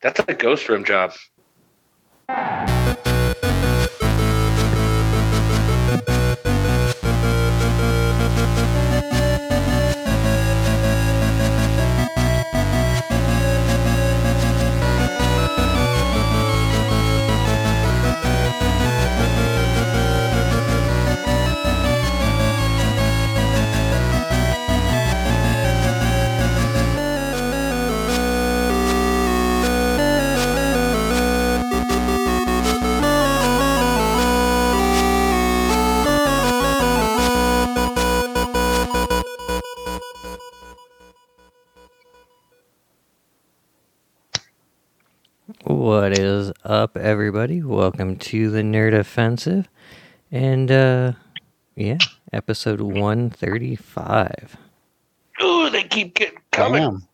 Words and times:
That's 0.00 0.20
a 0.20 0.34
ghost 0.34 0.68
room 0.68 0.84
job. 0.84 1.12
Welcome 47.82 48.16
to 48.16 48.50
the 48.50 48.62
Nerd 48.62 48.92
Offensive. 48.92 49.68
And, 50.32 50.68
uh, 50.68 51.12
yeah, 51.76 51.98
episode 52.32 52.80
135. 52.80 54.56
Ooh, 55.40 55.70
they 55.70 55.84
keep 55.84 56.14
getting 56.16 56.40
coming. 56.50 57.06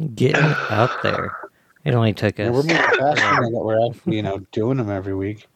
Damn. 0.00 0.14
Getting 0.14 0.42
up 0.70 0.90
there. 1.02 1.36
It 1.84 1.92
only 1.94 2.14
took 2.14 2.38
Yeah, 2.38 2.48
we're 2.48 2.60
us. 2.60 2.64
moving 2.64 2.76
faster 2.78 3.14
now 3.24 3.40
that 3.42 3.50
we're 3.62 3.86
actually, 3.90 4.16
you 4.16 4.22
know, 4.22 4.38
doing 4.52 4.78
them 4.78 4.88
every 4.88 5.14
week. 5.14 5.46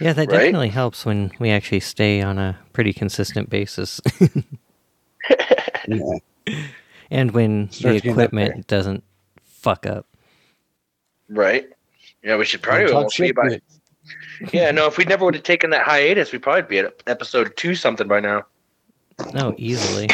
Yeah, 0.00 0.12
that 0.12 0.28
Right? 0.30 0.38
definitely 0.38 0.68
helps 0.68 1.04
when 1.04 1.32
we 1.40 1.50
actually 1.50 1.80
stay 1.80 2.22
on 2.22 2.38
a 2.38 2.56
pretty 2.72 2.92
consistent 2.92 3.50
basis. 3.50 4.00
Yeah. 5.88 6.18
and 7.10 7.32
when 7.32 7.72
Starts 7.72 7.82
the 7.82 7.92
getting 7.94 8.10
up 8.12 8.16
there. 8.16 8.24
equipment 8.26 8.66
doesn't 8.68 9.02
fuck 9.42 9.84
up. 9.84 10.06
Right? 11.28 11.66
Yeah, 12.22 12.36
we 12.36 12.44
should 12.44 12.62
probably 12.62 12.86
Talk 12.86 12.94
almost 12.94 13.18
be 13.18 13.26
shit, 13.28 13.36
by. 13.36 13.48
but 13.48 13.60
Yeah, 14.52 14.70
no, 14.70 14.86
if 14.86 14.98
we 14.98 15.04
never 15.04 15.24
would 15.24 15.34
have 15.34 15.44
taken 15.44 15.70
that 15.70 15.84
hiatus, 15.84 16.32
we'd 16.32 16.42
probably 16.42 16.62
be 16.62 16.78
at 16.78 17.02
episode 17.06 17.56
two 17.56 17.74
something 17.74 18.08
by 18.08 18.20
now. 18.20 18.44
No, 19.34 19.54
easily. 19.58 20.08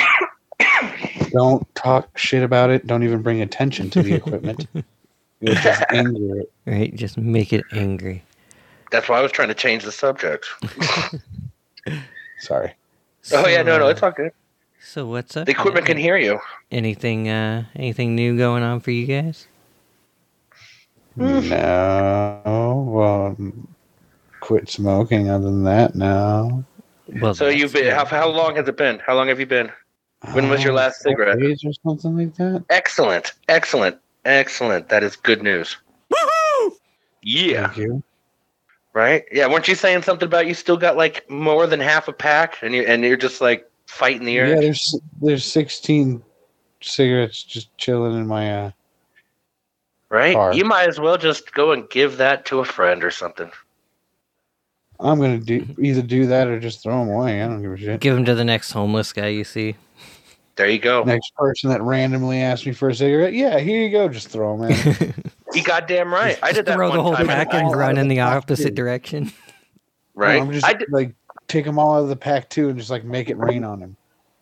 Don't 1.31 1.73
talk 1.75 2.17
shit 2.17 2.43
about 2.43 2.71
it. 2.71 2.87
Don't 2.87 3.03
even 3.03 3.23
bring 3.23 3.43
attention 3.43 3.91
to 3.91 4.03
the 4.03 4.15
equipment. 4.15 4.67
You'll 5.41 5.55
just 5.57 5.83
anger 5.91 6.39
it. 6.41 6.53
Right? 6.67 6.95
Just 6.95 7.19
make 7.19 7.53
it 7.53 7.65
angry. 7.73 8.25
That's 8.91 9.09
why 9.09 9.19
I 9.19 9.23
was 9.23 9.33
trying 9.33 9.49
to 9.49 9.55
change 9.55 9.85
the 9.85 9.93
subject. 9.93 10.47
Sorry. 12.41 12.73
oh 13.33 13.47
yeah, 13.47 13.63
no, 13.63 13.79
no, 13.79 13.89
it's 13.89 14.03
all 14.03 14.13
good. 14.13 14.33
So 14.81 15.07
what's 15.07 15.37
up? 15.37 15.47
The 15.47 15.53
equipment 15.53 15.87
can 15.87 15.97
hear 15.97 16.17
you. 16.17 16.39
Anything 16.71 17.29
uh 17.29 17.65
anything 17.75 18.15
new 18.15 18.37
going 18.37 18.63
on 18.63 18.81
for 18.81 18.91
you 18.91 19.07
guys? 19.07 19.49
No. 21.17 22.85
Well, 22.89 23.37
quit 24.41 24.69
smoking. 24.69 25.31
Other 25.31 25.45
than 25.45 25.65
that, 25.65 25.95
no. 25.95 26.65
Well 27.21 27.35
So 27.35 27.49
you've 27.49 27.73
been 27.73 27.93
how, 27.95 28.05
how 28.05 28.29
long 28.29 28.57
has 28.57 28.67
it 28.69 28.77
been? 28.77 28.99
How 28.99 29.15
long 29.15 29.29
have 29.29 29.39
you 29.39 29.47
been? 29.47 29.71
When 30.33 30.49
was 30.49 30.65
your 30.65 30.73
Uh, 30.73 30.77
last 30.77 31.03
cigarette? 31.03 31.39
days 31.39 31.63
or 31.65 31.73
something 31.85 32.17
like 32.17 32.35
that. 32.37 32.65
Excellent, 32.71 33.35
excellent, 33.49 33.99
excellent. 34.25 34.89
That 34.89 35.03
is 35.03 35.17
good 35.17 35.43
news. 35.43 35.77
Yeah. 37.23 37.67
Thank 37.67 37.79
you. 37.79 38.03
Right? 38.95 39.25
Yeah, 39.33 39.49
weren't 39.49 39.67
you 39.69 39.75
saying 39.75 40.03
something 40.03 40.27
about 40.27 40.47
you 40.47 40.55
still 40.55 40.77
got 40.77 40.97
like 40.97 41.29
more 41.29 41.67
than 41.67 41.81
half 41.81 42.07
a 42.09 42.13
pack 42.13 42.59
and 42.63 42.75
you 42.75 42.83
and 42.83 43.03
you're 43.03 43.17
just 43.17 43.41
like 43.41 43.69
fighting 43.87 44.25
the 44.25 44.39
air. 44.39 44.49
Yeah, 44.49 44.61
there's 44.61 44.99
there's 45.21 45.45
16 45.45 46.23
cigarettes 46.81 47.43
just 47.43 47.77
chilling 47.77 48.13
in 48.19 48.27
my 48.27 48.67
uh. 48.67 48.71
Right? 50.15 50.35
car. 50.35 50.55
You 50.55 50.65
might 50.65 50.89
as 50.89 50.99
well 50.99 51.19
just 51.19 51.53
go 51.53 51.73
and 51.73 51.89
give 51.91 52.17
that 52.19 52.45
to 52.47 52.61
a 52.61 52.65
friend 52.65 53.05
or 53.05 53.11
something. 53.11 53.51
I'm 55.01 55.19
gonna 55.21 55.39
do 55.39 55.67
either 55.79 56.03
do 56.03 56.27
that 56.29 56.47
or 56.47 56.61
just 56.61 56.83
throw 56.83 57.01
them 57.05 57.13
away. 57.13 57.43
I 57.43 57.47
don't 57.49 57.61
give 57.61 57.73
a 57.73 57.77
shit. 57.77 58.01
Give 58.01 58.15
them 58.15 58.25
to 58.25 58.35
the 58.35 58.45
next 58.45 58.71
homeless 58.71 59.13
guy 59.13 59.27
you 59.29 59.45
see. 59.45 59.75
There 60.57 60.69
you 60.71 60.79
go. 60.79 61.03
Next 61.03 61.35
person 61.35 61.69
that 61.71 61.83
randomly 61.83 62.41
asks 62.41 62.65
me 62.65 62.73
for 62.73 62.89
a 62.89 62.95
cigarette, 62.95 63.35
yeah, 63.35 63.59
here 63.59 63.83
you 63.83 63.91
go. 63.91 64.09
Just 64.09 64.29
throw 64.29 64.57
them 64.57 64.71
in. 64.71 65.15
You 65.55 65.63
goddamn 65.63 66.13
right. 66.13 66.39
I 66.43 66.53
did 66.53 66.67
that 66.67 66.75
Throw 66.75 66.89
one 66.89 66.97
the 66.97 67.03
whole 67.03 67.15
time. 67.15 67.29
pack 67.29 67.55
and 67.55 67.69
out 67.69 67.77
run 67.77 67.97
in 67.97 68.09
the 68.09 68.17
the 68.17 68.21
opposite 68.23 68.71
too. 68.71 68.75
direction. 68.75 69.33
right? 70.15 70.41
I'm 70.41 70.51
just 70.53 70.67
I 70.67 70.73
did, 70.73 70.91
like 70.91 71.15
take 71.47 71.65
them 71.65 71.79
all 71.79 71.95
out 71.95 72.03
of 72.03 72.09
the 72.09 72.17
pack 72.17 72.51
too, 72.51 72.71
and 72.71 72.79
just 72.79 72.91
like 72.91 73.05
make 73.05 73.31
it 73.31 73.37
rain 73.39 73.63
on 73.63 73.81
him. 73.81 73.97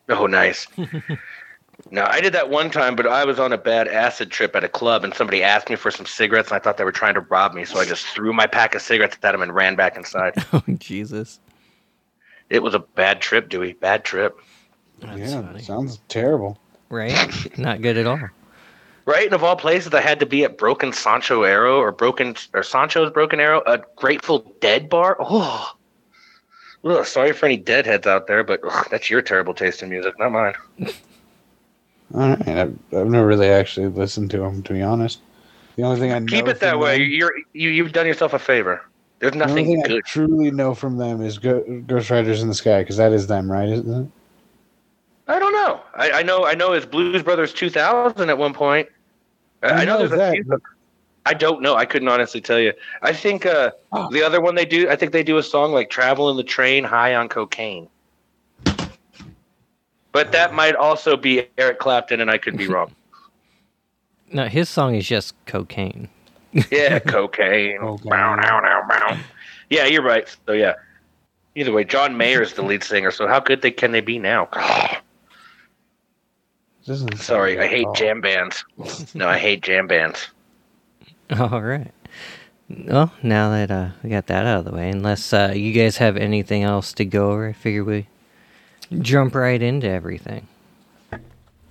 oh, 0.09 0.25
nice. 0.25 0.67
no, 1.91 2.05
I 2.05 2.21
did 2.21 2.33
that 2.33 2.49
one 2.49 2.69
time, 2.69 2.95
but 2.95 3.05
I 3.05 3.25
was 3.25 3.39
on 3.39 3.53
a 3.53 3.57
bad 3.57 3.87
acid 3.87 4.31
trip 4.31 4.55
at 4.55 4.63
a 4.63 4.69
club, 4.69 5.03
and 5.03 5.13
somebody 5.13 5.43
asked 5.43 5.69
me 5.69 5.75
for 5.75 5.91
some 5.91 6.05
cigarettes, 6.05 6.49
and 6.49 6.55
I 6.55 6.59
thought 6.59 6.77
they 6.77 6.83
were 6.83 6.91
trying 6.91 7.15
to 7.15 7.21
rob 7.21 7.53
me, 7.53 7.65
so 7.65 7.79
I 7.79 7.85
just 7.85 8.05
threw 8.07 8.33
my 8.33 8.47
pack 8.47 8.75
of 8.75 8.81
cigarettes 8.81 9.17
at 9.21 9.31
them 9.31 9.41
and 9.41 9.53
ran 9.53 9.75
back 9.75 9.97
inside. 9.97 10.33
oh 10.53 10.63
Jesus. 10.77 11.39
It 12.49 12.61
was 12.61 12.73
a 12.73 12.79
bad 12.79 13.21
trip, 13.21 13.49
Dewey. 13.49 13.73
Bad 13.73 14.03
trip. 14.03 14.37
That's 14.99 15.19
yeah, 15.19 15.41
funny. 15.41 15.61
sounds 15.61 15.99
terrible. 16.07 16.57
Right? 16.89 17.57
Not 17.57 17.81
good 17.81 17.97
at 17.97 18.07
all. 18.07 18.19
Right, 19.05 19.25
and 19.25 19.33
of 19.33 19.43
all 19.43 19.57
places, 19.57 19.93
I 19.93 20.01
had 20.01 20.19
to 20.21 20.25
be 20.25 20.45
at 20.45 20.57
Broken 20.57 20.93
Sancho 20.93 21.43
Arrow 21.43 21.77
or 21.79 21.91
Broken 21.91 22.35
or 22.53 22.63
Sancho's 22.63 23.11
Broken 23.11 23.39
Arrow, 23.39 23.61
a 23.65 23.79
Grateful 23.97 24.55
Dead 24.61 24.87
bar. 24.87 25.17
Oh, 25.19 25.73
Ugh, 26.85 27.05
sorry 27.05 27.31
for 27.31 27.45
any 27.45 27.57
deadheads 27.57 28.07
out 28.07 28.27
there, 28.27 28.43
but 28.43 28.59
ugh, 28.63 28.87
that's 28.91 29.09
your 29.09 29.21
terrible 29.21 29.53
taste 29.53 29.83
in 29.83 29.89
music, 29.89 30.17
not 30.19 30.31
mine. 30.31 30.53
All 32.13 32.29
right, 32.29 32.47
I've, 32.47 32.77
I've 32.95 33.07
never 33.07 33.25
really 33.25 33.47
actually 33.49 33.87
listened 33.87 34.31
to 34.31 34.37
them, 34.37 34.61
to 34.63 34.73
be 34.73 34.81
honest. 34.81 35.19
The 35.75 35.83
only 35.83 35.99
thing 35.99 36.11
I 36.11 36.19
know 36.19 36.25
keep 36.27 36.47
it 36.47 36.59
that 36.59 36.77
way. 36.77 36.99
Them, 36.99 37.09
You're 37.09 37.33
you, 37.53 37.69
you've 37.69 37.91
done 37.93 38.05
yourself 38.05 38.33
a 38.33 38.39
favor. 38.39 38.85
There's 39.19 39.33
the 39.33 39.43
only 39.49 39.63
nothing 39.63 39.83
thing 39.83 39.97
I 39.97 40.01
truly 40.05 40.51
know 40.51 40.75
from 40.75 40.97
them 40.97 41.21
is 41.21 41.37
Ghost 41.39 42.09
Riders 42.09 42.41
in 42.41 42.49
the 42.49 42.53
Sky, 42.53 42.81
because 42.83 42.97
that 42.97 43.11
is 43.13 43.25
them, 43.27 43.51
right? 43.51 43.69
Isn't 43.69 44.03
it? 44.05 44.11
I 45.27 45.39
don't 45.39 45.53
know. 45.53 45.81
I, 45.95 46.11
I 46.11 46.23
know 46.23 46.45
I 46.45 46.53
know 46.53 46.73
it's 46.73 46.85
Blues 46.85 47.23
Brothers 47.23 47.53
2000 47.53 48.29
at 48.29 48.37
one 48.37 48.53
point. 48.53 48.89
I, 49.63 49.67
I 49.69 49.85
know 49.85 49.93
know 49.93 49.99
there's 49.99 50.11
a 50.11 50.15
that, 50.17 50.33
few. 50.33 50.43
but- 50.43 50.61
I 51.25 51.33
don't 51.33 51.61
know. 51.61 51.75
I 51.75 51.85
couldn't 51.85 52.09
honestly 52.09 52.41
tell 52.41 52.59
you. 52.59 52.73
I 53.01 53.13
think 53.13 53.45
uh, 53.45 53.71
Oh. 53.93 54.09
the 54.11 54.21
other 54.21 54.41
one 54.41 54.55
they 54.55 54.65
do. 54.65 54.89
I 54.89 54.97
think 54.97 55.13
they 55.13 55.23
do 55.23 55.37
a 55.37 55.43
song 55.43 55.71
like 55.71 55.89
"Travel 55.89 56.29
in 56.29 56.35
the 56.35 56.43
Train, 56.43 56.83
High 56.83 57.15
on 57.15 57.29
Cocaine." 57.29 57.87
But 60.13 60.31
that 60.31 60.53
might 60.53 60.75
also 60.75 61.17
be 61.17 61.47
Eric 61.57 61.79
Clapton, 61.79 62.21
and 62.21 62.31
I 62.31 62.37
could 62.37 62.57
be 62.57 62.67
wrong. 62.67 62.95
No, 64.31 64.47
his 64.47 64.67
song 64.67 64.95
is 64.95 65.07
just 65.07 65.35
cocaine. 65.45 66.09
Yeah, 66.71 66.97
cocaine. 67.05 67.77
Cocaine. 67.79 68.09
Bow, 68.09 68.35
bow, 68.35 68.61
bow, 68.61 68.81
bow. 68.89 69.17
Yeah, 69.69 69.85
you're 69.85 70.01
right. 70.01 70.27
So 70.47 70.53
yeah. 70.53 70.73
Either 71.53 71.71
way, 71.71 71.83
John 71.83 72.17
Mayer 72.17 72.41
is 72.41 72.53
the 72.53 72.63
lead 72.63 72.83
singer. 72.83 73.11
So 73.11 73.27
how 73.27 73.39
good 73.39 73.61
they 73.61 73.69
can 73.69 73.91
they 73.91 74.01
be 74.01 74.17
now? 74.17 74.49
Doesn't 76.85 77.15
Sorry, 77.19 77.59
I 77.59 77.67
hate 77.67 77.85
all. 77.85 77.93
jam 77.93 78.21
bands. 78.21 78.65
No, 79.13 79.27
I 79.29 79.37
hate 79.37 79.61
jam 79.61 79.85
bands. 79.85 80.29
All 81.39 81.61
right. 81.61 81.91
Well, 82.69 83.13
now 83.21 83.51
that 83.51 83.69
uh, 83.71 83.89
we 84.03 84.09
got 84.09 84.25
that 84.27 84.45
out 84.47 84.59
of 84.59 84.65
the 84.65 84.71
way, 84.71 84.89
unless 84.89 85.31
uh, 85.31 85.53
you 85.55 85.73
guys 85.73 85.97
have 85.97 86.17
anything 86.17 86.63
else 86.63 86.91
to 86.93 87.05
go 87.05 87.31
over, 87.31 87.49
I 87.49 87.53
figure 87.53 87.83
we 87.83 88.07
jump 88.99 89.35
right 89.35 89.61
into 89.61 89.87
everything. 89.89 90.47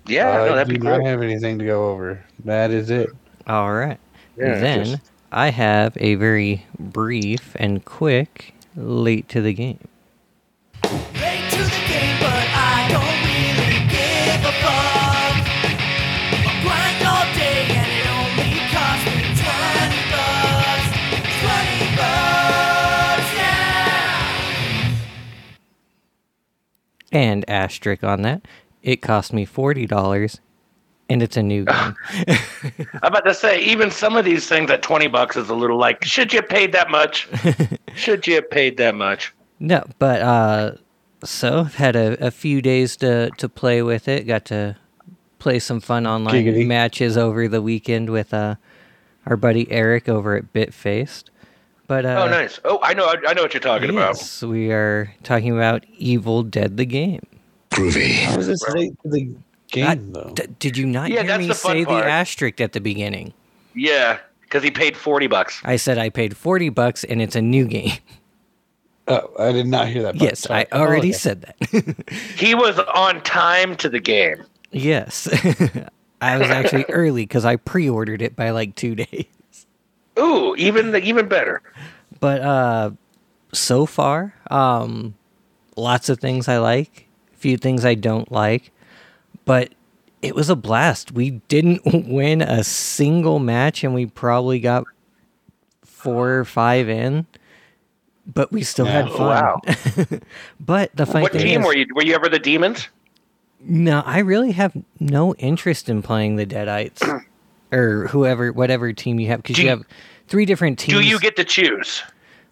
Yeah, 0.07 0.31
I 0.31 0.49
no, 0.49 0.55
that'd 0.57 0.69
do 0.69 0.79
be 0.81 0.85
not 0.85 0.97
great. 0.97 1.07
have 1.07 1.23
anything 1.23 1.59
to 1.59 1.65
go 1.65 1.91
over. 1.91 2.25
That 2.45 2.71
is 2.73 2.91
it. 2.91 3.11
All 3.47 3.73
right. 3.73 3.99
Yeah, 4.37 4.59
then 4.59 4.85
just- 4.85 5.11
I 5.31 5.51
have 5.51 5.97
a 6.01 6.17
very 6.17 6.67
brief 6.79 7.55
and 7.59 7.85
quick 7.85 8.55
late 8.77 9.29
to 9.31 9.41
the 9.41 9.53
game. 9.53 9.79
And 27.13 27.45
asterisk 27.49 28.03
on 28.03 28.23
that, 28.23 28.49
it 28.83 29.03
cost 29.03 29.33
me 29.33 29.45
forty 29.45 29.87
dollars, 29.87 30.41
and 31.09 31.23
it's 31.23 31.37
a 31.37 31.43
new 31.43 31.65
game. 31.67 31.95
I'm 32.27 32.39
about 33.03 33.25
to 33.27 33.35
say, 33.35 33.61
even 33.61 33.91
some 33.91 34.17
of 34.17 34.25
these 34.25 34.49
things 34.49 34.71
at 34.71 34.83
20 34.83 35.09
bucks 35.09 35.37
is 35.37 35.51
a 35.51 35.55
little 35.55 35.77
like, 35.79 36.05
should 36.05 36.33
you 36.33 36.41
have 36.41 36.49
paid 36.49 36.73
that 36.73 36.91
much? 36.91 37.29
should 37.95 38.27
you 38.27 38.37
have 38.37 38.51
paid 38.51 38.79
that 38.79 38.95
much? 38.95 39.33
no, 39.61 39.85
but 39.99 40.23
uh, 40.23 40.73
so 41.23 41.61
I've 41.61 41.75
had 41.77 41.95
a, 41.97 42.27
a 42.27 42.31
few 42.31 42.61
days 42.63 42.97
to 42.99 43.31
to 43.37 43.49
play 43.49 43.83
with 43.83 44.09
it. 44.09 44.27
Got 44.27 44.47
to 44.47 44.77
play 45.39 45.59
some 45.59 45.81
fun 45.81 46.07
online 46.07 46.45
Giggity. 46.45 46.67
matches 46.67 47.17
over 47.19 47.47
the 47.49 47.61
weekend 47.63 48.09
with 48.11 48.33
uh 48.33 48.55
our 49.27 49.37
buddy 49.37 49.71
Eric 49.71 50.09
over 50.09 50.35
at 50.37 50.53
Bitfaced. 50.53 51.25
But 51.93 52.07
uh, 52.07 52.23
oh, 52.25 52.29
nice. 52.31 52.59
Oh, 52.65 52.79
I 52.83 52.95
know. 52.95 53.05
I, 53.05 53.17
I 53.29 53.33
know 53.35 53.43
what 53.43 53.53
you're 53.53 53.61
talking 53.61 53.91
about. 53.91 54.17
yes, 54.17 54.43
we 54.43 54.73
are 54.73 55.13
talking 55.25 55.53
about 55.55 55.85
Evil 55.99 56.43
Dead 56.43 56.79
the 56.79 56.87
game. 56.87 57.21
How 57.71 57.83
is 58.39 58.47
this 58.47 58.67
late 58.71 58.95
to 59.03 59.09
the 59.11 59.35
game 59.71 59.87
I- 59.87 59.99
though? 60.01 60.33
D- 60.35 60.47
did 60.59 60.79
you 60.79 60.87
not 60.87 61.11
Yeah, 61.11 61.23
hear 61.23 61.37
me 61.37 61.49
the 61.49 61.55
say 61.55 61.85
part. 61.85 62.03
the 62.03 62.11
asterisk 62.11 62.63
at 62.63 62.73
the 62.73 62.81
beginning? 62.81 63.35
Yeah, 63.75 64.19
because 64.41 64.63
he 64.63 64.71
paid 64.71 64.97
forty 64.97 65.27
bucks. 65.27 65.61
I 65.65 65.77
said 65.77 65.99
I 65.99 66.09
paid 66.09 66.35
forty 66.35 66.71
bucks 66.71 67.05
and 67.05 67.21
it's 67.21 67.37
a 67.37 67.43
new 67.43 67.67
game. 67.67 67.99
oh, 69.09 69.29
I 69.39 69.53
did 69.53 69.67
not 69.67 69.89
hear 69.89 70.03
that. 70.05 70.15
part. 70.17 70.23
yes, 70.31 70.39
Sorry. 70.41 70.65
I 70.73 70.79
already 70.79 71.09
Oh, 71.09 71.11
okay. 71.11 71.13
said 71.13 71.41
that. 71.43 72.11
He 72.39 72.55
was 72.55 72.79
on 72.79 73.21
time 73.23 73.77
to 73.77 73.91
the 73.91 74.01
game. 74.01 74.43
yes, 74.71 75.29
I 76.23 76.39
was 76.39 76.49
actually 76.49 76.85
early 76.89 77.25
because 77.25 77.45
I 77.45 77.57
pre-ordered 77.57 78.23
it 78.23 78.35
by 78.35 78.49
like 78.51 78.77
two 78.77 78.95
days. 79.05 79.27
Ooh, 80.19 80.55
even 80.57 80.95
even 80.97 81.29
better. 81.29 81.63
But 82.21 82.41
uh 82.43 82.91
so 83.53 83.87
far, 83.87 84.35
um 84.51 85.15
lots 85.77 86.09
of 86.09 86.19
things 86.21 86.49
I 86.49 86.59
like, 86.59 87.09
a 87.35 87.37
few 87.37 87.57
things 87.57 87.85
I 87.85 87.95
don't 87.95 88.31
like, 88.31 88.71
but 89.45 89.73
it 90.21 90.35
was 90.35 90.49
a 90.51 90.57
blast. 90.57 91.13
We 91.13 91.31
didn't 91.49 91.83
win 92.09 92.43
a 92.43 92.63
single 92.63 93.39
match 93.39 93.83
and 93.85 93.95
we 93.95 94.07
probably 94.07 94.61
got 94.61 94.85
four 95.85 96.35
or 96.39 96.45
five 96.45 96.89
in, 96.89 97.27
but 98.33 98.53
we 98.53 98.63
still 98.63 98.87
had 98.87 99.07
Yeah. 99.09 99.17
fun. 99.17 99.27
Wow. 99.27 99.61
but 100.61 100.95
the 100.95 101.07
funny 101.07 101.23
what 101.23 101.33
thing 101.33 101.43
team 101.43 101.61
is, 101.61 101.67
were 101.67 101.75
you? 101.77 101.87
Were 101.95 102.05
you 102.05 102.15
ever 102.15 102.29
the 102.29 102.39
demons? 102.39 102.89
no, 103.65 104.03
I 104.05 104.19
really 104.19 104.51
have 104.53 104.77
no 104.99 105.35
interest 105.37 105.89
in 105.89 106.03
playing 106.03 106.35
the 106.35 106.45
Deadites 106.45 107.01
or 107.73 108.07
whoever, 108.09 108.53
whatever 108.53 108.93
team 108.93 109.19
you 109.19 109.29
have, 109.29 109.43
because 109.43 109.59
you 109.59 109.65
you- 109.65 109.71
have 109.71 109.85
three 110.29 110.45
different 110.47 110.79
teams. 110.79 110.99
Do 110.99 111.05
you 111.05 111.19
get 111.19 111.35
to 111.37 111.45
choose? 111.45 112.03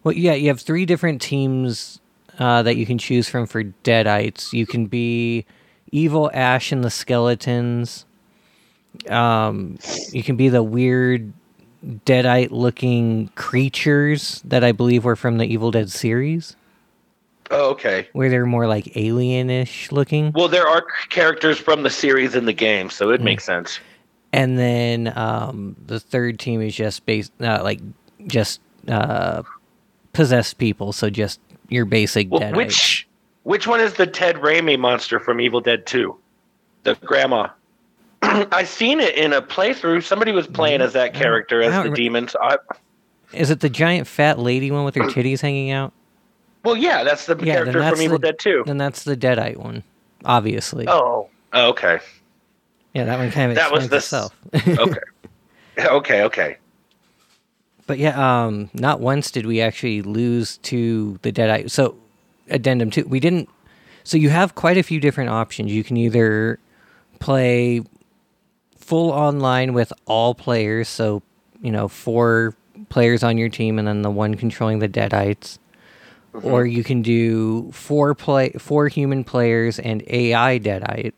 Well, 0.02 0.14
yeah, 0.14 0.32
you 0.34 0.48
have 0.48 0.60
three 0.60 0.86
different 0.86 1.20
teams 1.20 2.00
uh, 2.38 2.62
that 2.62 2.76
you 2.76 2.86
can 2.86 2.96
choose 2.98 3.28
from 3.28 3.46
for 3.46 3.62
Deadites. 3.62 4.52
You 4.52 4.66
can 4.66 4.86
be 4.86 5.44
Evil 5.92 6.30
Ash 6.32 6.72
and 6.72 6.82
the 6.82 6.90
Skeletons. 6.90 8.06
Um, 9.08 9.78
you 10.12 10.22
can 10.22 10.36
be 10.36 10.48
the 10.48 10.62
weird 10.62 11.32
Deadite-looking 12.06 13.28
creatures 13.36 14.42
that 14.44 14.64
I 14.64 14.72
believe 14.72 15.04
were 15.04 15.16
from 15.16 15.38
the 15.38 15.44
Evil 15.44 15.70
Dead 15.70 15.90
series, 15.90 16.56
Oh, 17.50 17.70
okay. 17.70 18.08
where 18.12 18.28
they're 18.28 18.46
more 18.46 18.66
like 18.66 18.84
alienish 18.94 19.90
looking. 19.92 20.32
Well, 20.34 20.48
there 20.48 20.66
are 20.68 20.84
characters 21.08 21.58
from 21.58 21.82
the 21.82 21.90
series 21.90 22.34
in 22.34 22.44
the 22.46 22.52
game, 22.52 22.90
so 22.90 23.10
it 23.10 23.20
makes 23.20 23.44
sense. 23.44 23.80
And 24.32 24.58
then 24.58 25.12
um, 25.16 25.76
the 25.86 25.98
third 25.98 26.38
team 26.38 26.60
is 26.62 26.74
just 26.74 27.04
based, 27.04 27.32
uh, 27.40 27.60
like 27.62 27.80
just 28.26 28.60
uh, 28.88 29.42
possessed 30.12 30.58
people. 30.58 30.92
So 30.92 31.10
just 31.10 31.40
your 31.68 31.84
basic 31.84 32.30
Well, 32.30 32.40
Deadites. 32.40 32.56
which 32.56 33.08
which 33.42 33.66
one 33.66 33.80
is 33.80 33.94
the 33.94 34.06
Ted 34.06 34.36
Raimi 34.36 34.78
monster 34.78 35.18
from 35.18 35.40
Evil 35.40 35.60
Dead 35.60 35.86
Two? 35.86 36.16
The 36.84 36.94
grandma. 36.96 37.48
I 38.22 38.64
seen 38.64 39.00
it 39.00 39.14
in 39.16 39.32
a 39.32 39.40
playthrough. 39.42 40.04
Somebody 40.04 40.32
was 40.32 40.46
playing 40.46 40.80
as 40.82 40.92
that 40.92 41.14
character 41.14 41.62
as 41.62 41.82
the 41.84 41.90
demons. 41.90 42.36
I, 42.40 42.58
Is 43.32 43.50
it 43.50 43.60
the 43.60 43.70
giant 43.70 44.06
fat 44.06 44.38
lady 44.38 44.70
one 44.70 44.84
with 44.84 44.94
her 44.94 45.04
titties 45.04 45.40
hanging 45.40 45.70
out? 45.70 45.92
well, 46.64 46.76
yeah, 46.76 47.02
that's 47.02 47.24
the 47.26 47.34
Yeah, 47.36 47.54
character 47.54 47.80
that's 47.80 47.96
from 47.96 48.02
Evil 48.04 48.18
the, 48.18 48.26
Dead 48.28 48.38
Two. 48.38 48.62
Then 48.66 48.76
that's 48.76 49.04
the 49.04 49.16
Deadite 49.16 49.56
one, 49.56 49.82
obviously. 50.24 50.86
Oh, 50.86 51.28
oh, 51.54 51.68
okay, 51.70 51.98
Yeah, 52.94 53.04
that 53.04 53.18
one 53.18 53.30
kind 53.30 53.50
of 53.50 53.56
that 53.56 53.72
was 53.72 53.88
the 53.88 53.96
itself. 53.96 54.34
okay, 54.54 54.98
okay, 55.78 56.22
okay. 56.24 56.56
but 57.86 57.98
yeah, 57.98 58.44
um, 58.44 58.70
not 58.74 59.00
once 59.00 59.30
did 59.30 59.46
we 59.46 59.60
actually 59.60 60.02
lose 60.02 60.58
to 60.58 61.18
the 61.22 61.32
Deadite. 61.32 61.70
So, 61.70 61.96
addendum 62.48 62.90
two, 62.90 63.04
we 63.06 63.20
didn't. 63.20 63.48
So 64.02 64.16
you 64.16 64.30
have 64.30 64.54
quite 64.54 64.76
a 64.76 64.82
few 64.82 64.98
different 64.98 65.30
options. 65.30 65.72
You 65.72 65.84
can 65.84 65.96
either 65.96 66.58
play 67.20 67.82
full 68.76 69.10
online 69.10 69.72
with 69.72 69.92
all 70.06 70.34
players, 70.34 70.88
so 70.88 71.22
you 71.62 71.70
know 71.70 71.86
four 71.86 72.54
players 72.88 73.22
on 73.22 73.38
your 73.38 73.48
team, 73.48 73.78
and 73.78 73.86
then 73.86 74.02
the 74.02 74.10
one 74.10 74.34
controlling 74.34 74.80
the 74.80 74.88
Deadites. 74.88 75.58
Or 76.32 76.64
you 76.64 76.84
can 76.84 77.02
do 77.02 77.72
four 77.72 78.14
play 78.14 78.50
four 78.52 78.86
human 78.88 79.24
players 79.24 79.78
and 79.80 80.02
AI 80.06 80.58
Deadite, 80.60 81.12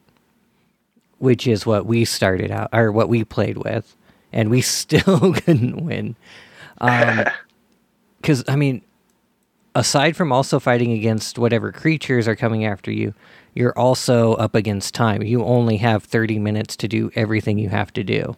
which 1.22 1.46
is 1.46 1.64
what 1.64 1.86
we 1.86 2.04
started 2.04 2.50
out 2.50 2.68
or 2.72 2.90
what 2.90 3.08
we 3.08 3.22
played 3.22 3.58
with, 3.58 3.96
and 4.32 4.50
we 4.50 4.60
still 4.80 5.32
couldn't 5.34 5.84
win. 5.84 6.16
Because 8.20 8.44
I 8.46 8.54
mean, 8.54 8.82
aside 9.74 10.16
from 10.16 10.30
also 10.30 10.60
fighting 10.60 10.92
against 10.92 11.40
whatever 11.40 11.72
creatures 11.72 12.28
are 12.28 12.36
coming 12.36 12.64
after 12.64 12.92
you, 12.92 13.14
you're 13.52 13.76
also 13.76 14.34
up 14.34 14.54
against 14.54 14.94
time. 14.94 15.22
You 15.22 15.42
only 15.44 15.78
have 15.78 16.04
thirty 16.04 16.38
minutes 16.38 16.76
to 16.76 16.86
do 16.86 17.10
everything 17.16 17.58
you 17.58 17.68
have 17.70 17.92
to 17.94 18.04
do 18.04 18.36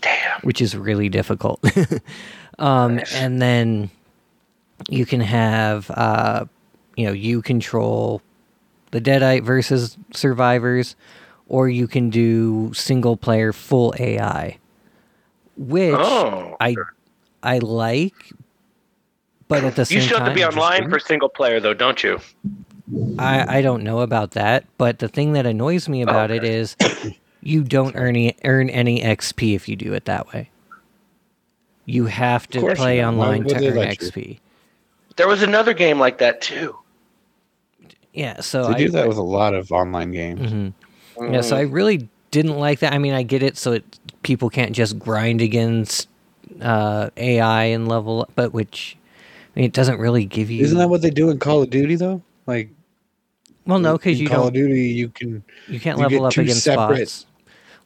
Damn. 0.00 0.40
which 0.42 0.60
is 0.60 0.76
really 0.76 1.08
difficult. 1.08 1.64
um, 2.58 3.00
and 3.14 3.40
then 3.40 3.90
you 4.88 5.06
can 5.06 5.20
have, 5.20 5.90
uh, 5.90 6.44
you 6.96 7.06
know, 7.06 7.12
you 7.12 7.42
control 7.42 8.22
the 8.90 9.00
Deadite 9.00 9.44
versus 9.44 9.96
survivors, 10.12 10.96
or 11.48 11.68
you 11.68 11.88
can 11.88 12.10
do 12.10 12.72
single 12.74 13.16
player 13.16 13.52
full 13.52 13.94
AI, 13.98 14.58
which 15.56 15.94
Oh, 15.94 16.56
I 16.60 16.76
I 17.42 17.58
like, 17.58 18.32
but 19.48 19.64
at 19.64 19.76
the 19.76 19.84
same 19.84 19.96
time. 19.96 20.02
You 20.02 20.06
still 20.06 20.18
have 20.18 20.26
time, 20.26 20.34
to 20.36 20.40
be 20.40 20.44
online 20.44 20.90
for 20.90 20.98
single 20.98 21.28
player, 21.28 21.60
though, 21.60 21.74
don't 21.74 22.02
you? 22.02 22.20
I, 23.18 23.58
I 23.58 23.62
don't 23.62 23.82
know 23.82 24.00
about 24.00 24.32
that, 24.32 24.64
but 24.78 24.98
the 25.00 25.08
thing 25.08 25.32
that 25.32 25.46
annoys 25.46 25.88
me 25.88 26.02
oh, 26.02 26.08
about 26.08 26.30
it 26.30 26.44
Okay. 26.44 26.54
is 26.54 26.76
you 27.42 27.64
don't 27.64 27.96
earn 27.96 28.10
any, 28.16 28.36
earn 28.44 28.70
any 28.70 29.00
XP 29.02 29.54
if 29.54 29.68
you 29.68 29.76
do 29.76 29.92
it 29.94 30.04
that 30.04 30.28
way. 30.32 30.50
You 31.86 32.06
have 32.06 32.48
to 32.50 32.74
play 32.74 33.04
online 33.04 33.44
to 33.44 33.56
earn 33.56 33.76
let 33.76 34.00
you? 34.00 34.08
XP. 34.08 34.38
There 35.16 35.26
was 35.26 35.42
another 35.42 35.72
game 35.72 35.98
like 35.98 36.18
that 36.18 36.40
too. 36.40 36.78
Yeah, 38.12 38.40
so 38.40 38.64
They 38.64 38.74
I 38.74 38.78
do 38.78 38.90
that 38.90 39.08
with 39.08 39.16
a 39.16 39.22
lot 39.22 39.54
of 39.54 39.70
online 39.72 40.12
games. 40.12 40.40
Mm-hmm. 40.40 40.87
Mhm. 41.18 41.32
yeah, 41.34 41.40
so 41.40 41.56
I 41.56 41.62
really 41.62 42.08
didn't 42.30 42.58
like 42.58 42.80
that. 42.80 42.92
I 42.92 42.98
mean, 42.98 43.14
I 43.14 43.22
get 43.22 43.42
it, 43.42 43.56
so 43.56 43.72
it 43.72 43.98
people 44.22 44.50
can't 44.50 44.72
just 44.72 44.98
grind 44.98 45.40
against 45.40 46.08
uh, 46.60 47.10
AI 47.16 47.64
and 47.64 47.88
level 47.88 48.22
up, 48.22 48.32
but 48.34 48.52
which 48.52 48.96
I 49.56 49.60
mean, 49.60 49.64
it 49.66 49.72
doesn't 49.72 49.98
really 49.98 50.24
give 50.24 50.50
you. 50.50 50.62
Isn't 50.64 50.78
that 50.78 50.88
what 50.88 51.02
they 51.02 51.10
do 51.10 51.30
in 51.30 51.38
Call 51.38 51.62
of 51.62 51.70
Duty 51.70 51.96
though? 51.96 52.22
Like 52.46 52.70
well, 53.66 53.78
no, 53.78 53.98
because 53.98 54.16
in 54.18 54.22
you 54.24 54.28
Call 54.28 54.38
don't. 54.38 54.46
of 54.48 54.54
Duty, 54.54 54.88
you 54.88 55.08
can 55.08 55.42
You 55.68 55.78
can't 55.80 55.98
You 55.98 56.04
level 56.04 56.18
get 56.20 56.24
up 56.26 56.32
two 56.32 56.40
against 56.42 56.64
separate- 56.64 57.08
spots. 57.08 57.26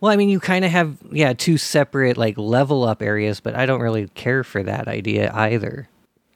Well, 0.01 0.11
I 0.11 0.17
mean, 0.17 0.29
you 0.31 0.41
kind 0.41 0.65
of 0.65 0.73
have 0.73 0.97
yeah 1.13 1.33
two 1.33 1.57
separate 1.59 2.17
like 2.17 2.37
level 2.37 2.83
up 2.85 3.03
areas, 3.03 3.39
but 3.41 3.55
I 3.55 3.67
don't 3.67 3.81
really 3.81 4.09
care 4.15 4.43
for 4.43 4.63
that 4.65 4.89
idea 4.89 5.31
either. 5.33 5.89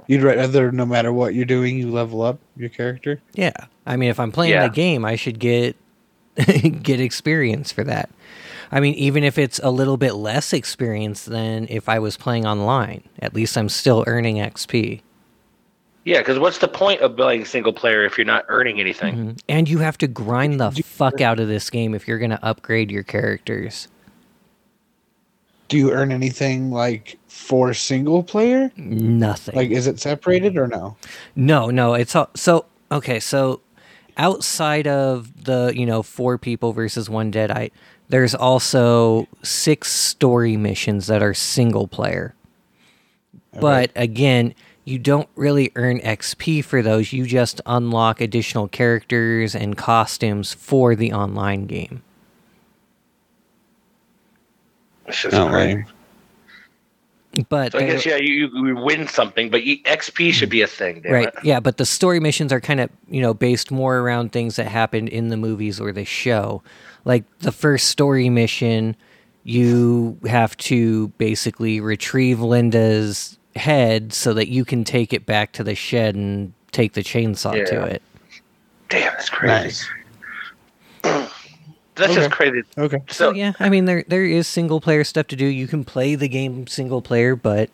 you'd 0.09 0.23
rather 0.23 0.71
no 0.71 0.87
matter 0.87 1.13
what 1.13 1.35
you're 1.35 1.45
doing, 1.45 1.77
you 1.79 1.91
level 1.91 2.23
up 2.23 2.39
your 2.57 2.69
character. 2.69 3.21
Yeah, 3.35 3.51
I 3.85 3.97
mean, 3.97 4.09
if 4.09 4.21
I'm 4.21 4.31
playing 4.31 4.53
Yeah. 4.53 4.69
the 4.69 4.73
game, 4.73 5.05
I 5.05 5.17
should 5.17 5.41
get 5.41 5.75
get 6.83 7.01
experience 7.01 7.73
for 7.73 7.85
that. 7.85 8.11
I 8.71 8.81
mean, 8.81 8.95
even 8.95 9.25
if 9.25 9.39
it's 9.39 9.61
a 9.63 9.71
little 9.71 9.97
bit 9.97 10.15
less 10.15 10.53
experience 10.53 11.25
than 11.25 11.67
if 11.71 11.89
I 11.89 11.99
was 11.99 12.17
playing 12.17 12.47
online, 12.47 13.03
at 13.21 13.35
least 13.35 13.57
I'm 13.57 13.69
still 13.69 14.05
earning 14.07 14.37
XP. 14.37 15.03
Yeah, 16.05 16.19
because 16.19 16.39
what's 16.39 16.59
the 16.59 16.69
point 16.69 17.01
of 17.01 17.17
playing 17.17 17.45
single 17.47 17.73
player 17.73 18.05
if 18.05 18.17
you're 18.17 18.25
not 18.25 18.45
earning 18.49 18.79
anything? 18.79 19.15
Mhm. 19.15 19.41
And 19.49 19.69
you 19.69 19.79
have 19.79 19.99
to 19.99 20.07
grind 20.07 20.61
the 20.61 20.71
fuck 20.71 21.21
out 21.21 21.41
of 21.41 21.49
this 21.49 21.69
game 21.69 21.95
if 21.95 22.07
you're 22.07 22.19
gonna 22.19 22.39
upgrade 22.43 22.93
your 22.93 23.03
characters. 23.03 23.89
Do 25.69 25.77
you 25.77 25.91
earn 25.91 26.13
anything 26.13 26.71
like 26.71 27.19
for 27.27 27.75
single 27.75 28.23
player? 28.23 28.71
Nothing. 28.77 29.57
Like, 29.57 29.71
is 29.71 29.89
it 29.89 29.99
separated 29.99 30.57
or 30.57 30.69
no? 30.69 30.97
No, 31.35 31.71
no, 31.71 31.95
it's 31.95 32.15
all 32.15 32.31
so 32.35 32.67
okay, 32.93 33.19
so 33.19 33.61
outside 34.17 34.87
of 34.87 35.45
the, 35.45 35.73
you 35.75 35.87
know, 35.87 36.03
four 36.03 36.39
people 36.39 36.73
versus 36.73 37.09
one 37.11 37.31
deadite, 37.33 37.73
there's 38.09 38.35
also 38.35 39.27
six 39.43 39.93
story 39.93 40.57
missions 40.57 41.07
that 41.09 41.23
are 41.23 41.35
single 41.35 41.87
player. 41.89 42.35
But 43.59 43.91
again, 43.97 44.55
you 44.85 44.99
don't 44.99 45.29
really 45.35 45.73
earn 45.77 45.99
XP 46.01 46.63
for 46.65 46.83
those. 46.83 47.13
You 47.13 47.27
just 47.27 47.61
unlock 47.67 48.21
additional 48.21 48.69
characters 48.69 49.55
and 49.55 49.77
costumes 49.77 50.53
for 50.53 50.95
the 50.95 51.13
online 51.13 51.67
game. 51.67 52.03
this 55.07 55.25
is 55.25 55.33
Not 55.33 55.51
great. 55.51 55.77
lame. 55.77 55.87
But 57.49 57.73
So 57.73 57.79
I 57.79 57.87
guess 57.87 58.07
yeah, 58.07 58.17
you, 58.17 58.49
you 58.53 58.77
win 58.77 59.09
something, 59.09 59.51
but 59.51 59.65
you, 59.65 59.83
XP 59.83 60.33
should 60.33 60.49
be 60.49 60.63
a 60.63 60.67
thing, 60.67 61.01
damn 61.03 61.13
right 61.13 61.29
it. 61.29 61.35
yeah 61.45 61.61
but 61.61 61.77
the 61.77 61.87
story 61.87 62.21
missions 62.21 62.53
are 62.53 62.61
kind 62.61 62.81
of 62.81 62.91
you 63.09 63.21
know 63.21 63.35
based 63.35 63.71
more 63.71 63.99
around 63.99 64.33
things 64.33 64.57
that 64.57 64.67
happened 64.67 65.09
in 65.09 65.29
the 65.29 65.37
movies 65.37 65.81
or 65.81 65.93
the 65.93 66.05
show 66.05 66.63
like 67.05 67.25
the 67.41 67.53
first 67.53 67.89
story 67.89 68.29
mission 68.29 68.97
you 69.47 70.19
have 70.27 70.57
to 70.57 71.09
basically 71.19 71.81
retrieve 71.81 72.41
Linda's 72.41 73.39
head 73.55 74.13
so 74.13 74.35
that 74.35 74.49
you 74.49 74.65
can 74.65 74.83
take 74.83 75.13
it 75.13 75.25
back 75.25 75.53
to 75.53 75.63
the 75.63 75.77
shed 75.77 76.17
and 76.17 76.53
take 76.73 76.95
the 76.95 77.03
chainsaw 77.03 77.53
to 77.53 77.85
it. 77.85 78.03
Damn, 78.89 79.13
that's 79.13 79.31
crazy. 79.31 79.55
Nice. 79.65 79.89
That's 81.97 82.15
just 82.15 82.31
crazy. 82.31 82.63
Okay. 82.79 82.99
So 83.09 83.31
So 83.31 83.31
yeah, 83.33 83.53
I 83.59 83.69
mean 83.69 83.85
there 83.87 84.05
there 84.07 84.25
is 84.25 84.47
single 84.47 84.81
player 84.81 85.03
stuff 85.05 85.27
to 85.29 85.37
do. 85.37 85.47
You 85.47 85.67
can 85.67 85.85
play 85.85 86.15
the 86.15 86.29
game 86.29 86.67
single 86.67 87.03
player, 87.03 87.35
but 87.37 87.71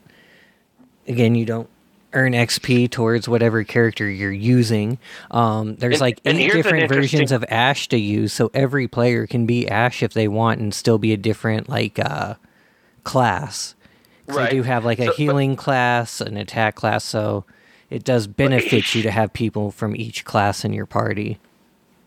again, 1.08 1.34
you 1.34 1.44
don't 1.44 1.68
earn 2.14 2.32
XP 2.32 2.90
towards 2.90 3.26
whatever 3.28 3.64
character 3.64 4.08
you're 4.08 4.30
using. 4.30 4.98
Um, 5.30 5.76
there's 5.76 5.94
And- 5.94 6.00
like 6.02 6.20
eight 6.24 6.36
here's 6.36 6.54
an 6.54 6.62
different 6.62 6.88
versions 6.92 7.32
of 7.32 7.44
Ash 7.48 7.88
to 7.88 7.96
use, 7.98 8.32
so 8.32 8.50
every 8.52 8.86
player 8.86 9.26
can 9.26 9.46
be 9.46 9.66
Ash 9.68 10.02
if 10.02 10.12
they 10.12 10.28
want 10.28 10.60
and 10.60 10.74
still 10.74 10.98
be 10.98 11.12
a 11.12 11.16
different 11.16 11.68
like 11.68 11.98
uh, 11.98 12.34
class. 13.04 13.74
'Cause 14.26 14.36
Right. 14.36 14.50
They 14.50 14.56
do 14.56 14.62
have 14.62 14.84
like 14.84 14.98
a 14.98 15.04
So- 15.06 15.08
but- 15.10 15.16
healing 15.16 15.56
class, 15.56 16.20
an 16.20 16.36
attack 16.36 16.74
class, 16.76 17.02
so 17.04 17.44
it 17.90 18.04
does 18.04 18.26
benefit 18.26 18.94
you 18.94 19.02
to 19.02 19.10
have 19.10 19.32
people 19.32 19.70
from 19.70 19.96
each 19.96 20.24
class 20.24 20.64
in 20.64 20.72
your 20.72 20.86
party. 20.86 21.38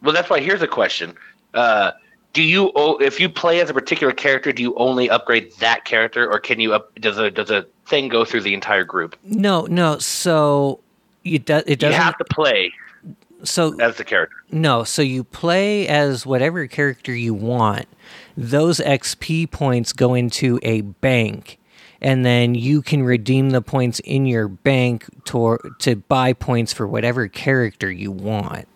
Well, 0.01 0.13
that's 0.13 0.29
why 0.29 0.39
here's 0.39 0.61
a 0.61 0.67
question. 0.67 1.13
Uh, 1.53 1.91
do 2.35 2.43
you, 2.43 2.71
if 2.99 3.17
you 3.19 3.29
play 3.29 3.61
as 3.61 3.69
a 3.69 3.73
particular 3.73 4.11
character, 4.13 4.51
do 4.51 4.61
you 4.61 4.75
only 4.75 5.09
upgrade 5.09 5.53
that 5.59 5.85
character, 5.85 6.29
or 6.29 6.37
can 6.37 6.59
you 6.59 6.73
up? 6.73 6.93
Does 6.95 7.17
a 7.17 7.31
does 7.31 7.49
a 7.49 7.65
thing 7.85 8.09
go 8.09 8.25
through 8.25 8.41
the 8.41 8.53
entire 8.53 8.83
group? 8.83 9.15
No, 9.23 9.61
no. 9.67 9.97
So 9.99 10.81
it 11.23 11.45
does. 11.45 11.63
It 11.63 11.69
You 11.69 11.75
doesn't. 11.77 12.01
have 12.01 12.17
to 12.17 12.25
play 12.25 12.73
so 13.43 13.79
as 13.79 13.95
the 13.95 14.03
character. 14.03 14.35
No, 14.51 14.83
so 14.83 15.01
you 15.01 15.23
play 15.23 15.87
as 15.87 16.25
whatever 16.25 16.67
character 16.67 17.15
you 17.15 17.33
want. 17.33 17.85
Those 18.35 18.79
XP 18.79 19.49
points 19.49 19.93
go 19.93 20.13
into 20.13 20.59
a 20.61 20.81
bank, 20.81 21.57
and 22.01 22.25
then 22.25 22.53
you 22.53 22.81
can 22.81 23.01
redeem 23.03 23.51
the 23.51 23.61
points 23.61 23.99
in 24.01 24.25
your 24.25 24.49
bank 24.49 25.05
to 25.27 25.57
to 25.79 25.95
buy 25.95 26.33
points 26.33 26.73
for 26.73 26.85
whatever 26.85 27.29
character 27.29 27.89
you 27.89 28.11
want. 28.11 28.67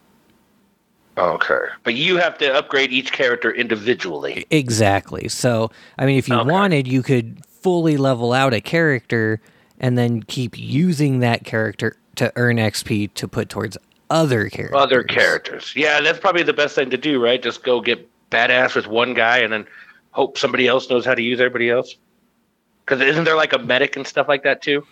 Okay, 1.20 1.66
but 1.84 1.96
you 1.96 2.16
have 2.18 2.38
to 2.38 2.54
upgrade 2.54 2.92
each 2.92 3.12
character 3.12 3.52
individually. 3.52 4.46
Exactly. 4.52 5.28
So, 5.28 5.70
I 5.98 6.06
mean, 6.06 6.18
if 6.18 6.30
you 6.30 6.36
Okay. 6.36 6.50
wanted, 6.50 6.88
you 6.88 7.04
could 7.04 7.46
fully 7.46 7.98
level 7.98 8.32
out 8.32 8.54
a 8.54 8.62
character 8.62 9.42
and 9.80 9.98
then 9.98 10.24
keep 10.24 10.58
using 10.58 11.20
that 11.20 11.44
character 11.44 11.98
to 12.16 12.32
earn 12.38 12.58
XP 12.58 13.14
to 13.16 13.28
put 13.28 13.50
towards 13.50 13.78
other 14.10 14.50
characters. 14.50 14.82
Other 14.82 15.04
characters, 15.04 15.74
yeah, 15.76 16.00
that's 16.00 16.20
probably 16.20 16.44
the 16.44 16.54
best 16.54 16.74
thing 16.76 16.90
to 16.90 16.98
do, 16.98 17.22
right? 17.22 17.42
Just 17.42 17.64
go 17.64 17.82
get 17.82 18.10
badass 18.32 18.76
with 18.76 18.88
one 18.88 19.14
guy, 19.14 19.40
and 19.40 19.52
then 19.52 19.68
hope 20.12 20.38
somebody 20.38 20.68
else 20.68 20.90
knows 20.90 21.06
how 21.06 21.16
to 21.16 21.22
use 21.22 21.40
everybody 21.40 21.70
else. 21.70 21.96
Because 22.86 23.02
isn't 23.02 23.26
there 23.26 23.36
like 23.36 23.54
a 23.54 23.60
medic 23.60 23.98
and 23.98 24.08
stuff 24.08 24.28
like 24.28 24.44
that 24.44 24.62
too? 24.62 24.86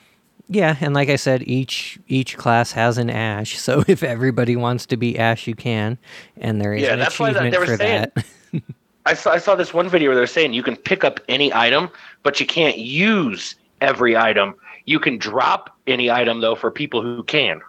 Yeah, 0.49 0.77
and 0.79 0.93
like 0.93 1.09
I 1.09 1.17
said, 1.17 1.43
each 1.47 1.99
each 2.07 2.37
class 2.37 2.71
has 2.71 2.97
an 2.97 3.09
Ash. 3.09 3.57
So 3.59 3.83
if 3.87 4.03
everybody 4.03 4.55
wants 4.55 4.85
to 4.87 4.97
be 4.97 5.17
Ash, 5.19 5.47
you 5.47 5.55
can, 5.55 5.97
and 6.37 6.61
there 6.61 6.73
is 6.73 6.83
Yeah, 6.83 6.93
an 6.93 6.99
that's 6.99 7.19
why 7.19 7.29
achievement 7.29 7.51
they 7.53 7.59
were 7.59 7.65
for 7.65 7.77
saying- 7.77 8.07
that. 8.15 8.25
I 9.05 9.13
saw 9.13 9.31
I 9.31 9.37
saw 9.37 9.55
this 9.55 9.73
one 9.73 9.87
video 9.87 10.09
where 10.09 10.17
they're 10.17 10.27
saying 10.27 10.51
you 10.53 10.63
can 10.63 10.75
pick 10.75 11.05
up 11.05 11.21
any 11.29 11.53
item, 11.53 11.89
but 12.23 12.41
you 12.41 12.45
can't 12.45 12.77
use 12.77 13.55
every 13.79 14.17
item. 14.17 14.53
You 14.83 14.99
can 14.99 15.17
drop 15.17 15.77
any 15.87 16.11
item 16.11 16.41
though 16.41 16.55
for 16.55 16.71
people 16.71 17.01
who 17.01 17.23
can. 17.23 17.61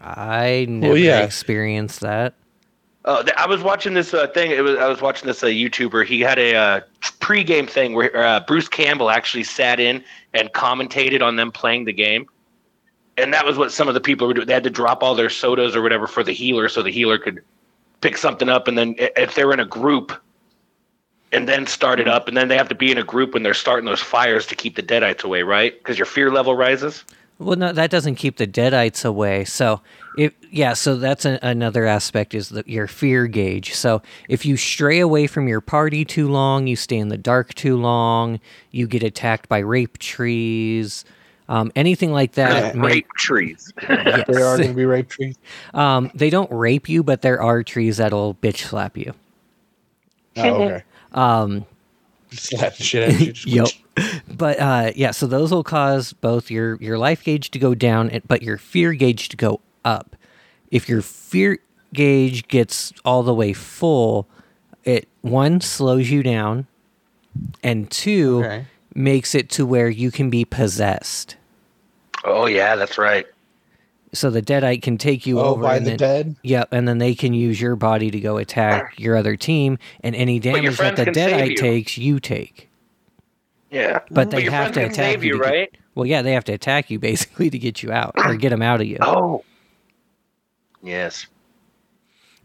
I 0.00 0.66
never 0.68 0.96
yeah. 0.96 1.20
experienced 1.20 2.00
that. 2.00 2.34
Uh, 3.04 3.24
I 3.36 3.46
was 3.46 3.62
watching 3.62 3.94
this 3.94 4.12
uh, 4.12 4.26
thing. 4.28 4.50
It 4.50 4.62
was 4.62 4.76
I 4.76 4.86
was 4.86 5.00
watching 5.00 5.26
this 5.26 5.42
uh, 5.42 5.46
YouTuber. 5.46 6.04
He 6.04 6.20
had 6.20 6.38
a 6.38 6.54
uh, 6.54 6.80
pre-game 7.20 7.66
thing 7.66 7.94
where 7.94 8.14
uh, 8.16 8.40
Bruce 8.40 8.68
Campbell 8.68 9.10
actually 9.10 9.44
sat 9.44 9.80
in 9.80 10.04
and 10.34 10.52
commentated 10.52 11.22
on 11.22 11.36
them 11.36 11.50
playing 11.50 11.86
the 11.86 11.92
game, 11.92 12.26
and 13.16 13.32
that 13.32 13.46
was 13.46 13.56
what 13.56 13.72
some 13.72 13.88
of 13.88 13.94
the 13.94 14.00
people 14.00 14.26
were 14.26 14.34
doing. 14.34 14.46
They 14.46 14.54
had 14.54 14.64
to 14.64 14.70
drop 14.70 15.02
all 15.02 15.14
their 15.14 15.30
sodas 15.30 15.74
or 15.74 15.80
whatever 15.82 16.06
for 16.06 16.22
the 16.22 16.32
healer, 16.32 16.68
so 16.68 16.82
the 16.82 16.90
healer 16.90 17.18
could 17.18 17.42
pick 18.02 18.18
something 18.18 18.48
up, 18.48 18.68
and 18.68 18.76
then 18.76 18.94
if 18.98 19.34
they're 19.34 19.52
in 19.52 19.60
a 19.60 19.66
group, 19.66 20.12
and 21.32 21.48
then 21.48 21.66
start 21.66 22.00
it 22.00 22.08
up, 22.08 22.28
and 22.28 22.36
then 22.36 22.48
they 22.48 22.56
have 22.56 22.68
to 22.68 22.74
be 22.74 22.90
in 22.90 22.98
a 22.98 23.04
group 23.04 23.34
when 23.34 23.42
they're 23.42 23.54
starting 23.54 23.86
those 23.86 24.00
fires 24.00 24.46
to 24.46 24.54
keep 24.54 24.76
the 24.76 24.82
deadites 24.82 25.24
away, 25.24 25.42
right? 25.42 25.78
Because 25.78 25.98
your 25.98 26.06
fear 26.06 26.30
level 26.30 26.54
rises. 26.54 27.04
Well, 27.38 27.56
no, 27.56 27.72
that 27.72 27.90
doesn't 27.90 28.16
keep 28.16 28.36
the 28.36 28.46
deadites 28.46 29.04
away. 29.04 29.44
So, 29.44 29.80
if 30.18 30.32
yeah, 30.50 30.72
so 30.74 30.96
that's 30.96 31.24
a, 31.24 31.38
another 31.42 31.86
aspect 31.86 32.34
is 32.34 32.48
the, 32.48 32.64
your 32.66 32.86
fear 32.86 33.26
gauge. 33.26 33.74
So, 33.74 34.02
if 34.28 34.44
you 34.44 34.56
stray 34.56 34.98
away 35.00 35.26
from 35.26 35.46
your 35.48 35.60
party 35.60 36.04
too 36.04 36.28
long, 36.28 36.66
you 36.66 36.76
stay 36.76 36.98
in 36.98 37.08
the 37.08 37.18
dark 37.18 37.54
too 37.54 37.76
long, 37.76 38.40
you 38.70 38.86
get 38.86 39.02
attacked 39.02 39.48
by 39.48 39.58
rape 39.58 39.98
trees, 39.98 41.04
um, 41.48 41.70
anything 41.76 42.12
like 42.12 42.32
that. 42.32 42.74
may- 42.76 42.86
Rape 42.88 43.08
trees. 43.18 43.72
yes. 43.88 44.24
There 44.28 44.46
are 44.46 44.56
going 44.56 44.68
to 44.70 44.74
be 44.74 44.84
rape 44.84 45.08
trees. 45.08 45.36
Um, 45.74 46.10
they 46.14 46.30
don't 46.30 46.50
rape 46.50 46.88
you, 46.88 47.02
but 47.02 47.22
there 47.22 47.40
are 47.42 47.62
trees 47.62 47.96
that'll 47.98 48.34
bitch 48.34 48.58
slap 48.68 48.96
you. 48.96 49.14
Oh, 50.36 50.62
okay. 50.62 50.84
Um, 51.12 51.66
Slap 52.32 52.76
the 52.76 52.82
shit 52.84 53.08
out 53.08 53.14
of 53.14 53.20
you. 53.20 53.32
Yep. 53.46 53.68
But 54.28 54.60
uh, 54.60 54.92
yeah, 54.94 55.10
so 55.10 55.26
those 55.26 55.50
will 55.50 55.64
cause 55.64 56.12
both 56.12 56.50
your 56.50 56.76
your 56.76 56.96
life 56.96 57.24
gauge 57.24 57.50
to 57.50 57.58
go 57.58 57.74
down, 57.74 58.10
but 58.28 58.40
your 58.42 58.56
fear 58.56 58.92
gauge 58.94 59.28
to 59.30 59.36
go 59.36 59.60
up. 59.84 60.16
If 60.70 60.88
your 60.88 61.02
fear 61.02 61.58
gauge 61.92 62.46
gets 62.48 62.92
all 63.04 63.22
the 63.22 63.34
way 63.34 63.52
full, 63.52 64.28
it 64.84 65.08
one 65.22 65.60
slows 65.60 66.10
you 66.10 66.22
down, 66.22 66.66
and 67.62 67.90
two 67.90 68.42
Okay. 68.44 68.64
makes 68.94 69.34
it 69.34 69.50
to 69.50 69.66
where 69.66 69.88
you 69.88 70.10
can 70.10 70.30
be 70.30 70.44
possessed. 70.44 71.36
oh 72.24 72.46
yeah, 72.46 72.76
that's 72.76 72.98
right. 72.98 73.26
So 74.12 74.28
the 74.28 74.42
deadite 74.42 74.82
can 74.82 74.98
take 74.98 75.24
you 75.24 75.38
Oh, 75.38 75.50
over. 75.54 75.62
by 75.62 75.76
and 75.76 75.86
the 75.86 75.90
then, 75.90 75.98
dead? 75.98 76.36
Yep, 76.42 76.68
and 76.72 76.88
then 76.88 76.98
they 76.98 77.14
can 77.14 77.32
use 77.32 77.60
your 77.60 77.76
body 77.76 78.10
to 78.10 78.18
go 78.20 78.38
attack 78.38 78.94
your 78.98 79.16
other 79.16 79.36
team, 79.36 79.78
and 80.02 80.14
any 80.16 80.38
damage 80.40 80.76
that 80.78 80.96
the 80.96 81.04
can 81.06 81.14
deadite 81.14 81.50
you. 81.50 81.56
takes, 81.56 81.96
you 81.96 82.18
take. 82.20 82.68
Yeah, 83.70 84.00
But 84.10 84.32
they 84.32 84.42
your 84.42 84.50
have 84.52 84.72
to 84.72 84.84
attack 84.84 85.18
you, 85.22 85.28
you, 85.28 85.32
to 85.34 85.38
get- 85.44 85.48
right? 85.50 85.76
well, 85.94 86.06
yeah, 86.06 86.22
they 86.22 86.32
have 86.32 86.42
to 86.46 86.52
attack 86.52 86.90
you 86.90 86.98
basically 87.10 87.50
to 87.50 87.58
get 87.58 87.82
you 87.84 87.92
out 87.92 88.12
or 88.16 88.34
get 88.34 88.50
them 88.50 88.62
out 88.62 88.80
of 88.80 88.86
you. 88.88 88.98
Oh. 89.00 89.44
Yes. 90.82 91.26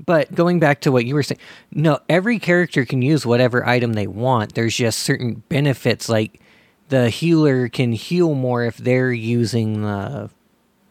But 0.06 0.34
going 0.36 0.60
back 0.60 0.82
to 0.82 0.92
what 0.92 1.06
you 1.06 1.16
were 1.16 1.24
saying, 1.24 1.40
no, 1.72 2.00
every 2.10 2.38
character 2.40 2.84
can 2.86 3.02
use 3.02 3.26
whatever 3.26 3.66
item 3.66 3.94
they 3.94 4.08
want. 4.08 4.54
There's 4.56 4.76
just 4.76 5.00
certain 5.00 5.42
benefits, 5.48 6.10
like 6.10 6.42
the 6.90 7.10
healer 7.10 7.70
can 7.70 7.94
heal 7.94 8.36
more 8.36 8.64
if 8.66 8.76
they're 8.78 9.14
using 9.14 9.82
the 9.84 10.30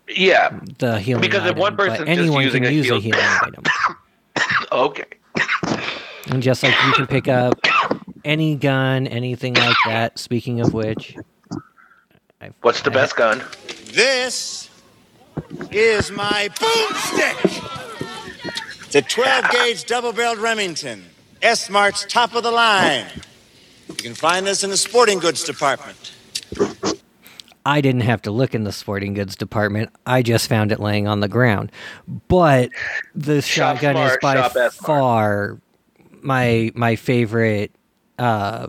Yeah. 0.08 0.58
the 0.78 0.98
healing. 0.98 1.20
Because 1.20 1.44
if 1.44 1.56
one 1.56 1.76
person 1.76 1.98
person's 1.98 2.08
just 2.08 2.18
anyone 2.20 2.44
using 2.44 2.62
can 2.62 2.72
a 2.72 2.74
use 2.74 2.90
a 2.90 2.98
healing 2.98 3.20
item, 3.42 3.62
Okay. 4.72 5.04
and 6.30 6.42
just 6.42 6.62
like 6.62 6.74
you 6.86 6.92
can 6.94 7.06
pick 7.06 7.28
up 7.28 7.54
any 8.24 8.56
gun, 8.56 9.06
anything 9.06 9.52
like 9.54 9.76
that. 9.84 10.18
Speaking 10.18 10.60
of 10.60 10.72
which, 10.72 11.14
I've- 12.40 12.54
What's 12.62 12.80
the 12.80 12.90
I- 12.90 12.94
best 12.94 13.16
gun? 13.16 13.42
This 13.92 14.63
is 15.70 16.10
my 16.10 16.48
boomstick. 16.54 17.60
It's 18.86 18.94
a 18.94 19.02
12 19.02 19.50
gauge 19.50 19.84
double 19.86 20.12
barreled 20.12 20.38
Remington. 20.38 21.04
S 21.42 21.68
Mart's 21.68 22.04
top 22.06 22.34
of 22.34 22.42
the 22.42 22.50
line. 22.50 23.06
You 23.88 23.94
can 23.94 24.14
find 24.14 24.46
this 24.46 24.64
in 24.64 24.70
the 24.70 24.76
sporting 24.76 25.18
goods 25.18 25.44
department. 25.44 26.12
I 27.66 27.80
didn't 27.80 28.02
have 28.02 28.22
to 28.22 28.30
look 28.30 28.54
in 28.54 28.64
the 28.64 28.72
sporting 28.72 29.14
goods 29.14 29.36
department. 29.36 29.90
I 30.06 30.22
just 30.22 30.48
found 30.48 30.70
it 30.70 30.80
laying 30.80 31.08
on 31.08 31.20
the 31.20 31.28
ground. 31.28 31.72
But 32.28 32.70
the 33.14 33.40
Shop 33.42 33.76
shotgun 33.76 33.96
is 33.96 34.18
by 34.20 34.34
shop 34.34 34.56
S 34.56 34.74
smart. 34.76 34.86
far 34.86 35.60
my 36.22 36.70
my 36.74 36.96
favorite 36.96 37.72
uh, 38.18 38.68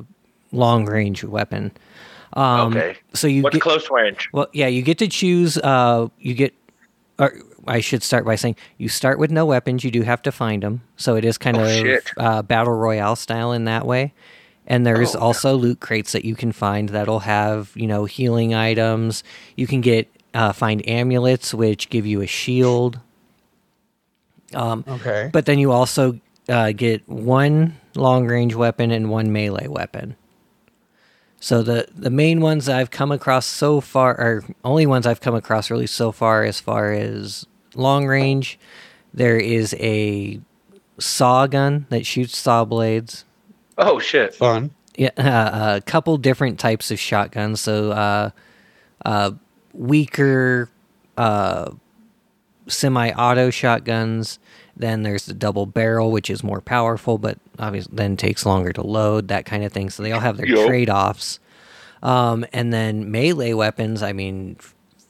long 0.52 0.86
range 0.86 1.24
weapon. 1.24 1.72
Um, 2.36 2.74
okay. 2.76 2.98
So 3.14 3.28
you 3.28 3.44
What's 3.44 3.54
get 3.56 3.62
close 3.62 3.90
range? 3.90 4.30
well, 4.34 4.48
yeah, 4.54 4.68
you 4.68 4.82
get 4.82 4.98
to 5.00 5.08
choose. 5.08 5.58
Uh, 5.58 6.08
you 6.20 6.34
get, 6.34 6.54
or 7.18 7.34
I 7.68 7.80
should 7.80 8.04
start 8.04 8.26
by 8.26 8.36
saying 8.36 8.58
you 8.78 8.90
start 8.90 9.20
with 9.20 9.32
no 9.32 9.46
weapons. 9.46 9.84
You 9.84 9.92
do 9.92 10.02
have 10.04 10.22
to 10.24 10.32
find 10.32 10.62
them, 10.64 10.82
so 10.98 11.16
it 11.16 11.24
is 11.26 11.38
kind 11.38 11.58
Oh, 11.58 11.64
of 11.64 12.02
uh, 12.18 12.42
battle 12.42 12.74
royale 12.74 13.16
style 13.16 13.52
in 13.54 13.66
that 13.66 13.86
way. 13.86 14.14
And 14.68 14.86
there's 14.86 15.16
Oh, 15.16 15.20
also 15.20 15.56
loot 15.56 15.80
crates 15.80 16.12
that 16.14 16.26
you 16.26 16.36
can 16.36 16.52
find 16.52 16.90
that'll 16.90 17.20
have 17.20 17.72
you 17.76 17.88
know 17.88 18.06
healing 18.06 18.54
items. 18.54 19.24
You 19.56 19.68
can 19.68 19.82
get 19.82 20.10
uh, 20.34 20.52
find 20.52 20.88
amulets 20.90 21.54
which 21.54 21.90
give 21.90 22.06
you 22.06 22.22
a 22.22 22.28
shield. 22.28 23.00
Okay. 24.56 25.30
But 25.32 25.46
then 25.46 25.60
you 25.60 25.72
also 25.72 26.20
uh, 26.50 26.72
get 26.72 27.08
one 27.08 27.78
long 27.96 28.28
range 28.28 28.56
weapon 28.56 28.92
and 28.92 29.10
one 29.10 29.32
melee 29.32 29.68
weapon. 29.68 30.16
So 31.40 31.62
the 31.62 31.88
the 31.96 32.10
main 32.10 32.42
ones 32.42 32.68
I've 32.68 32.92
come 32.92 33.12
across 33.12 33.46
so 33.46 33.82
far 33.82 34.20
are 34.20 34.44
only 34.64 34.86
ones 34.86 35.06
I've 35.06 35.22
come 35.22 35.36
across 35.36 35.70
really 35.70 35.88
so 35.88 36.12
far 36.12 36.44
as 36.44 36.60
far 36.60 36.92
as 36.92 37.46
long 37.76 38.08
range. 38.08 38.58
There 39.14 39.38
is 39.38 39.74
a 39.76 40.40
saw 41.00 41.48
gun 41.48 41.86
that 41.90 42.06
shoots 42.06 42.38
saw 42.38 42.66
blades. 42.66 43.26
Oh 43.78 44.00
shit! 44.00 44.34
Fun. 44.34 44.72
Yeah, 44.98 45.10
uh, 45.18 45.76
a 45.78 45.82
couple 45.82 46.18
different 46.18 46.58
types 46.58 46.90
of 46.90 47.00
shotguns. 47.00 47.60
So, 47.60 47.92
uh, 47.92 48.30
uh, 49.04 49.32
weaker 49.74 50.70
uh, 51.18 51.72
semi-auto 52.68 53.50
shotguns. 53.50 54.40
Then 54.78 55.04
there's 55.04 55.26
the 55.26 55.34
double 55.34 55.66
barrel, 55.66 56.12
which 56.12 56.30
is 56.30 56.44
more 56.44 56.60
powerful, 56.62 57.18
but 57.18 57.38
obviously 57.60 57.94
then 57.96 58.18
takes 58.18 58.46
longer 58.46 58.74
to 58.74 58.82
load. 58.86 59.30
That 59.30 59.46
kind 59.46 59.64
of 59.64 59.72
thing. 59.72 59.90
So 59.90 60.04
they 60.04 60.12
all 60.12 60.20
have 60.20 60.38
their 60.38 60.48
Yup. 60.48 60.68
trade-offs. 60.68 61.40
Um, 62.04 62.46
and 62.54 62.74
then 62.74 63.10
melee 63.10 63.54
weapons. 63.54 64.04
I 64.04 64.12
mean, 64.14 64.58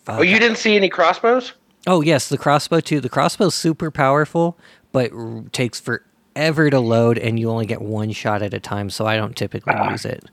fuck, 0.04 0.20
Oh, 0.20 0.22
you 0.22 0.40
didn't 0.40 0.58
see 0.58 0.76
any 0.76 0.88
crossbows? 0.90 1.54
Oh 1.88 2.02
yes, 2.02 2.30
the 2.30 2.38
crossbow 2.38 2.80
too. 2.80 3.00
The 3.00 3.10
crossbow's 3.10 3.54
super 3.56 3.92
powerful, 3.92 4.58
but 4.92 5.12
r- 5.12 5.44
takes 5.52 5.80
forever 5.80 6.70
to 6.70 6.80
load, 6.80 7.18
and 7.18 7.40
you 7.40 7.50
only 7.50 7.66
get 7.66 7.82
one 7.82 8.12
shot 8.12 8.42
at 8.42 8.54
a 8.54 8.60
time. 8.60 8.90
So 8.90 9.06
I 9.06 9.18
don't 9.18 9.36
typically 9.36 9.74
Ah. 9.76 9.92
use 9.92 10.06
it. 10.06 10.24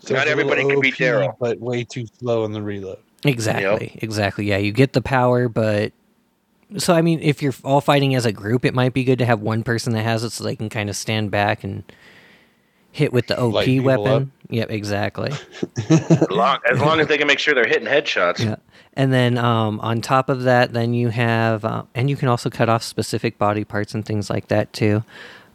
So 0.00 0.14
Not 0.14 0.26
it's 0.26 0.32
a 0.32 0.36
little 0.36 0.52
everybody 0.52 0.72
can 0.72 0.80
beat 0.80 0.94
OP, 0.94 0.98
Daryl. 0.98 1.34
but 1.38 1.60
way 1.60 1.84
too 1.84 2.06
slow 2.18 2.44
in 2.44 2.52
the 2.52 2.62
reload. 2.62 2.98
Exactly, 3.24 3.96
exactly. 4.02 4.46
Yeah, 4.46 4.56
you 4.56 4.72
get 4.72 4.92
the 4.94 5.02
power, 5.02 5.48
but 5.48 5.92
so 6.78 6.94
I 6.94 7.02
mean, 7.02 7.20
if 7.20 7.42
you're 7.42 7.54
all 7.64 7.80
fighting 7.80 8.14
as 8.14 8.26
a 8.26 8.32
group, 8.32 8.64
it 8.64 8.74
might 8.74 8.92
be 8.94 9.04
good 9.04 9.18
to 9.18 9.26
have 9.26 9.40
one 9.40 9.62
person 9.62 9.92
that 9.94 10.02
has 10.02 10.24
it, 10.24 10.30
so 10.30 10.44
they 10.44 10.56
can 10.56 10.68
kind 10.68 10.88
of 10.88 10.96
stand 10.96 11.30
back 11.30 11.64
and 11.64 11.84
hit 12.92 13.12
with 13.12 13.26
the 13.26 13.38
OP 13.38 13.54
Light 13.54 13.64
people 13.64 13.86
weapon. 13.86 14.32
Yep, 14.50 14.70
exactly. 14.70 15.32
As 15.88 16.30
long, 16.30 16.58
as 16.70 16.78
long 16.78 17.00
as 17.00 17.06
they 17.06 17.16
can 17.16 17.26
make 17.26 17.38
sure 17.38 17.54
they're 17.54 17.66
hitting 17.66 17.88
headshots. 17.88 18.44
Yeah. 18.44 18.56
And 18.92 19.10
then 19.10 19.38
um, 19.38 19.80
on 19.80 20.02
top 20.02 20.28
of 20.28 20.42
that, 20.42 20.74
then 20.74 20.92
you 20.92 21.08
have, 21.08 21.64
uh, 21.64 21.84
and 21.94 22.10
you 22.10 22.16
can 22.16 22.28
also 22.28 22.50
cut 22.50 22.68
off 22.68 22.82
specific 22.82 23.38
body 23.38 23.64
parts 23.64 23.94
and 23.94 24.04
things 24.04 24.28
like 24.28 24.48
that 24.48 24.70
too. 24.74 25.02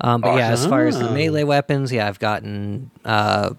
Um, 0.01 0.21
but 0.21 0.37
yeah, 0.37 0.49
as 0.49 0.65
far 0.65 0.87
as 0.87 0.97
the 0.97 1.11
melee 1.11 1.43
weapons, 1.43 1.91
yeah, 1.91 2.07
I've 2.07 2.17
gotten 2.17 2.89
uh, 3.05 3.51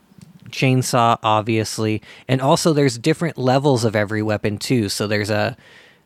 chainsaw, 0.51 1.19
obviously, 1.23 2.03
and 2.27 2.41
also 2.41 2.73
there's 2.73 2.99
different 2.99 3.39
levels 3.39 3.85
of 3.85 3.95
every 3.95 4.23
weapon 4.23 4.59
too. 4.59 4.89
So 4.89 5.07
there's 5.07 5.31
a 5.31 5.57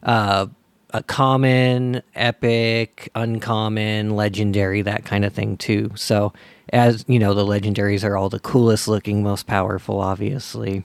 uh, 0.02 0.46
a 0.92 1.02
common, 1.02 2.02
epic, 2.14 3.10
uncommon, 3.14 4.10
legendary, 4.16 4.82
that 4.82 5.04
kind 5.04 5.24
of 5.24 5.32
thing 5.32 5.56
too. 5.56 5.90
So 5.94 6.32
as 6.72 7.04
you 7.08 7.18
know, 7.18 7.34
the 7.34 7.44
legendaries 7.44 8.04
are 8.04 8.16
all 8.16 8.28
the 8.28 8.40
coolest 8.40 8.88
looking, 8.88 9.22
most 9.22 9.46
powerful, 9.46 10.00
obviously 10.00 10.84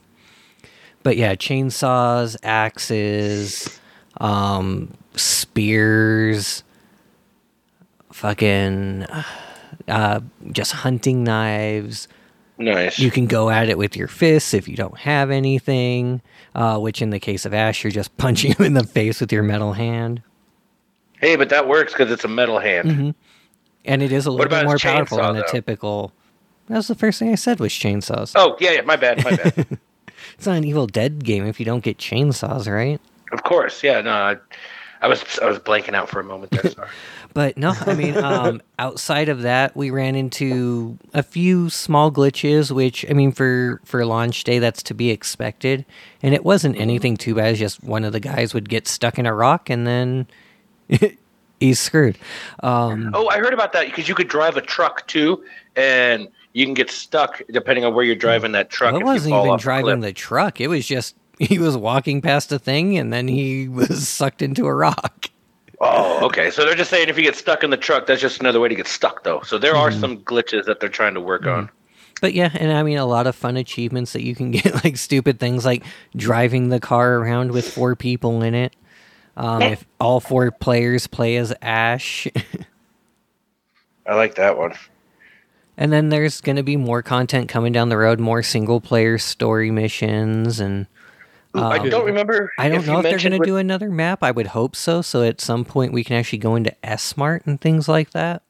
but 1.02 1.16
yeah, 1.16 1.34
chainsaws, 1.34 2.36
axes, 2.42 3.80
um, 4.20 4.92
spears, 5.14 6.62
fucking, 8.12 9.06
uh, 9.88 10.20
just 10.52 10.72
hunting 10.72 11.24
knives. 11.24 12.08
Nice. 12.58 12.98
You 12.98 13.10
can 13.10 13.26
go 13.26 13.50
at 13.50 13.68
it 13.68 13.78
with 13.78 13.96
your 13.96 14.08
fists 14.08 14.52
if 14.52 14.66
you 14.66 14.76
don't 14.76 14.98
have 14.98 15.30
anything. 15.30 16.20
Uh, 16.54 16.78
which 16.78 17.00
in 17.00 17.10
the 17.10 17.20
case 17.20 17.46
of 17.46 17.54
Ash, 17.54 17.84
you're 17.84 17.90
just 17.92 18.16
punching 18.16 18.52
him 18.54 18.66
in 18.66 18.74
the 18.74 18.84
face 18.84 19.20
with 19.20 19.32
your 19.32 19.44
metal 19.44 19.74
hand, 19.74 20.22
hey, 21.20 21.36
but 21.36 21.50
that 21.50 21.68
works 21.68 21.92
because 21.92 22.10
it's 22.10 22.24
a 22.24 22.28
metal 22.28 22.58
hand. 22.58 22.88
Mm-hmm. 22.90 23.10
and 23.84 24.02
it 24.02 24.10
is 24.12 24.26
a 24.26 24.30
little 24.30 24.48
bit 24.48 24.64
more 24.64 24.78
powerful 24.78 25.18
chainsaw, 25.18 25.28
than 25.28 25.36
a 25.36 25.40
though? 25.40 25.52
typical. 25.52 26.12
That 26.68 26.76
was 26.76 26.88
the 26.88 26.94
first 26.94 27.18
thing 27.18 27.30
I 27.30 27.36
said 27.36 27.60
was 27.60 27.72
chainsaws. 27.72 28.32
Oh 28.34 28.56
yeah, 28.60 28.72
yeah. 28.72 28.80
My 28.82 28.96
bad. 28.96 29.24
My 29.24 29.36
bad. 29.36 29.78
It's 30.34 30.46
not 30.46 30.56
an 30.56 30.64
Evil 30.64 30.86
Dead 30.88 31.24
game 31.24 31.46
if 31.46 31.60
you 31.60 31.66
don't 31.66 31.82
get 31.82 31.98
chainsaws, 31.98 32.70
right? 32.70 33.00
of 33.32 33.44
course. 33.44 33.82
Yeah. 33.84 34.00
No. 34.00 34.10
I, 34.10 34.36
I 35.00 35.06
was 35.06 35.22
I 35.40 35.46
was 35.46 35.58
blanking 35.60 35.94
out 35.94 36.08
for 36.08 36.18
a 36.18 36.24
moment 36.24 36.50
there. 36.52 36.70
Sorry. 36.70 36.88
But 37.34 37.56
no, 37.56 37.74
I 37.86 37.94
mean, 37.94 38.16
um, 38.24 38.62
outside 38.78 39.28
of 39.28 39.42
that, 39.42 39.76
we 39.76 39.90
ran 39.90 40.14
into 40.14 40.98
a 41.14 41.22
few 41.22 41.70
small 41.70 42.10
glitches, 42.10 42.70
which 42.70 43.04
I 43.08 43.12
mean, 43.12 43.32
for 43.32 43.80
for 43.84 44.04
launch 44.04 44.44
day, 44.44 44.58
that's 44.58 44.82
to 44.84 44.94
be 44.94 45.10
expected, 45.10 45.84
and 46.22 46.34
it 46.34 46.44
wasn't 46.44 46.76
anything 46.78 47.16
too 47.16 47.34
bad. 47.34 47.50
It's 47.50 47.58
just 47.58 47.82
one 47.84 48.04
of 48.04 48.12
the 48.12 48.20
guys 48.20 48.54
would 48.54 48.68
get 48.68 48.88
stuck 48.88 49.18
in 49.18 49.26
a 49.26 49.34
rock, 49.34 49.70
and 49.70 49.86
then 49.86 50.26
he's 51.60 51.78
screwed. 51.78 52.18
Um, 52.62 53.10
Oh, 53.14 53.28
I 53.28 53.38
heard 53.38 53.54
about 53.54 53.72
that 53.72 53.86
because 53.86 54.08
you 54.08 54.14
could 54.14 54.28
drive 54.28 54.56
a 54.56 54.62
truck 54.62 55.06
too, 55.06 55.44
and 55.76 56.28
you 56.54 56.64
can 56.64 56.74
get 56.74 56.90
stuck 56.90 57.42
depending 57.50 57.84
on 57.84 57.94
where 57.94 58.04
you're 58.04 58.16
driving 58.16 58.52
that 58.52 58.70
truck. 58.70 58.94
I 58.94 58.96
if 58.96 59.00
you 59.00 59.06
wasn't 59.06 59.34
even 59.34 59.58
driving 59.58 60.00
the 60.00 60.12
truck; 60.12 60.60
it 60.60 60.68
was 60.68 60.86
just 60.86 61.14
he 61.38 61.58
was 61.58 61.76
walking 61.76 62.20
past 62.20 62.50
a 62.52 62.58
thing, 62.58 62.96
and 62.98 63.12
then 63.12 63.28
he 63.28 63.68
was 63.68 64.08
sucked 64.08 64.42
into 64.42 64.66
a 64.66 64.74
rock. 64.74 65.30
Oh, 65.80 66.26
okay. 66.26 66.50
So 66.50 66.64
they're 66.64 66.74
just 66.74 66.90
saying 66.90 67.08
if 67.08 67.16
you 67.16 67.22
get 67.22 67.36
stuck 67.36 67.62
in 67.62 67.70
the 67.70 67.76
truck, 67.76 68.06
that's 68.06 68.20
just 68.20 68.40
another 68.40 68.58
way 68.60 68.68
to 68.68 68.74
get 68.74 68.88
stuck, 68.88 69.22
though. 69.22 69.42
So 69.42 69.58
there 69.58 69.76
are 69.76 69.90
hmm. 69.90 70.00
some 70.00 70.18
glitches 70.18 70.64
that 70.64 70.80
they're 70.80 70.88
trying 70.88 71.14
to 71.14 71.20
work 71.20 71.44
hmm. 71.44 71.50
on. 71.50 71.70
But 72.20 72.34
yeah, 72.34 72.50
and 72.52 72.72
I 72.72 72.82
mean 72.82 72.98
a 72.98 73.06
lot 73.06 73.26
of 73.26 73.36
fun 73.36 73.56
achievements 73.56 74.12
that 74.12 74.22
you 74.22 74.34
can 74.34 74.50
get, 74.52 74.84
like 74.84 74.96
stupid 74.96 75.38
things 75.38 75.64
like 75.64 75.84
driving 76.16 76.68
the 76.68 76.80
car 76.80 77.16
around 77.16 77.52
with 77.52 77.72
four 77.72 77.94
people 77.96 78.42
in 78.42 78.54
it. 78.54 78.74
Um, 79.36 79.62
eh. 79.62 79.68
if 79.70 79.86
all 80.00 80.18
four 80.18 80.50
players 80.50 81.06
play 81.06 81.36
as 81.36 81.54
Ash, 81.62 82.26
I 84.06 84.14
like 84.16 84.34
that 84.34 84.58
one. 84.58 84.74
and 85.76 85.92
then 85.92 86.08
there's 86.08 86.40
going 86.40 86.56
to 86.56 86.64
be 86.64 86.76
more 86.76 87.02
content 87.02 87.48
coming 87.48 87.72
down 87.72 87.88
the 87.88 87.96
road, 87.96 88.18
more 88.18 88.42
single 88.42 88.80
player 88.80 89.16
story 89.16 89.70
missions, 89.70 90.58
and 90.58 90.88
I 91.54 91.78
um, 91.78 91.88
don't 91.88 92.04
remember. 92.06 92.52
I 92.58 92.68
don't 92.68 92.80
if 92.80 92.86
you 92.86 92.92
know 92.92 92.98
if 92.98 93.04
they're 93.04 93.18
going 93.18 93.32
to 93.32 93.38
with- 93.38 93.46
do 93.46 93.56
another 93.56 93.90
map. 93.90 94.22
I 94.22 94.30
would 94.30 94.48
hope 94.48 94.76
so. 94.76 95.02
So 95.02 95.22
at 95.22 95.40
some 95.40 95.64
point 95.64 95.92
we 95.92 96.04
can 96.04 96.16
actually 96.16 96.38
go 96.40 96.54
into 96.56 96.74
S 96.86 97.16
Mart 97.16 97.46
and 97.46 97.60
things 97.60 97.88
like 97.88 98.10
that. 98.10 98.42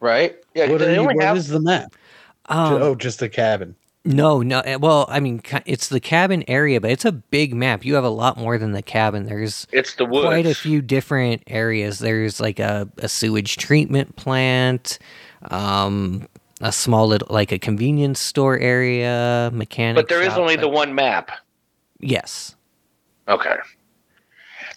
right. 0.00 0.36
Yeah, 0.54 0.68
What, 0.70 0.78
do 0.78 0.84
are 0.84 0.86
they 0.86 0.94
you, 0.94 1.00
only 1.00 1.14
what 1.16 1.24
have. 1.24 1.36
is 1.36 1.48
the 1.48 1.60
map? 1.60 1.94
Um, 2.46 2.74
oh, 2.82 2.94
just 2.94 3.18
the 3.20 3.28
cabin. 3.28 3.74
No, 4.04 4.40
no. 4.42 4.60
uh, 4.60 4.78
Well, 4.80 5.06
I 5.08 5.20
mean, 5.20 5.42
it's 5.66 5.88
the 5.88 6.00
cabin 6.00 6.42
area, 6.48 6.80
but 6.80 6.90
it's 6.90 7.04
a 7.04 7.12
big 7.12 7.52
map. 7.54 7.84
You 7.84 7.94
have 7.96 8.04
a 8.04 8.08
lot 8.08 8.38
more 8.38 8.56
than 8.58 8.72
the 8.72 8.80
cabin. 8.82 9.26
There's 9.26 9.66
It's 9.70 9.94
the 9.96 10.06
woods. 10.06 10.24
quite 10.26 10.46
a 10.46 10.54
few 10.54 10.80
different 10.80 11.42
areas. 11.46 11.98
There's 11.98 12.40
like 12.40 12.58
a, 12.58 12.88
a 12.98 13.08
sewage 13.08 13.56
treatment 13.58 14.16
plant, 14.16 14.98
um, 15.50 16.26
a 16.60 16.72
small 16.72 17.06
little 17.08 17.28
like 17.30 17.52
a 17.52 17.58
convenience 17.58 18.18
store 18.18 18.58
area, 18.58 19.50
mechanic. 19.52 19.96
but 19.96 20.08
there 20.08 20.22
is 20.22 20.28
shop, 20.28 20.38
only 20.38 20.56
but- 20.56 20.62
the 20.62 20.68
one 20.68 20.94
map. 20.94 21.30
Yes. 22.00 22.56
Okay. 23.26 23.56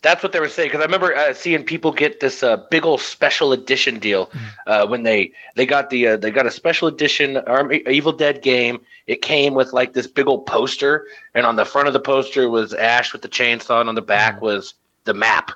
That's 0.01 0.23
what 0.23 0.31
they 0.31 0.39
were 0.39 0.49
saying 0.49 0.69
because 0.69 0.81
I 0.81 0.85
remember 0.85 1.15
uh, 1.15 1.33
seeing 1.33 1.63
people 1.63 1.91
get 1.91 2.19
this 2.21 2.41
uh, 2.41 2.57
big 2.71 2.85
old 2.85 3.01
special 3.01 3.53
edition 3.53 3.99
deal 3.99 4.27
Mm-hmm. 4.27 4.45
uh, 4.67 4.85
when 4.87 5.03
they 5.03 5.31
they 5.55 5.65
got 5.65 5.89
the 5.91 6.07
uh, 6.07 6.17
they 6.17 6.31
got 6.31 6.47
a 6.47 6.51
special 6.51 6.87
edition 6.87 7.37
Arm- 7.37 7.71
Evil 7.71 8.11
Dead 8.11 8.41
game. 8.41 8.79
It 9.05 9.21
came 9.21 9.53
with 9.53 9.73
like 9.73 9.93
this 9.93 10.07
big 10.07 10.27
old 10.27 10.45
poster, 10.47 11.05
and 11.35 11.45
on 11.45 11.55
the 11.55 11.65
front 11.65 11.87
of 11.87 11.93
the 11.93 11.99
poster 11.99 12.49
was 12.49 12.73
Ash 12.73 13.13
with 13.13 13.21
the 13.21 13.29
chainsaw, 13.29 13.79
and 13.79 13.89
on 13.89 13.95
the 13.95 14.01
back 14.01 14.35
Mm-hmm. 14.35 14.45
was 14.45 14.73
the 15.03 15.13
map. 15.13 15.51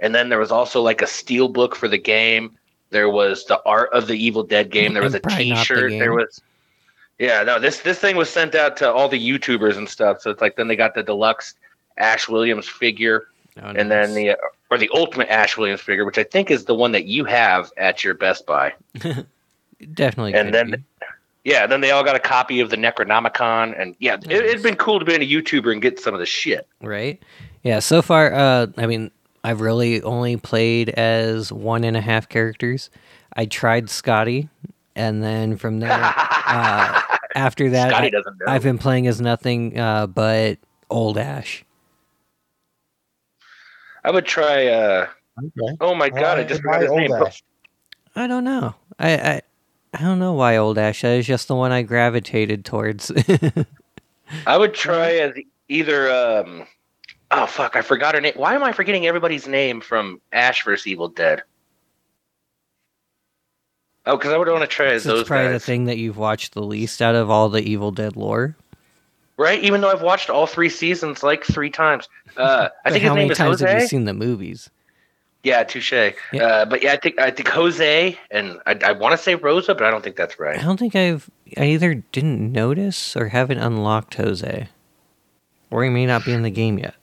And 0.00 0.14
then 0.14 0.28
there 0.28 0.38
was 0.38 0.52
also 0.52 0.80
like 0.80 1.02
a 1.02 1.06
steel 1.06 1.48
book 1.48 1.74
for 1.74 1.88
the 1.88 1.98
game. 1.98 2.56
There 2.90 3.10
was 3.10 3.44
the 3.46 3.60
art 3.66 3.90
of 3.92 4.06
the 4.06 4.14
Evil 4.14 4.44
Dead 4.44 4.70
game. 4.70 4.92
There 4.94 5.02
was 5.02 5.14
a 5.14 5.16
And 5.16 5.22
probably 5.24 5.50
not 5.50 5.66
the 5.66 5.74
T-shirt. 5.74 5.90
There 5.98 6.12
was 6.12 6.40
yeah, 7.18 7.42
no, 7.42 7.58
this 7.58 7.80
this 7.80 7.98
thing 7.98 8.16
was 8.16 8.28
sent 8.30 8.54
out 8.54 8.76
to 8.78 8.92
all 8.92 9.08
the 9.08 9.18
YouTubers 9.18 9.76
and 9.76 9.88
stuff. 9.88 10.20
So 10.20 10.30
it's 10.30 10.40
like 10.40 10.56
then 10.56 10.68
they 10.68 10.76
got 10.76 10.94
the 10.94 11.02
deluxe 11.02 11.54
Ash 11.96 12.28
Williams 12.28 12.68
figure, 12.68 13.28
Oh, 13.60 13.70
and 13.74 13.90
then 13.90 14.14
the 14.14 14.36
or 14.70 14.78
the 14.78 14.88
ultimate 14.94 15.28
Ash 15.28 15.56
Williams 15.56 15.80
figure, 15.80 16.04
which 16.04 16.18
I 16.18 16.22
think 16.24 16.50
is 16.50 16.64
the 16.66 16.74
one 16.74 16.92
that 16.92 17.06
you 17.06 17.24
have 17.24 17.72
at 17.76 18.04
your 18.04 18.14
Best 18.14 18.46
Buy. 18.46 18.72
definitely. 19.94 20.34
and 20.34 20.52
then- 20.54 20.70
be. 20.72 20.76
Yeah, 21.44 21.66
then 21.66 21.80
they 21.80 21.92
all 21.92 22.04
got 22.04 22.14
a 22.14 22.18
copy 22.20 22.60
of 22.60 22.68
the 22.68 22.76
Necronomicon, 22.76 23.80
and 23.80 23.94
yeah, 24.00 24.16
it, 24.28 24.30
it'd 24.32 24.62
been 24.62 24.76
cool 24.76 24.98
to 24.98 25.04
be 25.04 25.14
a 25.14 25.18
YouTuber 25.20 25.72
and 25.72 25.80
get 25.80 25.98
some 25.98 26.12
of 26.12 26.20
the 26.20 26.26
shit. 26.26 26.66
right? 26.82 27.22
Yeah. 27.62 27.78
So 27.78 28.02
far, 28.02 28.34
uh, 28.34 28.66
I 28.76 28.86
mean, 28.86 29.10
I've 29.44 29.62
really 29.62 30.02
only 30.02 30.36
played 30.36 30.90
as 30.90 31.50
one 31.50 31.84
and 31.84 31.96
a 31.96 32.02
half 32.02 32.28
characters. 32.28 32.90
I 33.34 33.46
tried 33.46 33.88
Scotty, 33.88 34.50
and 34.94 35.22
then 35.22 35.56
from 35.56 35.80
there, 35.80 35.90
uh, 36.46 37.00
after 37.38 37.70
that, 37.70 37.90
Scotty 37.90 38.08
I, 38.08 38.10
doesn't 38.10 38.38
know. 38.38 38.46
I've 38.52 38.62
been 38.62 38.78
playing 38.78 39.06
as 39.06 39.20
nothing 39.20 39.78
uh, 39.78 40.06
but 40.06 40.58
old 40.90 41.16
Ash. 41.18 41.64
I 44.04 44.10
would 44.10 44.26
try. 44.26 44.66
uh 44.66 45.06
Okay. 45.38 45.76
Oh 45.80 45.94
my 45.94 46.08
god, 46.08 46.38
I 46.38 46.44
just 46.44 46.62
forgot 46.62 46.82
his 46.82 46.90
name. 46.90 47.12
I 48.16 48.26
don't 48.26 48.42
know. 48.42 48.74
I, 48.98 49.16
I 49.16 49.42
I 49.94 50.02
don't 50.02 50.18
know 50.18 50.32
why 50.32 50.56
old 50.56 50.78
Ash. 50.78 51.02
That 51.02 51.16
is 51.16 51.26
just 51.26 51.46
the 51.46 51.54
one 51.54 51.70
I 51.70 51.82
gravitated 51.82 52.64
towards. 52.64 53.12
I 54.46 54.56
would 54.56 54.74
try 54.74 55.12
as 55.12 55.34
either. 55.68 56.10
um 56.10 56.66
Oh 57.30 57.46
fuck, 57.46 57.76
I 57.76 57.82
forgot 57.82 58.14
her 58.14 58.20
name. 58.20 58.32
Why 58.36 58.54
am 58.54 58.64
I 58.64 58.72
forgetting 58.72 59.06
everybody's 59.06 59.46
name 59.46 59.80
from 59.80 60.20
Ash 60.32 60.64
vs 60.64 60.86
Evil 60.86 61.08
Dead? 61.08 61.42
Oh, 64.08 64.16
because 64.16 64.32
I 64.32 64.38
would 64.38 64.48
want 64.48 64.62
to 64.62 64.66
try 64.66 64.86
as 64.86 65.02
So 65.02 65.10
those 65.10 65.20
it's 65.20 65.28
probably 65.28 65.52
the 65.52 65.60
thing 65.60 65.84
that 65.84 65.98
you've 65.98 66.16
watched 66.16 66.54
the 66.54 66.62
least 66.62 67.02
out 67.02 67.14
of 67.14 67.28
all 67.30 67.50
the 67.50 67.60
Evil 67.62 67.92
Dead 67.92 68.16
lore. 68.16 68.56
right? 69.36 69.62
Even 69.62 69.82
though 69.82 69.90
I've 69.90 70.02
watched 70.02 70.30
all 70.30 70.46
three 70.46 70.70
seasons 70.70 71.22
like 71.22 71.44
three 71.44 71.70
times. 71.70 72.08
Uh, 72.36 72.70
I 72.86 72.90
think 72.90 73.04
how 73.04 73.10
his 73.10 73.16
name 73.16 73.28
many 73.28 73.30
is 73.32 73.38
times 73.38 73.60
have 73.60 73.82
you 73.82 73.86
seen 73.86 74.06
the 74.06 74.14
movies? 74.14 74.70
Yeah, 75.44 75.62
touche. 75.62 75.92
Uh, 75.92 76.64
but 76.64 76.82
yeah, 76.82 76.92
I 76.92 76.96
think 76.96 77.20
I 77.20 77.30
think 77.30 77.48
Jose 77.48 78.18
and 78.30 78.58
I, 78.66 78.78
I 78.84 78.92
want 78.92 79.12
to 79.12 79.18
say 79.18 79.34
Rosa, 79.34 79.74
but 79.74 79.84
I 79.84 79.90
don't 79.90 80.02
think 80.02 80.16
that's 80.16 80.38
right. 80.38 80.58
I 80.58 80.62
don't 80.62 80.78
think 80.78 80.96
I've 80.96 81.30
I 81.56 81.66
either 81.66 81.94
didn't 81.94 82.50
notice 82.50 83.14
or 83.16 83.28
haven't 83.28 83.58
unlocked 83.58 84.14
Jose, 84.14 84.68
or 85.70 85.84
he 85.84 85.90
may 85.90 86.06
not 86.06 86.24
be 86.24 86.32
in 86.32 86.42
the 86.42 86.50
game 86.50 86.78
yet. 86.78 86.94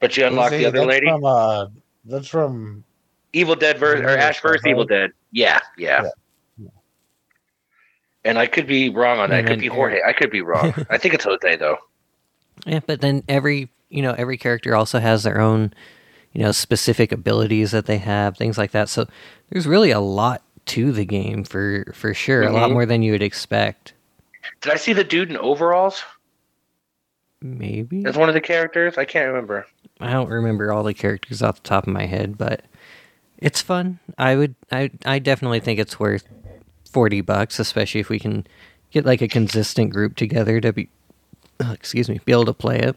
But 0.00 0.16
you 0.16 0.26
unlocked 0.26 0.52
Jose, 0.52 0.62
the 0.62 0.68
other 0.68 0.78
that's 0.78 0.88
lady, 0.88 1.06
From, 1.08 1.24
uh, 1.24 1.66
that's 2.04 2.28
from. 2.28 2.84
Evil 3.32 3.54
Dead 3.54 3.78
versus 3.78 4.04
or 4.04 4.08
Ash 4.10 4.40
versus 4.40 4.66
Evil? 4.66 4.84
Dead. 4.84 5.12
Yeah, 5.32 5.58
yeah. 5.78 6.08
And 8.24 8.38
I 8.38 8.46
could 8.46 8.66
be 8.66 8.90
wrong 8.90 9.18
on 9.18 9.30
that. 9.30 9.40
And 9.40 9.48
It 9.48 9.50
could 9.50 9.60
be 9.60 9.68
Jorge. 9.68 10.00
I 10.06 10.12
could 10.12 10.30
be 10.30 10.42
wrong. 10.42 10.74
I 10.90 10.98
think 10.98 11.14
it's 11.14 11.24
Jose 11.24 11.56
though. 11.56 11.78
Yeah, 12.66 12.80
but 12.86 13.00
then 13.00 13.22
every 13.28 13.70
you 13.88 14.02
know 14.02 14.12
every 14.16 14.36
character 14.36 14.76
also 14.76 14.98
has 15.00 15.22
their 15.22 15.40
own 15.40 15.72
you 16.32 16.42
know 16.42 16.52
specific 16.52 17.12
abilities 17.12 17.70
that 17.70 17.86
they 17.86 17.98
have, 17.98 18.36
things 18.36 18.58
like 18.58 18.72
that. 18.72 18.88
So 18.88 19.06
there's 19.48 19.66
really 19.66 19.90
a 19.90 20.00
lot 20.00 20.42
to 20.66 20.92
the 20.92 21.04
game 21.06 21.44
for 21.44 21.90
for 21.94 22.12
sure, 22.12 22.42
a 22.42 22.52
lot 22.52 22.68
Mhm. 22.68 22.74
more 22.74 22.86
than 22.86 23.02
you 23.02 23.12
would 23.12 23.22
expect. 23.22 23.94
Did 24.60 24.72
I 24.72 24.76
see 24.76 24.92
the 24.92 25.04
dude 25.04 25.30
in 25.30 25.36
overalls 25.36 26.02
Maybe 27.42 28.04
as 28.04 28.16
one 28.18 28.28
of 28.28 28.34
the 28.34 28.40
characters? 28.40 28.98
I 28.98 29.06
can't 29.06 29.26
remember. 29.28 29.66
I 29.98 30.12
don't 30.12 30.28
remember 30.28 30.72
all 30.72 30.82
the 30.82 30.92
characters 30.94 31.40
off 31.42 31.62
the 31.62 31.68
top 31.68 31.86
of 31.86 31.92
my 31.92 32.04
head, 32.04 32.36
but 32.36 32.62
it's 33.40 33.60
fun. 33.62 33.98
I 34.18 34.36
would 34.36 34.54
I 34.70 34.90
I 35.04 35.18
definitely 35.18 35.60
think 35.60 35.78
it's 35.78 35.98
worth 36.00 36.24
40 36.90 37.20
bucks, 37.22 37.58
especially 37.58 38.00
if 38.00 38.08
we 38.08 38.18
can 38.18 38.46
get 38.90 39.04
like 39.06 39.22
a 39.22 39.28
consistent 39.28 39.90
group 39.90 40.16
together 40.16 40.60
to 40.60 40.72
be 40.72 40.88
excuse 41.60 42.08
me, 42.08 42.20
be 42.24 42.32
able 42.32 42.44
to 42.46 42.54
play 42.54 42.78
it. 42.78 42.96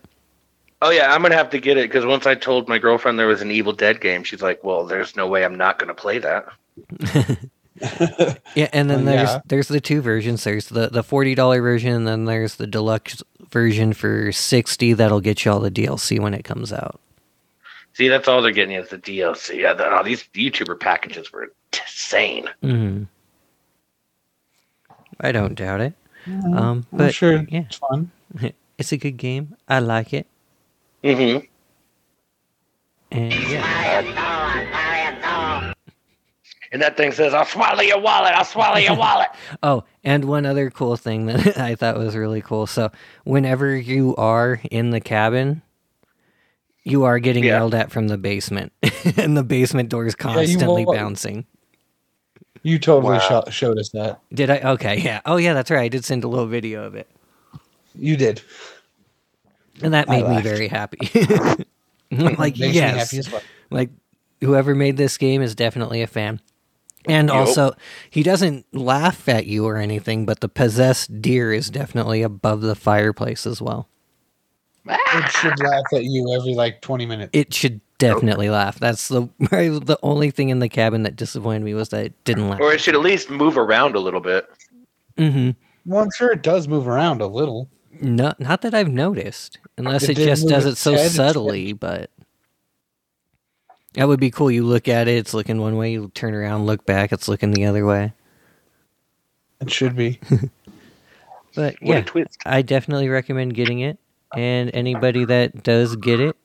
Oh 0.82 0.90
yeah, 0.90 1.14
I'm 1.14 1.22
gonna 1.22 1.36
have 1.36 1.50
to 1.52 1.60
get 1.60 1.78
it 1.78 1.90
because 1.90 2.06
once 2.06 2.26
I 2.28 2.36
told 2.36 2.68
my 2.68 2.78
girlfriend 2.78 3.18
there 3.18 3.28
was 3.28 3.42
an 3.42 3.52
Evil 3.52 3.72
Dead 3.74 4.02
game, 4.02 4.24
she's 4.24 4.42
like, 4.42 4.62
"Well, 4.66 4.86
there's 4.86 5.16
no 5.16 5.28
way 5.28 5.46
I'm 5.46 5.56
not 5.56 5.80
gonna 5.80 5.94
play 5.94 6.20
that." 6.20 6.46
Yeah, 8.56 8.70
and 8.72 8.90
then 8.90 9.00
Uh, 9.02 9.12
there's 9.12 9.30
yeah. 9.30 9.42
there's 9.48 9.68
the 9.68 9.82
two 9.82 10.02
versions. 10.02 10.44
There's 10.44 10.68
the 10.70 10.90
the 10.90 11.04
forty 11.04 11.34
dollar 11.36 11.60
version, 11.62 11.92
and 11.92 12.08
then 12.08 12.26
there's 12.26 12.56
the 12.56 12.68
deluxe 12.68 13.24
version 13.50 13.94
for 13.94 14.32
sixty. 14.32 14.94
That'll 14.94 15.20
get 15.22 15.44
you 15.44 15.52
all 15.52 15.60
the 15.60 15.72
DLC 15.72 16.20
when 16.20 16.34
it 16.36 16.44
comes 16.44 16.72
out. 16.72 17.02
See, 17.94 18.08
that's 18.08 18.28
all 18.28 18.42
they're 18.42 18.52
getting 18.52 18.76
is 18.76 18.90
the 18.90 18.98
DLC. 18.98 19.58
Yeah, 19.62 19.74
the, 19.74 19.86
oh, 19.88 20.04
these 20.04 20.24
YouTuber 20.34 20.80
packages 20.80 21.32
were 21.32 21.52
insane. 21.72 22.50
hmm 22.62 23.04
I 25.20 25.32
don't 25.32 25.54
doubt 25.56 25.80
it. 25.82 25.94
Um, 26.28 26.56
I'm 26.56 26.86
but 26.92 27.14
sure 27.14 27.46
yeah, 27.50 27.62
it's 27.62 27.76
fun. 27.78 28.12
it's 28.78 28.92
a 28.92 28.98
good 28.98 29.18
game. 29.18 29.56
I 29.68 29.80
like 29.80 30.14
it, 30.14 30.26
Mm-hmm. 31.04 31.46
and 33.12 33.34
yeah. 33.34 34.14
And 36.72 36.82
that 36.82 36.98
thing 36.98 37.12
says, 37.12 37.36
"I'll 37.36 37.46
swallow 37.46 37.82
your 37.82 38.00
wallet. 38.02 38.34
I'll 38.34 38.44
swallow 38.46 38.78
your 38.78 38.96
wallet." 38.98 39.28
Oh, 39.62 39.84
and 40.04 40.26
one 40.26 40.46
other 40.48 40.72
cool 40.72 40.98
thing 40.98 41.28
that 41.28 41.58
I 41.60 41.76
thought 41.76 41.98
was 41.98 42.16
really 42.16 42.42
cool. 42.42 42.66
So, 42.66 42.90
whenever 43.26 43.76
you 43.76 44.16
are 44.16 44.60
in 44.72 44.90
the 44.90 45.00
cabin, 45.00 45.62
you 46.84 47.04
are 47.04 47.20
getting 47.20 47.44
Yeah. 47.44 47.58
yelled 47.58 47.74
at 47.76 47.92
from 47.92 48.08
the 48.08 48.18
basement, 48.18 48.72
and 49.18 49.36
the 49.38 49.44
basement 49.44 49.90
door 49.90 50.06
is 50.06 50.16
constantly 50.16 50.86
won't- 50.86 50.98
bouncing. 50.98 51.46
You 52.66 52.80
totally 52.80 53.18
Wow. 53.18 53.42
sho- 53.46 53.50
showed 53.52 53.78
us 53.78 53.90
that. 53.90 54.22
Did 54.34 54.50
I? 54.50 54.60
Okay, 54.60 55.00
yeah. 55.02 55.20
Oh, 55.26 55.36
yeah, 55.36 55.54
that's 55.54 55.70
right. 55.70 55.82
I 55.82 55.88
did 55.90 56.06
send 56.06 56.24
a 56.24 56.30
little 56.30 56.46
video 56.48 56.84
of 56.86 56.96
it, 56.96 57.10
You 57.94 58.16
did. 58.16 58.42
and 59.82 59.94
that 59.94 60.08
made 60.08 60.26
me 60.28 60.42
very 60.42 60.68
happy. 60.70 60.98
like, 62.12 62.38
Makes 62.40 62.60
me 62.60 62.70
yes, 62.72 62.96
happy 63.12 63.18
as 63.18 63.32
well. 63.32 63.42
like 63.70 63.90
whoever 64.42 64.76
made 64.76 64.96
this 64.98 65.18
game 65.18 65.42
is 65.42 65.56
definitely 65.56 66.02
a 66.02 66.08
fan. 66.08 66.40
And 67.06 67.28
Yup. 67.28 67.36
also, 67.38 67.74
he 68.10 68.24
doesn't 68.24 68.66
laugh 68.74 69.28
at 69.28 69.46
you 69.46 69.66
or 69.66 69.76
anything, 69.76 70.26
but 70.26 70.40
the 70.40 70.48
possessed 70.48 71.22
deer 71.22 71.52
is 71.52 71.70
definitely 71.70 72.22
above 72.22 72.62
the 72.62 72.76
fireplace 72.76 73.46
as 73.46 73.62
well. 73.62 73.90
It 74.86 75.32
should 75.32 75.60
laugh 75.64 75.86
at 75.94 76.04
you 76.04 76.34
every 76.34 76.56
like 76.56 76.82
20 76.82 77.06
minutes. 77.06 77.30
It 77.34 77.54
should 77.54 77.80
definitely 77.98 78.50
laugh. 78.50 78.80
That's 78.80 79.08
the 79.08 79.30
the 79.40 79.98
only 80.04 80.30
thing 80.32 80.50
in 80.50 80.60
the 80.60 80.70
cabin 80.70 81.04
that 81.04 81.16
disappointed 81.16 81.64
me 81.64 81.74
was 81.74 81.90
that 81.90 82.06
it 82.06 82.24
didn't 82.26 82.50
laugh. 82.50 82.60
or 82.60 82.74
it 82.74 82.82
should 82.82 82.96
at 82.96 83.02
least 83.02 83.30
move 83.30 83.58
around 83.58 83.96
a 83.96 84.00
little 84.00 84.20
bit. 84.20 84.48
Mm-hmm. 85.18 85.52
Well, 85.86 86.04
I'm 86.04 86.12
sure 86.18 86.32
it 86.32 86.42
does 86.42 86.68
move 86.68 86.88
around 86.88 87.22
a 87.22 87.28
little. 87.28 87.70
Not 88.02 88.40
not 88.40 88.62
that 88.62 88.74
I've 88.74 88.90
noticed, 88.92 89.60
unless 89.78 90.04
It 90.10 90.18
it, 90.18 90.26
just 90.26 90.48
does 90.48 90.66
it 90.66 90.72
its 90.72 90.82
so 90.82 90.94
head, 90.94 91.06
its 91.06 91.16
subtly. 91.16 91.74
But 91.74 92.10
that 93.94 94.08
would 94.08 94.20
be 94.20 94.32
cool. 94.32 94.50
You 94.50 94.64
look 94.66 94.88
at 94.88 95.08
it, 95.08 95.16
it's 95.18 95.34
looking 95.34 95.62
one 95.62 95.78
way. 95.78 95.92
You 95.92 96.12
turn 96.16 96.34
around, 96.34 96.66
look 96.66 96.86
back, 96.86 97.12
it's 97.14 97.28
looking 97.28 97.52
the 97.52 97.66
other 97.66 97.86
way. 97.86 98.12
It 99.62 99.72
should 99.72 99.96
be. 99.96 100.20
But 101.56 101.76
What 101.82 102.10
yeah! 102.16 102.24
I 102.48 102.64
definitely 102.64 103.10
recommend 103.10 103.54
getting 103.54 103.80
it. 103.82 104.00
And 104.36 104.72
anybody 104.74 105.26
that 105.26 105.64
does 105.64 105.96
get 105.96 106.20
it, 106.20 106.36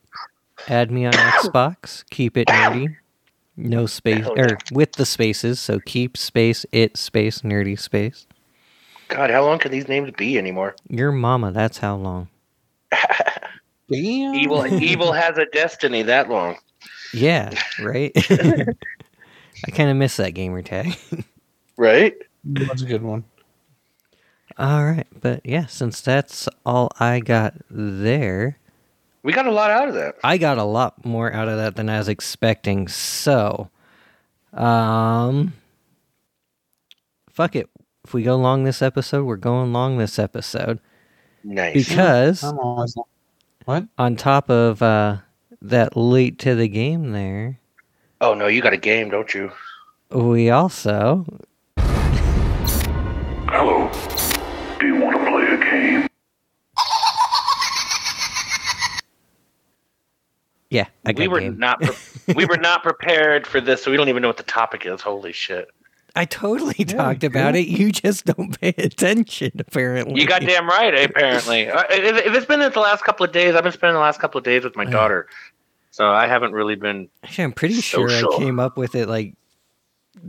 add 0.69 0.91
me 0.91 1.07
on 1.07 1.13
Xbox. 1.13 2.05
Keep 2.11 2.37
it 2.37 2.49
nerdy. 2.49 2.97
No 3.57 3.87
space 3.87 4.23
Hell 4.25 4.35
yeah. 4.37 4.43
or 4.53 4.59
with 4.73 4.93
the 4.93 5.05
spaces. 5.05 5.59
So 5.59 5.81
keep 5.81 6.17
space 6.17 6.65
it 6.71 6.97
space 6.97 7.41
nerdy 7.43 7.79
space. 7.79 8.27
God, 9.09 9.31
how 9.31 9.45
long 9.45 9.59
can 9.59 9.73
these 9.73 9.89
names 9.89 10.11
be 10.17 10.39
anymore? 10.39 10.77
Your 10.89 11.11
mama. 11.13 11.51
That's 11.51 11.79
how 11.79 11.97
long. 11.97 12.29
Damn. 13.91 14.35
Evil, 14.35 14.67
evil 14.67 15.13
has 15.13 15.39
a 15.39 15.47
destiny 15.47 16.03
that 16.03 16.29
long. 16.29 16.57
Yeah. 17.13 17.51
Right. 17.83 18.13
I 18.31 19.71
kind 19.73 19.91
of 19.91 19.97
miss 19.97 20.17
that 20.19 20.33
gamer 20.33 20.63
tag. 20.63 20.97
Right? 21.77 22.15
That's 22.45 22.83
a 22.83 22.87
good 22.87 23.03
one. 23.03 23.25
All 24.59 24.85
right, 24.85 25.07
but 25.21 25.41
yeah, 25.45 25.67
since 25.67 26.01
that's 26.01 26.49
all 26.67 26.91
I 26.99 27.21
got 27.21 27.55
there, 27.71 28.59
We 29.23 29.33
got 29.33 29.47
a 29.47 29.53
lot 29.53 29.71
out 29.71 29.89
of 29.89 29.95
that. 29.95 30.17
I 30.25 30.37
got 30.37 30.59
a 30.59 30.65
lot 30.65 31.05
more 31.05 31.33
out 31.33 31.49
of 31.49 31.57
that 31.59 31.77
than 31.77 31.89
I 31.89 31.99
was 31.99 32.09
expecting. 32.09 32.89
So, 32.89 33.71
um, 34.53 35.53
fuck 37.31 37.55
it. 37.55 37.69
If 38.05 38.15
we 38.15 38.23
go 38.25 38.37
long 38.37 38.65
this 38.65 38.83
episode, 38.83 39.25
we're 39.25 39.37
going 39.37 39.73
long 39.73 39.99
this 39.99 40.19
episode 40.19 40.81
Nice. 41.45 41.89
because 41.89 42.43
I'm 42.43 42.57
what? 43.65 43.85
on 43.97 44.17
top 44.17 44.51
of 44.51 44.83
uh, 44.83 45.19
that 45.63 45.97
late 45.97 46.39
to 46.41 46.55
the 46.57 46.69
game 46.69 47.13
there, 47.13 47.61
oh 48.21 48.35
no, 48.35 48.49
you 48.49 48.61
got 48.63 48.73
a 48.73 48.77
game, 48.79 49.09
don't 49.11 49.33
you? 49.35 49.53
we 50.11 50.49
also 50.51 51.27
Hello. 53.51 53.91
Do 54.81 54.87
you 54.87 54.97
want 55.03 55.17
to 55.19 55.31
play 55.31 55.45
a 55.45 55.59
game? 55.59 56.09
Yeah, 60.71 60.87
I 61.07 61.13
got 61.13 61.21
we 61.21 61.29
were 61.29 61.41
game. 61.41 61.59
not. 61.59 61.81
Pre- 61.81 62.35
we 62.35 62.45
were 62.45 62.57
not 62.59 62.83
prepared 62.83 63.47
for 63.47 63.61
this, 63.61 63.83
so 63.83 63.91
we 63.91 63.97
don't 63.97 64.09
even 64.09 64.23
know 64.23 64.29
what 64.29 64.37
the 64.37 64.43
topic 64.43 64.85
is. 64.87 65.01
Holy 65.01 65.33
shit! 65.33 65.69
I 66.17 66.25
totally 66.25 66.85
talked 66.85 67.25
about 67.25 67.55
it. 67.57 67.69
You 67.69 67.91
just 67.93 68.25
don't 68.27 68.59
pay 68.61 68.75
attention, 68.79 69.53
apparently. 69.59 70.21
You 70.21 70.27
got 70.27 70.43
damn 70.43 70.69
right. 70.69 70.95
Apparently, 71.09 71.69
Uh, 71.71 71.85
if, 71.91 72.27
if 72.27 72.35
it's 72.35 72.47
been 72.47 72.61
the 72.61 72.69
last 72.81 73.05
couple 73.05 73.25
of 73.25 73.33
days, 73.33 73.55
I've 73.55 73.63
been 73.63 73.73
spending 73.73 73.95
the 73.95 74.01
last 74.01 74.21
couple 74.21 74.39
of 74.39 74.45
days 74.45 74.65
with 74.65 74.77
my 74.77 74.85
Yeah. 74.85 74.91
daughter, 74.91 75.29
so 75.91 76.11
I 76.11 76.27
haven't 76.27 76.53
really 76.53 76.77
been. 76.77 77.09
Actually, 77.25 77.45
I'm 77.45 77.53
pretty 77.53 77.81
sure 77.81 78.11
I 78.11 78.23
came 78.39 78.59
up 78.61 78.77
with 78.77 78.95
it 78.95 79.09
like 79.09 79.35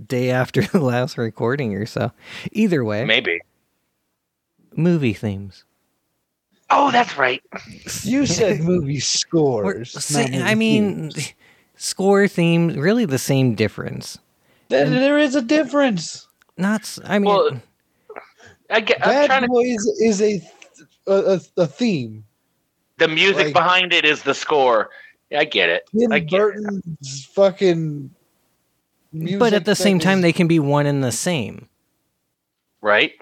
day 0.08 0.30
after 0.32 0.62
the 0.74 0.80
last 0.80 1.18
recording 1.18 1.74
or 1.76 1.86
so. 1.86 2.12
Either 2.54 2.84
way, 2.86 3.04
Maybe. 3.06 3.40
movie 4.76 5.14
themes. 5.14 5.64
Oh, 6.72 6.92
that's 6.92 7.18
right. 7.18 7.42
You 8.04 8.26
said 8.26 8.60
movie 8.62 9.00
scores. 9.00 9.92
say- 10.04 10.26
movie 10.26 10.42
I 10.44 10.56
mean, 10.56 11.12
themes. 11.12 11.34
score 11.76 12.28
theme, 12.28 12.80
really 12.80 13.06
the 13.06 13.18
same 13.18 13.56
difference. 13.56 14.18
There- 14.70 14.90
there 14.90 15.18
is 15.18 15.36
a 15.36 15.42
difference. 15.42 16.28
Not, 16.58 16.82
s- 16.82 17.00
I 17.04 17.18
mean, 17.20 17.26
Well, 17.34 17.60
I 18.70 18.82
get. 18.82 19.02
I'm 19.02 19.10
Bad 19.14 19.26
trying 19.28 19.42
to. 19.44 19.48
Boys 19.48 19.84
is 20.00 20.22
a, 20.22 20.42
a, 21.08 21.14
a, 21.14 21.40
a 21.64 21.68
theme. 21.68 22.24
The 22.98 23.08
music 23.08 23.46
like- 23.46 23.54
behind 23.54 23.94
it 23.94 24.06
is 24.06 24.22
the 24.24 24.34
score. 24.36 24.90
I 25.36 25.46
get 25.46 25.70
it. 25.70 25.84
Tim 25.98 26.12
I 26.12 26.20
get 26.20 26.36
it. 26.36 26.40
Burton's 26.40 27.26
fucking. 27.34 28.10
Music 29.12 29.40
but 29.40 29.54
at 29.54 29.66
the 29.66 29.72
that 29.72 29.76
same 29.76 29.98
time, 30.00 30.22
they 30.22 30.34
can 30.34 30.48
be 30.48 30.60
one 30.60 30.86
and 30.86 31.04
the 31.04 31.12
same. 31.12 31.68
Right? 32.82 33.14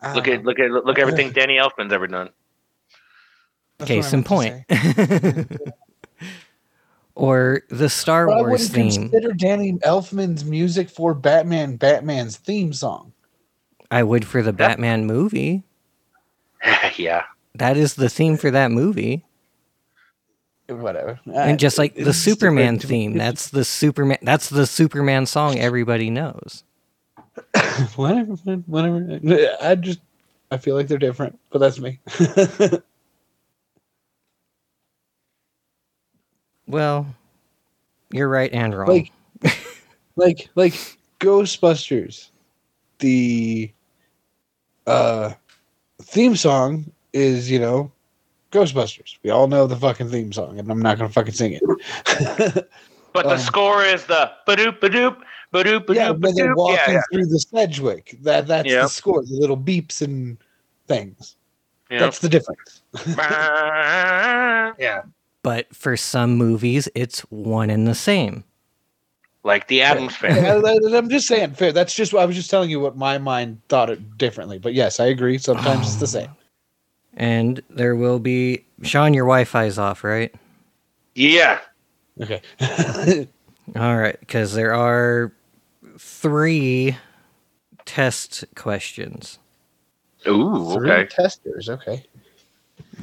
I 0.00 0.14
Look 0.14 0.26
ah. 0.26 0.32
at 0.32 0.44
look 0.44 0.58
at 0.58 0.70
look 0.70 0.98
at 0.98 1.02
everything 1.06 1.32
Danny 1.32 1.56
Elfman's 1.58 1.92
ever 1.92 2.06
done. 2.06 2.30
That's 3.86 4.06
Case 4.06 4.12
in 4.12 4.24
point. 4.24 4.64
or 7.14 7.62
the 7.68 7.88
Star 7.88 8.26
But 8.26 8.38
I 8.38 8.40
Wars 8.42 8.70
wouldn't 8.70 8.92
theme. 8.92 9.10
consider 9.10 9.32
Danny 9.34 9.72
Elfman's 9.84 10.44
music 10.44 10.88
for 10.90 11.14
Batman 11.14 11.76
Batman's 11.76 12.36
theme 12.36 12.72
song. 12.72 13.12
I 13.90 14.02
would 14.02 14.24
for 14.24 14.42
the 14.42 14.52
Batman 14.52 15.04
movie. 15.04 15.62
yeah. 16.96 17.24
That 17.54 17.76
is 17.76 17.94
the 17.94 18.08
theme 18.08 18.36
for 18.38 18.50
that 18.50 18.70
movie. 18.70 19.24
whatever. 20.68 21.20
and 21.26 21.36
uh, 21.54 21.56
just 21.56 21.76
like 21.76 21.94
the 21.94 22.00
It's 22.00 22.08
just 22.08 22.26
a 22.26 22.30
Superman 22.30 22.76
bit- 22.76 22.86
theme, 22.86 23.18
that's 23.18 23.50
the 23.50 23.64
Superman. 23.64 24.18
That's 24.22 24.48
the 24.48 24.66
Superman 24.66 25.26
song 25.26 25.58
everybody 25.58 26.08
knows. 26.08 26.64
whatever, 27.96 28.32
whatever. 28.66 29.20
I 29.60 29.74
just 29.74 30.00
I 30.50 30.56
feel 30.56 30.74
like 30.76 30.88
they're 30.88 30.98
different, 30.98 31.38
but 31.50 31.58
that's 31.58 31.78
me. 31.78 31.98
Well, 36.66 37.06
you're 38.12 38.28
right 38.28 38.52
and 38.52 38.76
wrong. 38.76 38.88
like, 38.88 39.12
like, 40.16 40.48
like 40.54 40.74
Ghostbusters. 41.20 42.28
The 42.98 43.70
uh 44.86 45.32
theme 46.02 46.36
song 46.36 46.90
is 47.12 47.50
you 47.50 47.58
know 47.58 47.90
Ghostbusters. 48.52 49.16
We 49.22 49.30
all 49.30 49.48
know 49.48 49.66
the 49.66 49.76
fucking 49.76 50.08
theme 50.10 50.32
song, 50.32 50.58
and 50.58 50.70
I'm 50.70 50.80
not 50.80 50.98
gonna 50.98 51.10
fucking 51.10 51.34
sing 51.34 51.58
it. 51.60 51.62
But 53.14 53.24
the 53.26 53.32
Um, 53.34 53.38
score 53.40 53.84
is 53.84 54.06
the 54.06 54.30
badoop 54.48 54.78
badoop 54.80 55.18
badoop 55.52 55.84
badoop 55.84 55.94
yeah, 55.94 56.10
when 56.12 56.34
they're 56.34 56.54
badoop. 56.54 56.56
walking 56.56 56.78
Yeah, 56.86 56.92
yeah. 56.92 57.00
through 57.12 57.26
the 57.26 57.44
Sedgewick, 57.52 58.22
that 58.22 58.46
that's 58.46 58.66
Yeah. 58.66 58.82
the 58.84 58.88
score. 58.88 59.22
The 59.22 59.34
little 59.38 59.56
beeps 59.58 60.00
and 60.00 60.38
things. 60.88 61.36
yeah. 61.90 61.98
That's 61.98 62.20
the 62.20 62.28
difference. 62.30 62.80
yeah. 64.78 65.02
But 65.42 65.74
for 65.74 65.96
some 65.96 66.36
movies, 66.36 66.88
it's 66.94 67.20
one 67.30 67.70
and 67.70 67.86
the 67.86 67.94
same. 67.94 68.44
Like 69.44 69.66
the 69.66 69.82
Addams 69.82 70.14
family. 70.16 70.40
Yeah, 70.40 70.60
I- 70.64 70.96
I'm 70.96 71.08
just 71.08 71.26
saying, 71.26 71.54
fair. 71.54 71.72
That's 71.72 71.94
just 71.94 72.14
I 72.14 72.24
was 72.24 72.36
just 72.36 72.48
telling 72.48 72.70
you 72.70 72.78
what 72.78 72.96
my 72.96 73.18
mind 73.18 73.60
thought 73.68 73.90
it 73.90 74.16
differently. 74.16 74.58
But 74.58 74.74
yes, 74.74 75.00
I 75.00 75.06
agree. 75.06 75.38
Sometimes 75.38 75.86
it's 75.88 75.96
the 76.12 76.18
oh. 76.18 76.22
same. 76.22 76.30
And 77.14 77.60
there 77.68 77.96
will 77.96 78.20
be 78.20 78.64
Shawn. 78.82 79.14
Your 79.14 79.24
Wi-Fi's 79.24 79.78
off, 79.78 80.04
right? 80.04 80.32
Yeah. 81.14 81.58
Okay. 82.20 82.40
All 83.76 83.96
right, 83.96 84.18
because 84.20 84.54
there 84.54 84.74
are 84.74 85.32
three 85.98 86.96
test 87.84 88.44
questions, 88.54 89.38
Ooh, 90.26 90.72
Three 90.74 90.90
okay. 90.90 91.08
testers. 91.08 91.68
Okay. 91.68 92.04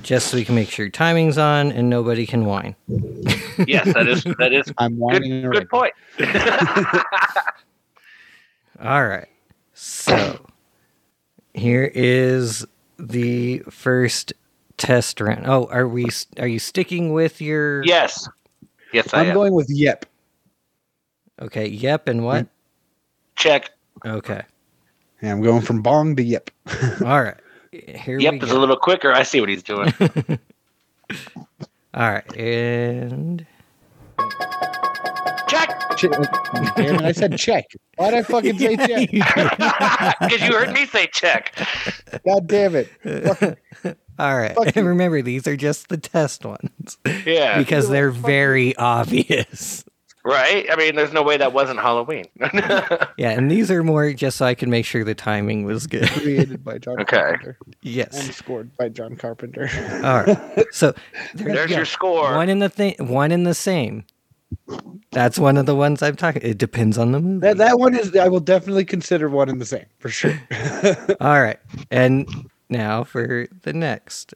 Just 0.04 0.28
so 0.28 0.38
we 0.38 0.46
can 0.46 0.56
make 0.56 0.70
sure 0.70 0.86
your 0.86 0.92
timing's 0.92 1.38
on 1.38 1.72
and 1.72 1.90
nobody 1.90 2.26
can 2.26 2.46
whine. 2.46 2.76
Yes, 3.68 3.94
that 3.94 4.08
is 4.08 4.24
that 4.40 4.54
is 4.54 4.72
I'm 4.78 4.94
good, 4.94 5.00
whining 5.00 5.46
already. 5.46 5.60
good 5.60 5.70
point. 5.70 5.94
All 8.82 9.06
right, 9.06 9.28
so 9.74 10.46
here 11.54 11.92
is 11.94 12.66
the 12.98 13.60
first 13.70 14.34
test 14.78 15.20
round. 15.20 15.46
Oh, 15.46 15.68
are 15.72 15.88
we? 15.88 16.08
Are 16.38 16.48
you 16.48 16.60
sticking 16.60 17.12
with 17.14 17.42
your? 17.42 17.84
yes. 17.84 18.28
Yes, 18.92 19.14
I 19.14 19.20
I'm 19.22 19.28
am. 19.28 19.34
going 19.36 19.54
with 19.54 19.70
yep. 19.70 20.06
Okay. 21.40 21.68
Yep. 21.68 22.08
And 22.08 22.26
what? 22.26 22.46
Hmm. 22.46 22.48
Check. 23.36 23.70
Okay. 24.04 24.42
Yeah, 25.22 25.32
I'm 25.32 25.42
going 25.42 25.62
from 25.62 25.82
bong 25.84 26.16
to 26.16 26.24
yep. 26.24 26.50
All 27.06 27.22
right. 27.22 27.38
Here 27.72 28.18
we 28.18 28.24
Yep 28.24 28.44
is 28.44 28.52
go. 28.52 28.58
a 28.58 28.60
little 28.60 28.78
quicker. 28.78 29.12
I 29.14 29.24
see 29.24 29.40
what 29.40 29.50
he's 29.50 29.64
doing. 29.64 29.94
All 31.94 32.12
right, 32.12 32.38
and 32.38 33.46
Check. 35.48 35.98
Che- 35.98 36.10
oh, 36.14 36.72
Damn 36.76 36.96
it, 36.96 37.02
I 37.02 37.12
said 37.12 37.38
check. 37.38 37.66
Why'd 37.98 38.14
I 38.14 38.22
fucking 38.24 38.60
say 38.60 38.76
check? 38.88 39.10
Because 39.12 40.42
you 40.48 40.54
heard 40.54 40.72
me 40.74 40.86
say 40.86 41.08
check. 41.12 41.56
God 42.26 42.48
damn 42.48 42.76
it. 42.76 42.88
Fucking- 43.04 43.56
all 44.20 44.38
right. 44.38 44.54
Fuck 44.54 44.68
And 44.68 44.76
you. 44.76 44.84
remember, 44.86 45.22
these 45.22 45.48
are 45.48 45.56
just 45.56 45.88
the 45.90 45.98
test 45.98 46.46
ones 46.46 46.98
Yeah. 47.26 47.58
because 47.58 47.90
they're 47.90 48.12
very 48.12 48.76
obvious. 48.76 49.84
Right? 50.26 50.66
I 50.72 50.76
mean, 50.76 50.96
there's 50.96 51.14
no 51.14 51.24
way 51.24 51.38
that 51.38 51.54
wasn't 51.54 51.80
Halloween. 51.80 52.26
Yeah, 53.18 53.32
and 53.32 53.52
these 53.52 53.70
are 53.70 53.84
more 53.84 54.14
just 54.14 54.38
so 54.38 54.46
I 54.46 54.56
can 54.56 54.70
make 54.70 54.86
sure 54.86 55.04
the 55.04 55.14
timing 55.16 55.66
was 55.66 55.88
good. 55.88 56.08
Created 56.10 56.64
by 56.64 56.78
John 56.78 57.00
Okay. 57.02 57.18
Carpenter. 57.18 57.58
And 57.66 57.76
yes. 57.82 58.36
scored 58.36 58.76
by 58.78 58.88
John 58.90 59.18
Carpenter. 59.18 59.70
All 60.06 60.24
right. 60.24 60.66
So 60.72 60.94
there 61.34 61.54
There's 61.54 61.70
you 61.72 61.76
your 61.78 61.86
score. 61.86 62.34
One 62.36 62.48
in 62.50 62.60
the 62.60 62.70
thing, 62.70 62.96
one 63.00 63.32
in 63.34 63.44
the 63.44 63.54
same. 63.54 64.06
That's 65.12 65.38
one 65.38 65.58
of 65.58 65.66
the 65.66 65.76
ones 65.76 66.02
I'm 66.02 66.16
talking. 66.16 66.42
It 66.44 66.58
depends 66.58 66.98
on 66.98 67.12
the 67.12 67.20
movie. 67.20 67.42
that 67.42 67.58
that 67.58 67.78
one 67.78 67.94
is 67.94 68.16
I 68.16 68.30
will 68.30 68.40
definitely 68.40 68.86
consider 68.86 69.28
one 69.30 69.50
in 69.50 69.60
the 69.60 69.66
same, 69.66 69.86
for 70.00 70.10
sure. 70.10 70.40
All 71.20 71.42
right, 71.42 71.60
and 71.92 72.50
now 72.70 73.04
for 73.04 73.48
the 73.64 73.74
next. 73.74 74.34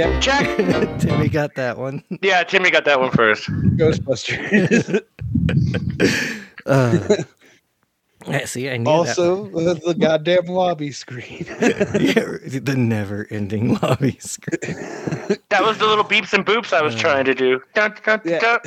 Yep. 0.00 0.22
Check. 0.22 0.56
Timmy 0.98 1.28
got 1.28 1.54
that 1.56 1.76
one. 1.78 2.02
Yeah, 2.22 2.42
Timmy 2.42 2.70
got 2.70 2.84
that 2.86 3.00
one 3.00 3.10
first. 3.10 3.48
Ghostbusters. 3.48 5.02
Uh, 6.66 7.16
yeah, 8.28 8.44
see, 8.44 8.68
I 8.68 8.76
knew 8.76 8.88
also 8.90 9.46
uh, 9.46 9.74
the 9.74 9.96
goddamn 9.98 10.44
lobby 10.44 10.92
screen. 10.92 11.46
Yeah, 11.58 12.36
the 12.60 12.74
never-ending 12.76 13.78
lobby 13.82 14.18
screen. 14.20 14.60
That 15.48 15.62
was 15.62 15.78
the 15.78 15.86
little 15.86 16.04
beeps 16.04 16.34
and 16.34 16.44
boops 16.44 16.74
I 16.74 16.82
was 16.82 16.94
trying 16.94 17.24
to 17.24 17.34
do. 17.34 17.62
Dun, 17.74 17.94
dun, 18.04 18.20
Yeah. 18.26 18.40
dun. 18.40 18.58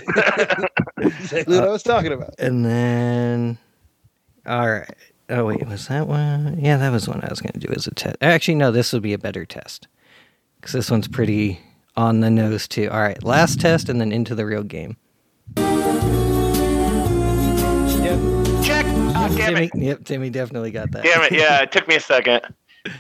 Exactly 0.98 1.56
what 1.60 1.68
I 1.68 1.72
was 1.72 1.84
talking 1.84 2.12
about. 2.12 2.34
And 2.40 2.66
then, 2.66 3.60
all 4.48 4.70
right. 4.72 4.90
Oh 5.30 5.46
wait, 5.46 5.66
was 5.68 5.88
that 5.88 6.08
one? 6.08 6.58
Yeah, 6.60 6.78
that 6.78 6.92
was 6.92 7.08
one 7.08 7.22
I 7.24 7.30
was 7.30 7.40
going 7.40 7.54
to 7.54 7.60
do 7.60 7.72
as 7.76 7.86
a 7.86 7.92
test. 7.92 8.18
Actually, 8.22 8.56
no, 8.56 8.72
this 8.72 8.92
would 8.92 9.04
be 9.04 9.14
a 9.14 9.20
better 9.20 9.46
test 9.46 9.88
because 10.64 10.72
this 10.72 10.90
one's 10.90 11.10
pretty 11.10 11.60
on 11.98 12.22
the 12.22 12.30
nose 12.30 12.70
too. 12.70 12.90
All 12.90 13.02
right, 13.02 13.22
last 13.22 13.60
test 13.60 13.90
and 13.90 14.00
then 14.00 14.14
into 14.14 14.34
the 14.34 14.46
real 14.46 14.64
game. 14.64 14.96
Check. 18.64 18.86
Ah, 18.88 19.28
damn 19.36 19.56
Timmy, 19.56 19.66
it. 19.66 19.72
yep, 19.76 20.04
Timmy 20.06 20.30
definitely 20.30 20.72
got 20.72 20.92
that. 20.92 21.04
Damn 21.04 21.22
it. 21.24 21.34
Yeah, 21.34 21.62
it 21.62 21.74
took 21.74 21.86
me 21.90 21.96
a 21.96 22.00
second. 22.00 22.42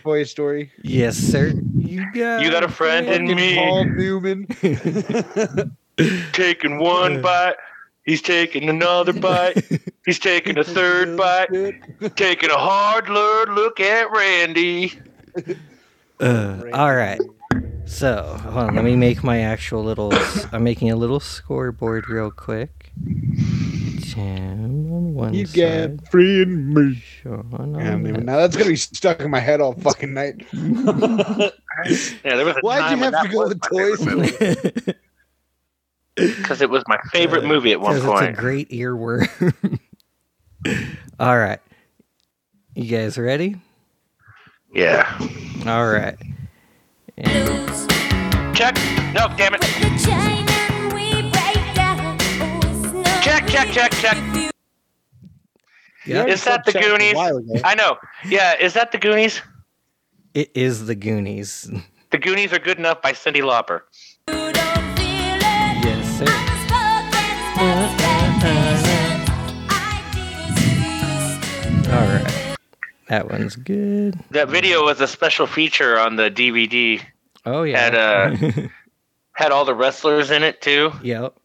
Toy 0.02 0.23
Story. 0.23 0.73
Yes, 0.84 1.15
sir. 1.15 1.54
You 1.78 2.06
got. 2.12 2.41
You 2.41 2.52
got 2.52 2.65
a 2.65 2.67
friend 2.69 3.08
in 3.08 3.34
me. 3.34 3.56
Paul 3.56 3.86
Newman. 3.86 4.45
Taking 6.34 6.80
one 6.80 7.21
bite. 7.21 7.56
He's 8.06 8.21
taking 8.21 8.67
another 8.67 9.13
bite. 9.13 9.63
He's 10.06 10.19
taking 10.19 10.58
a 10.58 10.63
third 10.65 11.15
bite. 11.17 11.47
Taking 12.17 12.49
a 12.49 12.58
hard 12.58 13.08
look 13.08 13.80
at 13.80 14.12
Randy. 14.12 14.91
Uh, 16.19 16.62
all 16.73 16.93
right. 16.93 17.21
So, 17.86 18.38
hold 18.43 18.56
on. 18.69 18.76
Let 18.76 18.86
me 18.86 18.96
make 18.96 19.24
my 19.24 19.41
actual 19.41 19.84
little. 19.84 20.12
I'm 20.52 20.63
making 20.63 20.89
a 20.91 20.96
little 20.96 21.19
scoreboard 21.19 22.10
real 22.10 22.32
quick. 22.32 22.91
Tim 24.02 24.91
on 24.91 25.13
one 25.13 25.34
You 25.34 25.46
side. 25.46 25.56
get 25.98 26.12
free 26.12 26.41
and 26.43 26.74
me. 26.74 26.96
Shawn 26.96 27.54
on 27.54 27.76
I 27.76 27.91
don't 27.91 28.08
even 28.08 28.26
know. 28.26 28.38
That's 28.38 28.56
gonna 28.56 28.69
be 28.69 28.76
stuck 28.76 29.19
in 29.19 29.30
my 29.30 29.39
head 29.39 29.62
all 29.62 29.74
fucking 29.74 30.13
night. 30.13 30.46
Yeah, 32.24 32.36
there 32.36 32.46
was 32.46 32.56
a 32.56 32.60
Why'd 32.60 32.91
you 32.91 33.04
have 33.04 33.24
to 33.24 33.30
go 33.30 33.39
was 33.39 33.50
with 33.50 33.60
my 33.72 34.54
toys? 34.54 34.93
Because 36.15 36.62
it 36.62 36.69
was 36.69 36.84
my 36.88 37.00
favorite 37.12 37.46
uh, 37.46 37.48
movie 37.48 37.72
at 37.72 37.82
one 37.82 37.96
Because 37.96 38.22
it's 38.30 38.38
a 38.38 38.41
great 38.41 38.69
earworm. 38.69 39.28
All 41.19 41.36
right. 41.38 41.60
You 42.76 42.86
guys 42.86 43.17
ready? 43.17 43.56
Yeah. 44.72 45.17
All 45.65 45.88
right. 45.88 46.15
And 47.17 47.67
Check. 48.56 48.76
No, 49.13 49.28
damn 49.38 49.54
it. 49.56 49.62
Check, 53.23 53.47
check, 53.47 53.69
check, 53.71 53.91
check. 53.93 54.52
yeah, 56.06 56.26
Is 56.26 56.43
that 56.43 56.65
the 56.65 56.73
Goonies? 56.73 57.15
I 57.63 57.73
know. 57.76 57.97
Yeah, 58.26 58.56
is 58.60 58.73
that 58.73 58.91
the 58.91 58.97
Goonies? 58.97 59.41
it 60.34 60.52
is 60.56 60.88
the 60.88 60.95
Goonies. 60.95 61.69
The 62.12 62.17
Goonies 62.17 62.54
are 62.54 62.60
good 62.60 62.78
enough 62.80 63.02
by 63.02 63.13
Cyndi 63.13 63.41
Lauper. 63.41 63.82
That 73.13 73.30
one's 73.30 73.56
good. 73.56 74.19
That 74.32 74.49
video 74.49 74.84
was 74.86 74.99
a 74.99 75.08
special 75.08 75.45
feature 75.45 75.99
on 75.99 76.15
the 76.15 76.32
DVD. 76.32 76.99
Oh 77.45 77.62
yeah. 77.62 77.80
Had, 77.80 77.93
uh, 77.95 78.67
Had 79.34 79.52
all 79.52 79.65
the 79.65 79.76
wrestlers 79.76 80.32
in 80.32 80.41
it 80.41 80.62
too. 80.63 80.91
yep. 81.04 81.36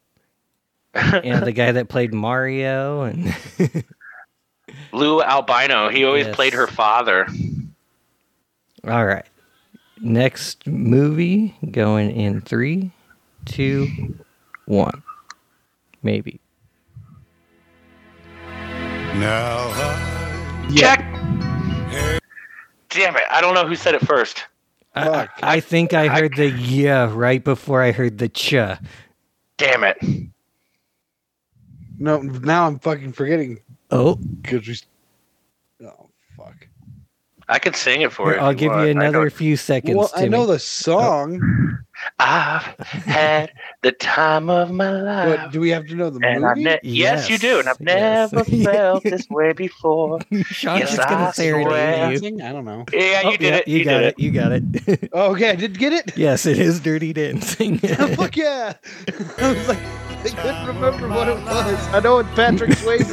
And 0.95 1.45
the 1.45 1.53
guy 1.53 1.73
that 1.73 1.91
played 1.91 2.15
Mario 2.15 3.03
and 3.03 3.37
Lou 4.95 5.21
Albano. 5.21 5.91
He 5.91 6.07
always 6.07 6.25
Yes. 6.25 6.35
played 6.35 6.55
her 6.55 6.67
father. 6.67 7.27
All 8.85 9.05
right. 9.05 9.27
Next 10.01 10.67
movie 10.67 11.55
going 11.71 12.11
in 12.13 12.41
three, 12.41 12.93
two, 13.45 14.15
one. 14.65 15.03
Maybe. 16.03 16.41
Now 19.17 19.69
Check. 20.75 21.18
Damn 22.91 23.17
it! 23.17 23.23
I 23.31 23.41
don't 23.41 23.55
know 23.55 23.67
who 23.67 23.77
said 23.77 23.95
it 23.95 24.07
first. 24.07 24.45
I, 24.95 25.29
I 25.43 25.61
think 25.61 25.93
I 25.93 26.09
heard 26.09 26.35
the 26.37 26.51
yeah 26.51 27.13
right 27.13 27.43
before 27.43 27.83
I 27.83 27.93
heard 27.93 28.19
the 28.19 28.29
cha. 28.29 28.81
Damn 29.57 29.85
it. 29.85 29.99
No, 31.99 32.21
now 32.21 32.67
I'm 32.67 32.79
fucking 32.79 33.13
forgetting 33.13 33.61
Oh, 33.91 34.17
because 34.17 34.67
we. 34.67 35.87
Oh 35.87 36.09
fuck. 36.37 36.67
I 37.49 37.59
can 37.59 37.75
sing 37.75 38.03
it 38.03 38.13
for 38.13 38.27
here, 38.27 38.35
you. 38.35 38.41
I'll 38.41 38.55
give 38.55 38.71
want. 38.73 38.85
you 38.85 38.91
another 38.91 39.31
few 39.31 39.57
seconds. 39.57 39.97
Well, 39.97 40.11
I 40.15 40.29
know 40.29 40.47
the 40.47 40.59
song, 40.59 41.41
oh. 41.43 41.77
I've 42.19 42.63
had 42.63 43.53
the 43.83 43.93
time 43.93 44.51
of 44.51 44.71
my 44.71 44.91
but 44.91 45.39
life. 45.39 45.53
do 45.53 45.61
we 45.61 45.71
have 45.71 45.87
to 45.87 45.95
know 45.95 46.11
the 46.11 46.21
And 46.27 46.43
movie? 46.43 46.65
ne- 46.65 46.81
yes, 46.83 47.29
you 47.29 47.39
do, 47.39 47.59
and 47.61 47.69
I've 47.69 47.77
Yes, 47.81 48.33
never 48.33 48.51
yes. 48.51 48.65
felt 48.73 49.03
this 49.05 49.29
way 49.31 49.53
before. 49.53 50.19
Shawn's 50.47 50.81
Yes, 50.81 50.97
just 50.97 51.09
gonna 51.09 51.27
I 51.27 51.31
serenade 51.33 51.67
swear. 51.67 52.13
you. 52.13 52.21
Dancing? 52.21 52.43
I 52.43 52.53
don't 52.53 52.65
know. 52.65 52.85
Yeah, 52.93 53.23
you 53.23 53.29
Oh, 53.29 53.37
did 53.37 53.41
yeah, 53.43 53.57
it. 53.57 53.69
You, 53.69 53.79
You, 53.79 53.85
got 53.85 53.99
did 53.99 54.07
it. 54.09 54.19
You 54.19 54.31
got 54.31 54.53
it. 54.53 55.11
Oh, 55.13 55.33
okay, 55.33 55.51
I 55.51 55.55
did 55.57 55.79
get 55.79 55.93
it. 55.93 56.17
yes, 56.17 56.47
it 56.47 56.59
is 56.59 56.81
Dirty 56.81 57.13
Dancing. 57.13 57.79
Fuck 57.79 58.37
yeah! 58.37 58.75
I 59.39 59.53
was 59.53 59.69
like, 59.69 59.79
I 59.79 60.29
couldn't 60.31 60.67
remember 60.67 61.09
what 61.09 61.29
it 61.29 61.37
was. 61.45 61.89
I 61.89 62.01
know 62.01 62.19
it's 62.19 62.29
Patrick 62.35 62.71
Swayze. 62.73 63.09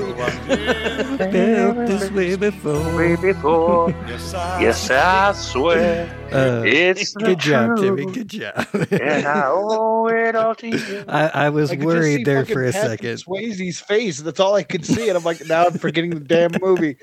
Felt 1.31 1.87
this 1.87 2.11
way 2.11 2.35
before. 2.35 2.95
Way 2.95 3.15
before. 3.15 3.89
Yes, 4.07 4.89
I 4.89 5.31
swear 5.33 6.09
Uh, 6.31 6.63
it's 6.65 7.13
the 7.13 7.19
good 7.19 7.39
job, 7.39 7.77
truth, 7.77 7.97
Timmy. 7.99 8.11
Good 8.11 8.27
job. 8.29 8.67
And 8.91 9.25
I 9.27 9.43
owe 9.47 10.07
it 10.07 10.35
all 10.35 10.55
to 10.55 10.67
you. 10.67 11.05
I, 11.07 11.27
I 11.27 11.49
was 11.49 11.71
I 11.71 11.75
could 11.75 11.83
just 11.83 11.91
see 11.93 11.99
worried 11.99 12.25
there 12.25 12.45
for 12.45 12.63
a 12.65 12.71
Patrick 12.71 12.99
second. 13.01 13.17
Swayze's 13.17 13.79
face. 13.79 14.19
That's 14.19 14.39
all 14.39 14.55
I 14.55 14.63
could 14.63 14.85
see, 14.85 15.07
and 15.09 15.17
I'm 15.17 15.23
like, 15.23 15.45
now 15.47 15.65
I'm 15.65 15.77
forgetting 15.77 16.11
the 16.11 16.19
damn 16.19 16.51
movie. 16.61 16.97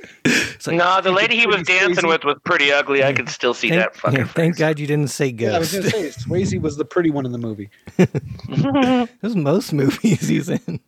Like, 0.66 0.76
No, 0.76 1.00
the 1.00 1.10
lady 1.12 1.36
he 1.38 1.46
was 1.46 1.62
dancing 1.64 2.04
Swayze. 2.04 2.08
with 2.08 2.24
was 2.24 2.36
pretty 2.44 2.70
ugly. 2.72 3.02
I 3.02 3.12
could 3.12 3.28
still 3.28 3.54
see 3.54 3.68
thank, 3.70 3.80
that 3.80 3.96
fucking. 3.96 4.18
yeah, 4.20 4.24
thank. 4.26 4.56
God 4.56 4.78
you 4.78 4.86
didn't 4.86 5.08
say 5.10 5.26
Yeah, 5.36 5.56
I 5.56 5.58
was 5.58 5.72
gonna 5.72 5.90
say 5.90 6.08
Swayze 6.10 6.60
was 6.60 6.76
the 6.76 6.84
pretty 6.84 7.10
one 7.10 7.26
in 7.26 7.32
the 7.32 7.38
movie. 7.38 7.70
Those 9.22 9.34
most 9.36 9.72
movies 9.72 10.28
he's 10.28 10.48
in. 10.48 10.80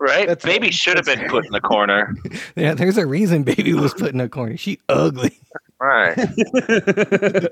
Right? 0.00 0.26
That's- 0.28 0.44
Baby 0.44 0.70
should 0.70 0.96
have 0.96 1.06
been 1.06 1.28
put 1.28 1.46
in 1.46 1.52
the 1.52 1.60
corner. 1.60 2.14
Yeah, 2.56 2.74
there's 2.74 2.98
a 2.98 3.06
reason 3.06 3.42
Baby 3.44 3.74
was 3.74 3.94
put 3.94 4.12
in 4.12 4.20
a 4.20 4.28
corner. 4.28 4.56
She 4.56 4.78
ugly. 4.88 5.38
Right. 5.80 6.16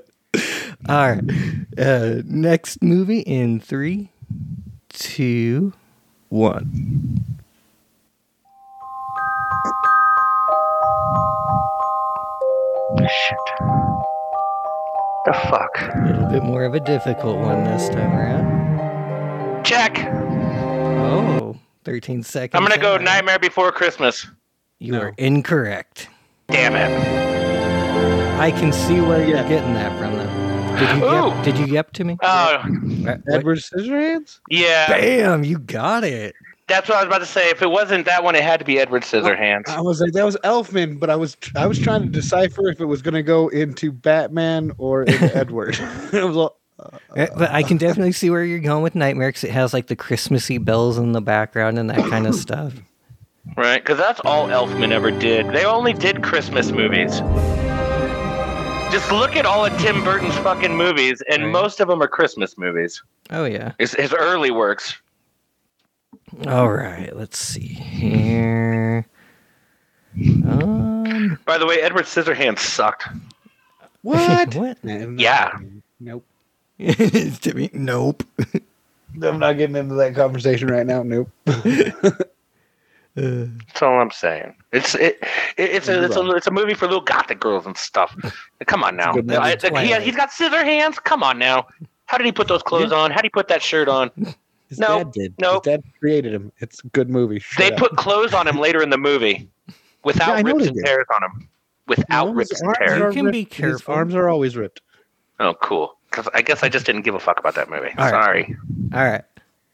All 0.89 1.11
right. 1.11 1.21
Uh, 1.77 2.21
next 2.25 2.81
movie 2.83 3.19
in 3.21 3.59
three, 3.59 4.09
two, 4.89 5.73
one. 6.29 7.23
Shit. 12.99 13.37
The 15.25 15.33
fuck? 15.49 15.77
A 15.95 16.03
little 16.05 16.27
bit 16.29 16.43
more 16.43 16.63
of 16.63 16.73
a 16.73 16.79
difficult 16.79 17.37
one 17.37 17.63
this 17.63 17.89
time 17.89 18.13
around. 18.13 19.63
Check. 19.65 19.97
Oh, 20.05 21.57
13 21.85 22.23
seconds. 22.23 22.57
I'm 22.57 22.67
gonna 22.67 22.81
go 22.81 22.95
in. 22.95 23.03
Nightmare 23.03 23.39
Before 23.39 23.71
Christmas. 23.71 24.27
You 24.79 24.93
No. 24.93 24.99
are 25.01 25.13
incorrect. 25.17 26.07
Damn 26.49 26.75
it. 26.75 28.39
I 28.39 28.51
can 28.51 28.71
see 28.73 28.99
where 29.01 29.25
you're 29.25 29.43
getting 29.47 29.73
that 29.73 29.97
from, 29.97 30.13
though. 30.17 30.42
Did 30.77 30.97
you 30.97 31.05
Ooh. 31.05 31.11
yep, 31.27 31.43
did 31.43 31.57
you 31.57 31.65
yep 31.65 31.91
to 31.93 32.03
me? 32.03 32.17
Oh, 32.23 32.57
What- 32.63 33.19
what- 33.25 33.33
Edward 33.33 33.57
Scissorhands. 33.59 34.39
yeah. 34.49 34.87
Bam! 34.87 35.43
You 35.43 35.59
got 35.59 36.03
it. 36.03 36.35
That's 36.67 36.87
what 36.87 36.97
I 36.97 37.01
was 37.01 37.07
about 37.07 37.19
to 37.19 37.25
say. 37.25 37.49
If 37.49 37.61
it 37.61 37.69
wasn't 37.69 38.05
that 38.05 38.23
one, 38.23 38.35
it 38.35 38.41
had 38.43 38.57
to 38.59 38.65
be 38.65 38.79
Edward 38.79 39.03
Scissorhands. 39.03 39.67
I 39.67 39.81
was 39.81 39.99
like, 39.99 40.13
that 40.13 40.23
was 40.25 40.37
Elfman, 40.45 40.97
but 40.99 41.09
I 41.09 41.15
was 41.15 41.35
I 41.55 41.67
was 41.67 41.77
trying 41.77 42.03
to 42.03 42.07
decipher 42.09 42.69
if 42.69 42.79
it 42.79 42.85
was 42.85 43.01
gonna 43.01 43.21
go 43.23 43.49
into 43.49 43.91
Batman 43.91 44.71
or 44.77 45.03
into 45.03 45.35
Edward. 45.37 45.77
it 46.13 46.23
was 46.25 46.37
all, 46.37 46.57
Uh, 46.79 47.27
But 47.37 47.51
I 47.51 47.63
can 47.63 47.77
definitely 47.77 48.13
see 48.13 48.29
where 48.29 48.43
you're 48.45 48.59
going 48.59 48.81
with 48.81 48.95
Nightmare 48.95 49.29
because 49.29 49.43
it 49.43 49.51
has 49.51 49.73
like 49.73 49.87
the 49.87 49.95
Christmassy 49.95 50.57
bells 50.57 50.97
in 50.97 51.11
the 51.11 51.21
background 51.21 51.77
and 51.77 51.89
that 51.89 52.09
kind 52.09 52.25
of 52.27 52.33
stuff. 52.47 52.73
Right? 53.57 53.83
Because 53.83 53.97
that's 53.97 54.21
all 54.21 54.47
Elfman 54.47 54.91
ever 54.91 55.11
did. 55.11 55.47
They 55.49 55.65
only 55.65 55.91
did 55.93 56.23
Christmas 56.23 56.71
movies. 56.71 57.19
Just 58.93 59.11
look 59.11 59.35
at 59.35 59.43
all 59.47 59.65
of 59.65 59.75
Tim 59.79 60.03
Burton's 60.03 60.35
fucking 60.37 60.75
movies, 60.77 61.23
and 61.27 61.45
Right. 61.45 61.51
most 61.51 61.79
of 61.79 61.87
them 61.87 61.99
are 62.03 62.07
Christmas 62.07 62.59
movies. 62.59 63.01
Oh 63.31 63.45
yeah. 63.45 63.71
His, 63.79 63.93
his 63.95 64.13
early 64.13 64.51
works. 64.51 64.95
All 66.45 66.69
right. 66.69 67.09
Let's 67.15 67.39
see 67.39 67.65
here. 67.67 69.07
Um. 70.47 71.39
By 71.43 71.57
the 71.57 71.65
way, 71.65 71.81
Edward 71.81 72.05
Scissorhands 72.05 72.59
sucked. 72.59 73.07
what? 74.03 74.53
what? 74.55 74.83
Nah, 74.83 74.93
I'm 74.93 75.15
not- 75.15 75.21
Yeah. 75.21 75.57
Nope. 75.99 76.23
to 76.79 77.69
nope. 77.73 78.23
I'm 79.23 79.39
not 79.39 79.57
getting 79.57 79.75
into 79.75 79.95
that 79.95 80.13
conversation 80.13 80.67
right 80.67 80.85
now. 80.85 81.01
Nope. 81.01 81.31
Uh, 83.15 83.45
That's 83.67 83.81
all 83.81 83.99
I'm 84.01 84.09
saying. 84.11 84.55
It's 84.71 84.95
it, 84.95 85.19
it 85.57 85.69
it's 85.71 85.87
a 85.87 86.03
it's 86.05 86.15
a 86.15 86.27
it's 86.31 86.47
a 86.47 86.51
movie 86.51 86.73
for 86.73 86.87
little 86.87 87.01
gothic 87.01 87.39
girls 87.39 87.65
and 87.67 87.77
stuff. 87.77 88.15
Come 88.65 88.83
on 88.83 88.95
now. 88.95 89.13
good 89.13 89.27
movie. 89.27 89.37
I- 89.37 89.51
he, 89.51 89.55
Twilight. 89.57 90.01
he's 90.01 90.15
got 90.15 90.31
scissor 90.31 90.63
hands. 90.63 90.97
Come 90.99 91.21
on 91.21 91.37
now. 91.37 91.67
How 92.05 92.17
did 92.17 92.25
he 92.25 92.31
put 92.31 92.47
those 92.47 92.63
clothes 92.63 92.91
on? 92.91 93.11
How 93.11 93.17
did 93.17 93.25
he 93.25 93.29
put 93.29 93.47
that 93.49 93.61
shirt 93.61 93.87
on? 93.87 94.09
His 94.69 94.79
No, 94.79 94.97
dad 95.03 95.11
did. 95.11 95.33
nope. 95.39 95.63
His 95.65 95.73
dad 95.73 95.83
created 95.99 96.33
him. 96.33 96.51
It's 96.59 96.83
a 96.83 96.87
good 96.87 97.09
movie. 97.09 97.39
Shut 97.39 97.57
They 97.67 97.71
up. 97.73 97.77
put 97.79 97.95
clothes 97.97 98.33
on 98.33 98.47
him 98.47 98.57
later 98.59 98.81
in 98.81 98.89
the 98.89 98.97
movie, 98.97 99.47
without 100.03 100.37
Yeah, 100.45 100.51
rips 100.51 100.67
and 100.67 100.77
tears 100.83 101.05
on 101.15 101.23
him. 101.23 101.49
Without 101.87 102.27
No, 102.29 102.33
rips 102.33 102.59
and 102.61 102.73
tears. 102.79 102.97
You 102.97 103.05
are 103.05 103.11
can 103.11 103.29
be 103.31 103.39
ripped. 103.41 103.53
His 103.53 103.61
careful. 103.77 103.93
arms 103.93 104.15
are 104.15 104.27
always 104.29 104.57
ripped. 104.57 104.81
Oh, 105.39 105.53
cool. 105.61 105.97
Because 106.09 106.27
I 106.33 106.41
guess 106.41 106.63
I 106.63 106.69
just 106.69 106.85
didn't 106.85 107.01
give 107.03 107.13
a 107.15 107.19
fuck 107.19 107.39
about 107.39 107.55
that 107.55 107.69
movie. 107.69 107.89
All 107.97 108.05
right. 108.05 108.09
Sorry. 108.11 108.55
all 108.93 109.03
right. 109.03 109.23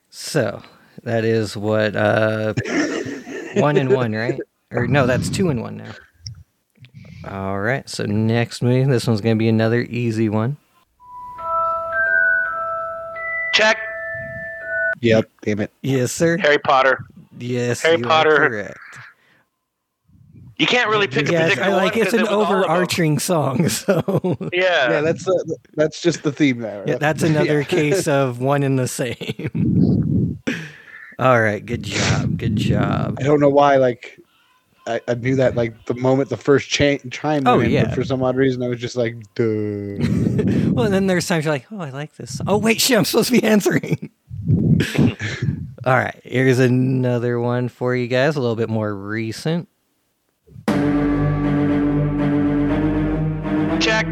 So 0.10 0.62
that 1.04 1.24
is 1.26 1.56
what 1.58 1.96
uh, 1.96 2.54
one 3.56 3.78
and 3.78 3.92
one, 3.94 4.14
right? 4.14 4.40
Or 4.72 4.88
no, 4.88 5.06
that's 5.08 5.30
two 5.30 5.50
and 5.50 5.62
one 5.62 5.78
now. 5.78 5.92
All 7.28 7.60
right. 7.60 7.88
So 7.90 8.06
next 8.06 8.62
movie, 8.62 8.84
this 8.90 9.08
one's 9.08 9.22
gonna 9.22 9.36
be 9.36 9.50
another 9.50 9.82
easy 9.82 10.30
one. 10.30 10.58
Check. 13.54 13.78
Yep. 15.02 15.30
Damn 15.44 15.60
it. 15.62 15.72
Yes, 15.82 16.12
sir. 16.12 16.38
Harry 16.38 16.60
Potter. 16.60 17.00
Yes, 17.38 17.82
Harry 17.82 17.98
you 17.98 18.06
are 18.06 18.08
Potter. 18.08 18.36
correct. 18.50 18.78
You 20.58 20.68
can't 20.68 20.90
really 20.90 21.08
pick 21.08 21.30
a 21.30 21.32
Yes, 21.32 21.50
particular 21.52 21.72
I 21.72 21.76
like 21.84 21.94
one 21.94 22.02
it's 22.02 22.12
'cause 22.12 22.14
an 22.16 22.20
it 22.20 22.24
was 22.24 22.32
all 22.32 22.42
of 22.44 22.50
them. 22.50 22.58
overarching 22.60 23.20
song, 23.20 23.70
so 23.70 24.38
Yeah. 24.52 24.90
Yeah, 24.92 25.02
that's 25.02 25.28
uh, 25.28 25.32
that's 25.76 26.02
just 26.02 26.24
the 26.24 26.32
theme 26.34 26.60
there. 26.60 26.84
yeah, 26.86 26.98
that's 26.98 27.24
another 27.24 27.64
case 27.66 28.08
of 28.10 28.40
one 28.42 28.64
and 28.64 28.78
the 28.78 28.88
same. 28.88 30.19
All 31.20 31.42
right, 31.42 31.64
good 31.66 31.84
job, 31.84 32.38
good 32.38 32.56
job. 32.56 33.18
I 33.20 33.24
don't 33.24 33.42
know 33.42 33.50
why. 33.50 33.76
Like, 33.76 34.20
I, 34.88 35.02
I 35.08 35.16
knew 35.16 35.36
that 35.36 35.56
like 35.56 35.86
the 35.86 35.94
moment 35.94 36.30
the 36.30 36.38
first 36.38 36.70
cha- 36.70 36.98
chime 37.12 37.46
Oh, 37.46 37.58
went 37.58 37.68
in, 37.68 37.74
yeah. 37.74 37.86
but 37.86 37.96
for 37.96 38.04
some 38.06 38.24
odd 38.24 38.38
reason 38.38 38.64
I 38.64 38.70
was 38.70 38.80
just 38.80 38.96
like, 38.96 39.16
duh. 39.36 39.44
Well, 40.72 40.86
and 40.86 40.94
then 40.94 41.08
there's 41.08 41.28
times 41.28 41.44
you're 41.44 41.54
like, 41.54 41.66
oh, 41.74 41.80
I 41.82 41.90
like 41.90 42.16
this. 42.16 42.40
Oh, 42.48 42.58
wait, 42.58 42.80
shit, 42.82 42.98
I'm 42.98 43.04
supposed 43.04 43.28
to 43.34 43.42
be 43.42 43.44
answering. 43.44 44.12
All 45.86 45.94
right, 45.96 46.20
here's 46.24 46.60
another 46.60 47.40
one 47.40 47.68
for 47.68 47.94
you 47.96 48.08
guys, 48.08 48.38
a 48.38 48.40
little 48.42 48.56
bit 48.56 48.70
more 48.70 48.96
recent. 48.96 49.68
Check. 53.82 54.06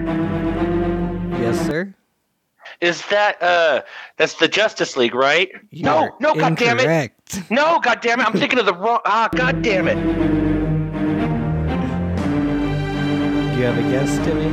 Yes, 2.82 2.98
sir. 2.98 3.06
Is 3.06 3.06
that 3.08 3.42
uh 3.42 3.82
that's 4.18 4.36
the 4.36 4.48
Justice 4.48 4.98
League, 4.98 5.16
right? 5.16 5.50
You 5.70 5.84
no, 5.84 5.98
are 5.98 6.14
no, 6.20 6.36
god 6.36 6.58
damn 6.58 6.80
it. 6.80 7.12
No, 7.50 7.80
god 7.80 8.02
damn 8.02 8.20
it. 8.20 8.28
I'm 8.28 8.34
thinking 8.34 8.60
of 8.60 8.66
the 8.66 8.74
wrong 8.74 9.00
ah 9.06 9.30
god 9.36 9.62
damn 9.62 9.88
it. 9.88 9.96
Do 13.54 13.60
you 13.60 13.66
have 13.66 13.78
a 13.78 13.82
guess, 13.90 14.18
Timmy? 14.26 14.50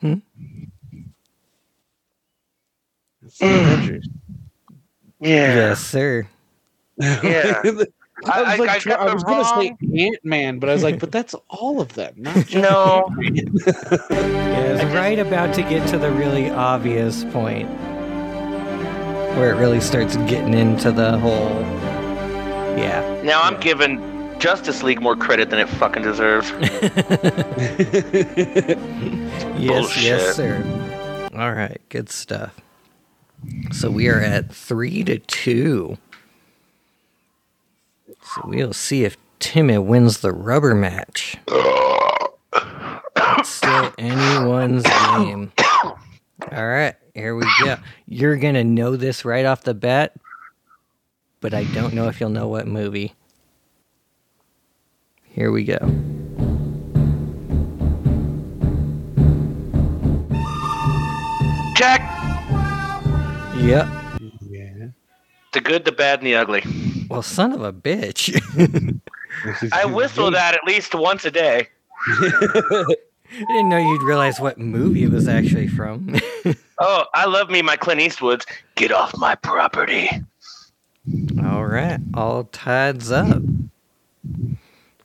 Hmm? 0.00 0.14
It's 3.24 3.38
the 3.38 3.46
Avengers. 3.46 4.08
Yeah. 5.20 5.54
Yes, 5.54 5.80
sir. 5.80 6.28
Yeah. 6.98 7.62
I 8.24 8.40
was 8.42 8.48
I- 8.48 8.56
like, 8.56 8.70
I 8.70 8.78
try- 8.78 8.96
I 8.96 9.08
the 9.08 9.14
was 9.14 9.24
gonna 9.24 9.44
say 9.60 9.76
Ant 9.98 10.24
Man, 10.24 10.58
but 10.58 10.70
I 10.70 10.72
was 10.72 10.82
like, 10.82 10.98
but 11.00 11.12
that's 11.12 11.34
all 11.48 11.80
of 11.80 11.92
them, 11.94 12.14
not 12.16 12.34
just 12.34 12.54
No. 12.54 13.08
Yeah, 13.20 13.42
it's 14.10 14.84
right 14.94 15.18
about 15.18 15.54
to 15.56 15.62
get 15.62 15.86
to 15.88 15.98
the 15.98 16.10
really 16.10 16.50
obvious 16.50 17.24
point 17.24 17.68
where 19.36 19.52
it 19.52 19.56
really 19.58 19.80
starts 19.80 20.16
getting 20.16 20.54
into 20.54 20.90
the 20.92 21.18
whole. 21.18 21.60
Yeah. 22.78 23.20
Now 23.22 23.42
I'm 23.42 23.60
giving 23.60 24.00
Justice 24.38 24.82
League 24.82 25.02
more 25.02 25.16
credit 25.16 25.50
than 25.50 25.58
it 25.58 25.68
fucking 25.68 26.02
deserves. 26.02 26.50
Yes, 29.58 30.02
yes, 30.02 30.36
sir. 30.36 30.62
All 31.34 31.52
right, 31.52 31.80
good 31.88 32.10
stuff. 32.10 32.54
So 33.72 33.90
we 33.90 34.08
are 34.08 34.20
at 34.20 34.54
three 34.54 35.02
to 35.04 35.18
two. 35.18 35.96
So 38.34 38.42
we'll 38.44 38.72
see 38.72 39.04
if 39.04 39.16
Timmy 39.38 39.78
wins 39.78 40.18
the 40.18 40.32
rubber 40.32 40.74
match. 40.74 41.36
It's 43.38 43.48
still 43.48 43.92
anyone's 43.98 44.82
game. 44.84 45.52
All 46.52 46.66
right, 46.66 46.94
here 47.14 47.34
we 47.36 47.46
go. 47.62 47.76
You're 48.06 48.36
gonna 48.36 48.64
know 48.64 48.96
this 48.96 49.24
right 49.24 49.44
off 49.44 49.62
the 49.62 49.74
bat, 49.74 50.14
but 51.40 51.54
I 51.54 51.64
don't 51.64 51.94
know 51.94 52.08
if 52.08 52.20
you'll 52.20 52.30
know 52.30 52.48
what 52.48 52.66
movie. 52.66 53.14
Here 55.24 55.50
we 55.52 55.64
go. 55.64 55.78
Jack, 61.76 62.00
Yep. 63.56 63.86
Yeah. 64.48 64.88
the 65.52 65.60
good, 65.60 65.84
the 65.84 65.92
bad, 65.92 66.20
and 66.20 66.26
the 66.26 66.34
ugly. 66.34 66.62
Well, 67.08 67.22
son 67.22 67.52
of 67.52 67.62
a 67.62 67.72
bitch. 67.72 68.32
I 69.72 69.84
whistle 69.84 70.30
that 70.30 70.54
at 70.54 70.64
least 70.64 70.94
once 70.94 71.24
a 71.24 71.30
day. 71.30 71.68
I 72.06 72.84
didn't 73.38 73.68
know 73.68 73.78
you'd 73.78 74.02
realize 74.02 74.38
what 74.40 74.58
movie 74.58 75.04
it 75.04 75.10
was 75.10 75.28
actually 75.28 75.68
from. 75.68 76.14
Oh, 76.78 77.06
I 77.14 77.24
love 77.24 77.48
me, 77.48 77.62
my 77.62 77.74
Clint 77.76 78.02
Eastwoods. 78.02 78.44
Get 78.74 78.92
off 78.92 79.16
my 79.16 79.34
property. 79.34 80.10
all 81.42 81.64
right, 81.64 81.98
all 82.12 82.44
tieds 82.44 83.10
up. 83.10 83.42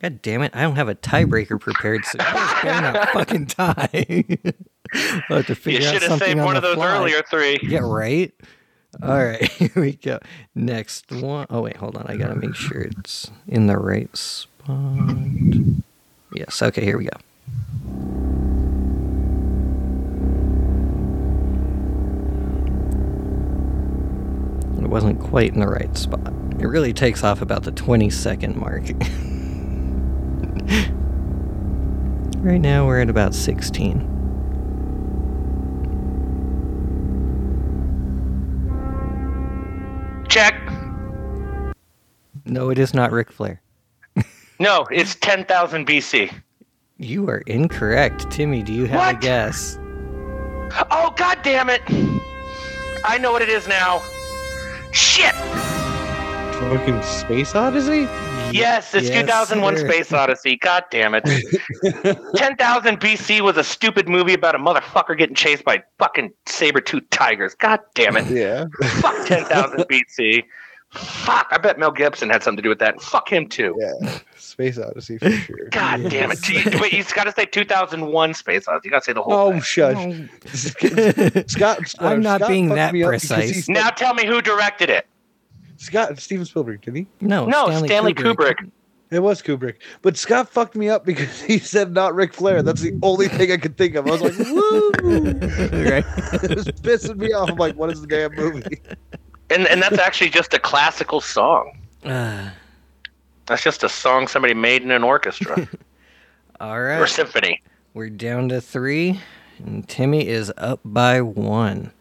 God 0.02 0.22
damn 0.22 0.42
it! 0.42 0.54
I 0.54 0.64
don't 0.64 0.76
have 0.76 0.90
a 0.90 0.96
tiebreaker 0.96 1.58
prepared, 1.58 2.04
so 2.04 2.18
you 2.20 2.26
guys 2.26 2.62
better 2.62 2.82
not 2.92 3.10
fucking 3.12 3.46
tie. 3.46 4.26
I'll 5.30 5.38
have 5.38 5.46
to 5.46 5.54
You 5.54 5.56
figure 5.56 5.88
out 5.88 5.94
should 5.94 6.02
have 6.04 6.20
saved 6.20 6.40
on 6.40 6.46
one 6.46 6.58
of 6.58 6.62
those 6.62 6.76
fly. 6.76 6.98
earlier 6.98 7.22
three. 7.30 7.58
Yeah, 7.64 7.80
right. 7.84 8.34
All 9.02 9.24
right, 9.24 9.42
here 9.54 9.72
we 9.76 9.94
go. 9.94 10.20
Next 10.54 11.10
one. 11.12 11.48
Oh 11.50 11.62
wait, 11.62 11.78
hold 11.78 11.96
on. 11.96 12.06
I 12.08 12.18
gotta 12.18 12.36
make 12.36 12.56
sure 12.56 12.82
it's 12.82 13.32
in 13.48 13.68
the 13.68 13.78
right 13.78 14.16
spot. 14.16 15.08
Yes. 16.34 16.62
Okay. 16.62 16.84
Here 16.84 16.98
we 16.98 17.06
go. 17.06 17.18
It 24.84 24.88
wasn't 24.90 25.20
quite 25.20 25.54
in 25.54 25.60
the 25.62 25.68
right 25.68 25.96
spot. 25.98 26.34
It 26.60 26.66
really 26.68 26.94
takes 26.94 27.24
off 27.24 27.42
about 27.42 27.64
the 27.64 27.72
20 27.72 28.10
second 28.10 28.56
mark. 28.58 28.84
right 32.44 32.60
now 32.62 32.86
we're 32.86 33.02
at 33.02 33.10
about 33.10 33.34
16. 33.34 34.21
Check. 40.32 40.56
No, 42.46 42.70
it 42.70 42.80
is 42.80 42.94
not 42.94 43.12
Ric 43.12 43.32
Flair. 43.32 43.62
No, 44.60 44.86
it's 44.92 45.16
10,000 45.16 45.88
BC. 45.88 46.32
You 46.98 47.28
are 47.28 47.40
incorrect. 47.48 48.30
Timmy, 48.30 48.62
do 48.62 48.72
you 48.72 48.86
have 48.86 48.94
a 48.94 49.14
What? 49.14 49.20
guess? 49.22 49.80
Oh, 50.92 51.12
god 51.18 51.40
damn 51.42 51.68
it. 51.70 51.82
I 53.04 53.18
know 53.20 53.32
what 53.32 53.42
it 53.42 53.50
is 53.50 53.68
now. 53.68 54.04
Shit. 54.94 55.34
Fucking 56.62 57.02
Space 57.02 57.56
Odyssey? 57.56 58.06
Yes, 58.54 58.94
it's 58.94 59.10
Yes, 59.10 59.22
2001 59.22 59.78
sir. 59.78 59.88
Space 59.88 60.12
Odyssey. 60.14 60.58
God 60.58 60.84
damn 60.92 61.14
it. 61.16 61.24
10,000 62.36 63.00
BC 63.00 63.42
was 63.42 63.58
a 63.58 63.64
stupid 63.64 64.08
movie 64.10 64.34
about 64.34 64.56
a 64.56 64.60
motherfucker 64.60 65.18
getting 65.18 65.36
chased 65.36 65.64
by 65.64 65.82
fucking 66.00 66.32
saber-toothed 66.46 67.10
tigers. 67.12 67.56
God 67.56 67.80
damn 67.96 68.18
it. 68.18 68.28
Yeah. 68.28 68.66
Fuck 69.00 69.26
10,000 69.28 69.80
BC. 69.86 70.44
Fuck. 70.92 71.48
I 71.52 71.58
bet 71.58 71.80
Mel 71.80 71.92
Gibson 71.92 72.30
had 72.30 72.44
something 72.44 72.58
to 72.58 72.62
do 72.64 72.68
with 72.70 72.80
that. 72.80 73.02
Fuck 73.02 73.32
him 73.32 73.48
too. 73.48 73.74
Yeah. 73.80 74.20
Space 74.36 74.78
Odyssey 74.78 75.18
for 75.18 75.32
sure. 75.32 75.70
God 75.72 76.10
damn 76.10 76.32
it. 76.32 76.42
Gee, 76.42 76.62
Wait, 76.82 76.92
you 76.92 77.02
got 77.16 77.24
to 77.24 77.32
say 77.32 77.46
2001 77.46 78.34
Space 78.34 78.68
Odyssey. 78.68 78.82
You 78.88 78.92
got 78.92 79.00
to 79.00 79.06
say 79.06 79.14
the 79.14 79.22
whole 79.22 79.34
Oh, 79.34 79.52
thing. 79.52 79.62
shush. 79.62 80.30
Scott, 81.48 81.80
I'm 82.00 82.22
not 82.22 82.42
Scott 82.42 82.50
being 82.50 82.70
that 82.70 82.94
me 82.94 83.04
up 83.04 83.12
because 83.12 83.22
precise. 83.30 83.50
he 83.56 83.62
said- 83.62 83.74
Now 83.74 83.90
tell 83.90 84.14
me 84.14 84.26
who 84.26 84.42
directed 84.42 84.90
it. 84.90 85.08
Scott 85.82 86.20
Steven 86.20 86.46
Spielberg, 86.46 86.82
did 86.82 86.96
he? 86.96 87.08
no, 87.22 87.46
No, 87.48 87.66
Stanley, 87.84 88.14
Kubrick. 88.14 88.70
It 89.10 89.20
was 89.20 89.42
Kubrick. 89.42 89.78
But 90.04 90.16
Scott 90.16 90.48
fucked 90.48 90.76
me 90.76 90.90
up 90.90 91.06
because 91.06 91.42
he 91.48 91.58
said 91.58 91.92
not 91.92 92.14
Ric 92.14 92.34
Flair. 92.34 92.62
That's 92.62 92.82
the 92.82 92.98
only 93.02 93.28
thing 93.28 93.52
I 93.52 93.58
could 93.58 93.78
think 93.78 93.96
of. 93.96 94.08
I 94.08 94.12
was 94.12 94.22
like, 94.22 94.38
woo! 94.48 94.92
right? 94.92 96.06
it 96.44 96.56
was 96.56 96.68
pissing 96.68 97.18
me 97.18 97.34
off. 97.34 97.50
I'm 97.50 97.58
like, 97.58 97.76
what 97.76 97.92
is 97.92 98.00
the 98.00 98.08
damn 98.08 98.34
movie? 98.36 98.80
And 99.50 99.68
and 99.68 99.82
that's 99.82 99.98
actually 99.98 100.30
just 100.30 100.54
a 100.54 100.60
classical 100.60 101.20
song. 101.20 101.78
Uh, 102.06 102.52
That's 103.48 103.64
just 103.64 103.84
a 103.84 103.90
song 103.90 104.28
somebody 104.28 104.54
made 104.54 104.82
in 104.84 104.92
an 104.92 105.04
orchestra 105.04 105.68
All 106.62 106.82
right. 106.82 107.00
or 107.00 107.06
symphony. 107.08 107.62
We're 107.94 108.10
down 108.10 108.50
to 108.50 108.62
three, 108.62 109.20
and 109.60 109.86
Timmy 109.90 110.26
is 110.28 110.54
up 110.58 110.80
by 110.86 111.22
one. 111.22 111.92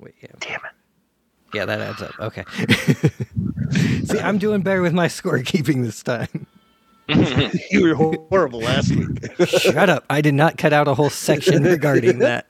Wait, 0.00 0.14
yeah, 0.20 0.30
Damn 0.40 0.60
it. 0.64 0.71
Yeah, 1.54 1.64
that 1.64 1.80
adds 1.80 2.02
up. 2.02 2.18
Okay. 2.18 2.44
See, 4.04 4.18
I'm 4.18 4.38
doing 4.38 4.62
better 4.62 4.82
with 4.82 4.92
my 4.92 5.08
scorekeeping 5.08 5.82
this 5.82 6.02
time. 6.02 6.46
you 7.70 7.82
were 7.82 7.94
horrible 7.94 8.60
last 8.60 8.94
week. 8.94 9.48
Shut 9.48 9.90
up! 9.90 10.04
I 10.08 10.20
did 10.20 10.34
not 10.34 10.56
cut 10.56 10.72
out 10.72 10.88
a 10.88 10.94
whole 10.94 11.10
section 11.10 11.62
regarding 11.64 12.20
that. 12.20 12.46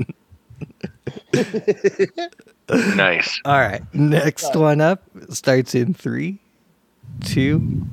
Nice. 2.68 3.40
All 3.44 3.58
right, 3.58 3.82
next 3.94 4.54
one 4.54 4.80
up 4.80 5.02
starts 5.30 5.74
in 5.74 5.94
three, 5.94 6.38
two. 7.24 7.86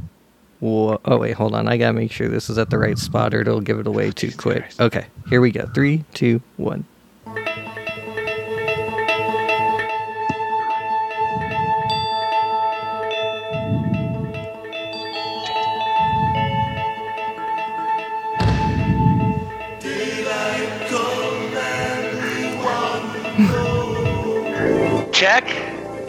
One. 0.60 0.98
Oh 1.06 1.18
wait, 1.18 1.34
hold 1.34 1.56
on. 1.56 1.68
I 1.68 1.78
gotta 1.78 1.94
make 1.94 2.12
sure 2.12 2.28
this 2.28 2.50
is 2.50 2.58
at 2.58 2.70
the 2.70 2.78
right 2.78 2.98
spot, 2.98 3.34
or 3.34 3.42
it'll 3.42 3.62
give 3.62 3.80
it 3.80 3.88
away 3.88 4.12
too 4.12 4.32
quick. 4.36 4.66
Okay, 4.80 5.06
here 5.30 5.42
we 5.42 5.52
go. 5.52 5.66
Three, 5.74 6.04
two, 6.14 6.42
one. 6.58 6.86
Check. 25.20 25.50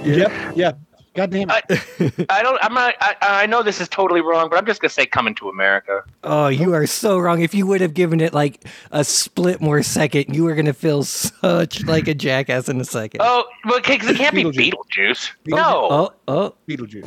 yep. 0.04 0.30
Yeah. 0.54 0.72
God 1.14 1.32
damn 1.32 1.50
it. 1.50 2.16
I, 2.28 2.38
I 2.38 2.42
don't. 2.44 2.62
I'm 2.62 2.72
not. 2.72 2.94
I, 3.00 3.16
I 3.20 3.46
know 3.46 3.64
this 3.64 3.80
is 3.80 3.88
totally 3.88 4.20
wrong, 4.20 4.48
but 4.48 4.56
I'm 4.56 4.64
just 4.64 4.80
gonna 4.80 4.90
say 4.90 5.04
"Coming 5.04 5.34
to 5.34 5.48
America." 5.48 6.04
Oh, 6.22 6.46
you 6.46 6.72
are 6.74 6.86
so 6.86 7.18
wrong. 7.18 7.40
If 7.40 7.52
you 7.52 7.66
would 7.66 7.80
have 7.80 7.94
given 7.94 8.20
it 8.20 8.32
like 8.32 8.64
a 8.92 9.02
split 9.02 9.61
more 9.61 9.82
second, 9.82 10.32
you 10.32 10.44
were 10.44 10.54
gonna 10.54 10.72
feel 10.72 11.02
such 11.02 11.84
like 11.86 12.06
a 12.06 12.14
jackass 12.14 12.68
in 12.68 12.80
a 12.80 12.84
second. 12.84 13.20
Oh, 13.24 13.46
well, 13.64 13.80
because 13.80 14.11
it 14.11 14.16
can't 14.16 14.32
be 14.32 14.44
Beetlejuice. 14.44 14.70
Beetlejuice. 14.94 15.30
No. 15.46 15.88
oh, 15.90 16.12
oh. 16.28 16.54
Beetlejuice. 16.68 17.02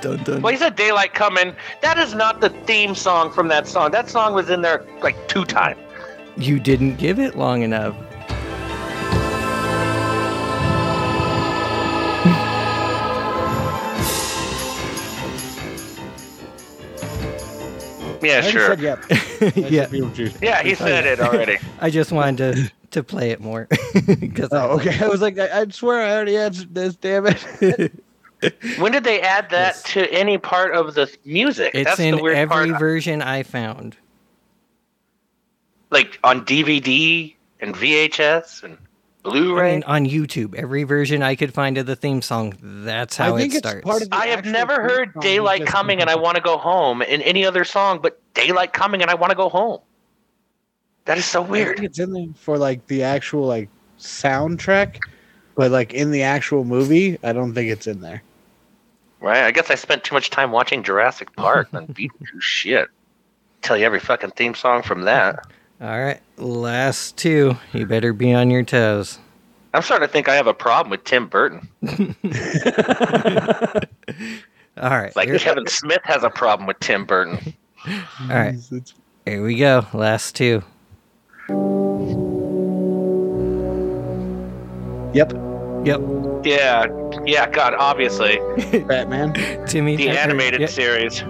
Dun, 0.00 0.22
dun. 0.22 0.40
Well, 0.40 0.52
he 0.52 0.58
said 0.58 0.76
"Daylight 0.76 1.14
Coming." 1.14 1.52
That 1.82 1.98
is 1.98 2.14
not 2.14 2.40
the 2.40 2.50
theme 2.50 2.94
song 2.94 3.32
from 3.32 3.48
that 3.48 3.66
song. 3.66 3.90
That 3.90 4.08
song 4.08 4.34
was 4.34 4.50
in 4.50 4.62
there 4.62 4.86
like 5.02 5.16
two 5.26 5.44
times. 5.44 5.80
You 6.36 6.60
didn't 6.60 6.98
give 6.98 7.18
it 7.18 7.36
long 7.36 7.62
enough. 7.62 7.96
Yeah, 18.22 18.38
I 18.38 18.50
sure. 18.50 18.66
said 18.68 18.80
yep. 18.80 19.04
Yeah, 19.10 19.86
Beetlejuice. 19.86 20.42
Yeah, 20.42 20.62
he 20.62 20.72
oh, 20.72 20.74
said 20.74 21.06
it 21.06 21.20
already. 21.20 21.58
I 21.80 21.90
just 21.90 22.10
wanted 22.12 22.54
to 22.54 22.72
to 22.90 23.02
play 23.04 23.30
it 23.30 23.40
more 23.40 23.68
because 24.20 24.48
Oh, 24.52 24.78
okay. 24.78 24.98
I 25.04 25.08
was 25.08 25.20
like, 25.20 25.38
I, 25.38 25.60
I 25.60 25.68
swear 25.68 26.02
I 26.02 26.12
already 26.14 26.36
answered 26.38 26.74
this. 26.74 26.96
Damn 26.96 27.26
it. 27.26 27.92
When 28.78 28.92
did 28.92 29.04
they 29.04 29.20
add 29.20 29.50
that 29.50 29.74
Yes. 29.74 29.82
to 29.94 30.10
any 30.12 30.38
part 30.38 30.74
of 30.74 30.94
the 30.94 31.14
music? 31.24 31.72
it's 31.74 31.84
That's 31.90 32.00
in 32.00 32.16
the 32.16 32.22
weird 32.22 32.36
every 32.36 32.68
part. 32.70 32.80
version 32.80 33.20
I 33.20 33.42
found. 33.42 33.96
like 35.90 36.18
on 36.24 36.44
DVD 36.46 37.34
and 37.60 37.74
VHS 37.74 38.62
and 38.62 38.78
I 39.28 39.32
Blu-ray. 39.32 39.72
mean, 39.74 39.82
on 39.84 40.06
YouTube, 40.06 40.54
every 40.54 40.84
version 40.84 41.22
I 41.22 41.34
could 41.34 41.52
find 41.54 41.78
of 41.78 41.86
the 41.86 41.96
theme 41.96 42.22
song. 42.22 42.54
That's 42.60 43.16
how 43.16 43.34
I 43.34 43.38
think 43.38 43.52
it 43.54 43.58
it's 43.58 43.68
starts. 43.68 43.84
part 43.84 44.02
of 44.02 44.08
I 44.12 44.26
have 44.28 44.44
never 44.44 44.82
heard 44.82 45.12
"Daylight 45.20 45.66
Coming" 45.66 46.00
and 46.00 46.08
I 46.10 46.16
want 46.16 46.36
to 46.36 46.42
go 46.42 46.56
home 46.58 47.02
in 47.02 47.22
any 47.22 47.44
other 47.44 47.64
song, 47.64 48.00
but 48.02 48.20
"Daylight 48.34 48.72
Coming" 48.72 49.02
and 49.02 49.10
I 49.10 49.14
want 49.14 49.30
to 49.30 49.36
go 49.36 49.48
home. 49.48 49.80
That 51.04 51.18
is 51.18 51.24
so 51.24 51.40
I 51.40 51.44
think 51.44 51.52
weird. 51.52 51.84
it's 51.84 51.98
in 51.98 52.12
there 52.12 52.26
for 52.36 52.58
like 52.58 52.86
the 52.86 53.02
actual 53.02 53.46
like 53.46 53.68
soundtrack, 53.98 54.98
but 55.56 55.70
like 55.70 55.94
in 55.94 56.10
the 56.10 56.22
actual 56.22 56.64
movie, 56.64 57.18
I 57.22 57.32
don't 57.32 57.54
think 57.54 57.70
it's 57.70 57.86
in 57.86 58.00
there. 58.00 58.22
Right? 59.20 59.42
I 59.44 59.50
guess 59.50 59.70
I 59.70 59.74
spent 59.74 60.04
too 60.04 60.14
much 60.14 60.30
time 60.30 60.52
watching 60.52 60.82
Jurassic 60.82 61.34
Park 61.34 61.70
than 61.72 61.86
Beetlejuice. 61.88 62.10
Shit. 62.40 62.88
Tell 63.62 63.76
you 63.76 63.84
every 63.84 63.98
fucking 64.00 64.30
theme 64.32 64.54
song 64.54 64.82
from 64.82 65.02
that. 65.02 65.44
All 65.80 66.00
right, 66.00 66.20
last 66.36 67.16
two. 67.16 67.56
You 67.72 67.86
better 67.86 68.12
be 68.12 68.34
on 68.34 68.50
your 68.50 68.64
toes. 68.64 69.18
I'm 69.72 69.82
starting 69.82 70.08
to 70.08 70.12
think 70.12 70.28
I 70.28 70.34
have 70.34 70.48
a 70.48 70.54
problem 70.54 70.90
with 70.90 71.04
Tim 71.04 71.28
Burton. 71.28 71.68
All 74.80 74.90
right. 74.90 75.14
Like 75.14 75.28
here, 75.28 75.38
Kevin 75.38 75.66
Smith 75.66 76.00
has 76.04 76.24
a 76.24 76.30
problem 76.30 76.66
with 76.66 76.80
Tim 76.80 77.04
Burton. 77.04 77.54
all 77.86 78.28
right. 78.28 78.56
Here 79.24 79.44
we 79.44 79.56
go. 79.56 79.86
Last 79.92 80.34
two. 80.34 80.62
Yep. 85.14 85.32
Yep. 85.84 86.00
Yeah, 86.44 86.86
yeah, 87.24 87.48
God, 87.50 87.74
obviously 87.74 88.38
Batman. 88.86 89.32
Timmy. 89.66 89.96
the 89.96 90.08
or- 90.10 90.12
animated 90.12 90.60
yeah, 90.60 90.66
series, 90.66 91.22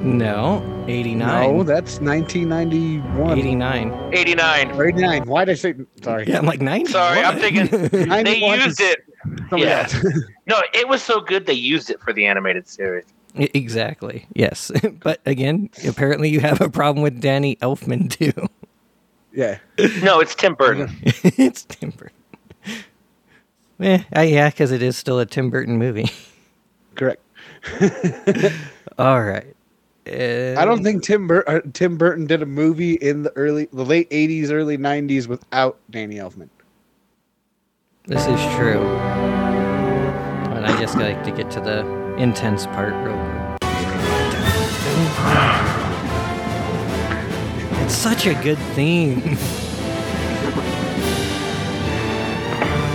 No. 0.00 0.62
89. 0.88 1.56
No, 1.56 1.62
that's 1.62 2.00
1991. 2.00 3.38
89. 3.38 4.10
89. 4.12 4.70
89. 4.80 5.24
Why 5.24 5.44
did 5.44 5.52
I 5.52 5.54
say? 5.54 5.74
Sorry. 6.02 6.26
Yeah, 6.26 6.38
I'm 6.38 6.46
like 6.46 6.60
90. 6.60 6.92
Sorry, 6.92 7.20
I'm 7.20 7.38
thinking 7.38 7.66
they 7.88 8.04
91 8.04 8.60
used 8.60 8.80
is 8.80 8.80
it. 8.80 9.04
somebody 9.50 9.62
yeah. 9.62 9.80
else. 9.80 9.96
No, 10.48 10.62
it 10.72 10.86
was 10.88 11.02
so 11.02 11.20
good 11.20 11.46
they 11.46 11.54
used 11.54 11.90
it 11.90 12.00
for 12.00 12.12
the 12.12 12.24
animated 12.26 12.68
series. 12.68 13.04
E- 13.36 13.50
Exactly. 13.52 14.26
Yes. 14.34 14.70
but 15.00 15.20
again, 15.26 15.70
apparently 15.88 16.28
you 16.28 16.38
have 16.38 16.60
a 16.60 16.68
problem 16.70 17.02
with 17.02 17.20
Danny 17.20 17.56
Elfman 17.56 18.08
too. 18.08 18.32
yeah. 19.32 19.58
No, 20.02 20.20
it's 20.20 20.36
Tim 20.36 20.54
Burton. 20.54 20.88
it's 21.02 21.64
Tim 21.64 21.90
Burton. 21.90 22.12
Eh, 23.80 24.02
uh, 24.16 24.20
yeah, 24.20 24.50
because 24.50 24.70
it 24.70 24.82
is 24.82 24.96
still 24.96 25.18
a 25.18 25.26
Tim 25.26 25.50
Burton 25.50 25.76
movie. 25.78 26.10
Correct. 26.94 27.20
All 28.98 29.22
right. 29.22 29.55
I 30.06 30.64
don't 30.64 30.82
think 30.82 31.02
Tim 31.02 31.26
Bur- 31.26 31.44
uh, 31.46 31.60
Tim 31.72 31.96
Burton 31.96 32.26
did 32.26 32.42
a 32.42 32.46
movie 32.46 32.94
in 32.94 33.22
the 33.24 33.32
early, 33.36 33.68
the 33.72 33.84
late 33.84 34.08
80s, 34.10 34.50
early 34.50 34.78
90s 34.78 35.26
without 35.26 35.78
Danny 35.90 36.16
Elfman. 36.16 36.48
This 38.04 38.26
is 38.26 38.40
true. 38.54 38.86
And 40.54 40.64
I 40.64 40.78
just 40.80 40.96
like 40.96 41.24
to 41.24 41.30
get 41.32 41.50
to 41.52 41.60
the 41.60 41.84
intense 42.16 42.66
part 42.66 42.94
real 43.04 43.16
quick. 43.16 43.58
It's 47.84 47.94
such 47.94 48.26
a 48.26 48.34
good 48.34 48.58
theme. 48.74 49.20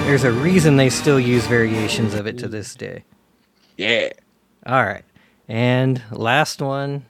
There's 0.06 0.24
a 0.24 0.32
reason 0.32 0.76
they 0.78 0.90
still 0.90 1.20
use 1.20 1.46
variations 1.48 2.14
of 2.14 2.28
it 2.28 2.38
to 2.40 2.48
this 2.48 2.76
day. 2.76 3.04
Yeah. 3.78 4.10
All 4.66 4.84
right. 4.84 5.04
And 5.52 6.02
last 6.12 6.62
one, 6.62 7.06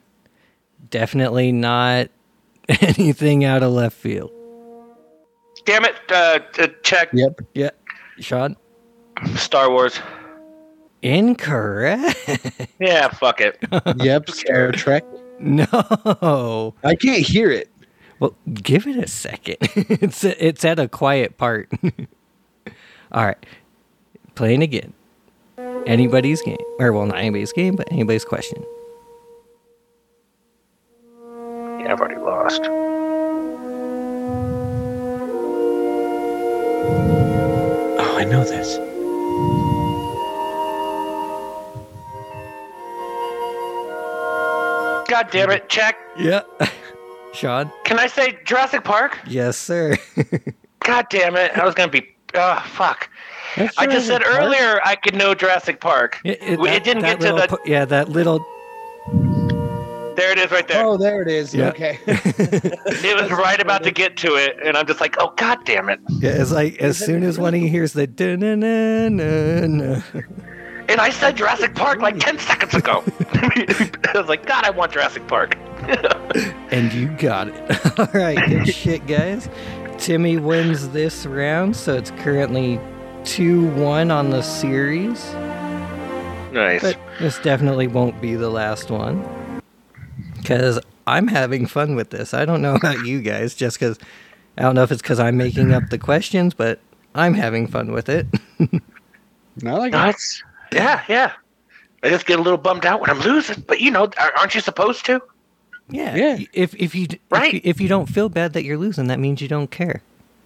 definitely 0.90 1.52
not 1.52 2.08
anything 2.68 3.44
out 3.44 3.62
of 3.62 3.70
left 3.70 3.96
field. 3.96 4.32
Damn 5.64 5.84
it! 5.84 5.94
Uh, 6.10 6.40
check 6.82 7.10
Yep. 7.12 7.40
Yeah. 7.54 7.70
Shawn? 8.18 8.56
Star 9.36 9.70
Wars. 9.70 10.00
Incorrect. 11.02 12.68
Yeah, 12.80 13.10
fuck 13.10 13.40
it. 13.40 13.58
Yep. 14.02 14.30
Star 14.30 14.72
Trek. 14.72 15.04
no. 15.38 16.74
I 16.82 16.96
can't 16.96 17.24
hear 17.24 17.48
it. 17.48 17.70
Well, 18.18 18.34
give 18.52 18.88
it 18.88 18.96
a 18.96 19.06
second. 19.06 19.58
it's 19.60 20.24
it's 20.24 20.64
at 20.64 20.80
a 20.80 20.88
quiet 20.88 21.38
part. 21.38 21.70
All 23.12 23.24
right. 23.24 23.46
Playing 24.34 24.62
again. 24.64 24.94
Anybody's 25.86 26.42
game. 26.42 26.56
Or 26.78 26.92
well, 26.92 27.06
not 27.06 27.18
anybody's 27.18 27.52
game, 27.52 27.76
but 27.76 27.90
anybody's 27.92 28.24
question. 28.24 28.64
Yeah, 31.80 31.92
I've 31.92 32.00
already 32.00 32.20
lost. 32.20 32.62
Oh, 37.98 38.16
I 38.18 38.24
know 38.24 38.44
this. 38.44 38.76
God 45.08 45.28
damn 45.30 45.50
it! 45.50 45.68
Check. 45.68 45.98
Yeah. 46.18 46.42
Shawn? 47.34 47.70
Can 47.84 47.98
I 47.98 48.06
say 48.06 48.38
Jurassic 48.44 48.84
Park? 48.84 49.18
Yes, 49.26 49.58
sir. 49.58 49.96
God 50.80 51.06
damn 51.10 51.36
it! 51.36 51.56
I 51.56 51.64
was 51.64 51.74
gonna 51.74 51.90
be. 51.90 52.08
Oh 52.34 52.62
fuck! 52.66 53.08
That's 53.56 53.76
I 53.78 53.86
just 53.86 54.06
said 54.06 54.22
Jurassic 54.22 54.40
Park. 54.40 54.56
earlier 54.56 54.80
I 54.84 54.96
could 54.96 55.14
know 55.14 55.34
Jurassic 55.34 55.80
Park. 55.80 56.20
it, 56.24 56.42
it 56.42 56.84
didn't 56.84 57.02
get 57.02 57.20
to 57.20 57.32
little 57.32 57.56
the. 57.58 57.70
yeah, 57.70 57.84
that 57.84 58.08
little. 58.08 58.38
there 60.16 60.32
it 60.32 60.38
is, 60.38 60.50
right 60.50 60.66
there. 60.66 60.84
Oh, 60.84 60.96
there 60.96 61.22
it 61.22 61.28
is. 61.28 61.54
Yeah. 61.54 61.68
Okay. 61.68 61.98
it 62.06 63.20
was 63.20 63.30
right 63.30 63.60
about 63.60 63.82
to 63.84 63.90
get 63.90 64.16
to 64.18 64.36
it, 64.36 64.58
and 64.64 64.76
I'm 64.76 64.86
just 64.86 65.00
like, 65.00 65.16
oh 65.18 65.32
god 65.36 65.64
damn 65.64 65.88
it! 65.88 66.00
Yeah, 66.08 66.30
it's 66.30 66.52
like 66.52 66.78
as 66.78 66.98
soon 66.98 67.22
as 67.22 67.38
one 67.38 67.54
of 67.54 67.60
you 67.60 67.68
hears 67.68 67.92
the. 67.92 68.06
And 70.88 71.00
I 71.00 71.10
said 71.10 71.36
Jurassic 71.36 71.74
Park 71.74 72.00
like 72.00 72.18
ten 72.20 72.38
seconds 72.38 72.74
ago. 72.74 73.04
I 73.34 74.12
was 74.14 74.28
like, 74.28 74.46
God, 74.46 74.64
I 74.64 74.70
want 74.70 74.92
Jurassic 74.92 75.26
Park. 75.26 75.56
and 76.70 76.92
you 76.92 77.08
got 77.18 77.48
it. 77.48 77.98
All 77.98 78.08
right, 78.12 78.38
good 78.48 78.68
shit, 78.68 79.06
guys. 79.06 79.48
Timmy 79.98 80.36
wins 80.36 80.88
this 80.90 81.26
round, 81.26 81.76
so 81.76 81.94
it's 81.94 82.10
currently 82.12 82.78
2 83.24 83.66
1 83.74 84.10
on 84.10 84.30
the 84.30 84.42
series. 84.42 85.32
nice. 86.52 86.82
But 86.82 86.98
this 87.20 87.38
definitely 87.40 87.86
won't 87.86 88.20
be 88.20 88.34
the 88.34 88.50
last 88.50 88.90
one. 88.90 89.22
Because 90.36 90.80
I'm 91.06 91.28
having 91.28 91.66
fun 91.66 91.94
with 91.94 92.10
this. 92.10 92.34
I 92.34 92.44
don't 92.44 92.62
know 92.62 92.74
about 92.74 93.04
you 93.06 93.20
guys, 93.20 93.54
just 93.54 93.78
because 93.78 93.98
I 94.58 94.62
don't 94.62 94.74
know 94.74 94.82
if 94.82 94.90
it's 94.92 95.02
because 95.02 95.20
I'm 95.20 95.36
making 95.36 95.72
up 95.72 95.88
the 95.90 95.98
questions, 95.98 96.54
but 96.54 96.80
I'm 97.14 97.34
having 97.34 97.66
fun 97.66 97.92
with 97.92 98.08
it. 98.08 98.26
no, 99.62 99.76
like 99.78 99.92
Nuts. 99.92 100.42
Yeah, 100.72 101.02
yeah. 101.08 101.32
I 102.02 102.08
just 102.08 102.26
get 102.26 102.38
a 102.38 102.42
little 102.42 102.58
bummed 102.58 102.84
out 102.84 103.00
when 103.00 103.10
I'm 103.10 103.20
losing, 103.20 103.62
but 103.68 103.80
you 103.80 103.90
know, 103.90 104.08
aren't 104.36 104.54
you 104.54 104.60
supposed 104.60 105.04
to? 105.06 105.20
yeah. 105.88 106.16
Yeah. 106.16 106.38
If, 106.52 106.74
if, 106.74 106.94
you, 106.94 107.06
Right. 107.30 107.48
if, 107.48 107.54
you, 107.54 107.60
if 107.64 107.80
you 107.80 107.88
don't 107.88 108.08
feel 108.08 108.28
bad 108.28 108.54
that 108.54 108.64
you're 108.64 108.78
losing, 108.78 109.06
that 109.08 109.18
means 109.20 109.40
you 109.42 109.48
don't 109.48 109.70
care. 109.70 110.02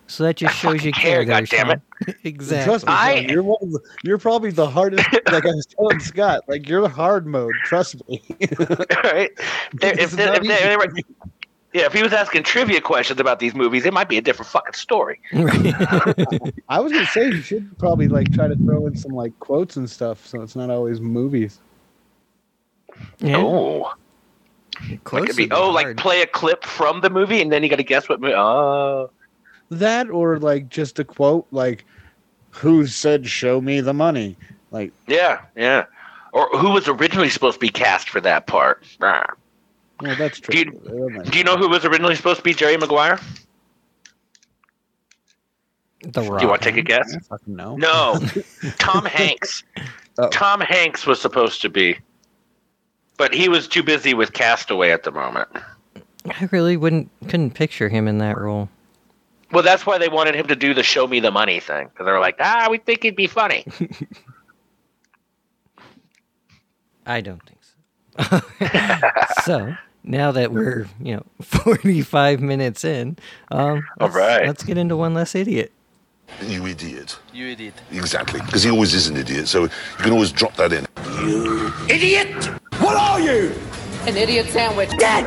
So 0.08 0.24
that 0.24 0.36
just 0.36 0.56
shows 0.58 0.84
you 0.84 0.92
care, 0.92 1.24
care, 1.24 1.24
there, 1.24 1.42
goddammit. 1.42 1.80
Shawn. 2.06 2.14
exactly. 2.24 2.64
Trust 2.64 2.86
me, 2.86 2.92
I- 2.92 3.20
Shawn, 3.22 3.28
you're 3.28 3.42
one 3.42 3.58
of 3.62 3.72
the, 3.72 3.80
you're 4.04 4.18
probably 4.18 4.50
the 4.50 4.68
hardest. 4.68 5.06
like 5.32 5.44
I 5.44 5.50
was 5.50 5.66
telling 5.66 6.00
Scott, 6.00 6.42
like 6.48 6.68
you're 6.68 6.88
hard 6.88 7.26
mode. 7.26 7.52
Trust 7.64 8.06
me. 8.08 8.22
right? 9.02 9.30
If, 9.82 10.12
they- 10.12 10.34
if 10.34 10.42
they- 10.42 10.48
they 10.48 10.76
were- 10.76 10.92
yeah, 11.72 11.84
if 11.84 11.92
he 11.92 12.02
was 12.02 12.14
asking 12.14 12.44
trivia 12.44 12.80
questions 12.80 13.20
about 13.20 13.38
these 13.38 13.54
movies, 13.54 13.84
it 13.84 13.92
might 13.92 14.08
be 14.08 14.16
a 14.16 14.22
different 14.22 14.48
fucking 14.50 14.72
story. 14.72 15.20
Right. 15.34 15.74
I 16.70 16.80
was 16.80 16.90
gonna 16.90 17.04
say 17.06 17.26
you 17.26 17.42
should 17.42 17.78
probably 17.78 18.08
like 18.08 18.32
try 18.32 18.48
to 18.48 18.56
throw 18.56 18.86
in 18.86 18.96
some 18.96 19.12
like 19.12 19.38
quotes 19.40 19.76
and 19.76 19.90
stuff, 19.90 20.26
so 20.26 20.40
it's 20.40 20.56
not 20.56 20.70
always 20.70 21.02
movies. 21.02 21.58
yeah. 23.18 23.36
Oh, 23.36 23.92
Close 25.04 25.24
it 25.24 25.26
could 25.26 25.36
be. 25.36 25.42
would 25.44 25.50
be 25.50 25.54
Oh, 25.54 25.68
like 25.70 25.96
play 25.98 26.22
a 26.22 26.26
clip 26.26 26.64
from 26.64 27.02
the 27.02 27.10
movie, 27.10 27.42
and 27.42 27.52
then 27.52 27.62
you 27.62 27.68
got 27.68 27.76
to 27.76 27.82
guess 27.84 28.08
what 28.08 28.20
movie. 28.22 28.34
Oh, 28.34 29.10
That 29.70 30.10
or 30.10 30.38
like 30.38 30.68
just 30.68 30.98
a 30.98 31.04
quote 31.04 31.46
like, 31.50 31.84
"Who 32.50 32.86
said 32.86 33.26
show 33.26 33.60
me 33.60 33.80
the 33.80 33.94
money?" 33.94 34.36
Like 34.70 34.92
yeah, 35.08 35.40
yeah. 35.56 35.84
Or 36.32 36.48
who 36.58 36.70
was 36.70 36.86
originally 36.88 37.30
supposed 37.30 37.54
to 37.54 37.60
be 37.60 37.68
cast 37.70 38.08
for 38.10 38.20
that 38.20 38.46
part? 38.46 38.84
Ah. 39.00 39.26
Well, 40.02 40.14
that's 40.16 40.38
Do 40.40 40.58
you- 40.58 40.64
true. 40.70 41.20
Do 41.30 41.38
you 41.38 41.44
know 41.44 41.56
who 41.56 41.68
was 41.68 41.84
originally 41.86 42.14
supposed 42.14 42.38
to 42.38 42.44
be 42.44 42.52
Jerry 42.52 42.76
Maguire? 42.76 43.18
The 46.02 46.20
Do 46.20 46.26
you 46.42 46.48
want 46.48 46.62
to 46.62 46.70
take 46.70 46.76
a 46.76 46.82
guess? 46.82 47.16
no. 47.46 47.76
No, 47.76 48.20
Tom 48.78 49.04
Hanks. 49.06 49.64
Oh. 50.18 50.28
Tom 50.28 50.60
Hanks 50.60 51.06
was 51.06 51.20
supposed 51.20 51.62
to 51.62 51.68
be, 51.68 51.98
but 53.16 53.34
he 53.34 53.48
was 53.48 53.66
too 53.66 53.82
busy 53.82 54.14
with 54.14 54.32
Castaway 54.32 54.90
at 54.90 55.02
the 55.02 55.10
moment. 55.10 55.48
I 56.26 56.48
really 56.52 56.76
wouldn't 56.76 57.10
couldn't 57.28 57.52
picture 57.52 57.88
him 57.88 58.06
in 58.06 58.18
that 58.18 58.38
role. 58.38 58.68
Well, 59.52 59.62
that's 59.62 59.86
why 59.86 59.98
they 59.98 60.08
wanted 60.08 60.34
him 60.34 60.48
to 60.48 60.56
do 60.56 60.74
the 60.74 60.82
"Show 60.82 61.06
Me 61.06 61.20
the 61.20 61.30
Money" 61.30 61.60
thing 61.60 61.88
because 61.88 62.04
they 62.06 62.12
were 62.12 62.20
like, 62.20 62.36
"Ah, 62.40 62.66
we 62.70 62.78
think 62.78 63.02
he'd 63.02 63.16
be 63.16 63.26
funny." 63.26 63.64
I 67.06 67.20
don't 67.20 67.40
think 67.44 67.60
so. 67.62 67.72
so 69.44 69.74
now 70.02 70.32
that 70.32 70.52
we're 70.52 70.88
you 71.00 71.14
know 71.16 71.22
45 71.42 72.40
minutes 72.40 72.84
in, 72.84 73.16
um, 73.50 73.84
All 74.00 74.08
let's, 74.08 74.16
right. 74.16 74.46
let's 74.46 74.64
get 74.64 74.78
into 74.78 74.96
one 74.96 75.14
less 75.14 75.34
idiot. 75.34 75.72
You 76.42 76.66
idiot. 76.66 77.18
You 77.32 77.46
idiot. 77.48 77.74
Exactly. 77.92 78.40
Because 78.40 78.64
he 78.64 78.70
always 78.70 78.94
is 78.94 79.06
an 79.06 79.16
idiot, 79.16 79.46
so 79.46 79.62
you 79.62 79.70
can 79.98 80.12
always 80.12 80.32
drop 80.32 80.56
that 80.56 80.72
in. 80.72 80.84
You 81.24 81.72
idiot! 81.88 82.46
What 82.80 82.96
are 82.96 83.20
you? 83.20 83.54
An 84.06 84.16
idiot 84.16 84.46
sandwich. 84.46 84.90
Dead! 84.98 85.24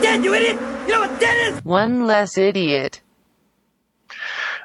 Dead, 0.00 0.22
you 0.24 0.32
idiot! 0.34 0.54
You 0.86 0.94
know 0.94 1.00
what 1.00 1.18
dead 1.20 1.52
is? 1.54 1.64
One 1.64 2.06
less 2.06 2.38
idiot. 2.38 3.00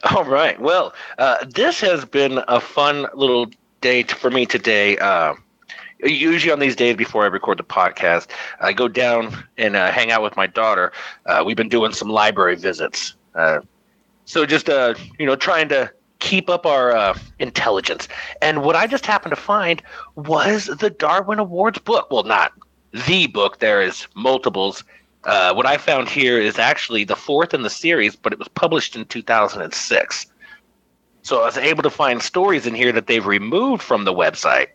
All 0.16 0.24
right. 0.24 0.60
Well, 0.60 0.94
uh, 1.18 1.46
this 1.50 1.80
has 1.82 2.06
been 2.06 2.40
a 2.48 2.60
fun 2.60 3.08
little 3.16 3.48
day 3.82 4.04
for 4.04 4.30
me 4.30 4.46
today. 4.46 4.98
Uh, 5.00 5.34
usually 6.04 6.52
on 6.52 6.60
these 6.60 6.76
days 6.76 6.96
before 6.96 7.24
I 7.24 7.28
record 7.28 7.58
the 7.58 7.64
podcast, 7.64 8.28
I 8.60 8.72
go 8.74 8.88
down 8.88 9.44
and 9.58 9.76
uh, 9.76 9.92
hang 9.92 10.12
out 10.12 10.22
with 10.22 10.36
my 10.36 10.46
daughter. 10.46 10.92
Uh, 11.26 11.44
we've 11.46 11.58
been 11.58 11.70
doing 11.70 11.92
some 11.92 12.10
library 12.10 12.56
visits. 12.56 13.16
Uh, 13.34 13.62
so 14.26 14.46
just 14.46 14.70
uh, 14.70 14.94
you 15.18 15.26
know, 15.26 15.36
trying 15.36 15.70
to 15.70 15.92
keep 16.20 16.50
up 16.50 16.66
our 16.66 17.16
intelligence. 17.40 18.08
And 18.42 18.64
what 18.64 18.76
I 18.76 18.88
just 18.88 19.06
happened 19.06 19.36
to 19.36 19.42
find 19.42 19.82
was 20.16 20.66
the 20.66 20.90
Darwin 20.90 21.40
Awards 21.40 21.80
book. 21.80 22.10
Well, 22.12 22.24
not 22.24 22.52
the 23.08 23.28
book. 23.28 23.60
There 23.60 23.82
is 23.82 24.08
multiples. 24.16 24.84
Uh, 25.26 25.54
what 25.54 25.66
I 25.66 25.78
found 25.78 26.08
here 26.08 26.40
is 26.40 26.60
actually 26.60 27.04
the 27.04 27.16
fourth 27.16 27.54
in 27.54 27.64
the 27.64 27.70
series, 27.70 28.16
but 28.16 28.32
it 28.32 28.40
was 28.40 28.48
published 28.50 28.96
in 28.96 29.06
2006. 29.06 30.28
So 31.24 31.42
I 31.42 31.46
was 31.46 31.58
able 31.58 31.82
to 31.84 31.90
find 31.90 32.22
stories 32.22 32.68
in 32.68 32.76
here 32.76 32.92
that 32.92 33.08
they've 33.08 33.26
removed 33.26 33.82
from 33.82 34.06
the 34.06 34.14
website. 34.14 34.68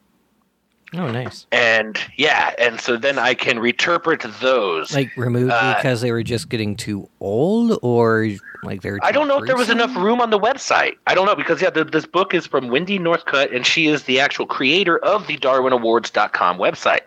Oh, 0.93 1.09
nice. 1.09 1.47
And 1.53 1.97
yeah, 2.17 2.53
and 2.59 2.81
so 2.81 2.97
then 2.97 3.17
I 3.17 3.35
can 3.35 3.59
reinterpret 3.59 4.41
those. 4.41 4.93
Like 4.93 5.17
removed 5.17 5.53
Uh, 5.53 5.77
because 5.77 6.01
they 6.01 6.11
were 6.11 6.25
just 6.25 6.49
getting 6.49 6.75
too 6.75 7.09
old, 7.21 7.79
or 7.83 8.29
like 8.65 8.83
they're. 8.83 8.99
I 9.03 9.13
don't 9.13 9.29
know 9.29 9.39
if 9.39 9.47
there 9.47 9.57
was 9.57 9.71
enough 9.71 9.95
room 9.95 10.21
on 10.21 10.31
the 10.31 10.39
website. 10.39 10.97
I 11.07 11.15
don't 11.15 11.27
know 11.27 11.37
because 11.37 11.63
yeah, 11.63 11.71
the, 11.71 11.85
this 11.85 12.07
book 12.07 12.35
is 12.35 12.45
from 12.45 12.69
Wendy 12.71 12.99
Northcutt, 12.99 13.55
and 13.55 13.65
she 13.65 13.87
is 13.87 14.03
the 14.03 14.19
actual 14.19 14.47
creator 14.47 14.99
of 14.99 15.29
the 15.29 15.39
DarwinAwards.com 15.39 16.59
website. 16.59 17.03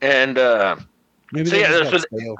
And 0.00 0.38
uh, 0.38 0.76
Maybe 1.32 1.50
So, 1.50 1.56
yeah, 1.56 1.68
just 1.68 1.90
this 1.90 1.92
was- 1.92 2.06
stale. 2.20 2.36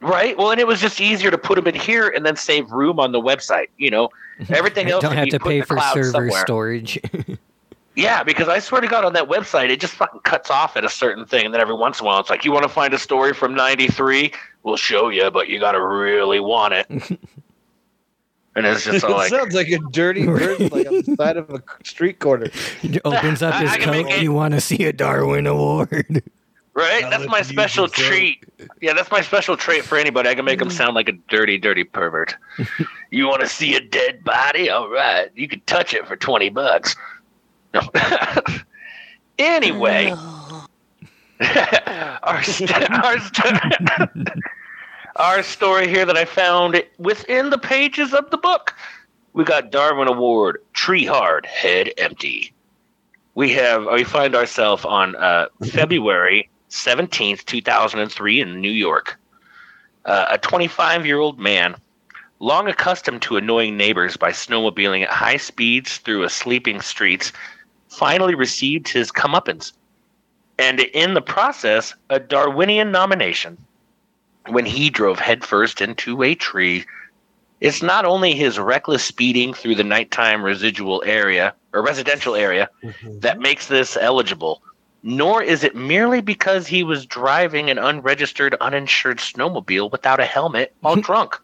right, 0.00 0.36
well, 0.38 0.50
and 0.50 0.60
it 0.60 0.66
was 0.66 0.80
just 0.80 1.00
easier 1.00 1.30
to 1.30 1.38
put 1.38 1.56
them 1.56 1.66
in 1.66 1.74
here 1.74 2.08
and 2.08 2.24
then 2.24 2.36
save 2.36 2.70
room 2.72 2.98
on 3.00 3.12
the 3.12 3.20
website. 3.20 3.66
You 3.78 3.90
know, 3.90 4.08
everything 4.48 4.88
else 4.90 5.02
don't 5.02 5.12
have 5.16 5.28
to 5.28 5.38
pay 5.40 5.60
for 5.62 5.78
server 5.92 6.10
somewhere. 6.10 6.40
storage. 6.40 6.98
Yeah, 7.94 8.22
because 8.24 8.48
I 8.48 8.58
swear 8.58 8.80
to 8.80 8.86
God, 8.86 9.04
on 9.04 9.12
that 9.12 9.28
website, 9.28 9.68
it 9.68 9.78
just 9.78 9.92
fucking 9.92 10.20
cuts 10.20 10.48
off 10.48 10.78
at 10.78 10.84
a 10.84 10.88
certain 10.88 11.26
thing, 11.26 11.44
and 11.44 11.52
then 11.52 11.60
every 11.60 11.74
once 11.74 12.00
in 12.00 12.04
a 12.04 12.06
while, 12.06 12.20
it's 12.20 12.30
like, 12.30 12.42
you 12.42 12.50
want 12.50 12.62
to 12.62 12.68
find 12.70 12.94
a 12.94 12.98
story 12.98 13.34
from 13.34 13.54
'93? 13.54 14.32
We'll 14.62 14.78
show 14.78 15.10
you, 15.10 15.30
but 15.30 15.50
you 15.50 15.60
got 15.60 15.72
to 15.72 15.82
really 15.86 16.40
want 16.40 16.72
it. 16.72 16.86
and 18.56 18.66
it's 18.66 18.84
just 18.84 19.04
it 19.04 19.10
like, 19.10 19.28
sounds 19.28 19.54
like 19.54 19.68
a 19.68 19.78
dirty 19.90 20.24
person 20.24 20.68
like 20.70 20.86
on 20.86 21.02
the 21.04 21.16
side 21.18 21.36
of 21.36 21.50
a 21.50 21.62
street 21.84 22.18
corner. 22.18 22.48
He 22.80 22.98
opens 23.04 23.42
up 23.42 23.60
his 23.60 23.70
I 23.70 23.76
can 23.76 23.90
make 23.90 24.06
coat. 24.06 24.14
it- 24.16 24.22
You 24.22 24.32
want 24.32 24.54
to 24.54 24.62
see 24.62 24.84
a 24.84 24.92
Darwin 24.94 25.46
Award? 25.46 26.22
Right? 26.74 27.02
Now 27.02 27.10
That's 27.10 27.26
my 27.28 27.42
special 27.42 27.86
just 27.86 27.96
said- 27.96 28.06
treat. 28.08 28.44
Yeah, 28.80 28.92
that's 28.94 29.10
my 29.10 29.20
special 29.20 29.56
trait 29.56 29.84
for 29.84 29.98
anybody. 29.98 30.28
I 30.28 30.34
can 30.34 30.44
make 30.44 30.58
them 30.58 30.70
sound 30.70 30.94
like 30.94 31.08
a 31.08 31.12
dirty, 31.12 31.58
dirty 31.58 31.84
pervert. 31.84 32.36
you 33.10 33.26
want 33.26 33.40
to 33.42 33.48
see 33.48 33.74
a 33.74 33.80
dead 33.80 34.22
body? 34.24 34.70
All 34.70 34.88
right, 34.88 35.30
you 35.34 35.48
can 35.48 35.60
touch 35.66 35.94
it 35.94 36.06
for 36.06 36.16
twenty 36.16 36.48
bucks. 36.48 36.94
No. 37.74 37.80
anyway, 39.38 40.10
our, 42.22 42.42
st- 42.42 42.90
our, 42.90 43.18
st- 43.20 44.28
our 45.16 45.42
story 45.42 45.88
here 45.88 46.04
that 46.06 46.16
I 46.16 46.24
found 46.24 46.82
within 46.98 47.50
the 47.50 47.58
pages 47.58 48.12
of 48.14 48.30
the 48.30 48.38
book. 48.38 48.74
We 49.32 49.44
got 49.44 49.70
Darwin 49.70 50.08
Award, 50.08 50.58
Tree 50.74 51.06
Hard, 51.06 51.46
Head 51.46 51.90
Empty. 51.98 52.52
We 53.34 53.50
have 53.54 53.86
we 53.90 54.04
find 54.04 54.34
ourselves 54.34 54.84
on 54.84 55.16
uh, 55.16 55.46
February 55.70 56.50
seventeenth, 56.72 57.44
two 57.46 57.60
thousand 57.60 58.00
and 58.00 58.10
three, 58.10 58.40
in 58.40 58.60
New 58.60 58.70
York. 58.70 59.18
Uh, 60.04 60.26
a 60.30 60.38
twenty-five-year-old 60.38 61.38
man, 61.38 61.76
long 62.40 62.66
accustomed 62.66 63.22
to 63.22 63.36
annoying 63.36 63.76
neighbors 63.76 64.16
by 64.16 64.30
snowmobiling 64.30 65.02
at 65.02 65.10
high 65.10 65.36
speeds 65.36 65.98
through 65.98 66.24
a 66.24 66.30
sleeping 66.30 66.80
streets, 66.80 67.32
finally 67.88 68.34
received 68.34 68.88
his 68.88 69.12
comeuppance, 69.12 69.72
and 70.58 70.80
in 70.80 71.14
the 71.14 71.22
process, 71.22 71.94
a 72.10 72.18
Darwinian 72.18 72.90
nomination 72.90 73.56
when 74.48 74.66
he 74.66 74.90
drove 74.90 75.20
headfirst 75.20 75.80
into 75.80 76.22
a 76.22 76.34
tree. 76.34 76.84
It's 77.60 77.80
not 77.80 78.04
only 78.04 78.34
his 78.34 78.58
reckless 78.58 79.04
speeding 79.04 79.54
through 79.54 79.76
the 79.76 79.84
nighttime 79.84 80.42
residual 80.42 81.00
area 81.06 81.54
or 81.72 81.80
residential 81.80 82.34
area 82.34 82.68
that 83.20 83.38
makes 83.38 83.68
this 83.68 83.96
eligible, 83.96 84.60
nor 85.02 85.42
is 85.42 85.64
it 85.64 85.74
merely 85.74 86.20
because 86.20 86.66
he 86.66 86.82
was 86.82 87.06
driving 87.06 87.70
an 87.70 87.78
unregistered, 87.78 88.54
uninsured 88.60 89.18
snowmobile 89.18 89.90
without 89.90 90.20
a 90.20 90.24
helmet 90.24 90.74
while 90.80 90.96
drunk. 91.08 91.38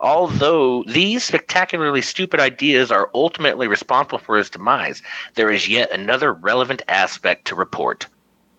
Although 0.00 0.82
these 0.84 1.22
spectacularly 1.22 2.02
stupid 2.02 2.40
ideas 2.40 2.90
are 2.90 3.08
ultimately 3.14 3.68
responsible 3.68 4.18
for 4.18 4.36
his 4.36 4.50
demise, 4.50 5.00
there 5.36 5.50
is 5.50 5.68
yet 5.68 5.92
another 5.92 6.32
relevant 6.32 6.82
aspect 6.88 7.44
to 7.46 7.54
report. 7.54 8.08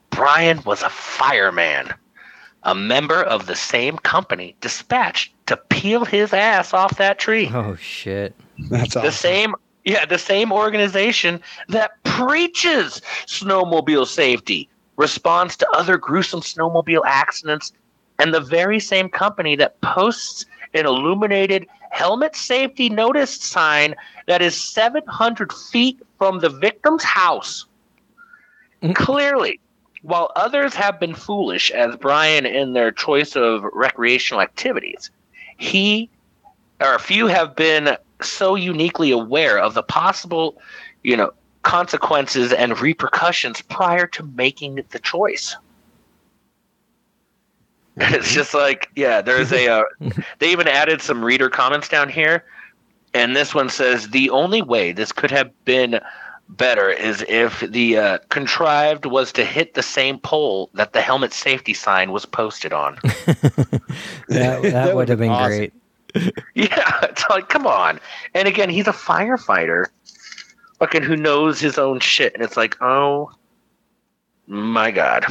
Brian 0.09 0.63
was 0.63 0.83
a 0.83 0.89
fireman, 0.89 1.93
a 2.63 2.73
member 2.73 3.21
of 3.21 3.47
the 3.47 3.55
same 3.55 3.97
company 3.97 4.55
dispatched 4.61 5.33
to 5.47 5.57
peel 5.57 6.05
his 6.05 6.31
ass 6.33 6.73
off 6.73 6.97
that 6.97 7.19
tree 7.19 7.49
oh 7.53 7.75
shit! 7.75 8.33
That's 8.69 8.93
the 8.93 9.11
same 9.11 9.53
yeah 9.83 10.05
the 10.05 10.17
same 10.17 10.51
organization 10.51 11.41
that 11.69 11.91
preaches 12.03 13.01
snowmobile 13.25 14.07
safety 14.07 14.69
responds 14.97 15.57
to 15.57 15.69
other 15.71 15.97
gruesome 15.97 16.41
snowmobile 16.41 17.03
accidents 17.05 17.71
and 18.19 18.33
the 18.33 18.41
very 18.41 18.79
same 18.79 19.09
company 19.09 19.55
that 19.55 19.79
posts 19.81 20.45
an 20.73 20.85
illuminated 20.85 21.67
helmet 21.91 22.35
safety 22.35 22.89
notice 22.89 23.35
sign 23.35 23.95
that 24.27 24.41
is 24.41 24.55
700 24.55 25.51
feet 25.53 25.99
from 26.17 26.39
the 26.39 26.49
victim's 26.49 27.03
house. 27.03 27.65
Mm-hmm. 28.81 28.93
Clearly 28.93 29.59
while 30.03 30.31
others 30.35 30.73
have 30.75 30.99
been 30.99 31.15
foolish 31.15 31.71
as 31.71 31.95
brian 31.95 32.45
in 32.45 32.73
their 32.73 32.91
choice 32.91 33.35
of 33.35 33.63
recreational 33.73 34.41
activities 34.41 35.09
he 35.57 36.09
or 36.79 36.93
a 36.93 36.99
few 36.99 37.27
have 37.27 37.55
been 37.55 37.97
so 38.29 38.55
uniquely 38.55 39.11
aware 39.11 39.59
of 39.59 39.73
the 39.73 39.83
possible, 39.83 40.61
you 41.03 41.15
know, 41.15 41.31
consequences 41.63 42.51
and 42.51 42.79
repercussions 42.79 43.61
prior 43.61 44.05
to 44.07 44.23
making 44.35 44.83
the 44.89 44.99
choice. 44.99 45.55
And 47.97 48.15
it's 48.15 48.31
just 48.33 48.53
like, 48.53 48.89
yeah, 48.95 49.21
there's 49.21 49.51
a. 49.51 49.67
Uh, 49.67 49.83
they 50.39 50.51
even 50.51 50.67
added 50.67 51.01
some 51.01 51.23
reader 51.23 51.49
comments 51.49 51.87
down 51.87 52.09
here, 52.09 52.43
and 53.13 53.35
this 53.35 53.53
one 53.53 53.69
says 53.69 54.09
the 54.09 54.29
only 54.31 54.61
way 54.61 54.91
this 54.91 55.11
could 55.11 55.29
have 55.29 55.51
been 55.65 55.99
better 56.49 56.89
is 56.89 57.23
if 57.29 57.61
the 57.61 57.97
uh, 57.97 58.17
contrived 58.29 59.05
was 59.05 59.31
to 59.33 59.45
hit 59.45 59.73
the 59.73 59.83
same 59.83 60.19
pole 60.19 60.69
that 60.73 60.93
the 60.93 61.01
helmet 61.01 61.33
safety 61.33 61.73
sign 61.73 62.11
was 62.11 62.25
posted 62.25 62.73
on. 62.73 62.97
That, 64.29 64.63
that, 64.63 64.95
would 64.95 65.09
have 65.09 65.19
been 65.19 65.29
awesome. 65.29 65.49
great. 65.49 65.73
Yeah, 66.55 66.99
it's 67.03 67.25
like, 67.29 67.49
come 67.49 67.65
on. 67.65 67.99
And 68.35 68.47
again, 68.47 68.69
he's 68.69 68.87
a 68.87 68.93
firefighter, 68.93 69.87
fucking 70.77 71.01
who 71.01 71.15
knows 71.15 71.59
his 71.59 71.77
own 71.77 71.99
shit. 71.99 72.33
And 72.33 72.43
it's 72.43 72.55
like, 72.55 72.77
oh 72.81 73.31
my 74.47 74.91
god. 74.91 75.25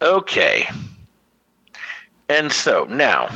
Okay. 0.00 0.68
And 2.28 2.52
so 2.52 2.84
now, 2.84 3.28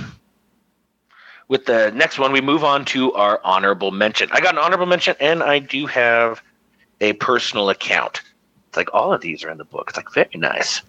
with 1.48 1.66
the 1.66 1.90
next 1.92 2.18
one, 2.18 2.32
we 2.32 2.40
move 2.40 2.62
on 2.62 2.84
to 2.86 3.12
our 3.14 3.40
honorable 3.42 3.90
mention. 3.90 4.28
I 4.32 4.40
got 4.40 4.54
an 4.54 4.58
honorable 4.58 4.86
mention, 4.86 5.16
and 5.18 5.42
I 5.42 5.58
do 5.58 5.86
have 5.86 6.42
a 7.00 7.14
personal 7.14 7.70
account. 7.70 8.22
It's 8.68 8.76
like 8.76 8.92
all 8.92 9.12
of 9.12 9.20
these 9.20 9.44
are 9.44 9.50
in 9.50 9.58
the 9.58 9.64
book. 9.64 9.86
It's 9.88 9.96
like 9.96 10.12
very 10.12 10.30
nice. 10.34 10.82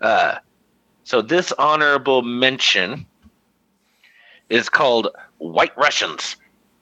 Uh, 0.00 0.36
so 1.04 1.22
this 1.22 1.52
honorable 1.52 2.22
mention 2.22 3.06
is 4.48 4.68
called 4.68 5.08
White 5.38 5.76
Russians. 5.76 6.36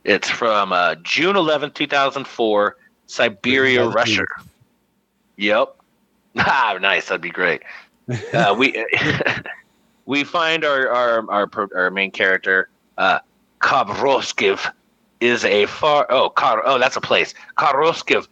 It's 0.05 0.29
from 0.29 0.73
uh, 0.73 0.97
June 0.97 1.37
11th, 1.37 1.75
2004, 1.75 2.77
Siberia, 3.07 3.89
Russia. 3.89 4.25
Yep. 5.37 5.77
Ah, 6.37 6.77
nice. 6.83 7.07
That'd 7.07 7.23
be 7.23 7.31
great. 7.31 7.63
Uh, 8.35 8.55
we 8.59 8.85
we 10.05 10.25
find 10.25 10.65
our 10.65 10.89
our 10.89 11.31
our, 11.31 11.69
our 11.75 11.91
main 11.91 12.11
character, 12.11 12.69
uh, 12.99 13.21
Kavroskiv, 13.61 14.71
is 15.21 15.43
a 15.45 15.65
far 15.65 16.07
oh 16.11 16.29
Kar 16.29 16.61
oh 16.67 16.79
that's 16.79 16.97
a 16.97 17.01
place. 17.01 17.33
Karoskiv 17.57 18.29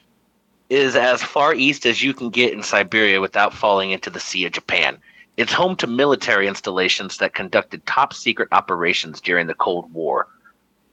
is 0.69 0.95
as 0.97 1.23
far 1.23 1.55
east 1.55 1.87
as 1.87 2.03
you 2.03 2.13
can 2.13 2.29
get 2.29 2.53
in 2.53 2.63
Siberia 2.63 3.21
without 3.21 3.55
falling 3.55 3.93
into 3.93 4.11
the 4.11 4.21
Sea 4.21 4.45
of 4.45 4.53
Japan. 4.53 4.99
It's 5.43 5.53
home 5.53 5.75
to 5.79 5.89
military 5.89 6.47
installations 6.47 7.17
that 7.17 7.35
conducted 7.35 7.85
top 7.85 8.15
secret 8.15 8.47
operations 8.53 9.21
during 9.21 9.49
the 9.49 9.57
Cold 9.57 9.93
War. 9.93 10.29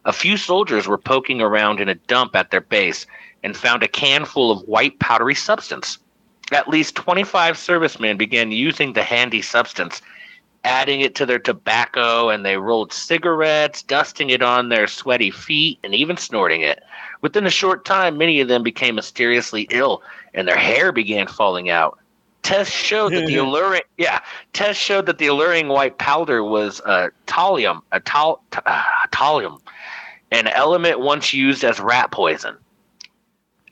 A 0.05 0.11
few 0.11 0.37
soldiers 0.37 0.87
were 0.87 0.97
poking 0.97 1.39
around 1.39 1.79
in 1.79 1.87
a 1.87 1.93
dump 1.93 2.35
at 2.35 2.49
their 2.49 2.59
base 2.59 3.05
and 3.43 3.55
found 3.55 3.83
a 3.83 3.87
can 3.87 4.25
full 4.25 4.49
of 4.49 4.67
white 4.67 4.97
powdery 4.97 5.35
substance. 5.35 5.99
At 6.51 6.67
least 6.67 6.95
25 6.95 7.59
servicemen 7.59 8.17
began 8.17 8.51
using 8.51 8.93
the 8.93 9.03
handy 9.03 9.43
substance, 9.43 10.01
adding 10.63 11.01
it 11.01 11.13
to 11.13 11.27
their 11.27 11.37
tobacco, 11.37 12.29
and 12.29 12.43
they 12.43 12.57
rolled 12.57 12.91
cigarettes, 12.91 13.83
dusting 13.83 14.31
it 14.31 14.41
on 14.41 14.69
their 14.69 14.87
sweaty 14.87 15.29
feet, 15.29 15.77
and 15.83 15.93
even 15.93 16.17
snorting 16.17 16.61
it. 16.61 16.81
Within 17.21 17.45
a 17.45 17.51
short 17.51 17.85
time, 17.85 18.17
many 18.17 18.41
of 18.41 18.47
them 18.47 18.63
became 18.63 18.95
mysteriously 18.95 19.67
ill, 19.69 20.01
and 20.33 20.47
their 20.47 20.57
hair 20.57 20.91
began 20.91 21.27
falling 21.27 21.69
out. 21.69 21.99
Tests 22.49 22.73
showed 22.73 23.13
that 23.13 23.27
the 23.27 23.35
alluring 23.45 23.81
yeah 23.97 24.21
tests 24.53 24.81
showed 24.81 25.05
that 25.05 25.19
the 25.19 25.27
alluring 25.27 25.67
white 25.67 25.99
powder 25.99 26.43
was 26.43 26.81
uh, 26.81 27.09
thallium, 27.27 27.81
a 27.91 27.99
tal, 27.99 28.41
t- 28.51 28.59
uh, 28.65 28.83
thallium, 29.11 29.59
an 30.31 30.47
element 30.47 30.99
once 30.99 31.31
used 31.31 31.63
as 31.63 31.79
rat 31.79 32.09
poison, 32.09 32.57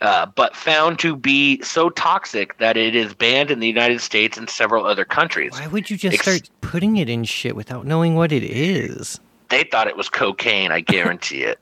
uh, 0.02 0.28
but 0.36 0.56
found 0.56 1.00
to 1.00 1.16
be 1.16 1.60
so 1.64 1.90
toxic 1.90 2.56
that 2.60 2.78
it 2.78 2.96
is 2.96 3.16
banned 3.16 3.50
in 3.50 3.60
the 3.62 3.68
United 3.68 4.00
States 4.00 4.38
and 4.38 4.48
several 4.48 4.86
other 4.86 5.04
countries. 5.06 5.54
Why 5.54 5.66
would 5.68 5.90
you 5.90 5.98
just 5.98 6.14
Ex- 6.14 6.22
start 6.24 6.50
putting 6.62 6.98
it 6.98 7.10
in 7.10 7.24
shit 7.24 7.56
without 7.56 7.88
knowing 7.88 8.14
what 8.14 8.32
it 8.32 8.44
is? 8.44 9.20
They 9.50 9.64
thought 9.64 9.88
it 9.88 9.98
was 9.98 10.08
cocaine. 10.08 10.72
I 10.72 10.82
guarantee 10.82 11.42
it. 11.44 11.58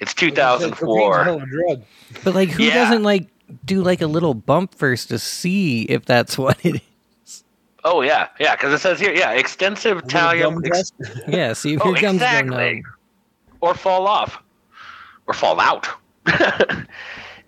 It's 0.00 0.14
Cocaine's 0.14 0.38
a 0.38 0.42
hell 0.42 0.58
2004. 0.60 1.28
of 1.28 1.42
a 1.42 1.46
drug. 1.46 1.82
But 2.24 2.34
like, 2.34 2.48
who 2.50 2.62
Yeah. 2.62 2.74
doesn't 2.74 3.02
like 3.02 3.26
do 3.64 3.82
like 3.82 4.00
a 4.02 4.06
little 4.06 4.34
bump 4.34 4.74
first 4.74 5.08
to 5.08 5.18
see 5.18 5.82
if 5.82 6.04
that's 6.04 6.36
what 6.38 6.58
it 6.64 6.82
is? 7.26 7.44
Oh 7.84 8.02
yeah, 8.02 8.28
yeah, 8.40 8.54
because 8.56 8.72
it 8.74 8.78
says 8.80 8.98
here, 9.00 9.12
yeah, 9.14 9.32
extensive 9.32 9.98
A 9.98 10.00
little 10.02 10.10
thallium 10.20 10.54
gum 10.54 10.64
ex- 10.66 10.90
test. 10.90 11.20
Yeah, 11.28 11.52
see 11.52 11.74
if 11.74 11.80
Oh, 11.82 11.90
your 11.90 11.94
gums 12.00 12.18
go 12.20 12.26
exactly. 12.26 12.74
numb. 12.74 12.82
or 13.60 13.74
fall 13.74 14.06
off 14.06 14.42
or 15.26 15.34
fall 15.34 15.60
out. 15.60 15.88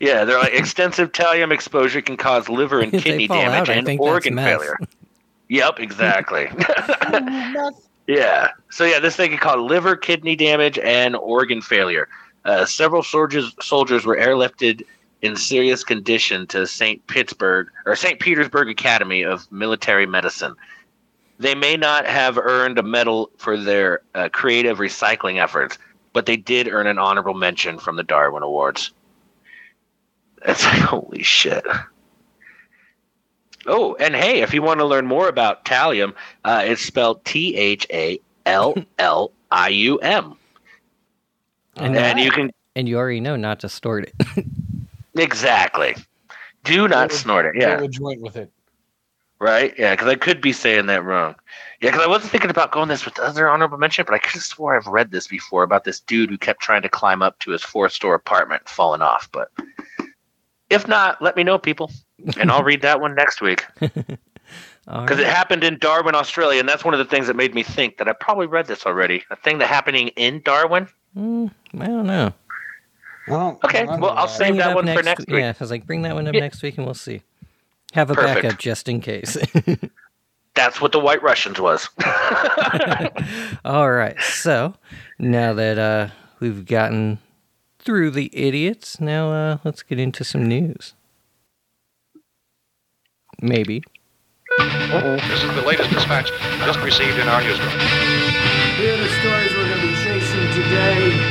yeah, 0.00 0.24
they're 0.24 0.38
like 0.38 0.54
extensive 0.54 1.12
thallium 1.12 1.52
exposure 1.52 2.00
can 2.00 2.16
cause 2.16 2.48
liver 2.48 2.80
and 2.80 2.92
kidney 3.02 3.26
damage 3.28 3.68
out, 3.68 3.76
and 3.88 4.00
organ 4.00 4.36
failure. 4.36 4.78
Yep, 5.48 5.80
exactly. 5.80 6.48
yeah. 8.06 8.50
So 8.70 8.84
yeah, 8.84 9.00
this 9.00 9.16
thing 9.16 9.30
can 9.30 9.38
cause 9.38 9.58
liver, 9.58 9.96
kidney 9.96 10.36
damage, 10.36 10.78
and 10.78 11.16
organ 11.16 11.60
failure. 11.60 12.08
Uh, 12.44 12.64
several 12.64 13.02
soldiers 13.02 13.54
soldiers 13.60 14.06
were 14.06 14.16
airlifted 14.16 14.84
in 15.22 15.36
serious 15.36 15.84
condition 15.84 16.46
to 16.48 16.66
St. 16.66 17.06
Pittsburgh 17.06 17.68
or 17.86 17.96
St. 17.96 18.18
Petersburg 18.20 18.68
Academy 18.68 19.22
of 19.22 19.50
Military 19.52 20.06
Medicine. 20.06 20.54
They 21.38 21.54
may 21.54 21.76
not 21.76 22.06
have 22.06 22.38
earned 22.38 22.78
a 22.78 22.82
medal 22.82 23.30
for 23.38 23.56
their 23.56 24.02
uh, 24.14 24.28
creative 24.30 24.78
recycling 24.78 25.42
efforts, 25.42 25.78
but 26.12 26.26
they 26.26 26.36
did 26.36 26.68
earn 26.68 26.86
an 26.86 26.98
honorable 26.98 27.34
mention 27.34 27.78
from 27.78 27.96
the 27.96 28.02
Darwin 28.02 28.42
Awards. 28.42 28.92
That's 30.44 30.64
like, 30.64 30.80
holy 30.80 31.22
shit. 31.22 31.64
Oh, 33.66 33.94
and 33.96 34.14
hey, 34.14 34.40
if 34.40 34.54
you 34.54 34.62
want 34.62 34.80
to 34.80 34.86
learn 34.86 35.06
more 35.06 35.28
about 35.28 35.64
thallium, 35.64 36.14
uh, 36.44 36.62
it's 36.64 36.82
spelled 36.82 37.24
T 37.24 37.56
H 37.56 37.86
A 37.92 38.18
L 38.46 38.74
L 38.98 39.32
I 39.50 39.68
U 39.68 39.98
M. 39.98 40.34
And, 41.76 41.96
And 41.96 42.20
you 42.20 42.30
can 42.30 42.50
and 42.74 42.88
you 42.88 42.96
already 42.96 43.20
know 43.20 43.36
not 43.36 43.60
to 43.60 43.68
snort 43.68 44.04
it. 44.04 44.44
exactly. 45.20 45.94
Do 46.64 46.88
not 46.88 47.10
would- 47.10 47.18
snort 47.18 47.46
it. 47.46 47.62
Roll 47.62 47.78
Yeah, 47.78 47.80
a 47.82 47.88
joint 47.88 48.20
with 48.20 48.36
it. 48.36 48.50
right. 49.38 49.74
Yeah, 49.78 49.92
because 49.94 50.08
I 50.08 50.14
could 50.16 50.40
be 50.40 50.52
saying 50.52 50.86
that 50.86 51.04
wrong. 51.04 51.34
Yeah, 51.80 51.90
because 51.90 52.04
I 52.04 52.08
wasn't 52.08 52.30
thinking 52.32 52.50
about 52.50 52.72
going 52.72 52.88
this 52.88 53.04
with 53.04 53.14
the 53.14 53.22
other 53.22 53.48
honorable 53.48 53.78
mention, 53.78 54.04
but 54.06 54.14
I 54.14 54.18
could 54.18 54.32
have 54.32 54.42
swore 54.42 54.76
I've 54.76 54.86
read 54.86 55.10
this 55.10 55.26
before 55.26 55.62
about 55.62 55.84
this 55.84 56.00
dude 56.00 56.30
who 56.30 56.36
kept 56.38 56.60
trying 56.60 56.82
to 56.82 56.88
climb 56.88 57.22
up 57.22 57.38
to 57.40 57.50
his 57.50 57.62
four-store 57.62 58.14
apartment, 58.14 58.68
falling 58.68 59.00
off. 59.02 59.28
But 59.32 59.50
if 60.68 60.86
not, 60.86 61.20
let 61.22 61.36
me 61.36 61.42
know, 61.44 61.58
people, 61.58 61.90
and 62.38 62.50
I'll 62.50 62.62
read 62.64 62.82
that 62.82 63.00
one 63.00 63.14
next 63.14 63.40
week. 63.40 63.64
All 64.88 65.02
Because 65.02 65.18
it 65.18 65.26
happened 65.26 65.62
in 65.64 65.78
Darwin, 65.78 66.14
Australia, 66.14 66.58
and 66.60 66.68
that's 66.68 66.84
one 66.84 66.94
of 66.94 66.98
the 66.98 67.04
things 67.04 67.26
that 67.28 67.36
made 67.36 67.54
me 67.54 67.62
think 67.62 67.98
that 67.98 68.08
I 68.08 68.12
probably 68.12 68.46
read 68.46 68.66
this 68.66 68.84
already. 68.86 69.22
A 69.30 69.36
thing 69.36 69.58
that 69.58 69.68
happening 69.68 70.08
in 70.08 70.42
Darwin. 70.42 70.88
Mm, 71.16 71.50
I 71.78 71.86
don't 71.86 72.06
know. 72.06 72.32
I 73.32 73.38
don't- 73.38 73.64
Okay, 73.64 73.78
I 73.80 73.86
don't 73.86 74.00
well, 74.00 74.10
know 74.14 74.16
I'll 74.20 74.26
that. 74.26 74.32
save 74.36 74.48
Bring 74.48 74.58
that 74.58 74.74
one 74.74 74.84
next, 74.84 74.98
for 75.00 75.04
next 75.04 75.26
week. 75.28 75.38
Yeah, 75.40 75.48
I 75.50 75.54
was 75.58 75.70
like, 75.70 75.86
bring 75.86 76.02
that 76.02 76.14
one 76.14 76.26
up 76.28 76.34
Yeah. 76.34 76.40
next 76.40 76.62
week 76.62 76.76
and 76.78 76.86
we'll 76.86 76.94
see. 76.94 77.22
Have 77.94 78.10
a 78.10 78.14
Perfect. 78.14 78.42
backup 78.42 78.58
just 78.58 78.88
in 78.88 79.00
case. 79.00 79.36
That's 80.54 80.80
what 80.80 80.92
the 80.92 80.98
White 81.00 81.22
Russians 81.22 81.60
was. 81.60 81.88
All 83.64 83.90
right. 83.90 84.20
So 84.20 84.74
now 85.18 85.52
that 85.54 85.78
uh, 85.78 86.08
we've 86.40 86.66
gotten 86.66 87.18
through 87.78 88.10
the 88.10 88.30
idiots, 88.36 89.00
now 89.00 89.32
uh, 89.32 89.58
let's 89.64 89.82
get 89.82 89.98
into 89.98 90.22
some 90.24 90.46
news. 90.46 90.94
Maybe. 93.40 93.82
This 94.58 95.42
is 95.42 95.54
the 95.54 95.62
latest 95.66 95.90
dispatch 95.90 96.30
just 96.66 96.80
received 96.80 97.18
in 97.18 97.28
our 97.28 97.40
newsroom. 97.40 97.70
Here 98.76 98.94
are 98.94 98.98
the 98.98 99.08
stories 99.20 99.52
we're 99.52 99.68
going 99.68 99.80
to 99.80 99.86
be 99.86 99.94
chasing 100.02 100.62
today. 100.62 101.29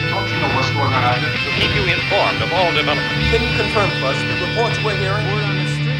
To 0.80 1.51
keep 1.59 1.75
you 1.75 1.84
informed 1.91 2.41
of 2.41 2.53
all 2.53 2.71
developments. 2.71 3.30
Can 3.30 3.43
you 3.43 3.49
confirm 3.57 3.89
for 3.99 4.05
us 4.05 4.17
the 4.21 4.47
reports 4.47 4.82
we're 4.82 4.95
hearing? 4.95 5.25
Word 5.27 5.43
on 5.43 5.57
the 5.57 5.65
street 5.75 5.99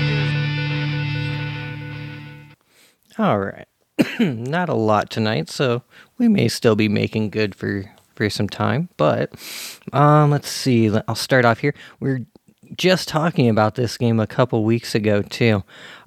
is 3.10 3.20
All 3.20 3.40
right. 3.40 3.68
Not 4.20 4.70
a 4.70 4.74
lot 4.76 5.10
tonight, 5.10 5.50
so 5.50 5.84
we 6.18 6.30
may 6.30 6.48
still 6.48 6.78
be 6.78 6.88
making 6.88 7.32
good 7.32 7.56
for 7.56 7.92
for 8.16 8.30
some 8.30 8.48
time. 8.48 8.88
But 8.96 9.34
um, 9.92 10.32
let's 10.32 10.48
see. 10.48 10.90
I'll 11.10 11.16
start 11.16 11.44
off 11.44 11.60
here. 11.60 11.76
We're 12.00 12.26
just 12.78 13.10
talking 13.10 13.50
about 13.50 13.76
this 13.76 13.98
game 13.98 14.22
a 14.22 14.28
couple 14.28 14.64
weeks 14.64 14.96
ago 14.96 15.22
too. 15.22 15.62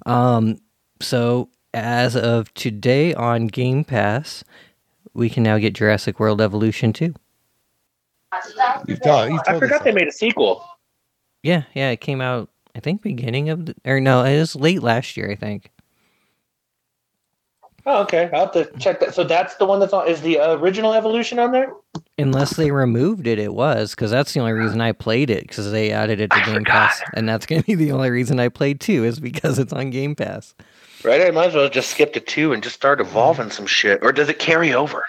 Um, 0.07 0.57
so 0.99 1.49
as 1.75 2.15
of 2.15 2.51
today 2.55 3.13
on 3.13 3.45
Game 3.45 3.83
Pass, 3.83 4.43
we 5.13 5.29
can 5.29 5.43
now 5.43 5.59
get 5.59 5.75
Jurassic 5.75 6.19
World 6.19 6.41
Evolution 6.41 6.91
2. 6.91 7.13
You've 8.87 9.01
told, 9.01 9.31
you've 9.31 9.41
I 9.47 9.59
forgot 9.59 9.83
they 9.83 9.91
made 9.91 10.07
a 10.07 10.11
sequel. 10.11 10.65
Yeah, 11.41 11.63
yeah, 11.73 11.89
it 11.89 12.01
came 12.01 12.21
out 12.21 12.49
I 12.75 12.79
think 12.79 13.01
beginning 13.01 13.49
of 13.49 13.67
the, 13.67 13.75
or 13.85 13.99
no, 13.99 14.23
it 14.23 14.37
was 14.39 14.55
late 14.55 14.81
last 14.81 15.15
year, 15.15 15.29
I 15.29 15.35
think. 15.35 15.69
Oh, 17.85 18.01
okay. 18.03 18.29
I'll 18.33 18.45
have 18.45 18.53
to 18.53 18.65
check 18.79 19.01
that. 19.01 19.13
So 19.13 19.25
that's 19.25 19.55
the 19.55 19.65
one 19.65 19.79
that's 19.79 19.91
on. 19.91 20.07
Is 20.07 20.21
the 20.21 20.39
original 20.39 20.93
Evolution 20.93 21.37
on 21.37 21.51
there? 21.51 21.73
Unless 22.17 22.55
they 22.55 22.71
removed 22.71 23.27
it, 23.27 23.39
it 23.39 23.53
was 23.53 23.91
because 23.91 24.09
that's 24.09 24.33
the 24.33 24.39
only 24.39 24.53
reason 24.53 24.79
I 24.79 24.93
played 24.93 25.29
it 25.29 25.41
because 25.47 25.69
they 25.71 25.91
added 25.91 26.21
it 26.21 26.31
to 26.31 26.37
I 26.37 26.45
Game 26.45 26.55
forgot. 26.55 26.89
Pass, 26.89 27.01
and 27.13 27.27
that's 27.27 27.45
going 27.45 27.61
to 27.61 27.65
be 27.65 27.75
the 27.75 27.91
only 27.91 28.09
reason 28.09 28.39
I 28.39 28.47
played 28.47 28.79
too 28.79 29.03
is 29.03 29.19
because 29.19 29.59
it's 29.59 29.73
on 29.73 29.89
Game 29.89 30.15
Pass. 30.15 30.55
Right. 31.03 31.21
I 31.21 31.31
might 31.31 31.47
as 31.47 31.55
well 31.55 31.69
just 31.69 31.91
skip 31.91 32.13
to 32.13 32.21
two 32.21 32.53
and 32.53 32.63
just 32.63 32.75
start 32.75 33.01
evolving 33.01 33.47
mm-hmm. 33.47 33.51
some 33.51 33.67
shit. 33.67 33.99
Or 34.01 34.13
does 34.13 34.29
it 34.29 34.39
carry 34.39 34.73
over? 34.73 35.05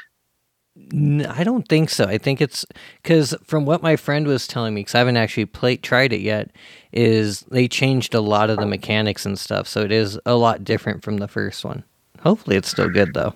N- 0.92 1.26
I 1.26 1.44
don't 1.44 1.68
think 1.68 1.90
so. 1.90 2.04
I 2.06 2.18
think 2.18 2.40
it's 2.40 2.66
because 3.02 3.34
from 3.44 3.64
what 3.64 3.82
my 3.82 3.96
friend 3.96 4.26
was 4.26 4.46
telling 4.46 4.74
me, 4.74 4.80
because 4.80 4.94
I 4.94 4.98
haven't 4.98 5.16
actually 5.16 5.46
played 5.46 5.82
tried 5.82 6.12
it 6.12 6.20
yet, 6.20 6.50
is 6.92 7.40
they 7.42 7.68
changed 7.68 8.14
a 8.14 8.20
lot 8.20 8.50
of 8.50 8.58
the 8.58 8.66
mechanics 8.66 9.24
and 9.24 9.38
stuff, 9.38 9.68
so 9.68 9.82
it 9.82 9.92
is 9.92 10.18
a 10.26 10.34
lot 10.34 10.64
different 10.64 11.04
from 11.04 11.18
the 11.18 11.28
first 11.28 11.64
one. 11.64 11.84
Hopefully, 12.20 12.56
it's 12.56 12.70
still 12.70 12.88
good 12.88 13.14
though. 13.14 13.34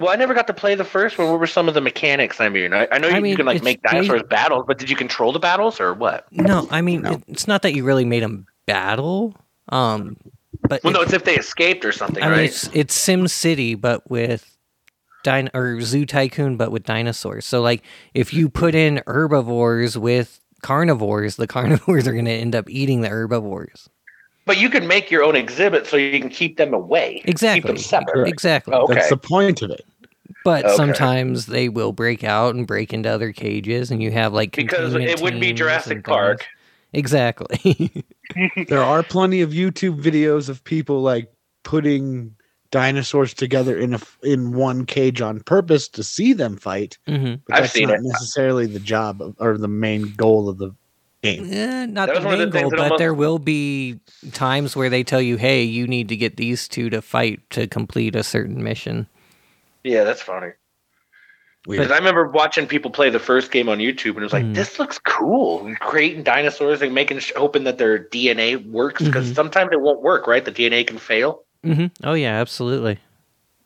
Well, 0.00 0.10
I 0.10 0.16
never 0.16 0.34
got 0.34 0.46
to 0.48 0.54
play 0.54 0.74
the 0.74 0.84
first 0.84 1.18
one. 1.18 1.30
What 1.30 1.38
were 1.38 1.46
some 1.46 1.68
of 1.68 1.74
the 1.74 1.80
mechanics? 1.80 2.40
I 2.40 2.48
mean, 2.48 2.74
I, 2.74 2.88
I 2.90 2.98
know 2.98 3.08
I 3.08 3.16
you, 3.16 3.22
mean, 3.22 3.30
you 3.30 3.36
can 3.36 3.46
like 3.46 3.62
make 3.62 3.80
ba- 3.82 3.90
dinosaurs 3.90 4.22
battles, 4.24 4.64
but 4.66 4.78
did 4.78 4.90
you 4.90 4.96
control 4.96 5.32
the 5.32 5.38
battles 5.38 5.80
or 5.80 5.94
what? 5.94 6.26
No, 6.32 6.66
I 6.70 6.80
mean 6.80 7.04
it, 7.06 7.22
it's 7.28 7.46
not 7.46 7.62
that 7.62 7.74
you 7.74 7.84
really 7.84 8.04
made 8.04 8.22
them 8.22 8.46
battle, 8.66 9.34
um, 9.68 10.16
but 10.62 10.82
Well, 10.82 10.94
no, 10.94 11.02
it's 11.02 11.12
if 11.12 11.24
they 11.24 11.36
escaped 11.36 11.84
or 11.84 11.92
something, 11.92 12.22
I 12.22 12.28
mean, 12.28 12.38
it's 12.40 12.68
it's 12.72 12.94
Sim 12.94 13.28
City, 13.28 13.74
but 13.74 14.08
with 14.10 14.53
din 15.24 15.50
or 15.52 15.80
Zoo 15.80 16.06
Tycoon, 16.06 16.56
but 16.56 16.70
with 16.70 16.84
dinosaurs. 16.84 17.44
So 17.44 17.60
like, 17.60 17.82
if 18.14 18.32
you 18.32 18.48
put 18.48 18.76
in 18.76 19.02
herbivores 19.08 19.98
with 19.98 20.38
carnivores, 20.62 21.34
the 21.36 21.46
carnivores 21.48 22.06
are 22.06 22.12
going 22.12 22.26
to 22.26 22.30
end 22.30 22.54
up 22.54 22.70
eating 22.70 23.00
the 23.00 23.08
herbivores. 23.08 23.88
But 24.46 24.58
you 24.58 24.70
can 24.70 24.86
make 24.86 25.10
your 25.10 25.24
own 25.24 25.34
exhibit 25.34 25.86
so 25.86 25.96
you 25.96 26.20
can 26.20 26.28
keep 26.28 26.58
them 26.58 26.74
away. 26.74 27.22
Exactly. 27.26 27.62
Keep 27.62 27.68
Exactly. 27.68 27.68
them 27.68 27.76
separate. 27.78 28.28
Exactly. 28.28 28.74
Oh, 28.74 28.82
okay. 28.82 28.94
That's 28.94 29.08
the 29.08 29.16
point 29.16 29.62
of 29.62 29.70
it. 29.70 29.84
But 30.44 30.66
Okay. 30.66 30.76
sometimes 30.76 31.46
they 31.46 31.68
will 31.70 31.92
break 31.92 32.22
out 32.24 32.54
and 32.54 32.66
break 32.66 32.92
into 32.92 33.08
other 33.08 33.32
cages, 33.32 33.90
and 33.90 34.02
you 34.02 34.10
have 34.10 34.34
like 34.34 34.54
Because 34.54 34.94
it 34.94 35.20
would 35.22 35.40
be 35.40 35.46
teams 35.48 35.58
Jurassic 35.58 36.04
Park. 36.04 36.40
things. 36.40 36.50
Exactly. 36.92 38.04
There 38.68 38.82
are 38.82 39.02
plenty 39.02 39.42
of 39.42 39.50
YouTube 39.50 40.00
videos 40.02 40.48
of 40.48 40.64
people 40.64 41.02
like 41.02 41.32
putting 41.62 42.34
dinosaurs 42.74 43.32
together 43.32 43.78
in 43.78 43.92
a 43.92 43.98
f- 43.98 44.18
in 44.24 44.52
one 44.52 44.84
cage 44.84 45.20
on 45.20 45.38
purpose 45.38 45.86
to 45.88 46.02
see 46.02 46.32
them 46.32 46.56
fight. 46.56 46.98
hmm 47.06 47.34
But 47.46 47.54
I've 47.54 47.62
that's 47.62 47.72
seen 47.72 47.86
not 47.88 47.98
it. 47.98 48.02
necessarily 48.02 48.66
the 48.66 48.80
job 48.80 49.22
of, 49.22 49.36
or 49.38 49.56
the 49.56 49.68
main 49.68 50.12
goal 50.16 50.48
of 50.48 50.58
the 50.58 50.74
game. 51.22 51.48
Eh, 51.52 51.86
not 51.86 52.08
That 52.08 52.14
the 52.14 52.18
was 52.18 52.24
one 52.24 52.40
of 52.40 52.50
the 52.50 52.54
main 52.58 52.62
goal, 52.64 52.70
but 52.70 52.80
almost- 52.80 52.98
there 52.98 53.14
will 53.14 53.38
be 53.38 54.00
times 54.32 54.74
where 54.74 54.90
they 54.90 55.04
tell 55.04 55.22
you, 55.22 55.36
"Hey, 55.36 55.62
you 55.62 55.86
need 55.86 56.08
to 56.08 56.16
get 56.16 56.36
these 56.36 56.66
two 56.66 56.90
to 56.90 57.00
fight 57.00 57.38
to 57.50 57.68
complete 57.68 58.16
a 58.16 58.24
certain 58.24 58.60
mission." 58.60 59.06
Yeah, 59.84 60.02
that's 60.02 60.20
funny. 60.22 60.48
Because 61.68 61.92
I 61.92 61.96
remember 61.96 62.26
watching 62.28 62.66
people 62.66 62.90
play 62.90 63.08
the 63.08 63.20
first 63.20 63.50
game 63.52 63.68
on 63.68 63.78
YouTube, 63.78 64.10
and 64.10 64.18
it 64.18 64.22
was 64.24 64.32
like, 64.34 64.44
Mm. 64.44 64.54
"This 64.54 64.78
looks 64.80 64.98
cool." 64.98 65.64
You're 65.66 65.76
creating 65.76 66.24
dinosaurs 66.24 66.82
and 66.82 66.92
making 66.92 67.20
sh- 67.20 67.32
hoping 67.36 67.62
that 67.64 67.78
their 67.78 67.98
DNA 68.00 68.56
works 68.56 69.00
because 69.02 69.30
Mhm. 69.30 69.34
sometimes 69.36 69.70
it 69.72 69.80
won't 69.80 70.02
work. 70.02 70.26
Right? 70.26 70.44
The 70.44 70.50
DNA 70.50 70.82
can 70.84 70.98
fail. 70.98 71.43
Hmm 71.64 71.86
Oh 72.02 72.14
yeah, 72.14 72.40
absolutely. 72.40 72.98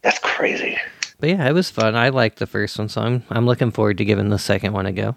That's 0.02 0.18
crazy. 0.20 0.76
But 1.20 1.30
yeah, 1.30 1.48
it 1.48 1.52
was 1.52 1.68
fun. 1.70 1.96
I 1.96 2.10
liked 2.10 2.38
the 2.38 2.46
first 2.46 2.78
one, 2.78 2.88
so 2.88 3.00
I'm 3.02 3.24
I'm 3.30 3.44
looking 3.46 3.70
forward 3.70 3.98
to 3.98 4.04
giving 4.04 4.28
the 4.30 4.38
second 4.38 4.72
one 4.72 4.86
a 4.86 4.92
go. 4.92 5.16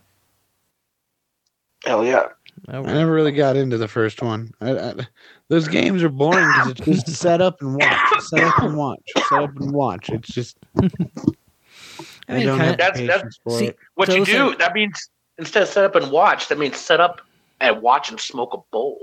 Hell 1.85 2.05
yeah. 2.05 2.27
Oh, 2.69 2.83
I 2.83 2.93
never 2.93 3.11
really 3.11 3.31
got 3.31 3.55
into 3.55 3.77
the 3.77 3.87
first 3.87 4.21
one. 4.21 4.51
I, 4.61 4.77
I, 4.77 4.93
those 5.47 5.67
games 5.67 6.03
are 6.03 6.09
boring 6.09 6.45
because 6.47 6.71
it's 6.71 6.81
just 6.81 7.05
to 7.07 7.11
set 7.15 7.41
up 7.41 7.61
and 7.61 7.75
watch, 7.75 8.21
set 8.21 8.43
up 8.43 8.59
and 8.59 8.77
watch, 8.77 8.99
set 9.29 9.43
up 9.43 9.55
and 9.57 9.71
watch. 9.71 10.09
It's 10.09 10.29
just. 10.29 10.57
I 10.77 10.85
I, 12.29 12.37
mean, 12.37 12.45
don't 12.47 12.59
kinda- 12.59 12.63
have 12.65 12.77
That's- 12.77 12.99
that's- 12.99 13.17
patience 13.21 13.39
for 13.43 13.59
see, 13.59 13.65
it. 13.67 13.77
What 13.95 14.09
you 14.09 14.25
do, 14.25 14.49
are- 14.51 14.55
that 14.57 14.73
means 14.73 15.09
instead 15.37 15.63
of 15.63 15.69
set 15.69 15.83
up 15.85 15.95
and 15.95 16.11
watch, 16.11 16.47
that 16.49 16.59
means 16.59 16.77
set 16.77 16.99
up 16.99 17.21
and 17.59 17.81
watch 17.81 18.09
and 18.11 18.19
smoke 18.19 18.53
a 18.53 18.57
bowl. 18.71 19.01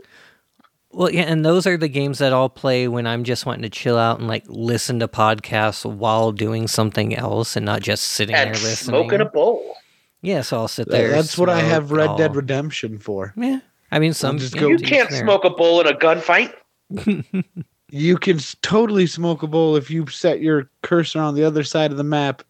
Well, 0.90 1.10
yeah, 1.10 1.22
and 1.22 1.44
those 1.44 1.66
are 1.66 1.76
the 1.76 1.88
games 1.88 2.18
that 2.18 2.32
I'll 2.32 2.48
play 2.48 2.88
when 2.88 3.06
I'm 3.06 3.22
just 3.24 3.44
wanting 3.44 3.62
to 3.62 3.68
chill 3.68 3.98
out 3.98 4.18
and 4.18 4.26
like 4.28 4.44
listen 4.48 4.98
to 5.00 5.08
podcasts 5.08 5.84
while 5.84 6.32
doing 6.32 6.66
something 6.66 7.14
else 7.14 7.56
and 7.56 7.66
not 7.66 7.82
just 7.82 8.04
sitting 8.04 8.34
And 8.34 8.54
there 8.54 8.62
listening. 8.62 8.94
smoking 9.00 9.20
a 9.20 9.26
bowl. 9.26 9.76
yeah, 10.22 10.40
so 10.40 10.56
I'll 10.56 10.66
sit 10.68 10.88
there. 10.88 11.10
That's 11.10 11.36
what 11.36 11.50
I 11.50 11.60
have 11.60 11.90
Red 11.92 12.16
Dead 12.16 12.34
Redemption 12.34 12.98
for. 12.98 13.34
Yeah, 13.36 13.60
I 13.92 13.98
mean, 13.98 14.14
some 14.14 14.38
just 14.38 14.54
you 14.54 14.60
go- 14.60 14.68
You 14.68 14.78
can't 14.78 15.04
each 15.06 15.10
their- 15.10 15.24
smoke 15.24 15.44
a 15.44 15.50
bowl 15.50 15.80
in 15.80 15.86
a 15.86 15.96
gunfight. 15.96 16.52
You 17.90 18.18
can 18.18 18.38
totally 18.60 19.06
smoke 19.06 19.42
a 19.42 19.46
bowl 19.46 19.74
if 19.74 19.90
you 19.90 20.06
set 20.08 20.42
your 20.42 20.68
cursor 20.82 21.20
on 21.20 21.34
the 21.34 21.42
other 21.42 21.64
side 21.64 21.90
of 21.90 21.96
the 21.96 22.04
map, 22.04 22.42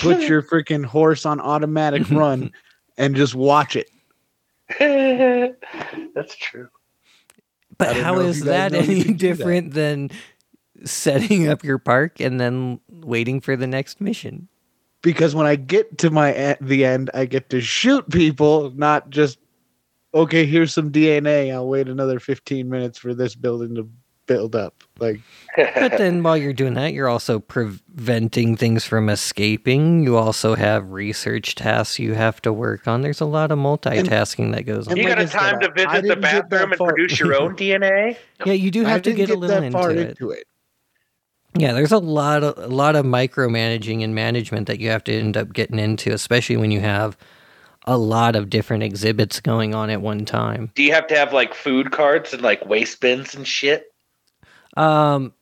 put 0.00 0.20
your 0.28 0.40
freaking 0.40 0.84
horse 0.84 1.26
on 1.26 1.40
automatic 1.40 2.08
run, 2.12 2.52
and 2.96 3.16
just 3.16 3.34
watch 3.34 3.74
it. 3.74 3.90
That's 6.14 6.36
true. 6.36 6.68
But 7.78 7.96
how 7.96 8.18
is 8.20 8.44
that 8.44 8.74
any 8.74 9.02
do 9.02 9.04
that. 9.04 9.18
different 9.18 9.74
than 9.74 10.10
setting 10.84 11.48
up 11.48 11.64
your 11.64 11.78
park 11.78 12.20
and 12.20 12.40
then 12.40 12.80
waiting 12.90 13.40
for 13.40 13.56
the 13.56 13.66
next 13.66 14.00
mission? 14.00 14.48
Because 15.02 15.34
when 15.34 15.46
I 15.46 15.56
get 15.56 15.98
to 15.98 16.10
my 16.10 16.56
the 16.60 16.84
end, 16.84 17.10
I 17.14 17.26
get 17.26 17.50
to 17.50 17.60
shoot 17.60 18.08
people, 18.10 18.70
not 18.74 19.10
just 19.10 19.38
okay. 20.14 20.46
Here's 20.46 20.72
some 20.72 20.90
DNA. 20.90 21.52
I'll 21.52 21.68
wait 21.68 21.88
another 21.88 22.18
15 22.18 22.68
minutes 22.68 22.98
for 22.98 23.14
this 23.14 23.34
building 23.34 23.74
to 23.76 23.88
build 24.26 24.56
up. 24.56 24.82
Like 24.98 25.20
But 25.56 25.96
then 25.96 26.22
while 26.22 26.36
you're 26.36 26.52
doing 26.52 26.74
that, 26.74 26.92
you're 26.92 27.08
also 27.08 27.38
preventing 27.38 28.56
things 28.56 28.84
from 28.84 29.08
escaping. 29.08 30.02
You 30.02 30.16
also 30.16 30.54
have 30.54 30.90
research 30.90 31.54
tasks 31.54 31.98
you 31.98 32.14
have 32.14 32.42
to 32.42 32.52
work 32.52 32.86
on. 32.86 33.00
There's 33.00 33.22
a 33.22 33.26
lot 33.26 33.50
of 33.50 33.58
multitasking 33.58 34.52
that 34.52 34.64
goes 34.64 34.86
on. 34.86 34.96
you 34.96 35.08
got 35.08 35.18
I 35.18 35.22
a 35.22 35.26
time 35.26 35.60
to 35.60 35.70
visit 35.72 35.90
the 35.90 36.02
didn't 36.02 36.20
get 36.20 36.20
that 36.20 36.50
bathroom 36.50 36.72
and 36.72 36.80
produce 36.80 37.18
your 37.18 37.40
own 37.40 37.56
DNA? 37.56 38.16
Yeah, 38.44 38.52
you 38.52 38.70
do 38.70 38.84
I 38.84 38.90
have 38.90 39.02
to 39.02 39.10
didn't 39.10 39.26
get 39.26 39.34
a 39.34 39.38
little 39.38 39.60
that 39.60 39.72
far 39.72 39.90
into 39.90 40.02
it. 40.02 40.08
into 40.10 40.30
it. 40.30 40.46
Yeah, 41.56 41.72
there's 41.72 41.92
a 41.92 41.98
lot 41.98 42.44
of 42.44 42.58
a 42.58 42.68
lot 42.68 42.96
of 42.96 43.06
micromanaging 43.06 44.04
and 44.04 44.14
management 44.14 44.66
that 44.66 44.78
you 44.78 44.90
have 44.90 45.04
to 45.04 45.18
end 45.18 45.38
up 45.38 45.54
getting 45.54 45.78
into, 45.78 46.12
especially 46.12 46.58
when 46.58 46.70
you 46.70 46.80
have 46.80 47.16
a 47.86 47.96
lot 47.96 48.36
of 48.36 48.50
different 48.50 48.82
exhibits 48.82 49.40
going 49.40 49.74
on 49.74 49.88
at 49.88 50.02
one 50.02 50.26
time. 50.26 50.70
Do 50.74 50.82
you 50.82 50.92
have 50.92 51.06
to 51.06 51.16
have 51.16 51.32
like 51.32 51.54
food 51.54 51.92
carts 51.92 52.34
and 52.34 52.42
like 52.42 52.66
waste 52.66 53.00
bins 53.00 53.34
and 53.34 53.48
shit? 53.48 53.86
Um 54.76 55.32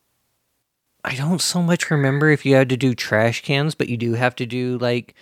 I 1.03 1.13
don't 1.15 1.41
so 1.41 1.61
much 1.61 1.91
remember 1.91 2.29
if 2.31 2.45
you 2.45 2.55
had 2.55 2.69
to 2.69 2.77
do 2.77 2.95
trash 2.95 3.41
cans, 3.43 3.75
but 3.75 3.89
you 3.89 3.97
do 3.97 4.13
have 4.13 4.35
to 4.37 4.45
do 4.45 4.77
like 4.79 5.13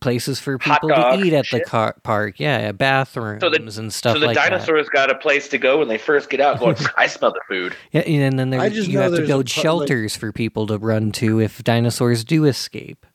places 0.00 0.38
for 0.38 0.58
Hot 0.60 0.82
people 0.82 0.88
to 0.90 1.14
eat 1.24 1.32
and 1.32 1.46
at 1.46 1.46
the 1.50 1.60
car- 1.60 1.96
park. 2.02 2.38
Yeah, 2.38 2.72
bathrooms 2.72 3.40
So 3.40 3.48
the- 3.48 3.56
and 3.62 3.90
stuff 3.92 4.14
so 4.16 4.20
the 4.20 4.26
like 4.26 4.34
that. 4.36 4.50
dinosaurs 4.50 4.88
got 4.90 5.10
a 5.10 5.14
place 5.14 5.48
to 5.48 5.56
go 5.58 5.78
when 5.78 5.88
they 5.88 5.96
first 5.96 6.28
get 6.28 6.40
out. 6.40 6.58
Going, 6.58 6.76
I 6.98 7.06
smell 7.06 7.32
the 7.32 7.40
food. 7.48 7.74
Yeah, 7.92 8.02
and 8.02 8.38
then 8.38 8.50
there, 8.50 8.60
I 8.60 8.68
just 8.68 8.88
you 8.88 8.98
have 8.98 9.12
to 9.14 9.18
build 9.26 9.46
pu- 9.46 9.58
like- 9.60 9.62
shelters 9.64 10.14
for 10.16 10.30
people 10.30 10.66
to 10.66 10.76
run 10.78 11.10
to 11.12 11.40
if 11.40 11.64
dinosaurs 11.64 12.22
do 12.24 12.44
escape. 12.44 13.06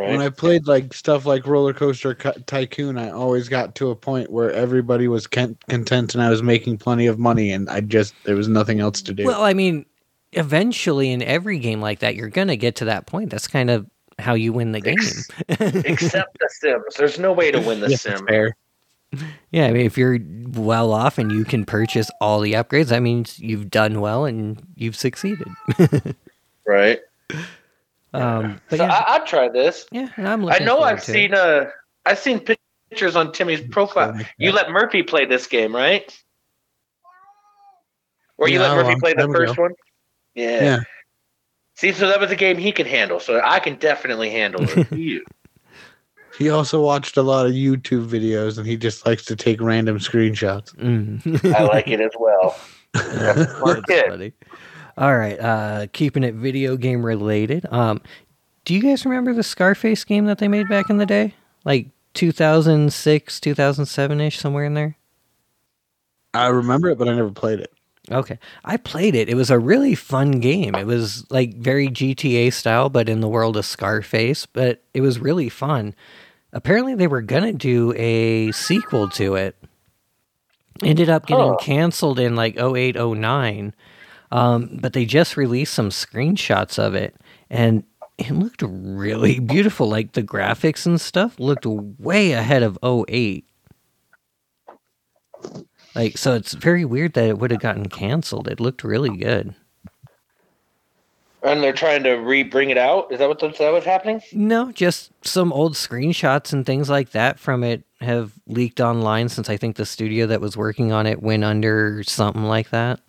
Right. 0.00 0.10
When 0.10 0.20
I 0.22 0.30
played 0.30 0.66
like 0.66 0.94
stuff 0.94 1.26
like 1.26 1.46
Roller 1.46 1.74
Coaster 1.74 2.14
Tycoon, 2.14 2.96
I 2.96 3.10
always 3.10 3.50
got 3.50 3.74
to 3.74 3.90
a 3.90 3.94
point 3.94 4.30
where 4.30 4.50
everybody 4.50 5.08
was 5.08 5.26
content 5.26 6.14
and 6.14 6.22
I 6.22 6.30
was 6.30 6.42
making 6.42 6.78
plenty 6.78 7.06
of 7.06 7.18
money, 7.18 7.52
and 7.52 7.68
I 7.68 7.80
just 7.80 8.14
there 8.24 8.34
was 8.34 8.48
nothing 8.48 8.80
else 8.80 9.02
to 9.02 9.12
do. 9.12 9.26
Well, 9.26 9.42
I 9.42 9.52
mean, 9.52 9.84
eventually 10.32 11.12
in 11.12 11.22
every 11.22 11.58
game 11.58 11.82
like 11.82 11.98
that, 11.98 12.14
you're 12.14 12.30
gonna 12.30 12.56
get 12.56 12.76
to 12.76 12.86
that 12.86 13.04
point. 13.04 13.28
That's 13.30 13.46
kind 13.46 13.68
of 13.68 13.86
how 14.18 14.32
you 14.32 14.54
win 14.54 14.72
the 14.72 14.80
game. 14.80 14.96
Except 15.48 16.38
the 16.38 16.48
Sims. 16.50 16.94
There's 16.96 17.18
no 17.18 17.32
way 17.32 17.50
to 17.50 17.60
win 17.60 17.80
the 17.80 17.88
Yes, 17.90 18.06
it's 18.06 18.18
Sim. 18.18 18.26
fair. 18.26 18.56
yeah, 19.50 19.66
I 19.66 19.72
mean, 19.72 19.84
if 19.84 19.98
you're 19.98 20.18
well 20.52 20.92
off 20.94 21.18
and 21.18 21.30
you 21.30 21.44
can 21.44 21.66
purchase 21.66 22.10
all 22.22 22.40
the 22.40 22.54
upgrades, 22.54 22.86
that 22.86 23.02
means 23.02 23.38
you've 23.38 23.68
done 23.68 24.00
well 24.00 24.24
and 24.24 24.62
you've 24.76 24.96
succeeded. 24.96 25.48
Right. 26.66 27.00
Um, 28.12 28.60
but 28.68 28.78
so 28.78 28.84
yeah, 28.84 28.92
I, 28.92 29.14
I'd 29.16 29.26
try 29.26 29.48
this. 29.48 29.86
yeah, 29.92 30.08
and 30.16 30.28
I'm 30.28 30.42
I 30.42 30.44
looking 30.44 30.66
know 30.66 30.78
forward 30.78 30.92
I've 30.92 31.04
to 31.04 31.10
it. 31.10 31.14
seen 31.14 31.34
uh 31.34 31.70
I've 32.06 32.18
seen 32.18 32.40
pictures 32.40 33.16
on 33.16 33.32
Timmy's 33.32 33.60
profile. 33.60 34.18
You 34.38 34.52
let 34.52 34.70
Murphy 34.70 35.02
play 35.02 35.26
this 35.26 35.46
game, 35.46 35.74
right? 35.74 36.16
Or 38.38 38.48
you 38.48 38.58
Yeah, 38.58 38.72
let 38.72 38.84
Murphy 38.86 38.98
play 38.98 39.14
the 39.14 39.28
first 39.32 39.52
ago. 39.52 39.62
one? 39.62 39.72
Yeah. 40.34 40.62
Yeah. 40.64 40.78
See, 41.76 41.92
so 41.92 42.08
that 42.08 42.20
was 42.20 42.30
a 42.30 42.36
game 42.36 42.58
he 42.58 42.72
can 42.72 42.86
handle, 42.86 43.20
so 43.20 43.40
I 43.42 43.58
can 43.60 43.76
definitely 43.76 44.30
handle 44.30 44.62
it. 44.62 44.92
you. 44.92 45.24
He 46.38 46.48
also 46.50 46.80
watched 46.82 47.16
a 47.16 47.22
lot 47.22 47.46
of 47.46 47.52
YouTube 47.52 48.06
videos, 48.06 48.58
and 48.58 48.66
he 48.66 48.76
just 48.76 49.06
likes 49.06 49.24
to 49.26 49.36
take 49.36 49.60
random 49.60 49.98
screenshots. 49.98 50.74
Mm. 50.76 51.54
I 51.54 51.62
like 51.64 51.88
it 51.88 52.00
as 52.00 52.12
well. 52.18 52.56
That's 52.94 53.54
funny. 54.08 54.32
All 55.00 55.16
right, 55.16 55.40
uh, 55.40 55.86
keeping 55.94 56.22
it 56.24 56.34
video 56.34 56.76
game 56.76 57.04
related. 57.04 57.66
Um, 57.72 58.02
do 58.66 58.74
you 58.74 58.82
guys 58.82 59.06
remember 59.06 59.32
the 59.32 59.42
Scarface 59.42 60.04
game 60.04 60.26
that 60.26 60.38
they 60.38 60.46
made 60.46 60.68
back 60.68 60.90
in 60.90 60.98
the 60.98 61.06
day, 61.06 61.34
like 61.64 61.88
2006, 62.14 63.40
2007 63.40 64.20
ish, 64.20 64.38
somewhere 64.38 64.64
in 64.66 64.74
there? 64.74 64.96
I 66.34 66.48
remember 66.48 66.90
it, 66.90 66.98
but 66.98 67.08
I 67.08 67.14
never 67.14 67.30
played 67.30 67.60
it. 67.60 67.72
Okay, 68.12 68.38
I 68.64 68.76
played 68.76 69.14
it. 69.14 69.28
It 69.30 69.36
was 69.36 69.50
a 69.50 69.58
really 69.58 69.94
fun 69.94 70.32
game. 70.32 70.74
It 70.74 70.86
was 70.86 71.24
like 71.30 71.54
very 71.56 71.88
GTA 71.88 72.52
style, 72.52 72.90
but 72.90 73.08
in 73.08 73.20
the 73.20 73.28
world 73.28 73.56
of 73.56 73.64
Scarface. 73.64 74.44
But 74.46 74.82
it 74.92 75.00
was 75.00 75.18
really 75.18 75.48
fun. 75.48 75.94
Apparently, 76.52 76.94
they 76.94 77.06
were 77.06 77.22
gonna 77.22 77.52
do 77.54 77.94
a 77.96 78.52
sequel 78.52 79.08
to 79.10 79.36
it. 79.36 79.56
Ended 80.82 81.08
up 81.08 81.26
getting 81.26 81.52
Oh. 81.52 81.56
canceled 81.56 82.18
in 82.18 82.36
like 82.36 82.58
08, 82.58 82.96
09. 82.96 83.74
Um, 84.32 84.78
but 84.80 84.92
they 84.92 85.04
just 85.04 85.36
released 85.36 85.74
some 85.74 85.90
screenshots 85.90 86.78
of 86.78 86.94
it, 86.94 87.16
and 87.48 87.84
it 88.18 88.30
looked 88.30 88.62
really 88.62 89.38
beautiful. 89.40 89.88
Like 89.88 90.12
the 90.12 90.22
graphics 90.22 90.86
and 90.86 91.00
stuff 91.00 91.40
looked 91.40 91.66
way 91.66 92.32
ahead 92.32 92.62
of 92.62 92.78
08. 92.84 93.44
Like, 95.94 96.18
so 96.18 96.34
it's 96.34 96.52
very 96.52 96.84
weird 96.84 97.14
that 97.14 97.28
it 97.28 97.38
would 97.38 97.50
have 97.50 97.60
gotten 97.60 97.88
canceled. 97.88 98.46
It 98.46 98.60
looked 98.60 98.84
really 98.84 99.16
good. 99.16 99.54
And 101.42 101.62
they're 101.62 101.72
trying 101.72 102.02
to 102.02 102.12
re 102.12 102.42
bring 102.42 102.68
it 102.68 102.76
out. 102.76 103.10
Is 103.10 103.18
that 103.18 103.28
what 103.28 103.42
is 103.42 103.58
that 103.58 103.72
what's 103.72 103.86
happening? 103.86 104.20
No, 104.32 104.70
just 104.72 105.10
some 105.24 105.54
old 105.54 105.72
screenshots 105.72 106.52
and 106.52 106.66
things 106.66 106.90
like 106.90 107.10
that 107.10 107.38
from 107.38 107.64
it 107.64 107.82
have 108.02 108.32
leaked 108.46 108.78
online 108.78 109.30
since 109.30 109.48
I 109.48 109.56
think 109.56 109.76
the 109.76 109.86
studio 109.86 110.26
that 110.26 110.42
was 110.42 110.54
working 110.56 110.92
on 110.92 111.06
it 111.06 111.22
went 111.22 111.42
under 111.44 112.02
something 112.02 112.44
like 112.44 112.68
that. 112.70 113.00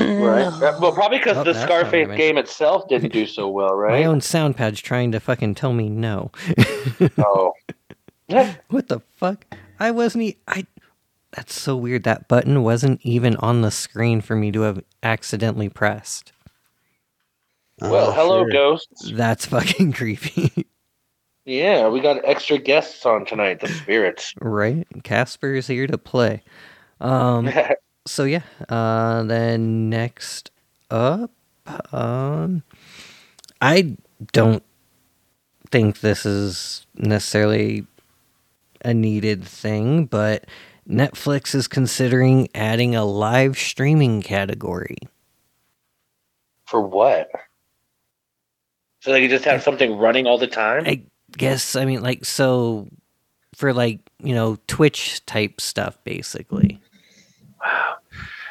Right. 0.00 0.42
Uh, 0.46 0.78
Well, 0.80 0.92
probably 0.92 1.18
because 1.18 1.36
Oh, 1.36 1.44
the 1.44 1.54
Scarface 1.54 2.08
not 2.08 2.16
game 2.16 2.38
itself 2.38 2.88
didn't 2.88 3.12
do 3.12 3.26
so 3.26 3.48
well, 3.48 3.74
right? 3.74 3.92
My 3.92 4.04
own 4.04 4.20
sound 4.20 4.56
pad's 4.56 4.80
trying 4.80 5.12
to 5.12 5.20
fucking 5.20 5.54
tell 5.54 5.72
me 5.72 5.88
no. 5.90 6.30
Oh. 7.18 7.52
what 8.68 8.88
the 8.88 9.00
fuck? 9.16 9.44
I 9.78 9.90
wasn't. 9.90 10.24
E- 10.24 10.36
I. 10.48 10.66
That's 11.32 11.58
so 11.58 11.76
weird. 11.76 12.04
That 12.04 12.28
button 12.28 12.62
wasn't 12.62 13.00
even 13.02 13.36
on 13.36 13.62
the 13.62 13.70
screen 13.70 14.20
for 14.20 14.36
me 14.36 14.50
to 14.52 14.62
have 14.62 14.82
accidentally 15.02 15.68
pressed. 15.68 16.32
Well, 17.80 18.08
Oh, 18.08 18.12
hello, 18.12 18.42
sure. 18.44 18.50
ghosts. 18.50 19.10
That's 19.12 19.46
fucking 19.46 19.92
creepy, 19.94 20.66
Yeah, 21.44 21.88
we 21.88 22.00
got 22.00 22.24
extra 22.24 22.58
guests 22.58 23.04
on 23.06 23.24
tonight. 23.26 23.60
The 23.60 23.68
spirits. 23.68 24.34
right? 24.40 24.86
Casper 25.04 25.54
is 25.54 25.66
here 25.66 25.86
to 25.86 25.98
play. 25.98 26.42
Um. 27.00 27.50
so 28.06 28.24
yeah. 28.24 28.42
Uh. 28.68 29.22
Then 29.22 29.90
next 29.90 30.50
up, 30.90 31.30
um, 31.92 32.62
I 33.60 33.96
don't 34.32 34.62
think 35.70 36.00
this 36.00 36.26
is 36.26 36.86
necessarily 36.96 37.86
a 38.84 38.92
needed 38.92 39.44
thing, 39.44 40.06
but 40.06 40.44
Netflix 40.88 41.54
is 41.54 41.68
considering 41.68 42.48
adding 42.54 42.94
a 42.94 43.04
live 43.04 43.56
streaming 43.56 44.22
category. 44.22 44.98
For 46.66 46.80
what? 46.80 47.30
So 49.00 49.12
they 49.12 49.20
could 49.22 49.30
just 49.30 49.44
have 49.44 49.62
something 49.62 49.96
running 49.96 50.26
all 50.26 50.38
the 50.38 50.46
time. 50.46 50.84
I 50.86 51.02
guess 51.36 51.76
I 51.76 51.84
mean 51.84 52.02
like 52.02 52.24
so 52.24 52.88
for 53.54 53.72
like, 53.72 54.00
you 54.22 54.34
know, 54.34 54.58
Twitch 54.66 55.24
type 55.26 55.60
stuff 55.60 55.98
basically. 56.04 56.80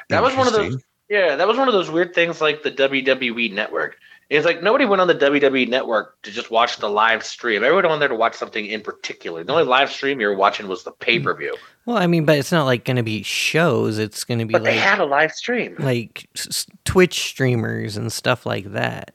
That 0.09 0.21
was 0.23 0.35
one 0.35 0.47
of 0.47 0.53
those. 0.53 0.81
Yeah, 1.09 1.35
that 1.35 1.47
was 1.47 1.57
one 1.57 1.67
of 1.67 1.73
those 1.73 1.89
weird 1.91 2.13
things 2.15 2.39
like 2.41 2.63
the 2.63 2.71
WWE 2.71 3.51
network. 3.53 3.97
It's 4.29 4.45
like 4.45 4.63
nobody 4.63 4.85
went 4.85 5.01
on 5.01 5.09
the 5.09 5.15
WWE 5.15 5.67
network 5.67 6.21
to 6.21 6.31
just 6.31 6.49
watch 6.51 6.77
the 6.77 6.89
live 6.89 7.21
stream. 7.25 7.63
Everyone 7.63 7.83
went 7.83 7.93
on 7.93 7.99
there 7.99 8.07
to 8.07 8.15
watch 8.15 8.35
something 8.35 8.65
in 8.65 8.79
particular. 8.79 9.43
The 9.43 9.51
only 9.51 9.65
live 9.65 9.91
stream 9.91 10.21
you 10.21 10.27
were 10.27 10.35
watching 10.37 10.69
was 10.69 10.83
the 10.83 10.91
pay 10.91 11.19
per 11.19 11.33
view. 11.35 11.53
Well, 11.85 11.97
I 11.97 12.07
mean, 12.07 12.23
but 12.25 12.37
it's 12.37 12.51
not 12.51 12.63
like 12.63 12.85
going 12.85 12.95
to 12.95 13.03
be 13.03 13.23
shows. 13.23 13.97
It's 13.97 14.23
going 14.23 14.39
to 14.39 14.45
be 14.45 14.53
But 14.53 14.63
like 14.63 14.73
they 14.73 14.79
had 14.79 14.99
a 14.99 15.05
live 15.05 15.33
stream. 15.33 15.75
like 15.79 16.29
s- 16.37 16.65
Twitch 16.85 17.19
streamers 17.27 17.97
and 17.97 18.09
stuff 18.13 18.45
like 18.45 18.71
that. 18.71 19.13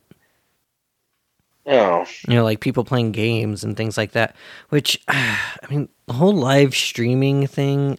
Oh, 1.68 2.04
You 2.28 2.34
know, 2.34 2.44
like 2.44 2.60
people 2.60 2.84
playing 2.84 3.12
games 3.12 3.64
and 3.64 3.76
things 3.76 3.96
like 3.96 4.12
that. 4.12 4.36
Which, 4.68 5.02
I 5.08 5.38
mean, 5.70 5.88
the 6.06 6.12
whole 6.12 6.34
live 6.34 6.74
streaming 6.76 7.46
thing, 7.46 7.98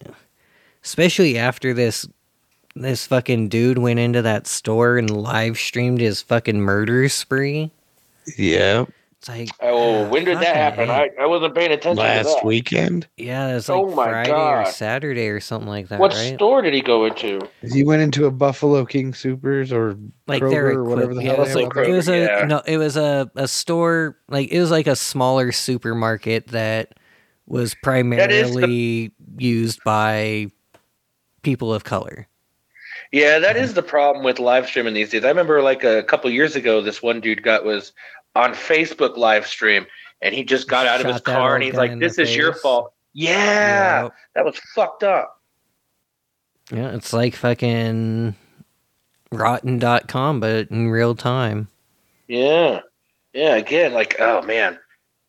especially 0.88 1.38
after 1.38 1.74
this, 1.74 2.08
this 2.76 3.06
fucking 3.06 3.50
dude 3.50 3.78
went 3.78 4.00
into 4.00 4.22
that 4.22 4.48
store 4.48 4.98
and 4.98 5.10
live 5.10 5.58
streamed 5.58 6.00
his 6.00 6.22
fucking 6.22 6.62
murder 6.62 7.10
spree. 7.10 7.70
Yeah. 8.38 8.86
It's 9.20 9.28
like, 9.28 9.50
oh, 9.62 10.06
uh, 10.06 10.10
when 10.10 10.24
did 10.26 10.38
that 10.38 10.56
happen? 10.56 10.90
I, 10.90 11.10
I 11.20 11.26
wasn't 11.26 11.56
paying 11.56 11.72
attention 11.72 11.98
to 11.98 12.02
Last 12.04 12.26
that. 12.36 12.46
weekend, 12.46 13.08
yeah, 13.18 13.58
it's 13.58 13.68
oh 13.68 13.82
like 13.82 13.92
Oh 13.92 13.96
my 13.96 14.06
Friday 14.06 14.32
or 14.32 14.66
Saturday 14.72 15.28
or 15.28 15.40
something 15.40 15.68
like 15.68 15.88
that, 15.90 16.00
What 16.00 16.14
right? 16.14 16.36
store 16.36 16.62
did 16.62 16.74
he 16.76 16.82
go 16.82 17.06
into? 17.06 17.42
he 17.64 17.84
went 17.84 18.04
into 18.04 18.28
a 18.28 18.32
Buffalo 18.32 18.86
King 18.86 19.16
Supers 19.16 19.74
or 19.74 19.98
like 20.28 20.44
Kroger 20.44 20.50
their 20.52 20.70
or 20.70 20.84
whatever 20.84 21.16
the 21.16 21.22
equip- 21.22 21.36
hell 21.36 21.46
it 21.46 21.48
was 21.48 21.56
like, 21.56 21.74
there. 21.74 21.84
it 21.86 21.92
was 21.92 22.08
a 22.10 22.18
yeah. 22.20 22.46
no 22.46 22.62
it 22.68 22.78
was 22.78 22.96
a, 22.96 23.30
a 23.36 23.48
store 23.48 24.18
like 24.30 24.50
it 24.52 24.60
was 24.60 24.70
like 24.70 24.86
a 24.86 24.96
smaller 24.96 25.52
supermarket 25.52 26.48
that 26.50 26.94
was 27.48 27.76
primarily 27.82 29.12
used 29.40 29.84
by 29.84 30.48
people 31.44 31.74
of 31.74 31.84
color 31.84 32.28
Yeah, 33.12 33.40
that 33.40 33.56
is 33.56 33.74
the 33.74 33.84
problem 33.84 34.24
with 34.26 34.40
live 34.40 34.68
streaming 34.68 34.94
these 34.94 35.10
days. 35.12 35.24
I 35.24 35.30
remember 35.30 35.62
like 35.62 35.84
a 35.84 36.04
couple 36.04 36.30
years 36.30 36.56
ago, 36.56 36.82
this 36.82 37.02
one 37.02 37.22
dude 37.22 37.44
got 37.44 37.64
was 37.64 37.94
on 38.36 38.54
Facebook 38.54 39.16
live 39.18 39.48
stream, 39.48 39.86
and 40.22 40.34
he 40.36 40.44
just 40.44 40.68
got 40.68 40.86
out 40.88 41.00
of 41.02 41.08
his 41.08 41.22
car 41.22 41.56
and 41.56 41.64
he's 41.64 41.74
like, 41.76 41.98
"This 42.00 42.18
is 42.20 42.36
your 42.36 42.54
fault." 42.54 42.94
Yeah, 43.14 44.04
Yep. 44.04 44.14
that 44.36 44.46
was 44.46 44.58
fucked 44.76 45.04
up. 45.04 45.42
yeah 46.72 46.90
it's 46.94 47.14
like 47.14 47.36
fucking 47.36 48.36
rotten.com 49.32 50.40
but 50.40 50.70
in 50.70 50.90
real 50.90 51.16
time 51.16 51.68
Yeah, 52.28 52.82
yeah. 53.34 53.56
Again, 53.56 53.94
like, 53.94 54.16
oh 54.20 54.42
man, 54.42 54.78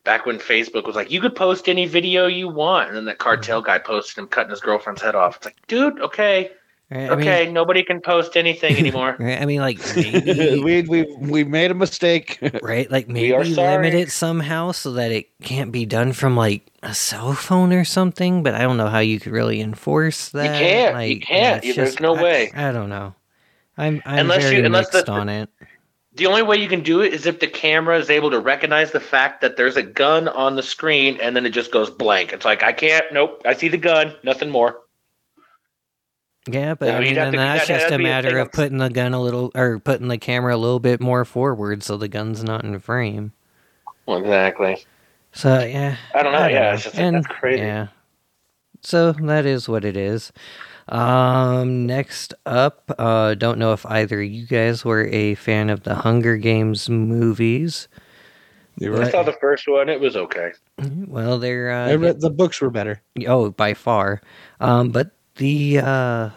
back 0.09 0.25
when 0.25 0.39
Facebook 0.39 0.87
was 0.87 0.97
like, 0.97 1.11
you 1.11 1.21
could 1.21 1.37
post 1.37 1.69
any 1.69 1.85
video 1.85 2.27
you 2.27 2.49
want, 2.49 2.89
and 2.89 2.97
then 2.97 3.05
that 3.05 3.19
cartel 3.19 3.61
guy 3.61 3.79
posted 3.79 4.17
him 4.17 4.27
cutting 4.27 4.49
his 4.49 4.59
girlfriend's 4.61 5.03
head 5.03 5.15
off. 5.15 5.37
It's 5.37 5.45
like, 5.45 5.57
dude, 5.67 6.01
okay, 6.01 6.51
right? 6.91 7.11
I 7.11 7.15
mean- 7.15 7.29
okay, 7.29 7.53
nobody 7.53 7.83
can 7.85 8.01
post 8.01 8.35
anything 8.35 8.75
anymore. 8.83 9.17
I 9.21 9.45
mean, 9.45 9.61
like 9.61 9.79
maybe, 9.97 10.61
we 10.65 10.81
we 10.83 11.03
we 11.21 11.45
made 11.45 11.71
a 11.71 11.75
mistake. 11.75 12.39
right? 12.63 12.91
Like 12.91 13.07
maybe 13.07 13.37
limit 13.51 13.93
it 13.93 14.11
somehow 14.11 14.73
so 14.73 14.93
that 14.93 15.13
it 15.13 15.29
can't 15.43 15.73
be 15.73 15.85
done 15.85 16.15
from 16.15 16.39
like 16.39 16.63
a 16.83 16.95
cell 16.95 17.35
phone 17.35 17.75
or 17.75 17.85
something. 17.85 18.43
But 18.43 18.55
I 18.55 18.63
don't 18.63 18.79
know 18.79 18.89
how 18.89 19.01
you 19.01 19.21
could 19.21 19.33
really 19.33 19.61
enforce 19.61 20.31
that. 20.31 20.45
You 20.45 20.67
can't. 20.67 21.07
You 21.11 21.21
can't. 21.21 21.63
it's 21.65 21.77
There's 21.77 22.01
no 22.01 22.17
I- 22.17 22.23
way. 22.23 22.51
I, 22.57 22.73
don't 22.73 22.89
know. 22.89 23.15
I'm 23.77 24.01
I'm 24.07 24.21
Unless 24.21 24.45
very 24.45 24.57
you- 24.57 24.65
unless 24.65 24.91
mixed 24.91 25.05
the- 25.05 25.13
on 25.13 25.29
it. 25.29 25.51
The 26.19 26.27
only 26.27 26.43
way 26.43 26.57
you 26.57 26.69
can 26.69 26.83
do 26.83 27.01
it 27.01 27.14
is 27.14 27.27
if 27.27 27.39
the 27.39 27.47
camera 27.47 27.97
is 27.99 28.11
able 28.11 28.31
to 28.33 28.41
recognize 28.41 28.91
the 28.91 29.01
fact 29.01 29.41
that 29.41 29.57
there's 29.57 29.77
a 29.77 29.83
gun 29.83 30.27
on 30.29 30.57
the 30.57 30.62
screen 30.62 31.16
and 31.23 31.35
then 31.37 31.47
it 31.47 31.51
just 31.51 31.71
goes 31.71 31.91
blank. 31.91 32.33
It's 32.33 32.45
like, 32.45 32.62
I 32.64 32.73
can't, 32.73 33.05
nope, 33.12 33.41
I 33.47 33.55
see 33.55 33.69
the 33.69 33.79
gun, 33.79 34.14
nothing 34.25 34.51
more. 34.51 34.81
Yeah, 36.49 36.75
but 36.75 36.89
Yeah, 36.89 36.97
I 36.97 37.01
mean, 37.01 37.14
then 37.14 37.33
to- 37.33 37.39
that's 37.39 37.66
just 37.69 37.91
a 37.93 37.99
matter 37.99 38.39
of 38.39 38.51
putting 38.53 38.79
the 38.79 38.89
gun 38.91 39.14
a 39.14 39.21
little, 39.23 39.53
or 39.55 39.79
putting 39.79 40.09
the 40.09 40.19
camera 40.19 40.55
a 40.55 40.59
little 40.59 40.81
bit 40.81 41.01
more 41.01 41.25
forward 41.25 41.83
so 41.83 41.97
the 41.97 42.09
gun's 42.09 42.43
not 42.43 42.64
in 42.64 42.79
frame. 42.81 43.33
Well, 44.07 44.19
exactly. 44.19 44.85
So 45.33 45.62
yeah, 45.62 45.97
I 46.14 46.23
don't 46.23 46.33
know, 46.33 46.47
yeah, 46.49 46.75
it's 46.75 46.85
just 46.85 46.97
and 46.97 47.16
that's 47.16 47.27
crazy. 47.27 47.61
yeah, 47.61 47.89
so 48.81 49.12
that 49.12 49.45
is 49.47 49.69
what 49.69 49.85
it 49.85 49.97
is. 49.97 50.33
Um, 50.89 51.86
next 51.86 52.34
up, 52.47 52.91
uh, 52.99 53.34
don't 53.34 53.59
know 53.59 53.72
if 53.72 53.84
either 53.86 54.22
you 54.22 54.47
guys 54.47 54.84
were 54.84 55.07
a 55.07 55.34
fan 55.34 55.70
of 55.70 55.82
the 55.82 55.95
Hunger 55.95 56.36
Games 56.36 56.89
movies. 56.89 57.89
You 58.78 58.95
I 58.95 59.01
right. 59.01 59.12
saw 59.12 59.22
the 59.22 59.32
first 59.41 59.66
one, 59.68 59.89
it 59.89 60.01
was 60.01 60.16
okay. 60.16 60.53
Well, 61.07 61.39
they're 61.39 61.70
uh, 61.70 61.89
I 61.89 61.95
read, 61.97 62.20
the 62.20 62.30
books 62.30 62.61
were 62.61 62.70
better. 62.70 63.03
Oh, 63.26 63.51
by 63.51 63.74
far. 63.74 64.20
Um, 64.61 64.91
but 64.91 65.11
the 65.36 65.78
uh, 65.80 66.30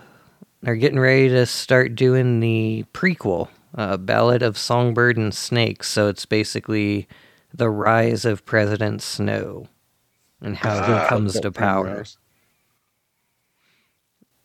they're 0.62 0.76
getting 0.76 1.00
ready 1.00 1.30
to 1.30 1.46
start 1.46 1.96
doing 1.96 2.40
the 2.40 2.86
prequel, 2.94 3.50
uh, 3.76 3.98
Ballad 3.98 4.42
of 4.42 4.58
Songbird 4.58 5.18
and 5.18 5.34
Snakes. 5.34 5.88
So 5.90 6.08
it's 6.08 6.26
basically 6.26 7.08
the 7.54 7.70
rise 7.70 8.26
of 8.26 8.46
President 8.46 9.02
Snow 9.02 9.68
and 10.42 10.58
how 10.58 10.80
Ah, 10.80 11.04
he 11.04 11.08
comes 11.08 11.40
to 11.40 11.52
power. 11.52 12.04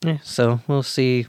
Yeah, 0.06 0.18
so 0.22 0.60
we'll 0.68 0.82
see 0.84 1.26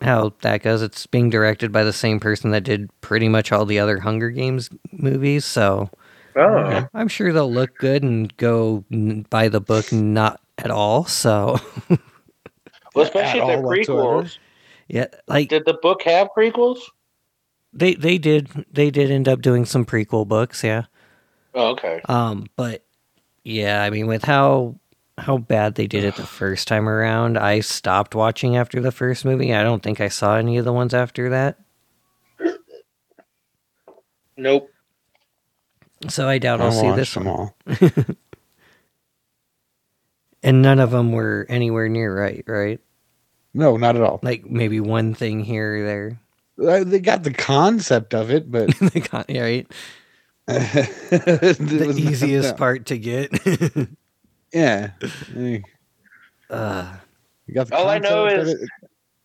how 0.00 0.32
that 0.40 0.62
goes. 0.62 0.80
It's 0.82 1.06
being 1.06 1.28
directed 1.30 1.72
by 1.72 1.84
the 1.84 1.92
same 1.92 2.20
person 2.20 2.50
that 2.52 2.62
did 2.64 2.88
pretty 3.02 3.28
much 3.28 3.52
all 3.52 3.66
the 3.66 3.78
other 3.78 3.98
Hunger 4.00 4.30
Games 4.30 4.70
movies, 4.92 5.44
so 5.44 5.90
Oh. 6.36 6.86
I'm 6.94 7.08
sure 7.08 7.32
they'll 7.32 7.52
look 7.52 7.76
good 7.78 8.02
and 8.04 8.34
go 8.36 8.84
n- 8.92 9.26
by 9.28 9.48
the 9.48 9.60
book 9.60 9.92
not 9.92 10.40
at 10.56 10.70
all. 10.70 11.04
So 11.04 11.58
Well, 12.94 13.04
especially 13.04 13.40
if 13.40 13.46
they're 13.46 13.56
all 13.58 13.62
prequels. 13.72 14.38
yeah, 14.88 15.06
like 15.26 15.48
Did 15.50 15.64
the 15.66 15.74
book 15.74 16.02
have 16.04 16.28
prequels? 16.36 16.78
they 17.74 17.94
they 17.94 18.16
did 18.18 18.48
they 18.72 18.90
did 18.90 19.10
end 19.10 19.28
up 19.28 19.42
doing 19.42 19.64
some 19.66 19.84
prequel 19.84 20.26
books, 20.26 20.64
yeah. 20.64 20.84
Oh, 21.54 21.68
okay. 21.72 22.00
Um, 22.06 22.46
but 22.56 22.84
yeah, 23.44 23.82
I 23.82 23.90
mean, 23.90 24.06
with 24.06 24.24
how 24.24 24.76
how 25.18 25.36
bad 25.38 25.74
they 25.74 25.86
did 25.86 26.04
it 26.04 26.16
the 26.16 26.26
first 26.26 26.68
time 26.68 26.88
around, 26.88 27.36
I 27.38 27.60
stopped 27.60 28.14
watching 28.14 28.56
after 28.56 28.80
the 28.80 28.92
first 28.92 29.24
movie. 29.24 29.52
I 29.54 29.62
don't 29.62 29.82
think 29.82 30.00
I 30.00 30.08
saw 30.08 30.36
any 30.36 30.56
of 30.58 30.64
the 30.64 30.72
ones 30.72 30.94
after 30.94 31.30
that, 31.30 31.58
Nope. 34.36 34.70
so 36.08 36.28
I 36.28 36.38
doubt 36.38 36.60
I'll 36.60 36.68
I 36.68 36.70
see 36.70 36.82
watched 36.86 36.96
this 36.96 37.14
them 37.14 37.24
one. 37.24 37.36
all. 37.36 37.54
And 40.40 40.62
none 40.62 40.78
of 40.78 40.92
them 40.92 41.10
were 41.10 41.46
anywhere 41.48 41.88
near 41.88 42.16
right, 42.16 42.44
right? 42.46 42.80
No, 43.54 43.76
not 43.76 43.96
at 43.96 44.02
all. 44.02 44.20
Like 44.22 44.46
maybe 44.46 44.78
one 44.78 45.12
thing 45.12 45.42
here 45.42 45.78
or 45.78 45.82
there. 45.84 46.20
Uh, 46.80 46.84
They 46.84 47.00
got 47.00 47.24
the 47.24 47.32
concept 47.32 48.14
of 48.14 48.30
it, 48.30 48.48
but 48.50 48.68
They 48.78 49.00
got- 49.00 49.28
yeah, 49.28 49.42
right. 49.42 49.72
the 50.46 51.56
The 51.58 51.94
easiest 51.98 52.56
part 52.56 52.86
to 52.86 52.98
get. 52.98 53.32
Yeah, 54.52 54.90
Hey, 55.34 55.62
uh, 56.50 56.96
you 57.46 57.54
got 57.54 57.68
the 57.68 57.76
All 57.76 57.88
I 57.88 57.98
know 57.98 58.26
is- 58.26 58.48
it 58.54 58.68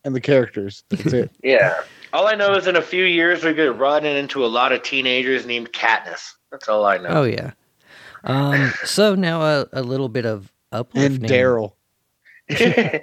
and 0.04 0.14
the 0.16 0.22
characters. 0.22 0.84
That's 0.90 1.14
it. 1.14 1.32
Yeah. 1.44 1.82
All 2.12 2.28
I 2.28 2.36
know 2.36 2.54
is 2.56 2.68
in 2.68 2.76
a 2.76 2.82
few 2.82 3.06
years 3.06 3.44
we're 3.44 3.54
going 3.54 3.72
to 3.72 3.78
run 3.78 4.06
into 4.06 4.46
a 4.46 4.48
lot 4.48 4.72
of 4.72 4.84
teenagers 4.84 5.46
named 5.48 5.72
Katniss. 5.74 6.34
That's 6.52 6.68
all 6.70 6.86
I 6.86 6.98
know. 6.98 7.10
oh 7.10 7.24
yeah. 7.24 7.52
Um. 8.24 8.72
So 8.86 9.16
now 9.16 9.42
a, 9.42 9.68
a 9.74 9.82
little 9.82 10.10
bit 10.10 10.26
of 10.26 10.52
and 10.72 10.80
uplifting. 10.82 11.30
Daryl. 11.30 11.74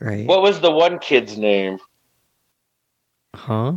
Right. 0.00 0.26
what 0.26 0.42
was 0.42 0.60
the 0.60 0.70
one 0.70 0.98
kid's 0.98 1.36
name? 1.38 1.78
Huh? 3.34 3.74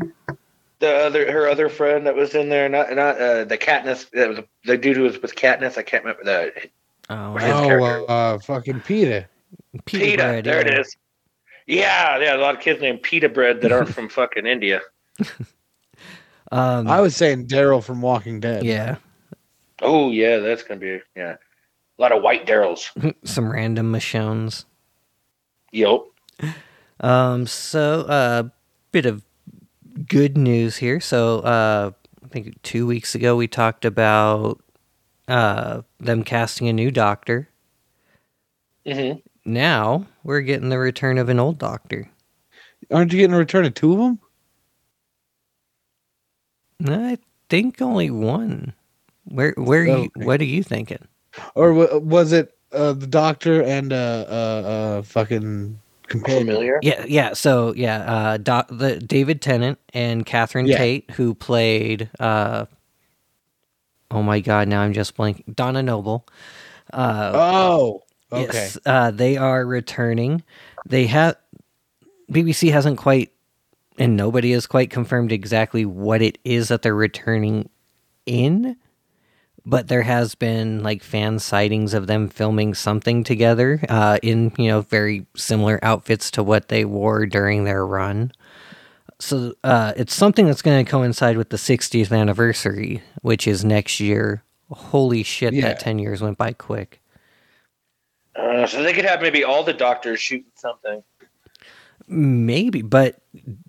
The 0.80 0.94
other, 1.06 1.32
her 1.32 1.48
other 1.48 1.70
friend 1.70 2.06
that 2.08 2.16
was 2.16 2.36
in 2.36 2.50
there, 2.50 2.68
not 2.70 2.92
not 2.94 3.20
uh, 3.20 3.46
the 3.46 3.58
Katniss. 3.58 4.10
That 4.12 4.30
was 4.30 4.40
the 4.66 4.78
dude 4.78 4.98
who 4.98 5.04
was 5.04 5.22
with 5.22 5.36
Katniss. 5.36 5.78
I 5.78 5.84
can't 5.84 6.04
remember 6.04 6.24
the 6.24 6.70
Oh, 7.12 7.32
What 7.34 7.44
is- 7.44 7.50
Oh, 7.52 8.06
uh, 8.06 8.40
fucking 8.40 8.82
Peter. 8.82 9.28
pita 9.86 10.06
Pita. 10.06 10.18
bread, 10.18 10.44
there 10.46 10.66
yeah. 10.68 10.74
it 10.74 10.80
is. 10.80 10.98
Yeah, 11.68 12.18
yeah, 12.20 12.36
a 12.36 12.38
lot 12.38 12.56
of 12.56 12.62
kids 12.62 12.82
named 12.82 13.02
Pita 13.04 13.30
Bread 13.30 13.62
that 13.62 13.72
aren't 13.72 13.90
from 13.94 14.10
fucking 14.10 14.46
India. 14.46 14.82
Um. 16.54 16.90
I 16.90 17.00
was 17.00 17.16
saying 17.16 17.48
Daryl 17.48 17.82
from 17.82 18.02
Walking 18.02 18.42
Dead. 18.42 18.64
yeah. 18.66 18.98
Oh 19.82 20.12
yeah, 20.12 20.40
that's 20.40 20.64
gonna 20.64 20.82
be 20.82 21.00
yeah, 21.16 21.36
a 21.98 22.02
lot 22.02 22.12
of 22.12 22.22
white 22.22 22.46
Daryls. 22.46 22.90
Some 23.24 23.50
random 23.50 23.90
Michonnes. 23.90 24.66
Yup. 25.72 26.08
Um. 27.00 27.48
So 27.48 28.02
a 28.02 28.12
uh, 28.12 28.44
bit 28.92 29.06
of 29.06 29.24
good 30.10 30.38
news 30.38 30.76
here. 30.76 31.00
So 31.00 31.40
uh, 31.40 31.92
I 32.22 32.28
think 32.28 32.62
two 32.64 32.86
weeks 32.86 33.16
ago 33.16 33.38
we 33.38 33.48
talked 33.48 33.86
about 33.86 34.60
uh 35.32 35.82
them 36.00 36.24
casting 36.24 36.68
a 36.68 36.74
new 36.74 36.92
doctor. 36.92 37.50
Mm-hmm. 38.86 39.20
Now 39.46 40.08
we're 40.24 40.42
getting 40.42 40.70
the 40.70 40.80
return 40.80 41.18
of 41.18 41.30
an 41.30 41.40
old 41.40 41.58
doctor. 41.58 42.10
Aren't 42.92 43.14
you 43.14 43.20
getting 43.20 43.34
a 43.34 43.40
return 43.40 43.66
of 43.66 43.74
two 43.74 43.94
of 43.94 44.00
them? 44.00 44.20
I 46.86 47.18
think 47.50 47.82
only 47.82 48.10
one. 48.12 48.74
Where 49.26 49.54
where 49.58 49.88
Oh, 49.88 50.04
you 50.04 50.12
what 50.16 50.42
are 50.42 50.46
you 50.46 50.64
thinking? 50.64 51.08
Or 51.56 51.74
wa- 51.74 51.98
was 51.98 52.32
it 52.32 52.58
uh, 52.72 52.94
the 52.94 53.08
doctor 53.08 53.62
and 53.64 53.94
uh, 53.94 54.26
uh, 54.28 54.32
uh, 54.32 55.02
fucking 55.04 55.80
companion. 56.08 56.48
Familiar? 56.48 56.80
Yeah, 56.82 57.06
yeah. 57.08 57.34
So 57.34 57.74
yeah, 57.76 58.00
uh, 58.00 58.38
doc, 58.38 58.68
the 58.70 59.00
David 59.00 59.42
Tennant 59.42 59.80
and 59.94 60.26
Catherine 60.26 60.66
Yeah. 60.68 60.78
Tate, 60.78 61.12
who 61.12 61.34
played, 61.36 62.10
uh, 62.20 62.66
oh 64.12 64.22
my 64.24 64.40
god, 64.40 64.68
now 64.68 64.82
I'm 64.82 64.94
just 64.94 65.16
blanking. 65.18 65.56
Donna 65.56 65.82
Noble. 65.84 66.28
Uh, 66.92 67.32
Oh, 67.34 68.04
okay. 68.32 68.52
Yes, 68.54 68.78
uh, 68.86 69.12
they 69.12 69.38
are 69.38 69.66
returning. 69.66 70.44
They 70.86 71.08
have 71.08 71.38
BBC 72.32 72.72
hasn't 72.72 72.98
quite, 72.98 73.32
and 73.98 74.16
nobody 74.16 74.52
has 74.52 74.68
quite 74.68 74.90
confirmed 74.90 75.32
exactly 75.32 75.86
what 75.86 76.22
it 76.22 76.38
is 76.44 76.68
that 76.70 76.82
they're 76.82 76.96
returning 76.96 77.70
in. 78.26 78.76
But 79.64 79.90
there 79.90 80.02
has 80.02 80.34
been 80.34 80.82
like 80.82 81.04
fan 81.04 81.38
sightings 81.38 81.94
of 81.94 82.08
them 82.08 82.30
filming 82.30 82.74
something 82.74 83.24
together 83.24 83.80
uh, 83.90 84.18
in 84.24 84.52
you 84.58 84.70
know 84.70 84.82
very 84.82 85.28
similar 85.36 85.80
outfits 85.84 86.32
to 86.32 86.44
what 86.44 86.70
they 86.70 86.84
wore 86.84 87.28
during 87.28 87.64
their 87.64 87.86
run. 87.86 88.32
So 89.22 89.54
uh, 89.64 89.94
it's 89.96 90.14
something 90.16 90.48
that's 90.48 90.62
going 90.62 90.84
to 90.84 90.90
coincide 90.90 91.38
with 91.38 91.50
the 91.50 91.58
60th 91.58 92.12
anniversary, 92.18 93.04
which 93.22 93.48
is 93.48 93.64
next 93.64 94.00
year. 94.00 94.44
Holy 94.72 95.22
shit! 95.24 95.54
Yeah. 95.54 95.68
That 95.68 95.80
10 95.80 96.00
years 96.00 96.22
went 96.22 96.38
by 96.38 96.54
quick. 96.54 97.02
Uh, 98.36 98.66
so 98.66 98.82
they 98.82 98.94
could 98.94 99.06
have 99.06 99.22
maybe 99.22 99.44
all 99.44 99.64
the 99.64 99.74
doctors 99.74 100.20
shooting 100.20 100.46
something. 100.56 101.04
Maybe, 102.08 102.82
but 102.82 103.22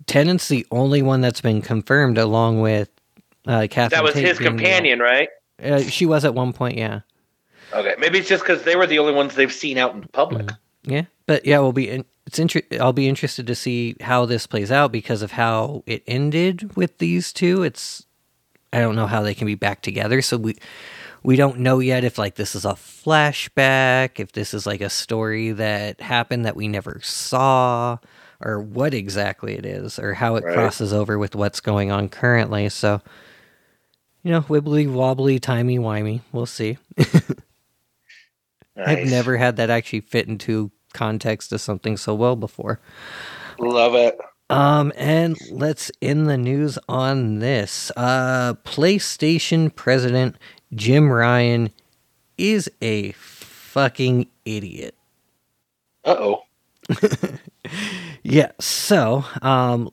Tennant's 0.07 0.47
the 0.47 0.65
only 0.71 1.01
one 1.01 1.21
that's 1.21 1.41
been 1.41 1.61
confirmed, 1.61 2.17
along 2.17 2.61
with 2.61 2.89
uh, 3.45 3.67
Catherine. 3.69 3.97
That 3.97 4.03
was 4.03 4.13
Tate 4.15 4.25
his 4.25 4.37
being 4.39 4.55
the- 4.55 4.63
companion, 4.63 4.99
right? 4.99 5.29
Uh, 5.61 5.81
she 5.81 6.05
was 6.05 6.25
at 6.25 6.33
one 6.33 6.51
point, 6.51 6.77
yeah, 6.77 7.01
Okay, 7.73 7.93
maybe 7.99 8.19
it's 8.19 8.27
just 8.27 8.43
because 8.43 8.63
they 8.63 8.75
were 8.75 8.87
the 8.87 8.99
only 8.99 9.13
ones 9.13 9.35
they've 9.35 9.53
seen 9.53 9.77
out 9.77 9.93
in 9.93 10.01
public. 10.13 10.49
yeah. 10.83 11.03
But 11.27 11.45
yeah, 11.45 11.59
we'll 11.59 11.71
be. 11.73 11.89
In, 11.89 12.05
it's 12.25 12.39
inter- 12.39 12.61
I'll 12.79 12.93
be 12.93 13.07
interested 13.09 13.47
to 13.47 13.55
see 13.55 13.95
how 14.01 14.25
this 14.25 14.47
plays 14.47 14.71
out 14.71 14.91
because 14.91 15.21
of 15.21 15.31
how 15.33 15.83
it 15.85 16.03
ended 16.07 16.75
with 16.75 16.97
these 16.99 17.33
two. 17.33 17.63
It's 17.63 18.05
I 18.71 18.79
don't 18.79 18.95
know 18.95 19.07
how 19.07 19.21
they 19.21 19.33
can 19.35 19.45
be 19.45 19.55
back 19.55 19.81
together, 19.81 20.21
so 20.21 20.37
we 20.37 20.55
we 21.21 21.35
don't 21.35 21.59
know 21.59 21.79
yet 21.79 22.03
if 22.03 22.17
like 22.17 22.35
this 22.35 22.55
is 22.55 22.65
a 22.65 22.69
flashback, 22.73 24.19
if 24.19 24.31
this 24.33 24.53
is 24.53 24.65
like 24.65 24.81
a 24.81 24.89
story 24.89 25.51
that 25.51 26.01
happened 26.01 26.45
that 26.45 26.55
we 26.55 26.67
never 26.67 26.99
saw, 27.03 27.97
or 28.41 28.59
what 28.59 28.93
exactly 28.93 29.53
it 29.55 29.65
is, 29.65 29.99
or 29.99 30.13
how 30.13 30.35
it 30.35 30.43
Right. 30.43 30.53
crosses 30.53 30.91
over 30.93 31.17
with 31.19 31.35
what's 31.35 31.59
going 31.59 31.91
on 31.91 32.09
currently. 32.09 32.67
So, 32.69 33.01
you 34.23 34.31
know, 34.31 34.41
wibbly 34.43 34.91
wobbly, 34.91 35.39
timey 35.39 35.77
wimey. 35.79 36.21
We'll 36.31 36.45
see. 36.45 36.77
I've 38.75 39.05
never 39.05 39.37
had 39.37 39.57
that 39.57 39.69
actually 39.69 40.01
fit 40.01 40.27
into 40.27 40.71
context 40.93 41.51
of 41.51 41.61
something 41.61 41.97
so 41.97 42.13
well 42.15 42.35
before. 42.35 42.79
Love 43.59 43.95
it. 43.95 44.17
Um, 44.49 44.93
and 44.95 45.37
let's 45.51 45.91
end 46.01 46.29
the 46.29 46.37
news 46.37 46.77
on 46.87 47.39
this. 47.39 47.91
Uh, 47.97 48.53
PlayStation 48.65 49.73
president 49.73 50.35
Jim 50.73 51.11
Ryan 51.11 51.71
is 52.37 52.69
a 52.81 53.11
fucking 53.13 54.27
idiot. 54.45 54.95
Uh 56.05 56.15
oh. 56.19 56.43
Yeah, 58.23 58.51
so, 58.59 59.25
um, 59.41 59.89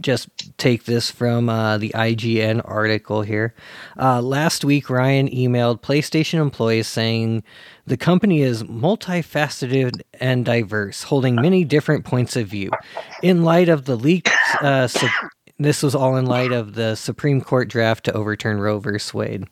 just 0.00 0.28
take 0.58 0.84
this 0.84 1.10
from 1.10 1.48
uh, 1.48 1.78
the 1.78 1.90
IGN 1.94 2.60
article 2.64 3.22
here. 3.22 3.54
Uh, 3.98 4.20
last 4.20 4.64
week, 4.64 4.90
Ryan 4.90 5.28
emailed 5.28 5.80
PlayStation 5.82 6.40
employees 6.40 6.86
saying 6.86 7.42
the 7.86 7.96
company 7.96 8.42
is 8.42 8.62
multifaceted 8.64 10.00
and 10.20 10.44
diverse, 10.44 11.04
holding 11.04 11.36
many 11.36 11.64
different 11.64 12.04
points 12.04 12.36
of 12.36 12.48
view. 12.48 12.70
In 13.22 13.42
light 13.42 13.68
of 13.68 13.84
the 13.84 13.96
leaked, 13.96 14.30
uh, 14.60 14.86
su- 14.88 15.08
this 15.58 15.82
was 15.82 15.94
all 15.94 16.16
in 16.16 16.26
light 16.26 16.52
of 16.52 16.74
the 16.74 16.94
Supreme 16.94 17.40
Court 17.40 17.68
draft 17.68 18.04
to 18.04 18.12
overturn 18.12 18.58
Roe 18.58 18.78
v. 18.78 18.90
Wade. 19.12 19.44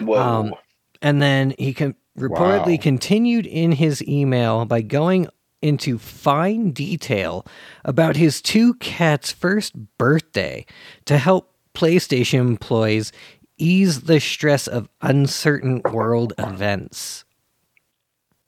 Whoa. 0.00 0.20
Um, 0.20 0.54
and 1.02 1.20
then 1.22 1.54
he 1.58 1.74
con- 1.74 1.94
reportedly 2.18 2.76
Wow. 2.78 2.82
continued 2.82 3.46
in 3.46 3.72
his 3.72 4.02
email 4.06 4.64
by 4.64 4.82
going 4.82 5.28
into 5.64 5.98
fine 5.98 6.70
detail 6.72 7.46
about 7.84 8.16
his 8.16 8.42
two 8.42 8.74
cats' 8.74 9.32
first 9.32 9.72
birthday 9.96 10.66
to 11.06 11.16
help 11.16 11.54
PlayStation 11.74 12.40
employees 12.40 13.12
ease 13.56 14.02
the 14.02 14.20
stress 14.20 14.66
of 14.66 14.90
uncertain 15.00 15.80
world 15.90 16.34
events. 16.38 17.24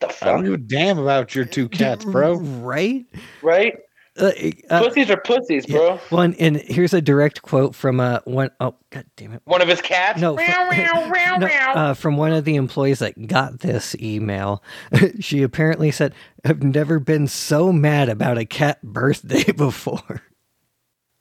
the 0.01 0.09
I 0.09 0.13
fuck? 0.13 0.29
don't 0.29 0.45
give 0.45 0.53
a 0.53 0.59
damn 0.59 0.99
about 0.99 1.35
your 1.35 1.47
two 1.47 1.71
cats, 1.71 2.05
bro. 2.05 2.35
Right? 2.37 3.07
Right? 3.43 3.79
Uh, 4.19 4.33
uh, 4.71 4.83
pussies 4.83 5.11
are 5.11 5.21
pussies, 5.21 5.69
yeah. 5.69 5.77
bro. 5.77 6.01
Well, 6.11 6.23
and, 6.23 6.41
and 6.41 6.57
here's 6.57 6.95
a 6.95 7.03
direct 7.03 7.43
quote 7.43 7.75
from 7.75 8.01
uh, 8.01 8.21
one 8.25 8.51
oh 8.61 8.75
god 8.91 9.05
damn 9.17 9.35
it. 9.35 9.43
One 9.45 9.61
of 9.61 9.69
his 9.69 9.83
cats. 9.83 10.21
No, 10.21 10.37
from, 10.37 10.47
no, 11.41 11.47
uh, 11.47 11.95
from 11.95 12.17
one 12.17 12.33
of 12.33 12.45
the 12.45 12.57
employees 12.57 13.01
that 13.01 13.27
got 13.27 13.61
this 13.61 13.95
email. 13.97 14.63
she 15.21 15.43
apparently 15.43 15.91
said, 15.91 16.15
I've 16.45 16.63
never 16.63 16.99
been 16.99 17.27
so 17.27 17.73
mad 17.73 18.09
about 18.09 18.39
a 18.39 18.47
cat 18.47 18.83
birthday 18.83 19.53
before. 19.57 20.23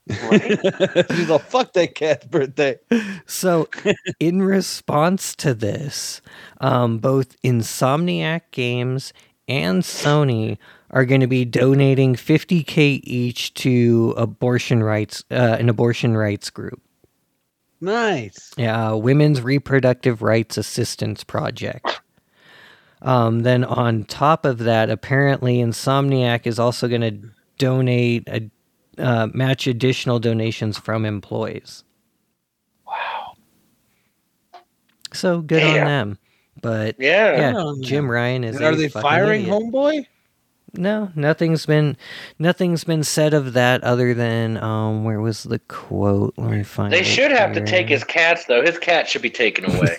She's 0.07 1.29
like, 1.29 1.41
fuck 1.41 1.73
that 1.73 1.95
cat's 1.95 2.27
birthday. 2.27 2.77
So, 3.25 3.67
in 4.19 4.43
response 4.43 5.35
to 5.37 5.55
this, 5.55 6.21
um, 6.61 6.99
both 6.99 7.41
Insomniac 7.41 8.41
Games 8.51 9.13
and 9.47 9.83
Sony 9.83 10.57
are 10.91 11.05
going 11.05 11.21
to 11.21 11.27
be 11.27 11.45
donating 11.45 12.15
50k 12.15 13.01
each 13.03 13.53
to 13.55 14.13
abortion 14.17 14.83
rights, 14.83 15.23
uh, 15.31 15.57
an 15.59 15.69
abortion 15.69 16.15
rights 16.15 16.49
group. 16.49 16.81
Nice. 17.81 18.51
Yeah, 18.57 18.91
uh, 18.91 18.95
Women's 18.95 19.41
Reproductive 19.41 20.21
Rights 20.21 20.57
Assistance 20.57 21.23
Project. 21.23 22.01
Um, 23.01 23.41
then 23.41 23.63
on 23.63 24.05
top 24.05 24.45
of 24.45 24.59
that, 24.59 24.89
apparently 24.89 25.57
Insomniac 25.57 26.47
is 26.47 26.57
also 26.57 26.87
going 26.87 27.01
to 27.01 27.29
donate 27.57 28.27
a 28.27 28.49
uh, 28.97 29.27
match 29.33 29.67
additional 29.67 30.19
donations 30.19 30.77
from 30.77 31.05
employees. 31.05 31.83
Wow. 32.87 33.35
So 35.13 35.41
good 35.41 35.63
on 35.63 35.85
them. 35.85 36.17
But 36.61 36.95
Yeah. 36.99 37.51
yeah, 37.53 37.73
Jim. 37.81 38.09
Ryan 38.09 38.43
is. 38.43 38.55
And 38.57 38.65
are 38.65 38.71
a 38.71 38.75
they 38.75 38.87
firing 38.89 39.41
idiot. 39.41 39.55
homeboy? 39.55 40.05
No, 40.77 41.09
nothing's 41.15 41.65
been 41.65 41.95
nothing's 42.37 42.83
been 42.83 43.03
said 43.03 43.33
of 43.33 43.53
that 43.53 43.81
other 43.83 44.13
than 44.13 44.57
um 44.57 45.03
where 45.05 45.21
was 45.21 45.43
the 45.43 45.59
quote? 45.59 46.33
Let 46.37 46.51
me 46.51 46.63
find 46.63 46.91
They 46.91 46.99
it 47.01 47.05
should 47.05 47.31
have 47.31 47.53
to 47.53 47.65
take 47.65 47.87
his 47.87 48.03
cats 48.03 48.45
though. 48.45 48.61
His 48.61 48.77
cat 48.77 49.07
should 49.07 49.21
be 49.21 49.29
taken 49.29 49.65
away. 49.71 49.95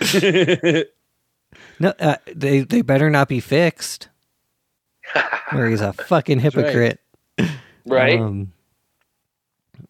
No, 1.80 1.94
uh, 1.98 2.16
they 2.34 2.60
they 2.60 2.82
better 2.82 3.08
not 3.08 3.26
be 3.28 3.40
fixed. 3.40 4.08
Where 5.50 5.66
he's 5.68 5.80
a 5.80 5.92
fucking 6.08 6.38
hypocrite. 6.40 7.00
right? 7.86 8.20
Um, 8.20 8.52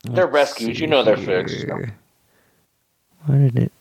They're 0.05 0.25
let's 0.27 0.33
rescues. 0.33 0.79
You 0.81 0.87
know 0.87 1.03
they're 1.03 1.17
fixed. 1.17 1.57
here. 1.57 1.95
What 3.27 3.39
did 3.39 3.59
it? 3.59 3.73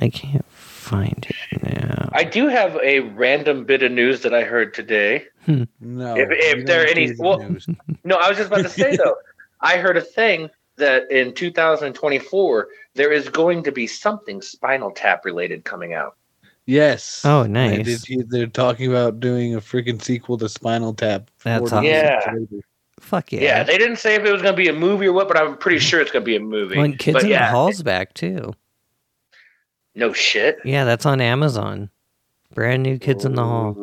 I 0.00 0.08
can't 0.08 0.44
find 0.88 1.26
it 1.50 1.62
now. 1.62 2.08
I 2.12 2.24
do 2.24 2.48
have 2.48 2.76
a 2.82 3.00
random 3.00 3.64
bit 3.64 3.82
of 3.82 3.92
news 3.92 4.22
that 4.22 4.34
I 4.34 4.42
heard 4.44 4.74
today. 4.74 5.24
Hmm. 5.46 5.64
no. 5.80 6.16
If- 6.16 6.28
if 6.30 6.66
there 6.66 6.82
are 6.82 6.86
any- 6.86 7.14
well- 7.18 7.38
news. 7.38 7.66
No, 8.04 8.16
I 8.16 8.28
was 8.28 8.38
just 8.38 8.48
about 8.50 8.62
to 8.62 8.68
say 8.68 8.96
though. 8.96 9.16
I 9.60 9.76
heard 9.78 9.96
a 9.96 10.00
thing 10.02 10.50
that 10.76 11.10
in 11.10 11.34
2024 11.34 12.68
there 12.94 13.12
is 13.12 13.28
going 13.28 13.62
to 13.64 13.72
be 13.72 13.86
something 13.86 14.40
Spinal 14.40 14.90
Tap 14.92 15.24
related 15.24 15.64
coming 15.64 15.94
out. 15.94 16.16
Yes. 16.66 17.22
Oh, 17.24 17.44
I 17.44 17.46
nice. 17.46 18.02
did 18.04 18.30
they're 18.30 18.46
talking 18.46 18.90
about 18.90 19.20
doing 19.20 19.54
a 19.54 19.60
freaking 19.60 20.02
sequel 20.02 20.36
to 20.38 20.48
Spinal 20.48 20.92
Tap. 20.94 21.30
That's 21.42 21.70
40 21.70 21.74
awesome. 21.74 21.84
Yeah. 21.84 22.60
Fuck 23.00 23.32
yeah. 23.32 23.40
Yeah. 23.40 23.62
they 23.64 23.78
didn't 23.78 23.96
say 23.96 24.16
if 24.16 24.24
it 24.24 24.30
was 24.32 24.42
going 24.42 24.54
to 24.54 24.62
be 24.62 24.68
a 24.68 24.72
movie 24.74 25.06
or 25.06 25.12
what, 25.12 25.28
but 25.28 25.38
I'm 25.38 25.56
pretty 25.56 25.78
sure 25.78 26.00
it's 26.00 26.10
going 26.10 26.24
to 26.24 26.26
be 26.26 26.36
a 26.36 26.40
movie. 26.40 26.76
When 26.76 26.96
Kids 26.96 27.14
but 27.14 27.22
in 27.24 27.30
yeah, 27.30 27.46
the 27.46 27.52
Hall's 27.52 27.82
back 27.82 28.12
too. 28.14 28.52
No 29.98 30.12
shit. 30.12 30.58
Yeah, 30.64 30.84
that's 30.84 31.04
on 31.06 31.20
Amazon. 31.20 31.90
Brand 32.54 32.82
new 32.82 32.98
Kids 32.98 33.24
in 33.24 33.34
the 33.34 33.44
Hall. 33.44 33.76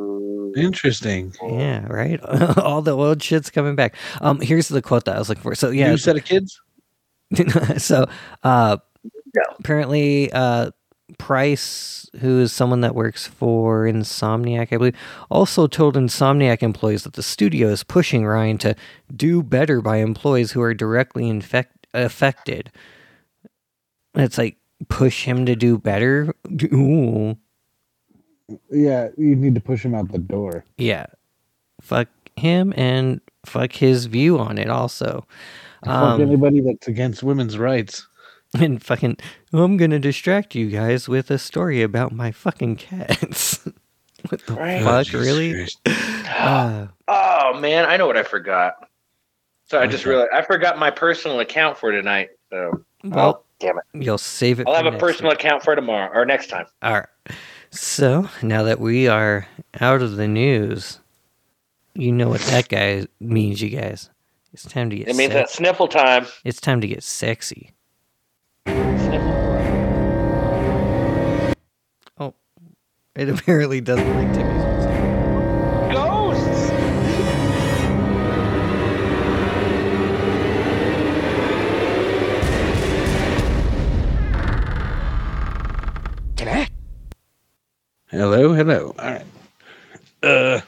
Interesting. 0.55 1.33
Yeah, 1.47 1.85
right. 1.87 2.19
All 2.57 2.81
the 2.81 2.95
old 2.95 3.21
shit's 3.21 3.49
coming 3.49 3.75
back. 3.75 3.95
Um, 4.21 4.39
here's 4.39 4.69
the 4.69 4.81
quote 4.81 5.05
that 5.05 5.15
I 5.15 5.19
was 5.19 5.29
looking 5.29 5.43
for. 5.43 5.53
So 5.55 5.69
yeah, 5.69 5.89
New 5.91 5.97
set 5.97 6.15
of 6.17 6.23
kids? 6.25 6.59
so 7.77 8.05
uh 8.43 8.77
No. 9.35 9.41
apparently 9.59 10.31
uh 10.31 10.71
Price, 11.19 12.09
who 12.19 12.39
is 12.39 12.51
someone 12.51 12.81
that 12.81 12.95
works 12.95 13.27
for 13.27 13.83
Insomniac, 13.85 14.73
I 14.73 14.77
believe, 14.77 14.95
also 15.29 15.67
told 15.67 15.95
Insomniac 15.95 16.63
employees 16.63 17.03
that 17.03 17.13
the 17.13 17.21
studio 17.21 17.67
is 17.69 17.83
pushing 17.83 18.25
Ryan 18.25 18.57
to 18.59 18.75
do 19.15 19.43
better 19.43 19.81
by 19.81 19.97
employees 19.97 20.53
who 20.53 20.61
are 20.61 20.73
directly 20.73 21.29
infect- 21.29 21.85
affected. 21.93 22.71
It's 24.15 24.37
like 24.39 24.57
push 24.89 25.23
him 25.25 25.45
to 25.45 25.55
do 25.55 25.77
better. 25.77 26.33
Ooh. 26.63 27.37
Yeah, 28.71 29.09
you 29.17 29.35
need 29.35 29.55
to 29.55 29.61
push 29.61 29.83
him 29.83 29.95
out 29.95 30.11
the 30.11 30.19
door. 30.19 30.63
Yeah. 30.77 31.07
Fuck 31.81 32.07
him 32.35 32.73
and 32.77 33.21
fuck 33.45 33.71
his 33.73 34.05
view 34.05 34.37
on 34.39 34.57
it 34.57 34.69
also. 34.69 35.25
Fuck 35.83 35.93
Um, 35.93 36.21
anybody 36.21 36.61
that's 36.61 36.87
against 36.87 37.23
women's 37.23 37.57
rights. 37.57 38.07
and 38.59 38.81
fucking, 38.81 39.17
I'm 39.53 39.77
gonna 39.77 39.99
distract 39.99 40.55
you 40.55 40.69
guys 40.69 41.09
with 41.09 41.29
a 41.31 41.37
story 41.37 41.81
about 41.81 42.11
my 42.11 42.31
fucking 42.31 42.77
cats. 42.77 43.63
what 44.29 44.45
the 44.45 44.53
Right. 44.53 44.83
fuck, 44.83 45.07
Jesus 45.07 45.25
really? 45.25 45.67
Uh, 46.27 46.87
Oh 47.07 47.59
man, 47.59 47.85
I 47.85 47.97
know 47.97 48.07
what 48.07 48.17
I 48.17 48.23
forgot. 48.23 48.75
So 49.67 49.79
I 49.79 49.87
just 49.87 50.03
Okay. 50.03 50.11
realized 50.11 50.31
I 50.33 50.41
forgot 50.43 50.77
my 50.77 50.91
personal 50.91 51.39
account 51.39 51.77
for 51.77 51.91
tonight. 51.91 52.29
So 52.51 52.83
well, 53.03 53.43
oh, 53.43 53.44
damn 53.65 53.77
it. 53.77 53.83
you'll 53.93 54.17
save 54.17 54.59
it. 54.59 54.67
I'll 54.67 54.75
have 54.75 54.85
a 54.93 54.97
personal 54.97 55.31
week. 55.31 55.39
account 55.39 55.63
for 55.63 55.75
tomorrow 55.75 56.09
or 56.13 56.25
next 56.25 56.47
time. 56.47 56.65
All 56.81 56.93
right. 56.93 57.07
So 57.71 58.29
now 58.41 58.63
that 58.63 58.79
we 58.79 59.07
are 59.07 59.47
out 59.81 60.01
of 60.01 60.15
the 60.15 60.27
news, 60.27 60.99
you 61.93 62.11
know 62.11 62.29
what 62.29 62.41
that 62.41 62.69
guy 62.69 63.07
means, 63.19 63.61
you 63.61 63.69
guys. 63.69 64.09
It's 64.53 64.63
time 64.63 64.89
to 64.89 64.95
get. 64.95 65.07
It 65.09 65.15
means 65.15 65.33
sex- 65.33 65.51
that 65.51 65.57
sniffle 65.57 65.87
time. 65.89 66.25
It's 66.45 66.61
time 66.61 66.79
to 66.81 66.87
get 66.87 67.03
sexy. 67.03 67.73
Sniffle. 68.67 69.31
Oh, 72.17 72.33
it 73.15 73.27
apparently 73.39 73.81
doesn't 73.81 74.15
like 74.15 74.33
Timmy's. 74.33 74.74
Hello, 88.15 88.53
hello. 88.53 88.95
All 88.97 89.11
right. 89.11 89.25
Uh. 90.23 90.61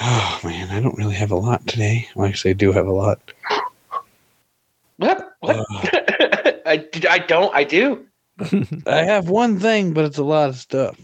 Oh 0.00 0.40
man, 0.42 0.68
I 0.70 0.80
don't 0.80 0.98
really 0.98 1.14
have 1.14 1.30
a 1.30 1.36
lot 1.36 1.64
today. 1.68 2.08
Well, 2.16 2.26
actually, 2.26 2.50
I 2.50 2.54
do 2.54 2.72
have 2.72 2.88
a 2.88 2.92
lot. 2.92 3.20
What? 4.96 5.36
What? 5.38 5.64
I, 6.66 6.88
I 7.08 7.18
don't. 7.20 7.54
I 7.54 7.62
do. 7.62 8.04
I 8.88 9.04
have 9.04 9.28
one 9.28 9.60
thing, 9.60 9.92
but 9.92 10.04
it's 10.04 10.18
a 10.18 10.24
lot 10.24 10.48
of 10.48 10.56
stuff. 10.56 10.98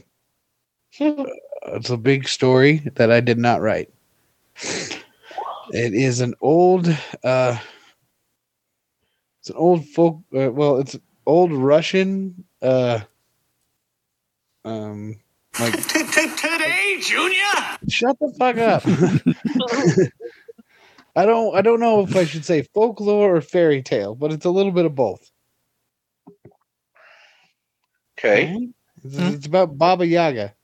Uh, 1.00 1.26
it's 1.68 1.90
a 1.90 1.96
big 1.96 2.26
story 2.26 2.78
that 2.96 3.12
I 3.12 3.20
did 3.20 3.38
not 3.38 3.60
write. 3.60 3.90
It 4.56 5.94
is 5.94 6.20
an 6.20 6.34
old, 6.40 6.88
uh, 7.22 7.56
it's 9.40 9.50
an 9.50 9.56
old 9.56 9.86
folk. 9.90 10.22
Uh, 10.36 10.50
well, 10.50 10.78
it's 10.78 10.98
old 11.24 11.52
Russian. 11.52 12.44
Uh, 12.60 12.98
um, 14.64 15.16
like 15.60 15.74
Today, 15.86 16.98
Junior! 17.00 17.78
shut 17.88 18.18
the 18.18 18.32
fuck 18.38 18.58
up. 18.58 18.82
I 21.16 21.26
don't. 21.26 21.56
I 21.56 21.62
don't 21.62 21.80
know 21.80 22.02
if 22.02 22.14
I 22.14 22.24
should 22.24 22.44
say 22.44 22.62
folklore 22.74 23.36
or 23.36 23.40
fairy 23.40 23.82
tale, 23.82 24.14
but 24.14 24.32
it's 24.32 24.44
a 24.44 24.50
little 24.50 24.72
bit 24.72 24.86
of 24.86 24.94
both. 24.94 25.30
Okay. 28.18 28.68
It's, 29.04 29.16
it's 29.16 29.46
about 29.46 29.78
Baba 29.78 30.06
Yaga. 30.06 30.54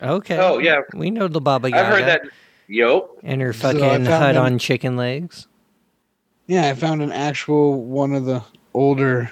Okay. 0.00 0.38
Oh, 0.38 0.58
yeah. 0.58 0.80
We 0.94 1.10
know 1.10 1.26
the 1.28 1.40
Baba 1.40 1.70
Yaga. 1.70 1.80
I've 1.80 1.92
heard 1.92 2.04
that. 2.06 2.20
Yo. 2.68 3.08
And 3.22 3.40
her 3.40 3.52
fucking 3.52 3.80
found 3.80 4.06
hut 4.06 4.34
them- 4.34 4.44
on 4.44 4.58
chicken 4.58 4.96
legs. 4.96 5.46
Yeah, 6.46 6.68
I 6.68 6.74
found 6.74 7.02
an 7.02 7.12
actual 7.12 7.82
one 7.84 8.14
of 8.14 8.24
the 8.24 8.42
older. 8.72 9.30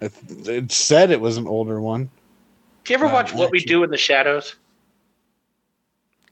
It 0.00 0.12
it 0.48 0.72
said 0.72 1.10
it 1.12 1.20
was 1.20 1.36
an 1.36 1.46
older 1.46 1.80
one. 1.80 2.10
Do 2.84 2.92
you 2.92 2.98
ever 2.98 3.06
Um, 3.06 3.12
watch 3.12 3.32
What 3.32 3.50
We 3.50 3.58
actually- 3.58 3.72
Do 3.72 3.84
in 3.84 3.90
the 3.90 3.96
Shadows? 3.98 4.56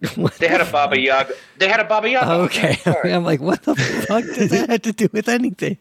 They 0.38 0.46
had 0.48 0.60
a 0.60 0.70
Baba 0.70 0.98
Yaga. 0.98 1.34
They 1.58 1.68
had 1.68 1.80
a 1.80 1.84
Baba 1.84 2.08
Yaga. 2.08 2.30
Okay. 2.44 2.74
Sorry. 2.76 3.12
I'm 3.14 3.24
like, 3.24 3.40
what 3.40 3.62
the 3.64 3.74
fuck 3.74 4.24
does 4.24 4.50
that 4.50 4.70
have 4.70 4.82
to 4.82 4.92
do 4.92 5.08
with 5.12 5.28
anything? 5.28 5.78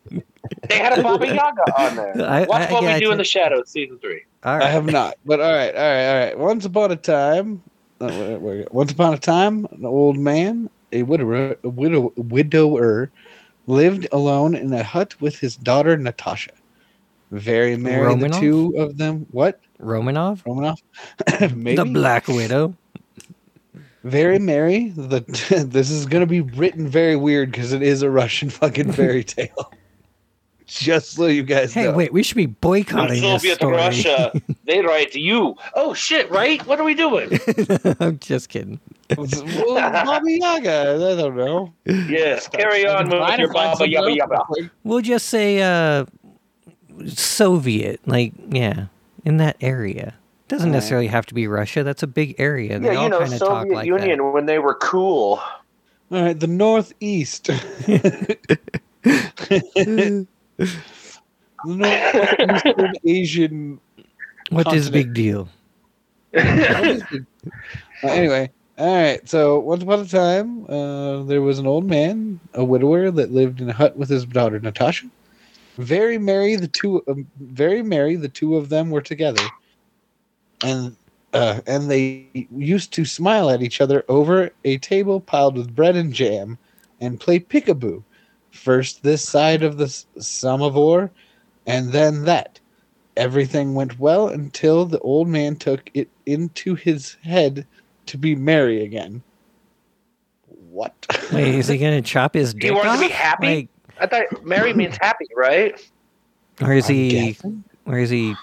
They 0.68 0.80
had 0.80 0.98
a 0.98 1.04
Baba 1.04 1.28
Yaga 1.28 1.80
on 1.80 1.96
there. 1.96 2.14
I- 2.28 2.46
Watch 2.46 2.70
I 2.70 2.74
What 2.74 2.82
We 2.82 2.88
got 2.88 3.00
Do 3.00 3.06
you. 3.06 3.12
in 3.12 3.18
the 3.20 3.24
Shadows, 3.24 3.70
season 3.70 4.00
three. 4.00 4.24
All 4.44 4.62
I 4.62 4.66
have 4.68 4.86
not, 4.86 5.16
but 5.26 5.40
all 5.40 5.52
right, 5.54 5.76
all 5.76 5.82
right, 5.82 6.08
all 6.10 6.20
right. 6.26 6.40
Once 6.40 6.66
upon 6.66 6.92
a 6.92 6.96
time, 6.96 7.62
uh, 8.02 8.08
wait, 8.08 8.38
wait, 8.42 8.74
once 8.74 8.92
upon 8.92 9.14
a 9.14 9.18
time, 9.18 9.68
an 9.72 9.86
old 9.86 10.18
man, 10.18 10.70
a 10.94 11.04
widower, 11.04 11.58
a 11.64 11.70
widow, 11.70 12.14
widower, 12.16 13.12
lived 13.68 14.08
alone 14.12 14.56
in 14.56 14.72
a 14.74 14.84
hut 14.84 15.20
with 15.22 15.38
his 15.38 15.56
daughter 15.58 15.98
Natasha. 15.98 16.52
Very 17.32 17.76
merry, 17.78 18.16
the 18.16 18.30
two 18.30 18.74
of 18.78 18.98
them. 18.98 19.26
What 19.32 19.60
Romanov? 19.82 20.44
Romanov? 20.44 20.78
Maybe 21.56 21.76
The 21.76 21.86
Black 21.86 22.28
Widow. 22.28 22.76
very 24.04 24.40
merry. 24.40 24.90
The 24.90 25.20
this 25.68 25.90
is 25.92 26.06
gonna 26.06 26.26
be 26.26 26.42
written 26.42 26.88
very 26.88 27.16
weird 27.16 27.52
because 27.52 27.74
it 27.74 27.82
is 27.82 28.02
a 28.02 28.10
Russian 28.10 28.50
fucking 28.50 28.92
fairy 28.94 29.24
tale. 29.24 29.72
Just 30.66 31.12
so 31.12 31.28
you 31.28 31.44
guys 31.44 31.74
Hey, 31.74 31.86
know. 31.86 31.94
wait, 31.94 32.12
we 32.12 32.22
should 32.24 32.36
be 32.36 32.46
boycotting 32.46 33.22
this 33.22 33.42
Soviet 33.42 33.56
story. 33.56 33.78
Russia. 33.78 34.34
they 34.66 34.82
write 34.82 35.14
to 35.14 35.20
you. 35.22 35.56
Oh 35.76 35.94
shit! 35.94 36.30
Right? 36.30 36.62
What 36.68 36.78
are 36.80 36.84
we 36.84 36.94
doing? 36.94 37.40
I'm 38.02 38.20
just 38.20 38.50
kidding. 38.50 38.78
well, 39.18 39.26
Baba 39.26 40.30
Yaga. 40.30 40.96
I 41.14 41.22
don't 41.22 41.38
know. 41.38 41.74
Yes. 41.86 42.50
Carry 42.50 42.86
on 42.86 43.06
with 43.10 43.40
your 43.40 43.54
Baba 43.54 43.78
something 43.78 43.94
Yabba 43.96 44.18
Yabba. 44.18 44.70
We'll 44.84 45.00
just 45.02 45.28
say 45.28 45.62
uh 45.62 46.06
Soviet, 47.08 48.02
like 48.06 48.34
yeah, 48.50 48.88
in 49.28 49.38
that 49.38 49.58
area. 49.60 50.14
Doesn't 50.48 50.72
necessarily 50.72 51.08
have 51.08 51.26
to 51.26 51.34
be 51.34 51.48
Russia. 51.48 51.84
That's 51.84 52.02
a 52.02 52.08
big 52.08 52.36
area. 52.40 52.80
They 52.80 52.94
Yeah, 52.94 52.96
all 52.96 53.04
you 53.04 53.10
know, 53.10 53.20
kind 53.20 53.34
of 53.34 53.40
talk 53.40 53.64
Soviet 53.64 53.76
like 53.76 53.86
Union 53.86 54.32
when 54.32 54.46
they 54.46 54.58
were 54.60 54.76
cool. 54.76 55.42
All 56.10 56.22
right, 56.24 56.40
the 56.40 56.48
Northeast. 56.48 57.48
the 59.08 60.28
Northeastern 61.66 62.94
Asian. 63.06 63.82
that. 63.98 64.56
What 64.56 64.74
is 64.74 64.86
continent. 64.86 64.94
big 64.94 65.14
deal? 65.14 65.50
Uh, 68.04 68.10
anyway, 68.10 68.48
all 68.78 68.96
right. 68.96 69.28
So 69.28 69.58
once 69.58 69.82
upon 69.82 70.02
a 70.02 70.06
time, 70.06 70.70
uh, 70.70 71.24
there 71.24 71.42
was 71.42 71.58
an 71.58 71.66
old 71.66 71.86
man, 71.86 72.40
a 72.54 72.64
widower, 72.64 73.10
that 73.10 73.32
lived 73.32 73.60
in 73.60 73.68
a 73.70 73.74
hut 73.74 73.98
with 73.98 74.08
his 74.08 74.24
daughter 74.24 74.60
Natasha. 74.60 75.08
Very 75.78 76.18
merry, 76.18 76.56
the 76.56 76.68
two. 76.68 77.04
Um, 77.08 77.28
very 77.40 77.84
merry, 77.84 78.16
the 78.16 78.30
two 78.30 78.58
of 78.58 78.70
them 78.70 78.90
were 78.90 79.02
together, 79.02 79.44
and 80.64 80.96
uh, 81.34 81.62
and 81.68 81.90
they 81.90 82.28
used 82.34 82.92
to 82.94 83.06
smile 83.06 83.50
at 83.50 83.62
each 83.62 83.80
other 83.80 84.04
over 84.10 84.50
a 84.66 84.78
table 84.80 85.22
piled 85.22 85.56
with 85.56 85.76
bread 85.76 85.96
and 85.96 86.14
jam, 86.14 86.58
and 87.00 87.20
play 87.20 87.40
peekaboo. 87.40 88.04
First 88.52 89.04
this 89.04 89.28
side 89.28 89.62
of 89.62 89.78
the 89.78 89.88
samovar, 90.20 91.12
and 91.68 91.92
then 91.92 92.24
that. 92.26 92.60
Everything 93.16 93.74
went 93.74 94.00
well 94.00 94.28
until 94.28 94.86
the 94.86 95.00
old 95.00 95.28
man 95.28 95.56
took 95.56 95.90
it 95.96 96.08
into 96.28 96.76
his 96.76 97.18
head 97.24 97.66
to 98.06 98.18
be 98.18 98.36
merry 98.36 98.84
again. 98.84 99.24
What? 100.70 100.94
Wait, 101.34 101.56
is 101.56 101.68
he 101.68 101.78
gonna 101.78 102.02
chop 102.02 102.36
his 102.36 102.54
dick 102.54 102.64
He 102.64 102.72
wanted 102.72 102.94
to 102.94 103.08
be 103.08 103.14
happy. 103.14 103.56
Like, 103.56 103.70
I 104.00 104.08
thought 104.08 104.46
Mary 104.46 104.74
means 104.74 104.98
happy, 105.02 105.28
right? 105.36 105.80
or 106.62 106.74
is 106.74 106.88
he? 106.88 107.10
guessing. 107.34 107.64
Or 107.86 107.98
is 107.98 108.10
he 108.10 108.36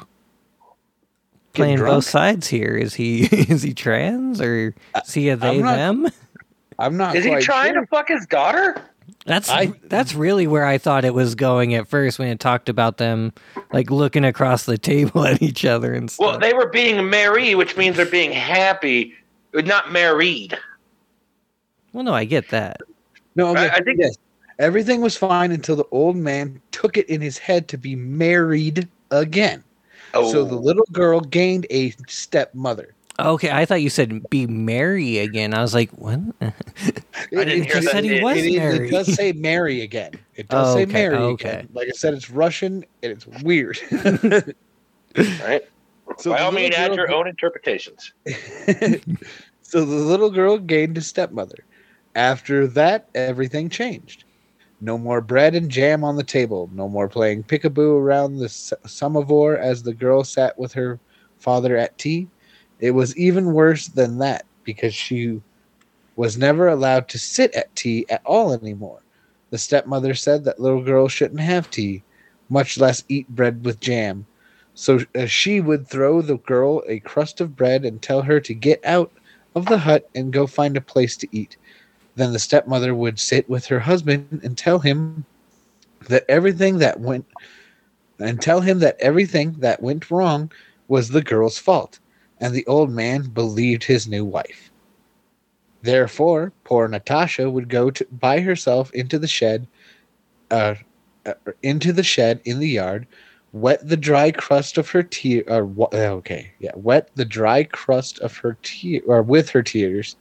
playing 1.53 1.79
both 1.79 2.05
sides 2.05 2.47
here? 2.47 2.77
Is 2.77 2.95
he? 2.95 3.25
Is 3.27 3.63
he 3.63 3.75
trans 3.75 4.41
or 4.41 4.75
is 5.05 5.15
he 5.15 5.29
a 5.29 5.37
they 5.37 5.59
not 5.59 5.77
them? 5.77 6.09
I'm 6.79 6.97
not. 6.97 7.15
Is 7.15 7.25
he 7.25 7.37
trying 7.41 7.75
sure. 7.75 7.83
to 7.83 7.87
fuck 7.87 8.09
his 8.09 8.27
daughter? 8.27 8.77
That's 9.27 9.49
I- 9.51 9.73
that's 9.85 10.15
really 10.15 10.47
where 10.47 10.65
I 10.65 10.79
thought 10.79 11.05
it 11.05 11.15
was 11.15 11.35
going 11.35 11.75
at 11.75 11.89
first 11.89 12.19
when 12.19 12.29
it 12.29 12.41
talked 12.41 12.69
about 12.69 12.97
them 12.97 13.33
like 13.73 13.91
looking 13.91 14.25
across 14.25 14.65
the 14.65 14.79
table 14.79 15.25
at 15.27 15.43
each 15.43 15.65
other 15.65 15.93
and 15.95 16.11
stuff. 16.11 16.27
Well, 16.27 16.39
they 16.39 16.53
were 16.53 16.69
being 16.69 17.09
merry, 17.09 17.55
which 17.55 17.77
means 17.77 17.97
they're 17.97 18.07
being 18.07 18.33
happy, 18.33 19.15
not 19.53 19.93
married. 19.93 20.59
well, 21.93 22.05
no, 22.05 22.13
I 22.15 22.25
get 22.25 22.49
that. 22.51 22.81
No, 23.37 23.51
okay. 23.51 23.69
I- 23.69 23.77
I 23.77 23.81
think- 23.81 24.01
yes. 24.01 24.17
Everything 24.59 25.01
was 25.01 25.17
fine 25.17 25.51
until 25.53 25.77
the 25.77 25.87
old 25.91 26.17
man 26.17 26.61
took 26.71 26.97
it 26.97 27.09
in 27.09 27.21
his 27.21 27.39
head 27.39 27.69
to 27.69 27.79
be 27.79 27.97
married 27.97 28.89
again. 29.11 29.65
Oh, 30.15 30.31
So 30.31 30.45
the 30.45 30.57
oh. 30.57 30.61
little 30.61 30.87
girl 30.93 31.21
gained 31.21 31.67
a 31.71 31.91
stepmother. 32.07 32.95
Okay, 33.19 33.51
I 33.51 33.65
thought 33.65 33.81
you 33.83 33.91
said 33.91 34.29
be 34.31 34.47
merry 34.47 35.19
again. 35.19 35.55
I 35.55 35.61
was 35.63 35.73
like, 35.73 35.91
what? 35.93 36.19
It, 36.41 36.55
didn't 37.31 37.65
hear 37.65 37.75
just- 37.75 37.93
that. 37.93 38.03
he 38.05 38.17
It- 38.17 38.23
was 38.23 38.37
it, 38.39 38.47
it- 38.55 38.83
it 38.83 38.91
does 38.91 39.13
say 39.15 39.33
marry 39.33 39.83
again. 39.83 40.13
It 40.35 40.49
does 40.49 40.69
Oh, 40.69 40.75
say 40.75 40.83
okay, 40.83 40.93
marry 40.93 41.17
okay. 41.17 41.49
again. 41.49 41.69
Like 41.75 41.89
I 41.89 41.93
said, 41.93 42.15
it's 42.15 42.29
Russian 42.31 42.85
and 43.03 43.13
it's 43.13 43.27
weird. 43.43 43.79
right. 45.17 45.63
so 46.19 46.31
By 46.31 46.39
the 46.39 46.45
all 46.45 46.53
means, 46.53 46.75
add 46.75 46.95
your 46.95 47.13
own 47.13 47.27
interpretations. 47.29 48.13
so 49.63 49.85
the 49.85 49.95
little 49.95 50.31
girl 50.31 50.59
gained 50.59 50.99
a 50.99 51.01
stepmother. 51.01 51.65
After 52.17 52.67
that, 52.69 53.09
everything 53.15 53.69
changed. 53.69 54.25
No 54.81 54.99
more 54.99 55.21
bread 55.21 55.55
and 55.55 55.71
jam 55.71 56.05
on 56.05 56.17
the 56.17 56.23
table. 56.23 56.69
No 56.73 56.89
more 56.89 57.09
playing 57.09 57.45
peekaboo 57.45 57.99
around 57.99 58.37
the 58.37 58.49
samovar 58.49 59.57
as 59.57 59.83
the 59.83 59.95
girl 59.95 60.25
sat 60.25 60.59
with 60.59 60.73
her 60.73 60.99
father 61.39 61.77
at 61.77 61.97
tea. 61.97 62.29
It 62.81 62.91
was 62.91 63.17
even 63.17 63.55
worse 63.55 63.89
than 63.89 64.19
that 64.19 64.45
because 64.65 64.95
she 64.95 65.41
was 66.17 66.37
never 66.39 66.69
allowed 66.69 67.09
to 67.09 67.19
sit 67.19 67.55
at 67.55 67.75
tea 67.75 68.07
at 68.09 68.23
all 68.25 68.53
anymore. 68.53 69.01
The 69.51 69.59
stepmother 69.59 70.15
said 70.15 70.45
that 70.45 70.61
little 70.61 70.83
girls 70.83 71.13
shouldn't 71.13 71.41
have 71.41 71.71
tea, 71.71 72.03
much 72.49 72.79
less 72.79 73.05
eat 73.09 73.29
bread 73.29 73.65
with 73.65 73.81
jam. 73.81 74.27
So 74.75 75.01
uh, 75.15 75.27
she 75.27 75.61
would 75.61 75.87
throw 75.87 76.21
the 76.21 76.39
girl 76.39 76.83
a 76.89 76.99
crust 77.01 77.41
of 77.41 77.57
bread 77.57 77.85
and 77.85 78.03
tell 78.03 78.23
her 78.23 78.41
to 78.41 78.55
get 78.55 78.85
out 78.85 79.13
of 79.55 79.67
the 79.67 79.79
hut 79.79 80.09
and 80.15 80.33
go 80.33 80.47
find 80.47 80.77
a 80.77 80.81
place 80.81 81.17
to 81.19 81.29
eat. 81.31 81.57
Then 82.17 82.33
the 82.33 82.39
stepmother 82.39 82.95
would 82.95 83.19
sit 83.19 83.49
with 83.49 83.67
her 83.67 83.81
husband 83.81 84.41
and 84.43 84.57
tell 84.57 84.79
him 84.79 85.25
that 86.09 86.25
everything 86.29 86.79
that 86.79 87.01
went 87.01 87.27
and 88.19 88.41
tell 88.41 88.61
him 88.61 88.79
that 88.79 88.97
everything 89.01 89.57
that 89.59 89.83
went 89.83 90.11
wrong 90.11 90.51
was 90.87 91.09
the 91.09 91.23
girl's 91.23 91.59
fault, 91.59 91.99
and 92.39 92.55
the 92.55 92.67
old 92.67 92.91
man 92.91 93.23
believed 93.23 93.85
his 93.85 94.07
new 94.07 94.25
wife. 94.25 94.71
Therefore, 95.83 96.53
poor 96.65 96.89
Natasha 96.89 97.51
would 97.51 97.69
go 97.69 97.91
to, 97.91 98.07
by 98.13 98.41
herself 98.41 98.93
into 98.93 99.19
the 99.19 99.27
shed, 99.27 99.67
uh, 100.51 100.77
uh, 101.27 101.35
into 101.63 101.93
the 101.93 102.03
shed 102.03 102.41
in 102.45 102.59
the 102.59 102.69
yard, 102.69 103.07
wet 103.53 103.87
the 103.87 103.97
dry 103.97 104.31
crust 104.31 104.79
of 104.79 104.89
her 104.91 105.03
tear. 105.03 105.43
Uh, 105.49 105.67
okay, 105.93 106.53
yeah, 106.59 106.73
wet 106.75 107.11
the 107.17 107.25
dry 107.25 107.65
crust 107.65 108.19
of 108.21 108.37
her 108.39 108.57
tear, 108.63 109.01
or 109.07 109.23
with 109.23 109.51
her 109.51 109.63
tears. 109.63 110.17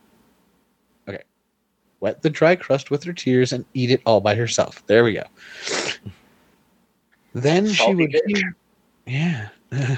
Wet 2.03 2.21
the 2.21 2.29
dry 2.29 2.57
crust 2.57 2.91
with 2.91 3.05
her 3.05 3.13
tears 3.13 3.53
and 3.53 3.63
eat 3.73 3.89
it 3.89 4.01
all 4.05 4.19
by 4.19 4.35
herself. 4.35 4.85
There 4.87 5.05
we 5.05 5.13
go. 5.13 5.23
Then 7.33 7.71
she 7.71 7.95
would, 7.95 8.13
hear- 8.27 8.57
yeah. 9.07 9.47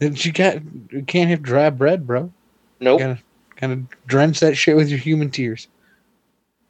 then 0.00 0.16
she 0.16 0.32
got 0.32 0.60
you 0.90 1.04
can't 1.04 1.30
have 1.30 1.42
dry 1.42 1.70
bread, 1.70 2.04
bro. 2.04 2.32
Nope. 2.80 2.98
Gotta, 2.98 3.18
gotta 3.60 3.82
drench 4.08 4.40
that 4.40 4.56
shit 4.56 4.74
with 4.74 4.88
your 4.88 4.98
human 4.98 5.30
tears. 5.30 5.68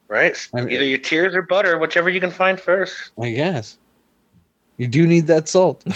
Right? 0.09 0.37
I 0.53 0.61
mean- 0.61 0.69
Either 0.75 0.85
your 0.85 0.99
tears 0.99 1.33
or 1.33 1.41
butter, 1.41 1.79
whichever 1.79 2.11
you 2.11 2.19
can 2.19 2.29
find 2.29 2.59
first. 2.59 3.09
I 3.19 3.31
guess. 3.31 3.79
You 4.77 4.87
do 4.87 5.07
need 5.07 5.25
that 5.27 5.49
salt. 5.49 5.83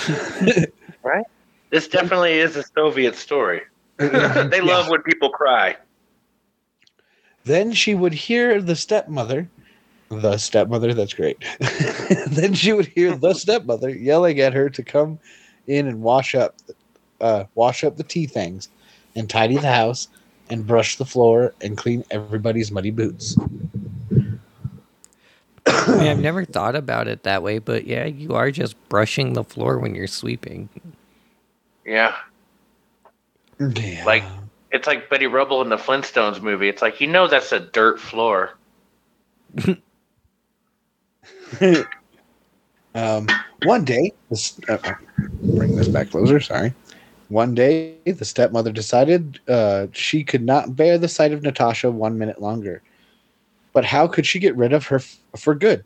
Right? 1.03 1.25
This 1.71 1.87
definitely 1.87 2.33
is 2.33 2.55
a 2.55 2.63
Soviet 2.75 3.15
story. 3.15 3.61
Uh, 3.99 4.47
they 4.49 4.61
love 4.61 4.87
when 4.89 5.01
people 5.01 5.29
cry. 5.29 5.75
Then 7.43 7.73
she 7.73 7.95
would 7.95 8.13
hear 8.13 8.61
the 8.61 8.75
stepmother, 8.75 9.49
the 10.09 10.37
stepmother, 10.37 10.93
that's 10.93 11.13
great. 11.13 11.43
then 12.27 12.53
she 12.53 12.73
would 12.73 12.87
hear 12.87 13.15
the 13.15 13.33
stepmother 13.33 13.89
yelling 13.89 14.39
at 14.39 14.53
her 14.53 14.69
to 14.69 14.83
come 14.83 15.19
in 15.67 15.87
and 15.87 16.01
wash 16.01 16.35
up, 16.35 16.55
uh, 17.21 17.45
wash 17.55 17.83
up 17.83 17.97
the 17.97 18.03
tea 18.03 18.27
things, 18.27 18.69
and 19.15 19.29
tidy 19.29 19.57
the 19.57 19.71
house, 19.71 20.07
and 20.49 20.67
brush 20.67 20.97
the 20.97 21.05
floor, 21.05 21.53
and 21.61 21.77
clean 21.77 22.03
everybody's 22.11 22.71
muddy 22.71 22.91
boots. 22.91 23.37
I 25.65 25.97
mean, 25.97 26.07
I've 26.07 26.19
never 26.19 26.45
thought 26.45 26.75
about 26.75 27.07
it 27.07 27.23
that 27.23 27.41
way, 27.43 27.59
but 27.59 27.85
yeah, 27.85 28.05
you 28.05 28.33
are 28.33 28.51
just 28.51 28.75
brushing 28.89 29.33
the 29.33 29.43
floor 29.43 29.79
when 29.79 29.95
you're 29.95 30.07
sweeping. 30.07 30.69
Yeah. 31.85 32.15
Yeah. 33.59 34.05
Like 34.05 34.23
it's 34.71 34.87
like 34.87 35.09
Betty 35.09 35.27
Rubble 35.27 35.61
in 35.61 35.69
the 35.69 35.77
Flintstones 35.77 36.41
movie. 36.41 36.69
It's 36.69 36.81
like 36.81 37.01
you 37.01 37.07
know 37.07 37.27
that's 37.27 37.51
a 37.51 37.59
dirt 37.59 37.99
floor. 37.99 38.57
Um, 42.93 43.27
one 43.63 43.85
day, 43.85 44.11
this, 44.29 44.59
uh, 44.67 44.77
uh, 44.83 44.93
bring 45.55 45.75
this 45.75 45.87
back 45.87 46.09
closer. 46.09 46.39
Sorry. 46.39 46.73
One 47.29 47.55
day, 47.55 47.95
the 48.05 48.25
stepmother 48.25 48.71
decided 48.71 49.39
uh, 49.47 49.87
she 49.93 50.23
could 50.23 50.43
not 50.43 50.75
bear 50.75 50.97
the 50.97 51.07
sight 51.07 51.31
of 51.31 51.41
Natasha 51.41 51.89
one 51.89 52.17
minute 52.17 52.41
longer. 52.41 52.81
But 53.71 53.85
how 53.85 54.07
could 54.07 54.25
she 54.25 54.39
get 54.39 54.55
rid 54.57 54.73
of 54.73 54.87
her 54.87 54.97
f- 54.97 55.17
for 55.37 55.55
good? 55.55 55.85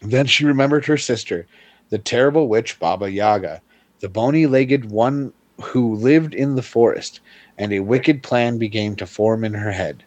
Then 0.00 0.26
she 0.26 0.46
remembered 0.46 0.86
her 0.86 0.96
sister, 0.96 1.46
the 1.90 1.98
terrible 1.98 2.48
witch 2.48 2.78
Baba 2.78 3.10
Yaga, 3.10 3.60
the 4.00 4.08
bony 4.08 4.46
legged 4.46 4.90
one 4.90 5.32
who 5.60 5.94
lived 5.94 6.34
in 6.34 6.54
the 6.54 6.62
forest, 6.62 7.20
and 7.58 7.72
a 7.72 7.80
wicked 7.80 8.22
plan 8.22 8.58
began 8.58 8.96
to 8.96 9.06
form 9.06 9.44
in 9.44 9.54
her 9.54 9.72
head. 9.72 10.04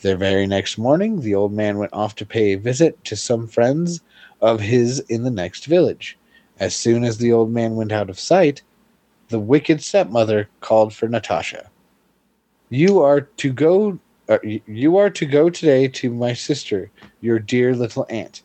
The 0.00 0.16
very 0.16 0.46
next 0.46 0.78
morning, 0.78 1.20
the 1.20 1.34
old 1.34 1.52
man 1.52 1.78
went 1.78 1.92
off 1.92 2.14
to 2.16 2.26
pay 2.26 2.52
a 2.52 2.58
visit 2.58 3.02
to 3.04 3.16
some 3.16 3.48
friends 3.48 4.00
of 4.40 4.60
his 4.60 5.00
in 5.08 5.24
the 5.24 5.30
next 5.30 5.66
village. 5.66 6.16
As 6.60 6.74
soon 6.74 7.04
as 7.04 7.18
the 7.18 7.32
old 7.32 7.50
man 7.50 7.74
went 7.74 7.92
out 7.92 8.10
of 8.10 8.18
sight, 8.18 8.62
the 9.28 9.40
wicked 9.40 9.82
stepmother 9.82 10.48
called 10.60 10.94
for 10.94 11.08
Natasha. 11.08 11.70
You 12.70 13.00
are 13.00 13.22
to 13.22 13.52
go. 13.52 13.98
Uh, 14.28 14.38
you 14.42 14.98
are 14.98 15.10
to 15.10 15.24
go 15.24 15.48
today 15.48 15.88
to 15.88 16.12
my 16.12 16.34
sister, 16.34 16.90
your 17.22 17.38
dear 17.38 17.74
little 17.74 18.06
aunt, 18.10 18.42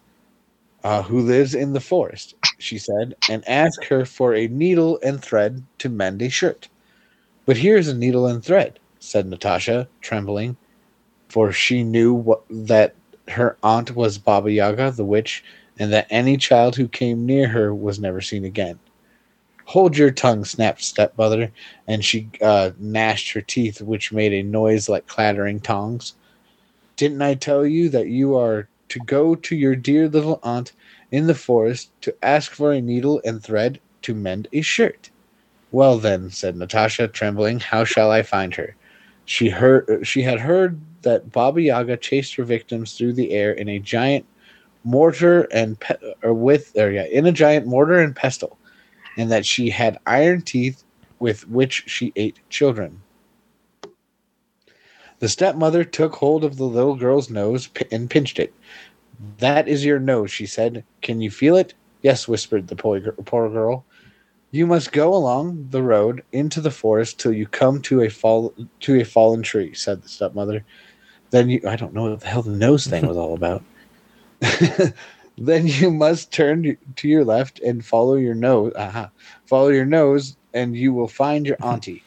uh, 0.83 1.03
who 1.03 1.19
lives 1.19 1.53
in 1.53 1.73
the 1.73 1.81
forest. 1.81 2.35
She 2.57 2.77
said, 2.77 3.15
and 3.29 3.47
ask 3.47 3.83
her 3.85 4.05
for 4.05 4.33
a 4.33 4.47
needle 4.47 4.97
and 5.03 5.21
thread 5.21 5.61
to 5.79 5.89
mend 5.89 6.21
a 6.21 6.29
shirt. 6.29 6.69
But 7.45 7.57
here's 7.57 7.89
a 7.89 7.95
needle 7.95 8.25
and 8.25 8.43
thread," 8.43 8.79
said 8.99 9.25
Natasha, 9.27 9.87
trembling, 10.01 10.55
for 11.27 11.51
she 11.51 11.83
knew 11.83 12.13
what, 12.13 12.43
that 12.49 12.95
her 13.27 13.57
aunt 13.63 13.95
was 13.95 14.17
Baba 14.17 14.51
Yaga, 14.51 14.91
the 14.91 15.03
witch, 15.03 15.43
and 15.77 15.91
that 15.91 16.07
any 16.09 16.37
child 16.37 16.75
who 16.75 16.87
came 16.87 17.25
near 17.25 17.47
her 17.49 17.73
was 17.75 17.99
never 17.99 18.21
seen 18.21 18.45
again. 18.45 18.79
Hold 19.65 19.97
your 19.97 20.11
tongue, 20.11 20.45
snapped 20.45 20.83
stepmother, 20.83 21.51
and 21.87 22.03
she 22.03 22.29
uh, 22.41 22.71
gnashed 22.79 23.31
her 23.31 23.41
teeth, 23.41 23.81
which 23.81 24.13
made 24.13 24.33
a 24.33 24.43
noise 24.43 24.87
like 24.87 25.07
clattering 25.07 25.59
tongs. 25.59 26.13
Didn't 26.95 27.21
I 27.21 27.33
tell 27.33 27.65
you 27.65 27.89
that 27.89 28.07
you 28.07 28.35
are 28.37 28.67
to 28.89 28.99
go 28.99 29.35
to 29.35 29.55
your 29.55 29.75
dear 29.75 30.07
little 30.07 30.39
aunt 30.43 30.73
in 31.11 31.27
the 31.27 31.35
forest 31.35 31.89
to 32.01 32.15
ask 32.23 32.51
for 32.51 32.71
a 32.71 32.81
needle 32.81 33.21
and 33.25 33.41
thread 33.41 33.79
to 34.03 34.13
mend 34.13 34.47
a 34.53 34.61
shirt? 34.61 35.09
Well 35.73 35.97
then, 35.97 36.29
said 36.29 36.55
Natasha, 36.55 37.07
trembling, 37.07 37.59
how 37.59 37.83
shall 37.83 38.11
I 38.11 38.21
find 38.21 38.53
her? 38.53 38.75
She 39.25 39.49
heard 39.49 40.05
she 40.07 40.21
had 40.21 40.39
heard 40.39 40.79
that 41.01 41.31
Baba 41.31 41.63
Yaga 41.63 41.97
chased 41.97 42.35
her 42.35 42.43
victims 42.43 42.93
through 42.93 43.13
the 43.13 43.31
air 43.31 43.51
in 43.53 43.67
a 43.67 43.79
giant 43.79 44.25
mortar 44.83 45.47
and 45.51 45.79
pe- 45.79 46.13
or 46.21 46.35
with 46.35 46.77
or 46.77 46.91
yeah, 46.91 47.05
in 47.05 47.25
a 47.25 47.31
giant 47.31 47.65
mortar 47.65 47.99
and 47.99 48.15
pestle, 48.15 48.59
and 49.17 49.31
that 49.31 49.47
she 49.47 49.71
had 49.71 49.97
iron 50.05 50.43
teeth 50.43 50.83
with 51.19 51.49
which 51.49 51.85
she 51.87 52.13
ate 52.15 52.39
children. 52.49 53.01
The 55.17 55.29
stepmother 55.29 55.83
took 55.83 56.13
hold 56.15 56.43
of 56.43 56.57
the 56.57 56.65
little 56.65 56.95
girl's 56.95 57.31
nose 57.31 57.69
and 57.91 58.11
pinched 58.11 58.37
it. 58.37 58.53
That 59.39 59.67
is 59.67 59.85
your 59.85 59.99
nose, 59.99 60.29
she 60.29 60.45
said. 60.45 60.83
Can 61.01 61.19
you 61.19 61.31
feel 61.31 61.55
it? 61.55 61.73
Yes, 62.03 62.27
whispered 62.27 62.67
the 62.67 62.75
poor, 62.75 63.01
poor 63.25 63.49
girl. 63.49 63.85
You 64.53 64.67
must 64.67 64.91
go 64.91 65.15
along 65.15 65.69
the 65.71 65.81
road 65.81 66.23
into 66.31 66.61
the 66.61 66.69
forest 66.69 67.19
till 67.19 67.33
you 67.33 67.47
come 67.47 67.81
to 67.81 68.03
a 68.03 68.09
fall 68.09 68.53
to 68.81 69.01
a 69.01 69.03
fallen 69.03 69.41
tree, 69.41 69.73
said 69.73 70.03
the 70.03 70.07
stepmother. 70.07 70.63
Then 71.31 71.49
you 71.49 71.59
I 71.67 71.75
don't 71.75 71.91
know 71.91 72.11
what 72.11 72.19
the 72.19 72.27
hell 72.27 72.43
the 72.43 72.51
nose 72.51 72.85
thing 72.85 73.07
was 73.07 73.17
all 73.17 73.33
about. 73.33 73.63
then 75.39 75.65
you 75.65 75.89
must 75.89 76.31
turn 76.31 76.77
to 76.97 77.07
your 77.07 77.25
left 77.25 77.61
and 77.61 77.83
follow 77.83 78.13
your 78.13 78.35
nose. 78.35 78.73
Aha. 78.77 79.09
Follow 79.47 79.69
your 79.69 79.87
nose 79.87 80.37
and 80.53 80.77
you 80.77 80.93
will 80.93 81.07
find 81.07 81.47
your 81.47 81.57
auntie. 81.63 82.03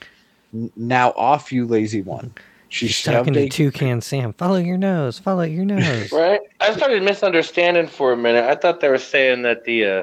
Now 0.76 1.10
off 1.16 1.50
you 1.50 1.66
lazy 1.66 2.02
one. 2.02 2.32
She 2.68 2.86
She's 2.86 3.02
talking 3.02 3.32
to 3.32 3.40
a 3.40 3.48
Toucan 3.48 4.00
Sam. 4.00 4.32
Follow 4.34 4.58
your 4.58 4.78
nose. 4.78 5.18
Follow 5.18 5.42
your 5.42 5.64
nose. 5.74 6.12
Right? 6.12 6.42
I 6.60 6.76
started 6.76 7.02
misunderstanding 7.02 7.88
for 7.88 8.12
a 8.12 8.16
minute. 8.16 8.44
I 8.44 8.54
thought 8.54 8.78
they 8.78 8.88
were 8.88 8.98
saying 8.98 9.42
that 9.42 9.64
the 9.64 9.84
uh, 9.84 10.02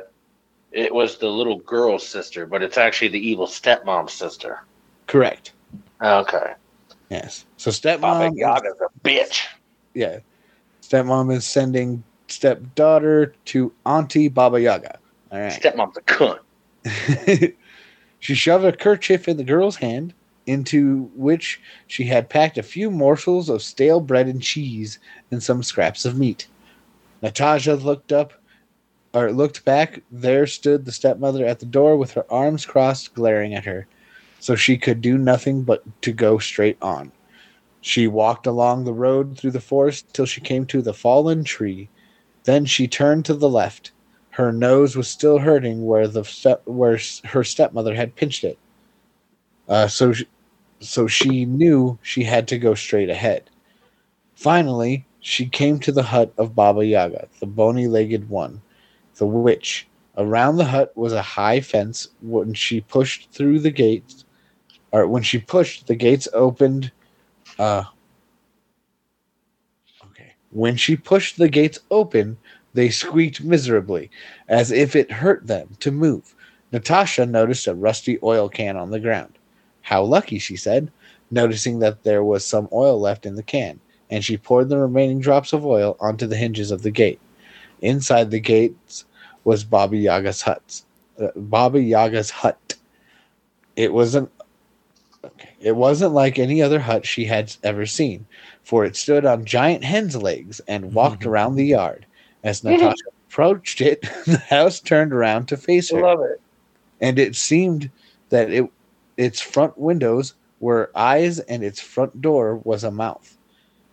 it 0.73 0.93
was 0.93 1.17
the 1.17 1.29
little 1.29 1.59
girl's 1.59 2.05
sister, 2.05 2.45
but 2.45 2.61
it's 2.63 2.77
actually 2.77 3.09
the 3.09 3.25
evil 3.25 3.47
stepmom's 3.47 4.13
sister. 4.13 4.63
correct. 5.07 5.53
Okay. 6.01 6.53
Yes. 7.09 7.45
So 7.57 7.69
stepmom 7.71 8.01
Baba 8.01 8.31
Yaga's 8.35 8.81
a 8.81 9.07
bitch. 9.07 9.45
yeah. 9.93 10.19
Stepmom 10.81 11.31
is 11.31 11.45
sending 11.45 12.03
stepdaughter 12.27 13.33
to 13.45 13.71
Auntie 13.85 14.27
Baba 14.27 14.59
Yaga. 14.59 14.97
All 15.31 15.39
right. 15.39 15.51
Stepmom's 15.51 15.97
a 15.97 16.01
cunt. 16.01 16.39
she 18.19 18.35
shoved 18.35 18.65
a 18.65 18.75
kerchief 18.75 19.27
in 19.27 19.37
the 19.37 19.43
girl's 19.43 19.75
hand, 19.77 20.13
into 20.45 21.09
which 21.15 21.61
she 21.87 22.03
had 22.03 22.29
packed 22.29 22.57
a 22.57 22.63
few 22.63 22.91
morsels 22.91 23.47
of 23.47 23.61
stale 23.61 24.01
bread 24.01 24.27
and 24.27 24.41
cheese 24.41 24.99
and 25.31 25.41
some 25.41 25.63
scraps 25.63 26.03
of 26.05 26.17
meat. 26.17 26.47
Natasha 27.21 27.75
looked 27.75 28.11
up, 28.11 28.33
or 29.13 29.31
looked 29.31 29.63
back. 29.65 30.01
There 30.11 30.47
stood 30.47 30.85
the 30.85 30.91
stepmother 30.91 31.45
at 31.45 31.59
the 31.59 31.65
door 31.65 31.97
with 31.97 32.11
her 32.13 32.25
arms 32.31 32.65
crossed, 32.65 33.13
glaring 33.13 33.53
at 33.53 33.65
her. 33.65 33.87
So 34.39 34.55
she 34.55 34.77
could 34.77 35.01
do 35.01 35.17
nothing 35.17 35.63
but 35.63 35.83
to 36.01 36.11
go 36.11 36.37
straight 36.37 36.77
on. 36.81 37.11
She 37.81 38.07
walked 38.07 38.47
along 38.47 38.83
the 38.83 38.93
road 38.93 39.37
through 39.37 39.51
the 39.51 39.59
forest 39.59 40.13
till 40.13 40.25
she 40.25 40.41
came 40.41 40.65
to 40.67 40.81
the 40.81 40.93
fallen 40.93 41.43
tree. 41.43 41.89
Then 42.45 42.65
she 42.65 42.87
turned 42.87 43.25
to 43.25 43.33
the 43.33 43.49
left. 43.49 43.91
Her 44.31 44.51
nose 44.51 44.95
was 44.95 45.07
still 45.07 45.37
hurting 45.37 45.85
where 45.85 46.07
the 46.07 46.23
step 46.23 46.61
where 46.65 46.99
her 47.25 47.43
stepmother 47.43 47.93
had 47.93 48.15
pinched 48.15 48.43
it. 48.43 48.57
Uh, 49.69 49.87
so, 49.87 50.13
she, 50.13 50.27
so 50.79 51.07
she 51.07 51.45
knew 51.45 51.99
she 52.01 52.23
had 52.23 52.47
to 52.47 52.57
go 52.57 52.73
straight 52.73 53.09
ahead. 53.09 53.49
Finally, 54.35 55.05
she 55.19 55.45
came 55.45 55.79
to 55.79 55.91
the 55.91 56.03
hut 56.03 56.33
of 56.37 56.55
Baba 56.55 56.85
Yaga, 56.85 57.27
the 57.39 57.45
bony 57.45 57.87
legged 57.87 58.27
one, 58.27 58.61
the 59.15 59.25
witch. 59.25 59.87
Around 60.17 60.57
the 60.57 60.65
hut 60.65 60.95
was 60.95 61.13
a 61.13 61.21
high 61.21 61.61
fence. 61.61 62.07
When 62.21 62.53
she 62.53 62.81
pushed 62.81 63.31
through 63.31 63.59
the 63.59 63.71
gates, 63.71 64.25
or 64.91 65.07
when 65.07 65.23
she 65.23 65.39
pushed, 65.39 65.87
the 65.87 65.95
gates 65.95 66.27
opened. 66.33 66.91
Uh, 67.57 67.83
okay. 70.05 70.33
When 70.51 70.75
she 70.77 70.95
pushed 70.95 71.37
the 71.37 71.49
gates 71.49 71.79
open, 71.89 72.37
they 72.73 72.89
squeaked 72.89 73.43
miserably, 73.43 74.09
as 74.47 74.71
if 74.71 74.95
it 74.95 75.11
hurt 75.11 75.47
them 75.47 75.69
to 75.79 75.91
move. 75.91 76.35
Natasha 76.71 77.25
noticed 77.25 77.67
a 77.67 77.75
rusty 77.75 78.17
oil 78.23 78.49
can 78.49 78.77
on 78.77 78.91
the 78.91 78.99
ground. 78.99 79.37
How 79.81 80.03
lucky, 80.03 80.39
she 80.39 80.55
said, 80.55 80.91
noticing 81.29 81.79
that 81.79 82.03
there 82.03 82.23
was 82.23 82.45
some 82.45 82.67
oil 82.71 82.99
left 82.99 83.25
in 83.25 83.35
the 83.35 83.43
can, 83.43 83.79
and 84.09 84.23
she 84.23 84.37
poured 84.37 84.69
the 84.69 84.77
remaining 84.77 85.19
drops 85.19 85.53
of 85.53 85.65
oil 85.65 85.97
onto 85.99 86.25
the 86.25 86.37
hinges 86.37 86.71
of 86.71 86.81
the 86.81 86.91
gate. 86.91 87.19
Inside 87.83 88.31
the 88.31 88.39
gates 88.39 89.03
was 89.43 89.65
Baba 89.65 89.97
Yaga's 89.97 90.41
hut. 90.41 90.81
Uh, 91.21 91.27
Baba 91.35 91.81
Yaga's 91.81 92.29
hut. 92.29 92.75
It 93.75 93.91
wasn't 93.93 94.31
okay. 95.23 95.49
It 95.59 95.75
wasn't 95.75 96.13
like 96.13 96.39
any 96.39 96.61
other 96.61 96.79
hut 96.79 97.05
she 97.05 97.25
had 97.25 97.53
ever 97.61 97.85
seen, 97.85 98.25
for 98.63 98.85
it 98.85 98.95
stood 98.95 99.25
on 99.25 99.43
giant 99.43 99.83
hen's 99.83 100.15
legs 100.15 100.61
and 100.67 100.93
walked 100.93 101.25
around 101.25 101.55
the 101.55 101.65
yard. 101.65 102.05
As 102.43 102.63
Natasha 102.63 103.03
approached 103.29 103.81
it, 103.81 104.01
the 104.25 104.37
house 104.37 104.79
turned 104.79 105.11
around 105.11 105.47
to 105.47 105.57
face 105.57 105.91
her 105.91 106.01
Love 106.01 106.21
it. 106.21 106.39
and 107.01 107.19
it 107.19 107.35
seemed 107.35 107.91
that 108.29 108.49
it 108.49 108.69
its 109.17 109.41
front 109.41 109.77
windows 109.77 110.35
were 110.61 110.89
eyes 110.95 111.39
and 111.39 111.63
its 111.63 111.81
front 111.81 112.21
door 112.21 112.55
was 112.63 112.85
a 112.85 112.91
mouth. 112.91 113.37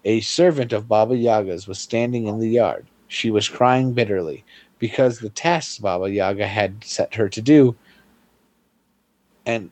A 0.05 0.21
servant 0.21 0.73
of 0.73 0.89
Baba 0.89 1.17
Yaga's 1.17 1.67
was 1.67 1.81
standing 1.81 2.29
in 2.29 2.39
the 2.39 2.49
yard. 2.49 2.87
She 3.11 3.31
was 3.31 3.49
crying 3.49 3.93
bitterly 3.93 4.45
because 4.79 5.19
the 5.19 5.31
tasks 5.31 5.79
Baba 5.79 6.11
Yaga 6.11 6.47
had 6.47 6.83
set 6.85 7.15
her 7.17 7.29
to 7.29 7.43
do 7.43 7.77
and 9.45 9.71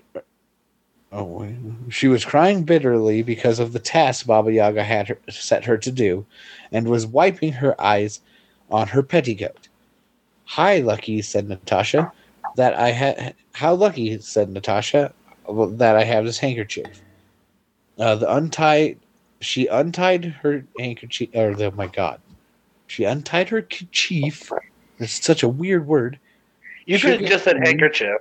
oh 1.12 1.48
she 1.89 2.09
was 2.09 2.24
crying 2.24 2.65
bitterly 2.65 3.23
because 3.23 3.60
of 3.60 3.73
the 3.73 3.78
tasks 3.78 4.24
Baba 4.24 4.52
Yaga 4.52 4.82
had 4.82 5.09
her, 5.09 5.19
set 5.31 5.65
her 5.65 5.78
to 5.78 5.93
do 5.93 6.27
and 6.73 6.89
was 6.89 7.06
wiping 7.06 7.52
her 7.52 7.81
eyes 7.81 8.20
on 8.70 8.89
her 8.89 9.02
petticoat. 9.05 9.69
Hi, 10.44 10.78
Lucky, 10.78 11.23
said 11.23 11.48
Natasha. 11.48 12.10
That 12.56 12.74
I 12.74 12.90
had. 12.90 13.35
How 13.52 13.74
lucky, 13.74 14.19
said 14.20 14.51
Natasha, 14.51 15.12
that 15.48 15.94
I 15.94 16.02
have 16.02 16.24
this 16.24 16.39
handkerchief. 16.39 17.02
Uh, 17.98 18.16
the 18.16 18.35
untied. 18.35 18.98
She 19.40 19.69
untied 19.69 20.24
her 20.24 20.65
handkerchief. 20.77 21.28
Or, 21.35 21.55
oh 21.62 21.70
my 21.73 21.86
God. 21.86 22.20
She 22.89 23.05
untied 23.05 23.51
her 23.51 23.62
kerchief. 23.62 24.51
It's 24.98 25.24
such 25.24 25.43
a 25.43 25.48
weird 25.48 25.86
word. 25.86 26.19
You 26.86 26.98
could 26.98 27.20
have 27.20 27.31
just 27.31 27.44
said 27.44 27.59
handkerchief. 27.59 28.16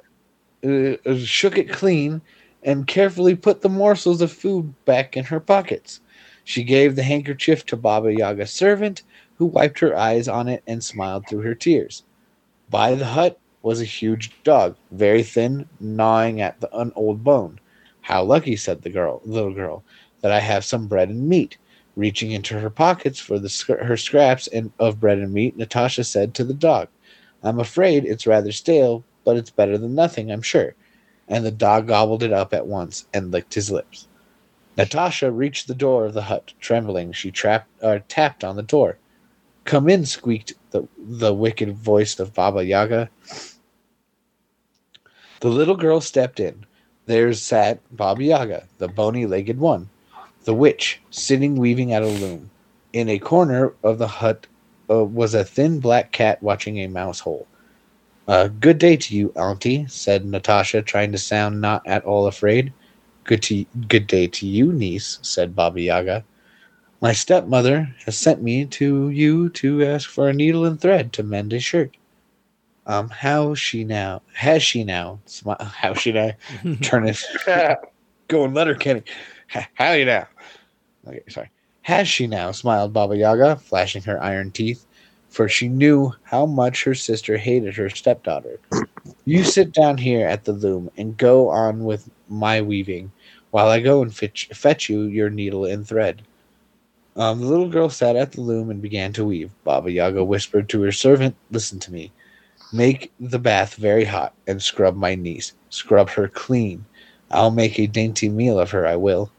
Uh, 0.64 0.98
uh, 1.10 1.18
shook 1.18 1.58
it 1.58 1.72
clean 1.72 2.22
and 2.64 2.86
carefully 2.86 3.36
put 3.36 3.62
the 3.62 3.70
morsels 3.70 4.22
of 4.22 4.32
food 4.32 4.74
back 4.86 5.16
in 5.16 5.24
her 5.26 5.40
pockets. 5.40 6.02
She 6.44 6.64
gave 6.64 6.96
the 6.96 7.04
handkerchief 7.04 7.66
to 7.68 7.78
Baba 7.78 8.14
Yaga's 8.14 8.52
servant, 8.52 9.04
who 9.38 9.46
wiped 9.46 9.80
her 9.80 9.96
eyes 9.96 10.28
on 10.28 10.48
it 10.48 10.64
and 10.68 10.84
smiled 10.84 11.28
through 11.28 11.42
her 11.42 11.56
tears. 11.56 12.04
By 12.70 12.96
the 12.96 13.06
hut 13.06 13.40
was 13.62 13.82
a 13.82 13.86
huge 13.86 14.32
dog, 14.44 14.76
very 14.92 15.24
thin, 15.24 15.68
gnawing 15.80 16.42
at 16.42 16.60
the, 16.60 16.76
an 16.78 16.92
old 16.96 17.24
bone. 17.24 17.60
How 18.02 18.24
lucky, 18.24 18.56
said 18.56 18.82
the 18.82 18.90
girl, 18.90 19.22
little 19.26 19.54
girl, 19.54 19.84
that 20.22 20.32
I 20.32 20.40
have 20.40 20.66
some 20.66 20.88
bread 20.88 21.10
and 21.10 21.30
meat. 21.30 21.58
Reaching 21.98 22.30
into 22.30 22.60
her 22.60 22.70
pockets 22.70 23.20
for 23.20 23.40
the 23.40 23.50
her 23.82 23.98
scraps 23.98 24.46
and 24.46 24.72
of 24.78 25.00
bread 25.00 25.18
and 25.18 25.34
meat, 25.34 25.58
Natasha 25.58 26.04
said 26.04 26.36
to 26.36 26.44
the 26.44 26.54
dog, 26.54 26.90
"I'm 27.42 27.60
afraid 27.60 28.06
it's 28.06 28.28
rather 28.28 28.52
stale, 28.52 29.04
but 29.26 29.36
it's 29.36 29.50
better 29.50 29.80
than 29.80 29.96
nothing, 29.96 30.32
I'm 30.32 30.44
sure." 30.44 30.76
And 31.28 31.44
the 31.44 31.50
dog 31.50 31.88
gobbled 31.88 32.22
it 32.22 32.32
up 32.32 32.54
at 32.54 32.68
once 32.68 33.08
and 33.16 33.32
licked 33.32 33.56
his 33.56 33.72
lips. 33.72 34.08
Natasha 34.78 35.32
reached 35.32 35.68
the 35.68 35.74
door 35.74 36.06
of 36.06 36.14
the 36.14 36.22
hut, 36.22 36.54
trembling. 36.60 37.14
She 37.14 37.32
trapped, 37.32 37.68
uh, 37.82 37.98
tapped 38.08 38.44
on 38.44 38.58
the 38.58 38.62
door. 38.62 39.00
Come 39.66 39.90
in, 39.90 40.06
squeaked 40.06 40.54
the, 40.70 40.88
the 41.00 41.34
wicked 41.34 41.76
voice 41.76 42.20
of 42.20 42.32
Baba 42.32 42.64
Yaga. 42.64 43.10
The 45.40 45.50
little 45.50 45.76
girl 45.76 46.00
stepped 46.00 46.40
in. 46.40 46.68
There 47.08 47.34
sat 47.34 47.80
Baba 47.90 48.24
Yaga, 48.24 48.68
the 48.78 48.88
bony 48.88 49.26
legged 49.26 49.60
one, 49.60 49.90
the 50.48 50.54
witch, 50.54 51.02
sitting 51.12 51.58
weaving 51.58 51.92
at 51.92 52.04
a 52.04 52.08
loom. 52.08 52.50
In 52.94 53.10
a 53.10 53.20
corner 53.20 53.74
of 53.84 53.98
the 53.98 54.08
hut 54.08 54.48
uh, 54.90 55.04
was 55.04 55.34
a 55.34 55.44
thin 55.44 55.82
black 55.82 56.14
cat 56.14 56.42
watching 56.42 56.78
a 56.80 56.88
mouse 56.88 57.20
hole. 57.20 57.46
Uh, 58.30 58.48
good 58.48 58.78
day 58.78 58.96
to 58.96 59.14
you, 59.14 59.34
Auntie, 59.36 59.86
said 59.90 60.26
Natasha, 60.26 60.82
trying 60.82 61.12
to 61.12 61.18
sound 61.18 61.60
not 61.60 61.86
at 61.86 62.06
all 62.06 62.28
afraid. 62.28 62.72
Good 63.26 63.44
to 63.44 63.66
good 63.90 64.08
day 64.08 64.26
to 64.28 64.48
you, 64.48 64.72
niece, 64.72 65.20
said 65.22 65.54
Baba 65.54 65.82
Yaga. 65.82 66.24
My 67.02 67.12
stepmother 67.12 67.94
has 68.06 68.18
sent 68.18 68.42
me 68.42 68.66
to 68.68 69.10
you 69.10 69.50
to 69.50 69.84
ask 69.84 70.10
for 70.10 70.30
a 70.30 70.34
needle 70.34 70.64
and 70.64 70.80
thread 70.80 71.12
to 71.14 71.24
mend 71.24 71.52
a 71.52 71.60
shirt. 71.60 71.98
Um, 72.86 73.10
how 73.10 73.54
she 73.54 73.84
now? 73.84 74.22
Has 74.34 74.64
she 74.64 74.86
now? 74.86 75.20
Smi- 75.28 75.62
how 75.62 75.94
should 75.94 76.16
I 76.18 76.38
turn 76.82 77.06
it? 77.06 77.22
Going 78.30 78.54
Letterkenny. 78.54 79.04
How 79.76 79.92
you 79.92 80.06
now? 80.06 80.28
Okay, 81.08 81.24
sorry. 81.30 81.50
Has 81.84 82.08
she 82.08 82.28
now? 82.28 82.52
Smiled 82.52 82.94
Baba 82.94 83.16
Yaga, 83.16 83.56
flashing 83.56 84.04
her 84.04 84.22
iron 84.22 84.52
teeth, 84.52 84.86
for 85.30 85.48
she 85.48 85.70
knew 85.70 86.14
how 86.24 86.46
much 86.46 86.84
her 86.84 86.96
sister 86.96 87.38
hated 87.38 87.76
her 87.76 87.90
stepdaughter. 87.90 88.60
You 89.24 89.44
sit 89.44 89.74
down 89.74 89.98
here 89.98 90.26
at 90.28 90.46
the 90.46 90.54
loom 90.54 90.90
and 90.98 91.18
go 91.18 91.50
on 91.50 91.84
with 91.86 92.10
my 92.30 92.62
weaving, 92.62 93.12
while 93.52 93.68
I 93.68 93.80
go 93.80 94.02
and 94.02 94.14
fetch, 94.14 94.50
fetch 94.54 94.90
you 94.90 95.04
your 95.04 95.30
needle 95.30 95.66
and 95.66 95.88
thread. 95.88 96.22
Um, 97.16 97.40
the 97.42 97.48
little 97.48 97.70
girl 97.70 97.90
sat 97.90 98.16
at 98.16 98.34
the 98.34 98.42
loom 98.42 98.70
and 98.70 98.82
began 98.82 99.14
to 99.14 99.26
weave. 99.26 99.52
Baba 99.64 99.92
Yaga 99.92 100.24
whispered 100.24 100.70
to 100.70 100.82
her 100.84 100.92
servant, 100.92 101.36
Listen 101.52 101.80
to 101.80 101.92
me. 101.92 102.12
Make 102.72 103.12
the 103.20 103.40
bath 103.40 103.76
very 103.76 104.06
hot 104.06 104.34
and 104.46 104.62
scrub 104.62 104.96
my 104.96 105.16
niece. 105.16 105.54
Scrub 105.70 106.10
her 106.12 106.28
clean. 106.28 106.86
I'll 107.32 107.52
make 107.52 107.80
a 107.80 107.88
dainty 107.88 108.30
meal 108.30 108.60
of 108.60 108.72
her, 108.72 108.86
I 108.86 108.98
will. 108.98 109.32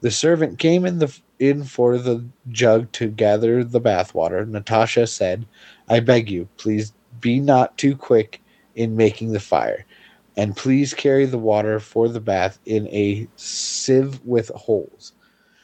The 0.00 0.10
servant 0.10 0.58
came 0.58 0.84
in 0.84 0.98
the 0.98 1.16
in 1.38 1.64
for 1.64 1.98
the 1.98 2.24
jug 2.48 2.90
to 2.92 3.08
gather 3.08 3.64
the 3.64 3.80
bath 3.80 4.14
water. 4.14 4.44
Natasha 4.46 5.06
said, 5.06 5.46
I 5.88 6.00
beg 6.00 6.30
you, 6.30 6.48
please 6.56 6.92
be 7.20 7.40
not 7.40 7.76
too 7.78 7.96
quick 7.96 8.42
in 8.74 8.96
making 8.96 9.32
the 9.32 9.40
fire, 9.40 9.84
and 10.36 10.56
please 10.56 10.94
carry 10.94 11.24
the 11.24 11.38
water 11.38 11.80
for 11.80 12.08
the 12.08 12.20
bath 12.20 12.58
in 12.66 12.86
a 12.88 13.26
sieve 13.36 14.20
with 14.24 14.48
holes, 14.50 15.12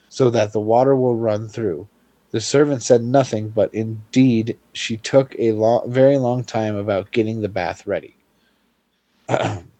so 0.09 0.31
that 0.31 0.53
the 0.53 0.61
water 0.61 0.97
will 0.97 1.17
run 1.17 1.49
through. 1.49 1.89
The 2.31 2.41
servant 2.41 2.83
said 2.83 3.03
nothing, 3.03 3.51
but 3.51 3.73
indeed 3.75 4.59
she 4.73 4.97
took 4.97 5.35
a 5.39 5.53
very 5.87 6.17
long 6.17 6.45
time 6.45 6.77
about 6.77 7.13
getting 7.13 7.43
the 7.43 7.49
bath 7.49 7.87
ready. 7.87 8.17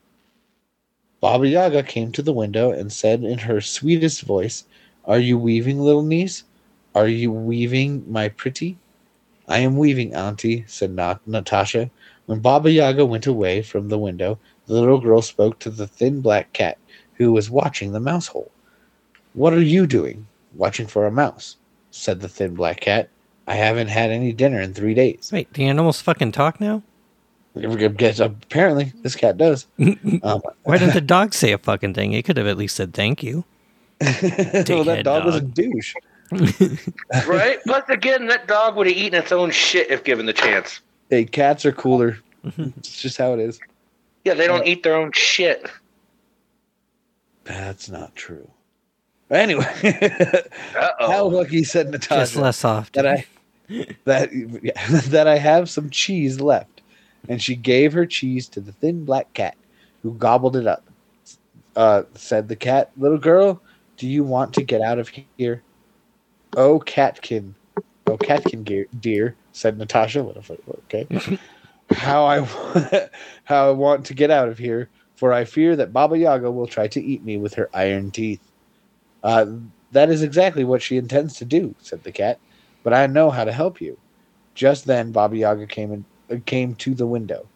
Baba 1.23 1.47
Yaga 1.47 1.85
came 1.85 2.11
to 2.11 2.21
the 2.21 2.33
window 2.33 2.73
and 2.73 2.93
said 2.93 3.23
in 3.23 3.39
her 3.39 3.61
sweetest 3.61 4.23
voice, 4.23 4.65
Are 5.05 5.21
you 5.21 5.39
weaving, 5.39 5.79
little 5.79 6.03
niece? 6.03 6.43
Are 6.97 7.07
you 7.07 7.31
weaving, 7.31 8.05
my 8.11 8.29
pretty? 8.29 8.77
I 9.47 9.59
am 9.59 9.77
weaving, 9.77 10.17
auntie, 10.17 10.65
said 10.67 10.91
Nat- 10.91 11.21
Natasha. 11.25 11.91
When 12.27 12.41
Baba 12.41 12.73
Yaga 12.73 13.07
went 13.07 13.29
away 13.29 13.63
from 13.63 13.89
the 13.89 14.01
window, 14.01 14.41
the 14.67 14.75
little 14.75 14.99
girl 14.99 15.23
spoke 15.23 15.61
to 15.61 15.71
the 15.71 15.87
thin 15.87 16.23
black 16.23 16.53
cat 16.55 16.77
who 17.15 17.31
was 17.31 17.49
watching 17.49 17.93
the 17.93 18.01
mouse 18.01 18.27
hole. 18.27 18.51
What 19.33 19.55
are 19.55 19.63
you 19.63 19.87
doing? 19.87 20.27
Watching 20.55 20.89
for 20.89 21.07
a 21.07 21.13
mouse, 21.13 21.57
said 21.93 22.21
the 22.21 22.29
thin 22.29 22.57
black 22.57 22.81
cat. 22.81 23.11
I 23.47 23.55
haven't 23.55 23.89
had 23.89 24.11
any 24.11 24.33
dinner 24.33 24.61
in 24.61 24.75
three 24.75 24.95
days. 24.95 25.31
Wait, 25.33 25.53
do 25.53 25.63
animals 25.63 26.01
fucking 26.01 26.33
talk 26.33 26.61
now? 26.61 26.83
Guess 27.55 28.19
apparently 28.21 28.93
this 29.03 29.15
cat 29.17 29.37
does. 29.37 29.67
Um, 30.23 30.41
Why 30.63 30.79
didn't 30.79 30.95
the 30.95 31.01
dog 31.01 31.35
say 31.35 31.53
a 31.53 31.59
fucking 31.59 31.95
thing? 31.95 32.13
It 32.13 32.25
could 32.25 32.37
have 32.37 32.47
at 32.47 32.57
least 32.57 32.77
said 32.77 32.95
thank 32.95 33.23
you. 33.23 33.45
well, 34.01 34.11
that 34.11 34.67
Dickhead 34.67 35.05
dog, 35.05 35.25
was 35.25 35.37
a 35.37 35.41
douche. 35.41 35.95
right? 37.27 37.59
But 37.67 37.91
again, 37.91 38.27
that 38.29 38.47
dog 38.49 38.77
would 38.77 38.87
have 38.87 38.97
eaten 38.97 39.19
its 39.21 39.33
own 39.33 39.51
shit 39.51 39.91
if 39.91 40.05
given 40.05 40.27
the 40.27 40.33
chance. 40.33 40.81
Hey, 41.11 41.25
cats 41.25 41.67
are 41.67 41.73
cooler. 41.73 42.19
it's 42.59 43.01
just 43.03 43.19
how 43.19 43.35
it 43.35 43.41
is. 43.41 43.61
Yeah, 44.25 44.35
they 44.35 44.47
don't 44.47 44.67
eat 44.67 44.83
their 44.83 44.95
own 44.95 45.13
shit. 45.13 45.69
That's 47.45 47.91
not 47.91 48.15
true. 48.15 48.49
Anyway, 49.31 49.65
Uh-oh. 49.83 51.11
how 51.11 51.27
lucky 51.27 51.65
said 51.65 51.91
Natasha 51.91 52.21
Just 52.21 52.37
less 52.37 52.65
off. 52.65 52.93
that 52.93 53.07
I 53.07 53.25
that 54.05 54.31
yeah, 54.63 55.01
that 55.09 55.27
I 55.27 55.39
have 55.39 55.71
some 55.71 55.89
cheese 55.89 56.41
left, 56.41 56.82
and 57.29 57.43
she 57.43 57.55
gave 57.57 57.93
her 57.93 58.07
cheese 58.07 58.49
to 58.49 58.61
the 58.61 58.73
thin 58.73 59.05
black 59.05 59.33
cat, 59.35 59.57
who 60.03 60.15
gobbled 60.15 60.57
it 60.57 60.67
up. 60.67 60.85
Uh, 61.77 62.03
said 62.15 62.49
the 62.49 62.57
cat, 62.57 62.91
"Little 62.97 63.19
girl, 63.19 63.63
do 63.97 64.07
you 64.07 64.25
want 64.25 64.53
to 64.55 64.63
get 64.63 64.81
out 64.83 64.99
of 64.99 65.11
here?" 65.39 65.63
Oh, 66.57 66.79
catkin. 66.81 67.55
Oh, 68.07 68.17
catkin 68.19 68.63
gear, 68.63 68.87
dear, 69.01 69.37
said 69.53 69.79
Natasha. 69.79 70.23
What 70.23 70.37
if 70.37 70.51
I- 70.51 70.57
Okay. 70.95 71.39
how 71.93 72.25
I 72.27 72.41
how 73.45 73.69
I 73.69 73.73
want 73.73 74.07
to 74.07 74.15
get 74.15 74.31
out 74.31 74.49
of 74.49 74.59
here, 74.59 74.89
for 75.17 75.33
I 75.33 75.45
fear 75.45 75.77
that 75.77 75.93
Baba 75.93 76.19
Yaga 76.19 76.51
will 76.51 76.67
try 76.67 76.89
to 76.89 77.03
eat 77.03 77.25
me 77.25 77.37
with 77.39 77.55
her 77.55 77.71
iron 77.73 78.11
teeth. 78.11 78.41
Uh, 79.23 79.47
that 79.93 80.11
is 80.11 80.23
exactly 80.23 80.65
what 80.65 80.83
she 80.83 80.97
intends 80.97 81.37
to 81.37 81.45
do, 81.45 81.75
said 81.81 82.03
the 82.03 82.13
cat. 82.13 82.39
But 82.83 82.93
I 82.95 83.07
know 83.07 83.31
how 83.31 83.45
to 83.45 83.53
help 83.53 83.81
you. 83.81 83.99
Just 84.55 84.87
then, 84.87 85.13
Baba 85.13 85.37
Yaga 85.37 85.67
came 85.67 85.93
in, 85.93 86.05
came 86.41 86.75
to 86.77 86.95
the 86.95 87.07
window. 87.07 87.47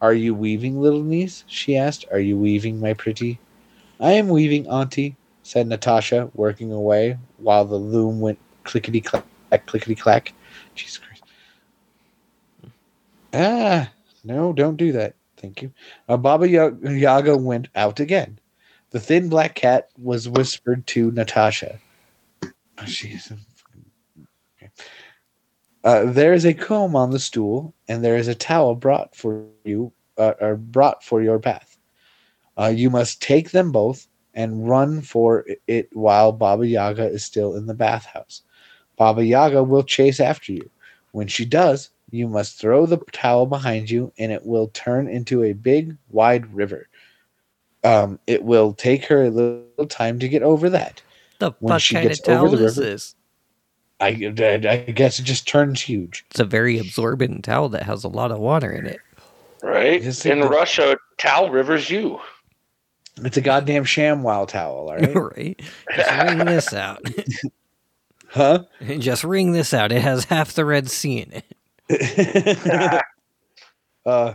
Are 0.00 0.14
you 0.14 0.34
weaving, 0.34 0.80
little 0.80 1.02
niece? 1.02 1.44
she 1.46 1.76
asked. 1.76 2.06
Are 2.10 2.20
you 2.20 2.38
weaving, 2.38 2.80
my 2.80 2.94
pretty? 2.94 3.38
I 4.00 4.12
am 4.12 4.28
weaving, 4.28 4.66
auntie, 4.66 5.16
said 5.42 5.66
Natasha, 5.66 6.30
working 6.34 6.72
away 6.72 7.18
while 7.36 7.64
the 7.64 7.76
loom 7.76 8.20
went 8.20 8.38
clickety 8.64 9.00
clack, 9.00 9.24
clickety 9.66 9.94
clack. 9.94 10.32
Jesus 10.74 10.98
Christ. 10.98 11.24
Ah, 13.34 13.92
no, 14.24 14.52
don't 14.52 14.76
do 14.76 14.92
that. 14.92 15.14
Thank 15.36 15.62
you. 15.62 15.72
Uh, 16.08 16.16
Baba 16.16 16.48
Yaga 16.48 17.36
went 17.36 17.68
out 17.74 18.00
again. 18.00 18.38
The 18.90 19.00
thin 19.00 19.28
black 19.28 19.54
cat 19.54 19.88
was 19.98 20.28
whispered 20.28 20.86
to 20.88 21.10
Natasha. 21.12 21.78
Oh, 22.42 22.84
jeez. 22.84 23.30
Okay. 23.30 23.40
Uh, 25.82 26.04
there 26.04 26.34
is 26.34 26.44
a 26.44 26.52
comb 26.54 26.94
on 26.94 27.10
the 27.10 27.18
stool, 27.18 27.74
and 27.88 28.04
there 28.04 28.16
is 28.16 28.28
a 28.28 28.34
towel 28.34 28.74
brought 28.74 29.14
for 29.14 29.44
you, 29.64 29.92
uh, 30.18 30.34
or 30.40 30.56
brought 30.56 31.02
for 31.02 31.22
your 31.22 31.38
bath. 31.38 31.78
Uh, 32.58 32.66
you 32.74 32.90
must 32.90 33.22
take 33.22 33.50
them 33.50 33.72
both 33.72 34.06
and 34.34 34.68
run 34.68 35.00
for 35.00 35.46
it 35.66 35.88
while 35.92 36.32
Baba 36.32 36.66
Yaga 36.66 37.06
is 37.06 37.24
still 37.24 37.56
in 37.56 37.66
the 37.66 37.74
bathhouse. 37.74 38.42
Baba 38.96 39.24
Yaga 39.24 39.62
will 39.64 39.82
chase 39.82 40.20
after 40.20 40.52
you. 40.52 40.68
When 41.12 41.26
she 41.26 41.44
does, 41.44 41.90
you 42.10 42.28
must 42.28 42.60
throw 42.60 42.86
the 42.86 42.98
towel 43.12 43.46
behind 43.46 43.90
you, 43.90 44.12
and 44.18 44.30
it 44.30 44.44
will 44.44 44.68
turn 44.68 45.08
into 45.08 45.42
a 45.42 45.54
big, 45.54 45.96
wide 46.10 46.52
river. 46.54 46.88
Um, 47.82 48.18
it 48.26 48.44
will 48.44 48.74
take 48.74 49.04
her 49.06 49.24
a 49.24 49.30
little 49.30 49.86
time 49.88 50.18
to 50.18 50.28
get 50.28 50.42
over 50.42 50.68
that. 50.70 51.02
The 51.38 51.52
When 51.60 51.72
fuck 51.74 51.80
she 51.80 51.94
kind 51.94 52.10
of 52.10 52.22
towel 52.22 52.54
is 52.54 52.76
river- 52.76 52.80
this? 52.82 53.14
I, 54.00 54.32
I, 54.38 54.76
I 54.88 54.90
guess 54.92 55.18
it 55.18 55.24
just 55.24 55.46
turns 55.46 55.80
huge. 55.80 56.24
It's 56.30 56.40
a 56.40 56.44
very 56.44 56.78
absorbent 56.78 57.44
towel 57.44 57.68
that 57.70 57.82
has 57.82 58.04
a 58.04 58.08
lot 58.08 58.32
of 58.32 58.38
water 58.38 58.70
in 58.72 58.86
it. 58.86 59.00
Right? 59.62 60.02
Yes, 60.02 60.24
In 60.24 60.38
it 60.38 60.42
does. 60.42 60.50
Russia, 60.50 60.98
towel 61.18 61.50
rivers 61.50 61.90
you. 61.90 62.18
It's 63.22 63.36
a 63.36 63.42
goddamn 63.42 63.84
ShamWow 63.84 64.48
towel, 64.48 64.88
all 64.88 64.96
right? 64.96 65.14
right? 65.36 65.60
Just 65.94 66.10
wring 66.10 66.38
this 66.46 66.72
out. 66.72 67.04
huh? 68.28 68.64
Just 68.98 69.24
wring 69.24 69.52
this 69.52 69.74
out. 69.74 69.92
It 69.92 70.00
has 70.02 70.24
half 70.24 70.54
the 70.54 70.64
Red 70.64 70.90
Sea 70.90 71.18
in 71.18 71.42
it. 71.90 73.02
uh, 74.06 74.34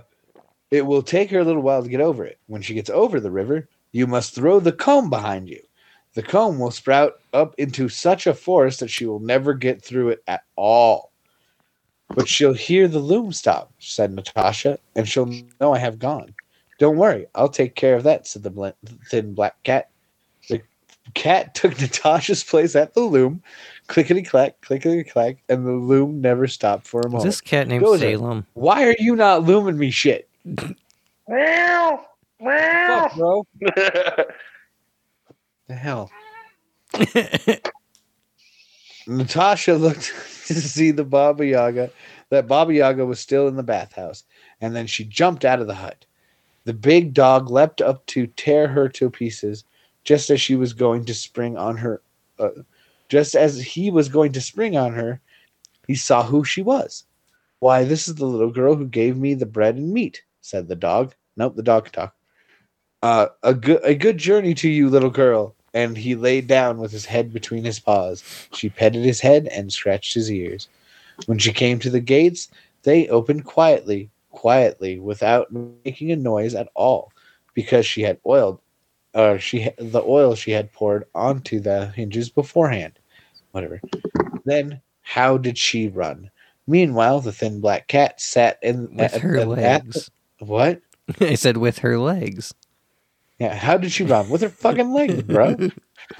it 0.70 0.86
will 0.86 1.02
take 1.02 1.32
her 1.32 1.40
a 1.40 1.44
little 1.44 1.62
while 1.62 1.82
to 1.82 1.90
get 1.90 2.02
over 2.02 2.24
it. 2.26 2.38
When 2.48 2.62
she 2.62 2.76
gets 2.76 2.90
over 2.90 3.20
the 3.20 3.32
river, 3.32 3.68
you 3.92 4.06
must 4.06 4.36
throw 4.36 4.60
the 4.60 4.72
comb 4.74 5.10
behind 5.10 5.50
you. 5.50 5.62
The 6.14 6.24
comb 6.24 6.60
will 6.60 6.72
sprout 6.72 7.20
up 7.36 7.54
into 7.58 7.90
such 7.90 8.26
a 8.26 8.34
forest 8.34 8.80
that 8.80 8.90
she 8.90 9.06
will 9.06 9.20
never 9.20 9.54
get 9.54 9.84
through 9.84 10.10
it 10.10 10.24
at 10.28 10.44
all. 10.56 11.12
But 12.16 12.28
she'll 12.28 12.54
hear 12.54 12.88
the 12.88 13.00
loom 13.00 13.32
stop, 13.34 13.72
said 13.80 14.14
Natasha, 14.14 14.80
and 14.96 15.08
she'll 15.08 15.32
know 15.60 15.74
I 15.74 15.80
have 15.80 16.00
gone. 16.00 16.34
Don't 16.80 16.98
worry, 16.98 17.26
I'll 17.36 17.50
take 17.50 17.76
care 17.76 17.96
of 17.96 18.04
that, 18.04 18.28
said 18.28 18.44
the 18.44 18.50
bl- 18.50 18.70
thin 19.10 19.34
black 19.34 19.62
cat. 19.64 19.90
The 20.50 20.62
cat 21.14 21.56
took 21.56 21.80
Natasha's 21.82 22.44
place 22.44 22.76
at 22.76 22.94
the 22.94 23.02
loom, 23.02 23.42
clickety 23.88 24.22
clack, 24.24 24.62
clickety 24.62 25.04
clack, 25.04 25.38
and 25.50 25.66
the 25.66 25.72
loom 25.72 26.22
never 26.22 26.48
stopped 26.48 26.88
for 26.88 27.02
a 27.02 27.08
Is 27.08 27.12
moment. 27.12 27.26
this 27.26 27.42
cat 27.42 27.68
named 27.68 27.84
Gozer, 27.84 28.00
Salem? 28.00 28.46
Why 28.54 28.86
are 28.88 28.96
you 29.00 29.16
not 29.16 29.44
looming 29.44 29.78
me 29.78 29.90
shit? 29.92 30.30
Meow. 31.28 32.06
Meow. 32.40 33.08
Fuck, 33.10 33.16
bro. 33.16 33.48
The 35.68 35.74
hell? 35.74 36.12
Natasha 39.08 39.76
looked 39.76 40.14
to 40.48 40.54
see 40.54 40.92
the 40.92 41.04
Baba 41.04 41.46
Yaga, 41.46 41.92
that 42.30 42.48
Baba 42.48 42.74
Yaga 42.74 43.06
was 43.06 43.20
still 43.20 43.48
in 43.48 43.56
the 43.56 43.64
bathhouse, 43.64 44.24
and 44.62 44.76
then 44.76 44.88
she 44.88 45.04
jumped 45.04 45.46
out 45.46 45.62
of 45.62 45.68
the 45.68 45.76
hut. 45.76 46.06
The 46.66 46.74
big 46.74 47.14
dog 47.14 47.50
leapt 47.52 47.82
up 47.82 48.06
to 48.08 48.28
tear 48.28 48.68
her 48.68 48.90
to 48.90 49.10
pieces, 49.10 49.64
just 50.04 50.30
as 50.30 50.42
she 50.42 50.56
was 50.56 50.74
going 50.74 51.06
to 51.06 51.14
spring 51.14 51.58
on 51.58 51.78
her. 51.78 52.02
Uh, 52.40 52.50
just 53.10 53.36
as 53.36 53.62
he 53.62 53.92
was 53.92 54.10
going 54.10 54.32
to 54.34 54.42
spring 54.42 54.76
on 54.76 54.94
her, 54.94 55.22
he 55.88 55.96
saw 55.96 56.24
who 56.24 56.44
she 56.44 56.62
was. 56.62 57.06
Why, 57.60 57.84
this 57.84 58.08
is 58.08 58.16
the 58.16 58.26
little 58.26 58.52
girl 58.52 58.76
who 58.76 58.88
gave 58.88 59.18
me 59.18 59.34
the 59.34 59.46
bread 59.46 59.76
and 59.76 59.94
meat, 59.94 60.24
said 60.42 60.68
the 60.68 60.76
dog. 60.76 61.14
Nope, 61.38 61.56
the 61.56 61.64
dog 61.64 61.86
can 61.86 61.94
talk. 61.94 62.16
Uh, 63.04 63.28
a 63.44 63.54
good 63.54 63.82
a 63.84 63.94
good 63.94 64.18
journey 64.18 64.56
to 64.56 64.70
you, 64.70 64.90
little 64.90 65.12
girl. 65.12 65.55
And 65.76 65.96
he 65.98 66.16
lay 66.16 66.42
down 66.42 66.80
with 66.80 66.92
his 66.92 67.06
head 67.06 67.32
between 67.34 67.64
his 67.66 67.80
paws. 67.80 68.24
She 68.54 68.70
petted 68.70 69.04
his 69.04 69.20
head 69.20 69.48
and 69.48 69.72
scratched 69.72 70.14
his 70.16 70.32
ears. 70.32 70.68
When 71.28 71.38
she 71.38 71.52
came 71.54 71.78
to 71.80 71.90
the 71.90 72.00
gates, 72.00 72.50
they 72.84 73.08
opened 73.10 73.46
quietly, 73.46 74.10
quietly, 74.32 75.00
without 75.00 75.52
making 75.52 76.12
a 76.12 76.16
noise 76.16 76.56
at 76.56 76.70
all, 76.76 77.12
because 77.54 77.86
she 77.86 78.02
had 78.02 78.18
oiled, 78.26 78.60
uh, 79.14 79.38
she 79.38 79.70
the 79.78 80.02
oil 80.04 80.34
she 80.36 80.52
had 80.52 80.72
poured 80.72 81.06
onto 81.14 81.60
the 81.60 81.88
hinges 81.88 82.30
beforehand. 82.30 82.94
Whatever. 83.52 83.82
Then, 84.46 84.82
how 85.02 85.38
did 85.38 85.58
she 85.58 85.88
run? 85.90 86.30
Meanwhile, 86.68 87.22
the 87.22 87.32
thin 87.32 87.60
black 87.62 87.88
cat 87.88 88.20
sat 88.20 88.60
in 88.64 88.96
With 88.96 89.14
at 89.14 89.22
her 89.22 89.38
at 89.38 89.48
legs. 89.48 90.10
the- 90.40 90.46
what? 90.46 90.82
I 91.22 91.36
said 91.36 91.58
with 91.58 91.80
her 91.80 91.98
legs. 92.00 92.54
Yeah, 93.40 93.54
how 93.54 93.78
did 93.78 93.92
she 93.92 94.04
run? 94.04 94.30
With 94.30 94.42
her 94.42 94.50
fucking 94.50 94.94
legs, 94.94 95.22
bro. 95.24 95.58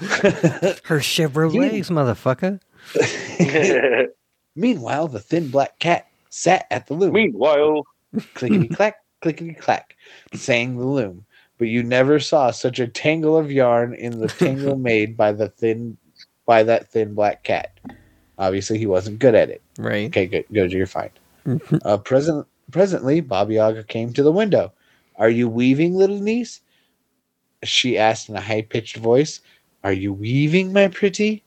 Her 0.84 1.00
shiver 1.00 1.48
legs, 1.48 1.90
motherfucker. 1.90 2.60
Meanwhile, 4.56 5.08
the 5.08 5.20
thin 5.20 5.48
black 5.48 5.78
cat 5.78 6.08
sat 6.30 6.66
at 6.70 6.86
the 6.86 6.94
loom. 6.94 7.12
Meanwhile, 7.12 7.86
clickety 8.34 8.68
clack, 8.68 8.96
clickety 9.20 9.54
clack, 9.54 9.96
sang 10.34 10.76
the 10.76 10.84
loom. 10.84 11.24
But 11.58 11.68
you 11.68 11.82
never 11.82 12.20
saw 12.20 12.50
such 12.50 12.80
a 12.80 12.86
tangle 12.86 13.36
of 13.36 13.50
yarn 13.50 13.94
in 13.94 14.18
the 14.18 14.28
tangle 14.28 14.76
made 14.78 15.16
by 15.16 15.32
the 15.32 15.48
thin, 15.48 15.96
by 16.44 16.62
that 16.64 16.90
thin 16.90 17.14
black 17.14 17.44
cat. 17.44 17.78
Obviously, 18.38 18.78
he 18.78 18.86
wasn't 18.86 19.18
good 19.18 19.34
at 19.34 19.48
it. 19.48 19.62
Right. 19.78 20.08
Okay, 20.08 20.26
good. 20.26 20.44
Good, 20.52 20.72
you're 20.72 20.86
fine. 20.86 21.10
uh, 21.84 21.96
present, 21.98 22.46
presently, 22.70 23.20
Baba 23.20 23.54
Yaga 23.54 23.84
came 23.84 24.12
to 24.12 24.22
the 24.22 24.32
window. 24.32 24.72
Are 25.16 25.30
you 25.30 25.48
weaving, 25.48 25.94
little 25.94 26.20
niece? 26.20 26.60
She 27.68 27.98
asked 27.98 28.28
in 28.28 28.36
a 28.36 28.40
high 28.40 28.62
pitched 28.62 28.96
voice. 28.96 29.40
Are 29.84 29.92
you 29.92 30.12
weaving, 30.12 30.72
my 30.72 30.88
pretty? 30.88 31.42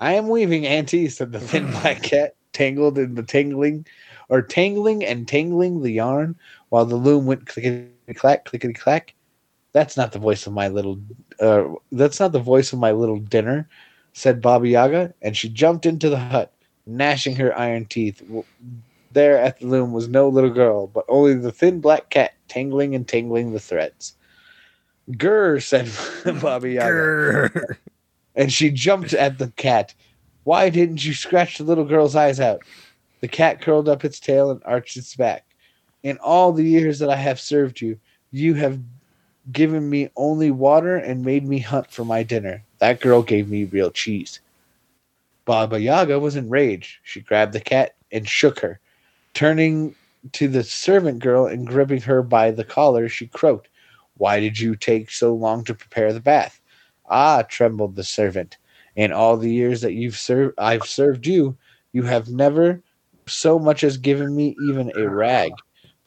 I 0.00 0.14
am 0.14 0.28
weaving, 0.28 0.66
auntie, 0.66 1.08
said 1.08 1.32
the 1.32 1.40
thin 1.40 1.70
black 1.70 2.02
cat, 2.02 2.34
tangled 2.52 2.98
in 2.98 3.14
the 3.14 3.22
tangling, 3.22 3.86
or 4.28 4.42
tangling 4.42 5.04
and 5.04 5.28
tangling 5.28 5.82
the 5.82 5.90
yarn, 5.90 6.36
while 6.68 6.86
the 6.86 6.96
loom 6.96 7.26
went 7.26 7.46
clickety 7.46 8.14
clack, 8.14 8.44
clickety 8.44 8.74
clack. 8.74 9.14
That's 9.72 9.96
not 9.96 10.12
the 10.12 10.18
voice 10.18 10.46
of 10.46 10.52
my 10.52 10.68
little. 10.68 10.98
Uh, 11.40 11.74
that's 11.92 12.20
not 12.20 12.32
the 12.32 12.38
voice 12.38 12.72
of 12.72 12.78
my 12.78 12.92
little 12.92 13.18
dinner, 13.18 13.68
said 14.12 14.40
Baba 14.40 14.68
Yaga, 14.68 15.12
and 15.22 15.36
she 15.36 15.48
jumped 15.48 15.84
into 15.84 16.08
the 16.08 16.18
hut, 16.18 16.52
gnashing 16.86 17.36
her 17.36 17.56
iron 17.58 17.86
teeth. 17.86 18.22
There 19.12 19.38
at 19.38 19.60
the 19.60 19.66
loom 19.66 19.92
was 19.92 20.08
no 20.08 20.28
little 20.28 20.50
girl, 20.50 20.86
but 20.86 21.04
only 21.08 21.34
the 21.34 21.52
thin 21.52 21.80
black 21.80 22.10
cat 22.10 22.34
tangling 22.48 22.94
and 22.94 23.06
tangling 23.06 23.52
the 23.52 23.60
threads. 23.60 24.14
Grr, 25.10 25.62
said 25.62 25.90
Baba 26.40 26.68
Yaga. 26.68 26.90
Grr. 26.90 27.76
And 28.34 28.52
she 28.52 28.70
jumped 28.70 29.12
at 29.12 29.38
the 29.38 29.48
cat. 29.52 29.94
Why 30.44 30.68
didn't 30.68 31.04
you 31.04 31.14
scratch 31.14 31.58
the 31.58 31.64
little 31.64 31.84
girl's 31.84 32.16
eyes 32.16 32.40
out? 32.40 32.62
The 33.20 33.28
cat 33.28 33.60
curled 33.60 33.88
up 33.88 34.04
its 34.04 34.20
tail 34.20 34.50
and 34.50 34.60
arched 34.64 34.96
its 34.96 35.14
back. 35.16 35.44
In 36.02 36.18
all 36.18 36.52
the 36.52 36.64
years 36.64 36.98
that 36.98 37.08
I 37.08 37.16
have 37.16 37.40
served 37.40 37.80
you, 37.80 37.98
you 38.30 38.54
have 38.54 38.78
given 39.52 39.88
me 39.88 40.10
only 40.16 40.50
water 40.50 40.96
and 40.96 41.24
made 41.24 41.46
me 41.46 41.58
hunt 41.58 41.90
for 41.90 42.04
my 42.04 42.22
dinner. 42.22 42.62
That 42.78 43.00
girl 43.00 43.22
gave 43.22 43.48
me 43.48 43.64
real 43.64 43.90
cheese. 43.90 44.40
Baba 45.44 45.80
Yaga 45.80 46.18
was 46.18 46.36
enraged. 46.36 46.98
She 47.02 47.20
grabbed 47.20 47.52
the 47.52 47.60
cat 47.60 47.94
and 48.10 48.28
shook 48.28 48.60
her. 48.60 48.80
Turning 49.34 49.94
to 50.32 50.48
the 50.48 50.64
servant 50.64 51.18
girl 51.18 51.46
and 51.46 51.66
gripping 51.66 52.00
her 52.02 52.22
by 52.22 52.50
the 52.50 52.64
collar, 52.64 53.08
she 53.08 53.26
croaked, 53.26 53.68
Why 54.16 54.40
did 54.40 54.58
you 54.58 54.76
take 54.76 55.10
so 55.10 55.34
long 55.34 55.64
to 55.64 55.74
prepare 55.74 56.12
the 56.12 56.20
bath? 56.20 56.60
Ah, 57.06 57.42
trembled 57.42 57.96
the 57.96 58.04
servant. 58.04 58.56
In 58.96 59.12
all 59.12 59.36
the 59.36 59.52
years 59.52 59.80
that 59.80 59.94
you've 59.94 60.16
served 60.16 60.54
I've 60.58 60.86
served 60.86 61.26
you, 61.26 61.56
you 61.92 62.04
have 62.04 62.28
never 62.28 62.82
so 63.26 63.58
much 63.58 63.82
as 63.84 63.96
given 63.96 64.34
me 64.34 64.56
even 64.62 64.92
a 64.96 65.08
rag. 65.08 65.52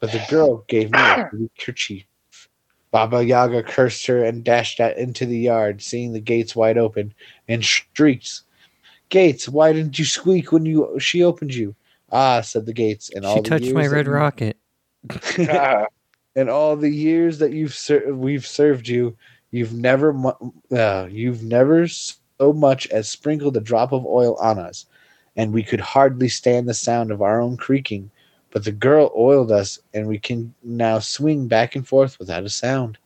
But 0.00 0.12
the 0.12 0.24
girl 0.30 0.64
gave 0.68 0.90
me 0.90 0.98
a 0.98 1.28
blue 1.32 1.50
kerchief. 1.58 2.04
Baba 2.90 3.22
Yaga 3.24 3.62
cursed 3.62 4.06
her 4.06 4.24
and 4.24 4.42
dashed 4.42 4.80
out 4.80 4.96
into 4.96 5.26
the 5.26 5.38
yard, 5.38 5.82
seeing 5.82 6.12
the 6.12 6.20
gates 6.20 6.56
wide 6.56 6.78
open, 6.78 7.12
and 7.46 7.64
shrieked, 7.64 8.42
Gates, 9.10 9.48
why 9.48 9.72
didn't 9.72 9.98
you 9.98 10.04
squeak 10.04 10.52
when 10.52 10.66
you 10.66 10.98
she 10.98 11.22
opened 11.22 11.54
you? 11.54 11.74
Ah, 12.10 12.40
said 12.40 12.66
the 12.66 12.72
Gates, 12.72 13.10
and 13.10 13.24
all 13.24 13.36
She 13.36 13.40
the 13.42 13.48
touched 13.48 13.74
my 13.74 13.82
years 13.82 13.90
that 13.90 13.96
red 13.96 14.08
rocket. 14.08 14.56
Ah, 15.48 15.86
and 16.38 16.48
all 16.48 16.76
the 16.76 16.88
years 16.88 17.40
that 17.40 17.52
you've 17.52 17.74
ser- 17.74 18.14
we've 18.14 18.46
served 18.46 18.86
you, 18.86 19.16
you've 19.50 19.72
never 19.72 20.12
mu- 20.12 20.52
uh, 20.70 21.08
you've 21.10 21.42
never 21.42 21.88
so 21.88 22.52
much 22.52 22.86
as 22.88 23.08
sprinkled 23.08 23.56
a 23.56 23.60
drop 23.60 23.90
of 23.90 24.06
oil 24.06 24.36
on 24.36 24.56
us, 24.56 24.86
and 25.36 25.52
we 25.52 25.64
could 25.64 25.80
hardly 25.80 26.28
stand 26.28 26.68
the 26.68 26.74
sound 26.74 27.10
of 27.10 27.22
our 27.22 27.40
own 27.40 27.56
creaking. 27.56 28.08
But 28.52 28.62
the 28.64 28.70
girl 28.70 29.12
oiled 29.16 29.50
us, 29.50 29.80
and 29.92 30.06
we 30.06 30.20
can 30.20 30.54
now 30.62 31.00
swing 31.00 31.48
back 31.48 31.74
and 31.74 31.86
forth 31.86 32.20
without 32.20 32.44
a 32.44 32.48
sound. 32.48 32.98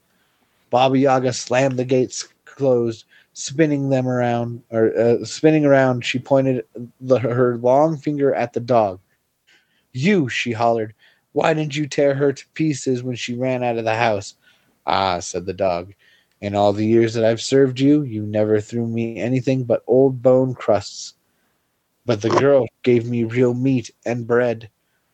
Baba 0.68 0.98
Yaga 0.98 1.32
slammed 1.32 1.78
the 1.78 1.86
gates 1.86 2.28
closed, 2.44 3.06
spinning 3.32 3.88
them 3.88 4.06
around, 4.06 4.62
or 4.70 4.94
uh, 4.94 5.24
spinning 5.24 5.64
around. 5.64 6.04
She 6.04 6.18
pointed 6.18 6.66
the, 7.00 7.18
her 7.18 7.56
long 7.56 7.96
finger 7.96 8.34
at 8.34 8.52
the 8.52 8.60
dog. 8.60 9.00
You, 9.92 10.28
she 10.28 10.52
hollered, 10.52 10.94
why 11.32 11.54
didn't 11.54 11.76
you 11.76 11.86
tear 11.86 12.14
her 12.14 12.32
to 12.32 12.48
pieces 12.54 13.02
when 13.02 13.16
she 13.16 13.34
ran 13.34 13.62
out 13.62 13.78
of 13.78 13.84
the 13.84 13.94
house? 13.94 14.34
Ah, 14.86 15.20
said 15.20 15.46
the 15.46 15.52
dog. 15.52 15.94
In 16.40 16.54
all 16.54 16.72
the 16.72 16.86
years 16.86 17.14
that 17.14 17.24
I've 17.24 17.40
served 17.40 17.80
you, 17.80 18.02
you 18.02 18.22
never 18.26 18.60
threw 18.60 18.86
me 18.86 19.18
anything 19.18 19.64
but 19.64 19.84
old 19.86 20.22
bone 20.22 20.54
crusts. 20.54 21.14
But 22.04 22.20
the 22.20 22.30
girl 22.30 22.66
gave 22.82 23.08
me 23.08 23.24
real 23.24 23.54
meat 23.54 23.90
and 24.04 24.26
bread. 24.26 24.68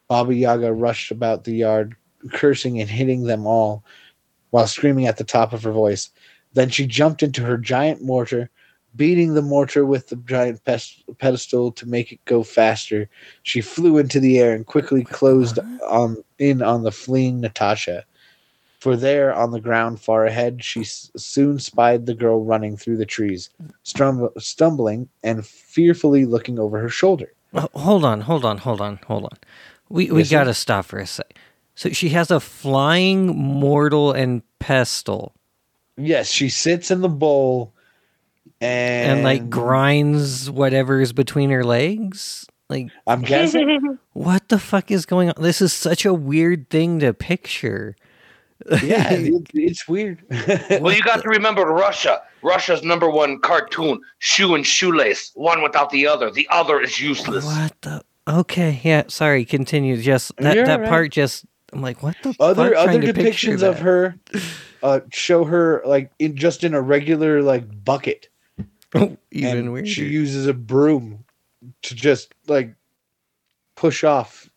Baba 0.09 0.35
Yaga 0.35 0.73
rushed 0.73 1.11
about 1.11 1.45
the 1.45 1.53
yard, 1.53 1.97
cursing 2.33 2.81
and 2.81 2.89
hitting 2.89 3.25
them 3.25 3.47
all, 3.47 3.85
while 4.51 4.67
screaming 4.67 5.07
at 5.07 5.19
the 5.19 5.25
top 5.25 5.53
of 5.53 5.63
her 5.65 5.73
voice. 5.73 6.11
Then 6.55 6.71
she 6.71 6.87
jumped 6.87 7.23
into 7.23 7.45
her 7.45 7.59
giant 7.59 8.03
mortar, 8.03 8.51
beating 8.99 9.33
the 9.35 9.43
mortar 9.43 9.87
with 9.87 10.09
the 10.09 10.17
giant 10.17 10.63
pes- 10.67 11.03
pedestal 11.19 11.73
to 11.73 11.87
make 11.89 12.13
it 12.13 12.23
go 12.27 12.43
faster. 12.43 13.09
She 13.45 13.63
flew 13.63 13.97
into 13.97 14.21
the 14.21 14.39
air 14.39 14.55
and 14.55 14.67
quickly 14.67 15.05
closed 15.05 15.59
uh-huh. 15.59 15.87
on 15.89 16.17
in 16.39 16.61
on 16.61 16.83
the 16.83 16.93
fleeing 16.93 17.41
Natasha. 17.41 18.05
For 18.81 18.97
there, 18.97 19.35
on 19.35 19.51
the 19.53 19.61
ground 19.61 20.01
far 20.01 20.27
ahead, 20.27 20.63
she 20.63 20.81
s- 20.83 21.11
soon 21.17 21.59
spied 21.59 22.07
the 22.07 22.15
girl 22.15 22.45
running 22.45 22.77
through 22.77 22.99
the 22.99 23.07
trees, 23.07 23.51
stumbling 23.83 25.09
and 25.25 25.47
fearfully 25.47 26.27
looking 26.27 26.59
over 26.59 26.79
her 26.79 26.89
shoulder. 26.89 27.33
Hold 27.75 28.05
on, 28.05 28.21
hold 28.21 28.45
on, 28.45 28.59
hold 28.59 28.81
on, 28.81 29.01
hold 29.07 29.25
on. 29.25 29.39
We 29.89 30.11
we 30.11 30.21
Yes, 30.21 30.31
gotta 30.31 30.55
stop 30.55 30.85
for 30.85 30.99
a 30.99 31.07
sec. 31.07 31.39
So 31.75 31.91
she 31.91 32.11
has 32.11 32.31
a 32.31 32.41
flying 32.41 33.29
mortar 33.29 34.17
and 34.17 34.43
pestle, 34.59 35.33
Yes, 35.97 36.31
she 36.31 36.49
sits 36.49 36.91
in 36.93 37.01
the 37.01 37.09
bowl 37.09 37.73
and, 38.61 39.19
and, 39.19 39.23
like 39.25 39.51
grinds 39.51 40.51
whatever's 40.51 41.13
between 41.13 41.51
her 41.51 41.65
legs. 41.65 42.47
Like, 42.69 42.91
I'm 43.07 43.23
guessing. 43.23 43.99
what 44.13 44.49
the 44.49 44.59
fuck 44.59 44.91
is 44.91 45.07
going 45.07 45.31
on? 45.31 45.43
This 45.43 45.63
is 45.63 45.73
such 45.73 46.05
a 46.05 46.13
weird 46.13 46.69
thing 46.69 46.99
to 47.01 47.15
picture. 47.15 47.97
yeah, 48.83 49.11
it, 49.13 49.51
it's 49.55 49.89
weird. 49.89 50.23
well, 50.81 50.93
you 50.93 51.03
got 51.03 51.23
to 51.23 51.29
remember 51.29 51.63
Russia. 51.63 52.23
Russia's 52.43 52.83
number 52.83 53.09
one 53.09 53.41
cartoon, 53.41 54.01
shoe 54.19 54.55
and 54.55 54.67
shoelace, 54.67 55.33
one 55.35 55.63
without 55.63 55.91
the 55.91 56.07
other. 56.07 56.31
The 56.31 56.47
other 56.51 56.81
is 56.81 57.01
useless. 57.01 57.45
What 57.45 57.75
the? 57.81 58.03
Okay, 58.29 58.81
yeah. 58.85 59.05
Sorry, 59.09 59.45
continue. 59.45 59.97
Just 59.97 60.37
that 60.37 60.55
You're 60.55 60.67
that 60.67 60.81
right. 60.81 60.89
part. 60.89 61.13
Just 61.13 61.47
I'm 61.73 61.83
like, 61.83 62.03
what 62.03 62.17
the 62.23 62.35
other 62.39 62.71
fuck? 62.71 62.77
other 62.77 62.85
Trying 62.85 63.01
to 63.01 63.15
picture 63.15 63.57
depictions 63.57 63.63
of 63.63 63.79
her 63.81 64.19
uh, 64.83 65.01
show 65.11 65.45
her 65.45 65.83
like 65.85 66.11
in 66.19 66.37
just 66.37 66.65
in 66.65 66.75
a 66.75 66.81
regular 66.81 67.43
like 67.43 67.85
bucket. 67.85 68.29
Even 69.31 69.59
and 69.59 69.73
weirder. 69.73 69.89
She 69.89 70.07
uses 70.07 70.47
a 70.47 70.55
broom 70.55 71.25
to 71.83 71.95
just 71.95 72.35
like 72.47 72.75
push 73.77 74.05
off 74.05 74.49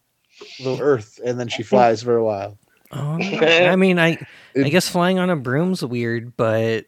the 0.63 0.77
earth, 0.81 1.19
and 1.25 1.39
then 1.39 1.47
she 1.47 1.63
flies 1.63 2.01
for 2.03 2.15
a 2.15 2.23
while. 2.23 2.57
Oh, 2.91 3.17
I 3.21 3.75
mean, 3.75 3.99
I 3.99 4.17
I 4.55 4.69
guess 4.69 4.89
flying 4.89 5.17
on 5.19 5.29
a 5.29 5.35
broom's 5.35 5.83
weird, 5.83 6.35
but 6.35 6.85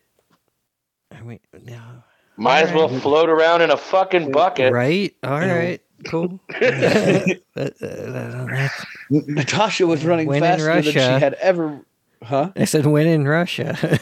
I 1.12 1.22
mean, 1.22 1.40
no. 1.64 1.80
Might 2.36 2.64
as 2.64 2.74
well 2.74 2.86
Alright. 2.86 3.02
float 3.02 3.30
around 3.30 3.62
in 3.62 3.70
a 3.70 3.78
fucking 3.78 4.32
bucket. 4.32 4.74
Right? 4.74 5.16
All 5.24 5.40
right. 5.40 5.80
Cool. 6.08 6.40
That- 6.60 7.40
that- 7.56 7.78
that's- 7.80 8.86
N- 9.12 9.26
Natasha 9.28 9.86
was 9.86 10.04
running 10.04 10.28
When 10.28 10.42
faster 10.42 10.66
than 10.82 10.84
she 10.84 11.00
had 11.00 11.36
ever. 11.36 11.80
Huh? 12.24 12.52
I 12.56 12.66
said 12.66 12.88
when 12.88 13.06
in 13.06 13.28
Russia. 13.28 14.00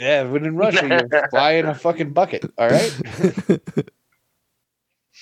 Yeah, 0.00 0.22
when 0.24 0.46
in 0.46 0.56
Russia, 0.56 0.88
you 1.12 1.20
fly 1.30 1.52
in 1.52 1.66
a 1.66 1.74
fucking 1.74 2.12
bucket. 2.14 2.50
All 2.56 2.70
right. 2.70 2.98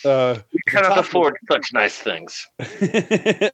uh, 0.05 0.39
We 0.55 0.61
cannot 0.69 0.91
Natasha- 0.91 1.01
afford 1.01 1.37
such 1.51 1.73
nice 1.73 1.97
things. 1.99 2.47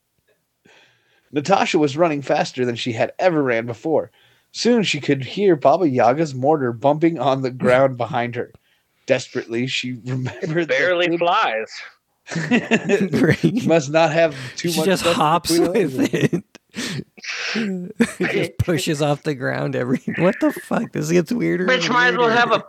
Natasha 1.33 1.79
was 1.79 1.97
running 1.97 2.21
faster 2.23 2.65
than 2.67 2.77
she 2.77 2.93
had 2.93 3.13
ever 3.19 3.43
ran 3.43 3.65
before. 3.67 4.11
Soon 4.53 4.83
she 4.85 5.01
could 5.01 5.25
hear 5.25 5.57
Baba 5.57 5.89
Yaga's 5.89 6.35
mortar 6.35 6.73
bumping 6.73 7.19
on 7.19 7.41
the 7.43 7.51
ground 7.51 7.97
behind 7.97 8.37
her. 8.37 8.53
Desperately, 9.07 9.67
she 9.67 9.95
remembered 10.05 10.69
Barely 10.69 11.09
the 11.09 11.19
flies. 11.19 11.71
She 13.41 13.67
must 13.67 13.91
not 13.91 14.13
have 14.13 14.37
too 14.57 14.69
she 14.71 14.79
much. 14.79 14.87
just 14.87 15.05
hops 15.05 15.51
with 15.51 15.95
legs. 16.13 16.44
it. 18.19 18.33
just 18.33 18.59
pushes 18.59 19.03
off 19.03 19.23
the 19.23 19.35
ground 19.35 19.77
every. 19.77 20.01
What 20.19 20.37
the 20.41 20.53
fuck? 20.53 20.93
This 20.93 21.11
gets 21.11 21.33
weirder. 21.33 21.67
Bitch 21.67 21.85
and 21.85 21.93
might 21.95 22.09
as 22.09 22.17
well 22.17 22.31
have 22.31 22.53
a. 22.53 22.65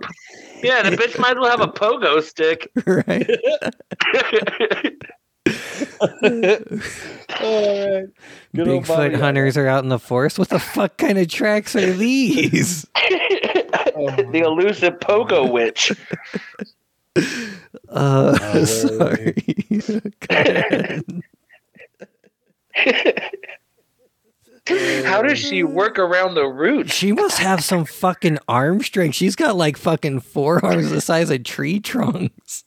Yeah, 0.63 0.89
the 0.89 0.95
bitch 0.95 1.19
might 1.19 1.31
as 1.31 1.37
well 1.39 1.49
have 1.49 1.61
a 1.61 1.67
pogo 1.67 2.21
stick. 2.21 2.71
right. 2.85 3.29
All 7.39 7.91
right. 7.91 8.07
Good 8.55 8.67
old 8.67 8.87
Baba 8.87 9.09
Bigfoot 9.09 9.19
hunters 9.19 9.57
are 9.57 9.67
out 9.67 9.83
in 9.83 9.89
the 9.89 9.99
forest. 9.99 10.39
What 10.39 10.49
the 10.49 10.59
fuck 10.59 10.97
kind 10.97 11.17
of 11.17 11.27
tracks 11.27 11.75
are 11.75 11.93
these? 11.93 12.83
the 12.93 14.41
elusive 14.45 14.99
pogo 14.99 15.51
witch. 15.51 15.91
Uh, 17.89 18.37
Oh, 18.41 18.65
sorry. 18.65 19.35
Go 24.65 24.75
ahead. 24.75 25.05
How 25.05 25.21
does 25.21 25.37
she 25.39 25.63
work 25.63 25.99
around 25.99 26.33
the 26.33 26.45
roots? 26.45 26.91
she 26.93 27.11
must 27.11 27.37
have 27.39 27.63
some 27.63 27.85
fucking 27.85 28.39
arm 28.47 28.81
strength. 28.81 29.15
She's 29.15 29.35
got 29.35 29.55
like 29.55 29.77
fucking 29.77 30.21
forearms 30.21 30.89
the 30.89 31.01
size 31.01 31.29
of 31.29 31.43
tree 31.43 31.79
trunks. 31.79 32.63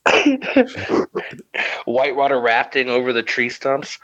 Whitewater 1.87 2.41
rafting 2.41 2.89
over 2.89 3.13
the 3.13 3.23
tree 3.23 3.49
stumps. 3.49 3.99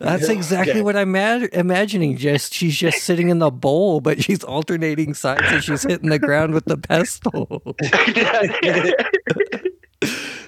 That's 0.00 0.28
exactly 0.28 0.72
Okay. 0.72 0.82
what 0.82 0.96
I'm 0.96 1.12
mad- 1.12 1.48
imagining. 1.52 2.16
Just 2.16 2.52
she's 2.52 2.76
just 2.76 2.98
sitting 3.04 3.28
in 3.30 3.38
the 3.38 3.50
bowl, 3.50 4.00
but 4.00 4.22
she's 4.22 4.44
alternating 4.44 5.14
sides 5.14 5.42
and 5.46 5.62
she's 5.64 5.82
hitting 5.84 6.10
the 6.10 6.18
ground 6.18 6.52
with 6.52 6.64
the 6.66 6.76
pestle. 6.76 7.62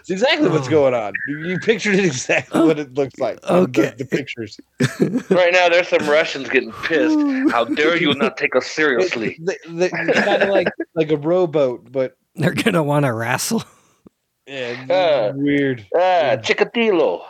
It's 0.08 0.22
exactly 0.22 0.48
what's 0.48 0.68
going 0.68 0.94
on. 0.94 1.14
You, 1.26 1.38
you 1.48 1.58
pictured 1.58 1.96
it 1.96 2.04
exactly 2.04 2.60
what 2.64 2.78
it 2.78 2.94
looks 2.94 3.18
like. 3.18 3.42
from 3.42 3.56
Okay. 3.64 3.92
The, 3.98 4.04
the 4.04 4.04
pictures. 4.04 4.60
right 5.30 5.52
now, 5.52 5.68
there's 5.68 5.88
some 5.88 6.08
Russians 6.08 6.48
getting 6.48 6.70
pissed. 6.84 7.18
How 7.50 7.64
dare 7.74 7.96
you 7.96 8.14
not 8.14 8.36
take 8.36 8.54
us 8.54 8.68
seriously? 8.68 9.36
kind 9.66 10.42
of 10.44 10.48
like 10.50 10.68
like 10.94 11.10
a 11.10 11.16
rowboat, 11.16 11.90
but 11.90 12.16
They're 12.36 12.54
gonna 12.54 12.84
want 12.84 13.04
to 13.04 13.12
wrestle. 13.12 13.64
yeah, 14.46 14.86
Uh, 14.90 15.32
weird. 15.34 15.84
Ah, 15.92 16.36
Chikatilo. 16.38 16.94
All 17.00 17.26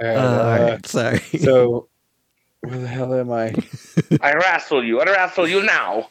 right, 0.00 0.16
Uh, 0.16 0.18
uh, 0.74 0.78
sorry. 0.84 1.20
So, 1.38 1.88
where 2.62 2.78
the 2.80 2.88
hell 2.88 3.14
am 3.14 3.30
I? 3.30 3.54
I 4.20 4.32
wrestle 4.34 4.82
you. 4.82 5.00
I 5.00 5.04
wrestle 5.04 5.46
you 5.46 5.62
now. 5.62 6.08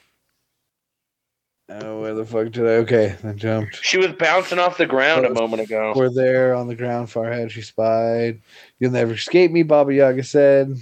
Oh, 1.74 2.02
where 2.02 2.14
the 2.14 2.26
fuck 2.26 2.52
did 2.52 2.66
I? 2.66 2.72
Okay, 2.80 3.16
I 3.24 3.32
jumped. 3.32 3.80
She 3.82 3.98
was 3.98 4.12
bouncing 4.12 4.60
off 4.60 4.78
the 4.78 4.86
ground 4.86 5.26
a 5.26 5.30
moment 5.30 5.62
ago. 5.62 5.94
We're 5.96 6.10
there 6.10 6.54
on 6.54 6.68
the 6.68 6.76
ground 6.76 7.10
far 7.10 7.32
ahead. 7.32 7.52
She 7.52 7.62
spied. 7.62 8.42
You'll 8.80 8.92
never 8.92 9.14
escape 9.14 9.52
me, 9.52 9.64
Baba 9.64 9.94
Yaga 9.94 10.24
said. 10.24 10.78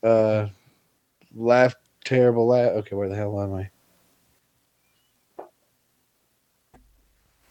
Uh, 0.00 0.46
laugh, 1.34 1.74
terrible 2.04 2.46
laugh. 2.46 2.70
Okay, 2.70 2.94
where 2.94 3.08
the 3.08 3.16
hell 3.16 3.40
am 3.40 3.54
I? 3.54 3.70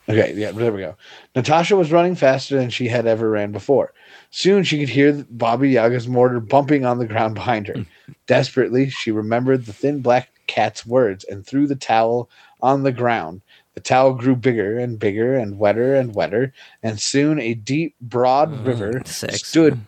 Okay, 0.07 0.33
yeah, 0.35 0.51
there 0.51 0.71
we 0.71 0.81
go. 0.81 0.95
Natasha 1.35 1.75
was 1.75 1.91
running 1.91 2.15
faster 2.15 2.57
than 2.57 2.69
she 2.69 2.87
had 2.87 3.05
ever 3.05 3.29
ran 3.29 3.51
before. 3.51 3.93
Soon 4.29 4.63
she 4.63 4.79
could 4.79 4.89
hear 4.89 5.25
Baba 5.29 5.67
Yaga's 5.67 6.07
mortar 6.07 6.39
bumping 6.39 6.85
on 6.85 6.99
the 6.99 7.05
ground 7.05 7.35
behind 7.35 7.67
her. 7.67 7.85
Desperately, 8.27 8.89
she 8.89 9.11
remembered 9.11 9.65
the 9.65 9.73
thin 9.73 10.01
black 10.01 10.29
cat's 10.47 10.85
words 10.85 11.23
and 11.25 11.45
threw 11.45 11.65
the 11.65 11.75
towel 11.75 12.29
on 12.61 12.83
the 12.83 12.91
ground. 12.91 13.41
The 13.73 13.79
towel 13.81 14.13
grew 14.13 14.35
bigger 14.35 14.77
and 14.77 14.99
bigger 14.99 15.35
and 15.35 15.57
wetter 15.57 15.95
and 15.95 16.13
wetter, 16.13 16.53
and 16.83 16.99
soon 16.99 17.39
a 17.39 17.53
deep, 17.53 17.95
broad 18.01 18.65
river 18.65 19.01
sex. 19.05 19.47
stood. 19.47 19.79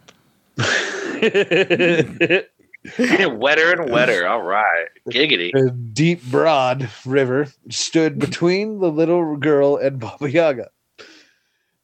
wetter 3.28 3.72
and 3.72 3.92
wetter. 3.92 4.28
All 4.28 4.44
right. 4.44 4.88
Giggity. 5.10 5.52
A 5.54 5.72
deep, 5.72 6.24
broad 6.24 6.90
river 7.06 7.48
stood 7.70 8.20
between 8.20 8.80
the 8.80 8.92
little 8.92 9.36
girl 9.38 9.78
and 9.78 10.00
Baba 10.00 10.30
Yaga. 10.32 10.70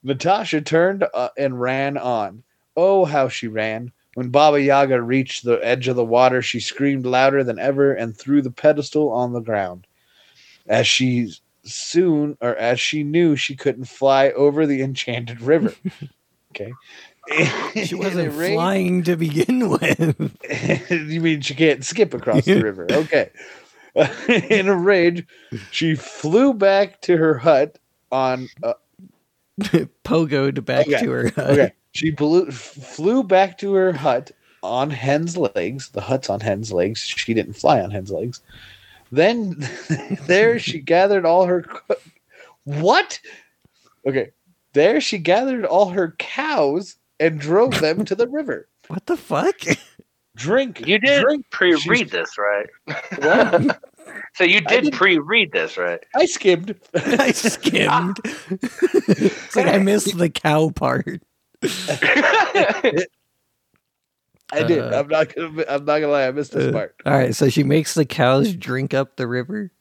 Natasha 0.04 0.62
turned 0.62 1.06
uh, 1.14 1.30
and 1.38 1.60
ran 1.60 1.98
on. 1.98 2.44
Oh, 2.78 3.04
how 3.06 3.28
she 3.28 3.48
ran. 3.48 3.92
When 4.14 4.30
Baba 4.30 4.62
Yaga 4.62 5.02
reached 5.02 5.44
the 5.44 5.60
edge 5.64 5.88
of 5.88 5.96
the 5.96 6.06
water, 6.06 6.42
she 6.42 6.60
screamed 6.60 7.06
louder 7.06 7.44
than 7.44 7.60
ever 7.60 7.94
and 7.94 8.16
threw 8.16 8.42
the 8.42 8.52
pedestal 8.52 9.12
on 9.12 9.34
the 9.34 9.42
ground. 9.42 9.86
As 10.70 10.88
she 10.88 11.34
soon, 11.64 12.38
or 12.40 12.56
as 12.56 12.80
she 12.80 13.04
knew 13.04 13.36
she 13.36 13.56
couldn't 13.58 13.86
fly 13.86 14.30
over 14.30 14.66
the 14.66 14.82
enchanted 14.82 15.42
river. 15.42 15.74
Okay. 16.56 16.74
She 17.86 17.94
wasn't 17.96 18.34
flying 18.34 19.04
to 19.04 19.16
begin 19.16 19.70
with. 19.82 20.40
you 20.90 21.22
mean 21.22 21.42
she 21.42 21.54
can't 21.54 21.86
skip 21.86 22.16
across 22.16 22.46
the 22.46 22.60
river? 22.60 22.88
Okay. 22.90 23.30
In 24.50 24.68
a 24.68 24.76
rage, 24.76 25.28
she 25.70 25.94
flew 25.94 26.56
back 26.56 27.02
to 27.02 27.18
her 27.18 27.38
hut 27.38 27.78
on. 28.12 28.48
Uh, 28.64 28.74
Pogoed 30.04 30.66
back 30.66 30.88
Okay, 30.88 31.00
to 31.02 31.12
her. 31.12 31.32
okay, 31.38 31.72
she 31.92 32.10
blew, 32.10 32.48
f- 32.48 32.54
flew 32.56 33.22
back 33.24 33.60
to 33.60 33.74
her 33.76 33.94
hut 33.94 34.32
on 34.64 34.90
hen's 34.90 35.38
legs. 35.38 35.90
The 35.90 36.02
hut's 36.02 36.32
on 36.32 36.40
hen's 36.40 36.72
legs. 36.74 37.02
She 37.06 37.36
didn't 37.36 37.54
fly 37.54 37.80
on 37.80 37.92
hen's 37.92 38.12
legs. 38.12 38.42
Then 39.12 39.56
there 40.28 40.60
she 40.60 40.80
gathered 40.94 41.26
all 41.26 41.46
her. 41.46 41.64
co- 41.64 41.96
What? 42.64 43.20
Okay. 44.08 44.32
There 44.74 45.02
she 45.02 45.18
gathered 45.18 45.66
all 45.66 45.90
her 45.90 46.16
cows 46.20 46.96
and 47.20 47.40
drove 47.40 47.80
them 47.80 48.06
to 48.06 48.16
the 48.16 48.28
river. 48.28 48.68
What 48.88 49.06
the 49.06 49.18
fuck? 49.18 49.56
Drink. 50.36 50.88
You 50.88 50.98
did 50.98 51.22
Drink. 51.22 51.46
pre-read 51.52 51.82
She's- 51.82 52.12
this, 52.12 52.38
right? 52.40 52.68
What? 53.20 53.80
so 54.34 54.44
you 54.44 54.62
did 54.62 54.68
didn't- 54.86 54.94
pre-read 54.94 55.52
this, 55.52 55.78
right? 55.78 56.00
I 56.16 56.26
skimmed. 56.26 56.76
I 56.96 57.32
skimmed. 57.32 58.18
it's 58.24 59.56
like 59.56 59.68
I 59.68 59.78
missed 59.78 60.18
the 60.18 60.30
cow 60.32 60.70
part. 60.72 61.22
I 64.52 64.64
did. 64.64 64.80
Uh, 64.80 65.00
I'm 65.00 65.08
not 65.08 65.36
gonna. 65.36 65.64
I'm 65.68 65.86
not 65.86 66.00
gonna 66.00 66.08
lie. 66.08 66.28
I 66.28 66.32
missed 66.32 66.54
this 66.54 66.70
Uh, 66.70 66.72
part. 66.72 66.96
All 67.06 67.14
right, 67.14 67.36
so 67.36 67.50
she 67.50 67.64
makes 67.64 67.94
the 67.94 68.06
cows 68.06 68.54
drink 68.56 68.94
up 68.94 69.16
the 69.16 69.28
river. 69.28 69.72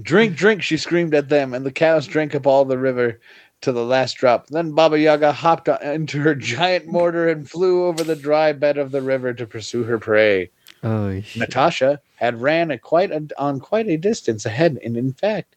Drink, 0.00 0.36
drink! 0.36 0.62
She 0.62 0.76
screamed 0.76 1.14
at 1.14 1.28
them, 1.28 1.52
and 1.54 1.66
the 1.66 1.72
cows 1.72 2.06
drank 2.06 2.34
up 2.34 2.46
all 2.46 2.64
the 2.64 2.78
river 2.78 3.20
to 3.62 3.72
the 3.72 3.84
last 3.84 4.14
drop. 4.14 4.46
Then 4.48 4.72
Baba 4.72 4.98
Yaga 4.98 5.32
hopped 5.32 5.68
into 5.68 6.20
her 6.20 6.34
giant 6.34 6.86
mortar 6.86 7.28
and 7.28 7.48
flew 7.48 7.84
over 7.86 8.02
the 8.02 8.16
dry 8.16 8.52
bed 8.52 8.78
of 8.78 8.90
the 8.90 9.02
river 9.02 9.32
to 9.34 9.46
pursue 9.46 9.84
her 9.84 9.98
prey. 9.98 10.50
Oh 10.82 11.20
shit. 11.20 11.40
Natasha 11.40 12.00
had 12.16 12.40
ran 12.40 12.70
a 12.70 12.78
quite 12.78 13.10
a, 13.10 13.26
on 13.38 13.60
quite 13.60 13.88
a 13.88 13.96
distance 13.96 14.46
ahead, 14.46 14.78
and 14.84 14.96
in 14.96 15.12
fact, 15.12 15.56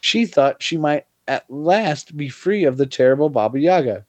she 0.00 0.24
thought 0.26 0.62
she 0.62 0.76
might 0.76 1.06
at 1.28 1.44
last 1.50 2.16
be 2.16 2.28
free 2.28 2.64
of 2.64 2.76
the 2.76 2.86
terrible 2.86 3.28
Baba 3.30 3.58
Yaga, 3.58 4.04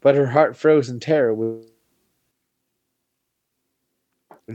but 0.00 0.14
her 0.14 0.26
heart 0.26 0.56
froze 0.56 0.88
in 0.88 1.00
terror. 1.00 1.34
With 1.34 1.66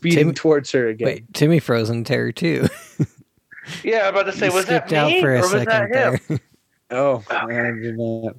beating 0.01 0.27
Tim- 0.27 0.33
towards 0.33 0.71
her 0.71 0.87
again. 0.87 1.05
Wait, 1.05 1.33
Timmy 1.33 1.59
Frozen 1.59 2.03
Terror 2.03 2.31
too. 2.31 2.67
yeah, 3.83 4.07
I'm 4.07 4.15
about 4.15 4.23
to 4.23 4.31
say, 4.33 4.47
You 4.47 4.53
was 4.53 4.65
that 4.65 4.87
skipped 4.87 4.93
out 4.93 5.11
me 5.11 5.21
for 5.21 5.31
or 5.31 5.35
a 5.35 5.41
was 5.41 5.51
that 5.51 5.83
him? 5.83 6.19
there. 6.29 6.39
Oh, 6.91 7.23
I 7.31 7.47
did 7.81 7.97
not. 7.97 8.35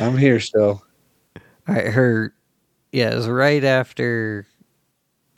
I'm 0.00 0.16
here 0.16 0.40
still. 0.40 0.82
All 1.68 1.74
right, 1.74 1.86
her 1.88 2.32
yeah, 2.92 3.10
it 3.12 3.16
was 3.16 3.28
right 3.28 3.62
after 3.62 4.46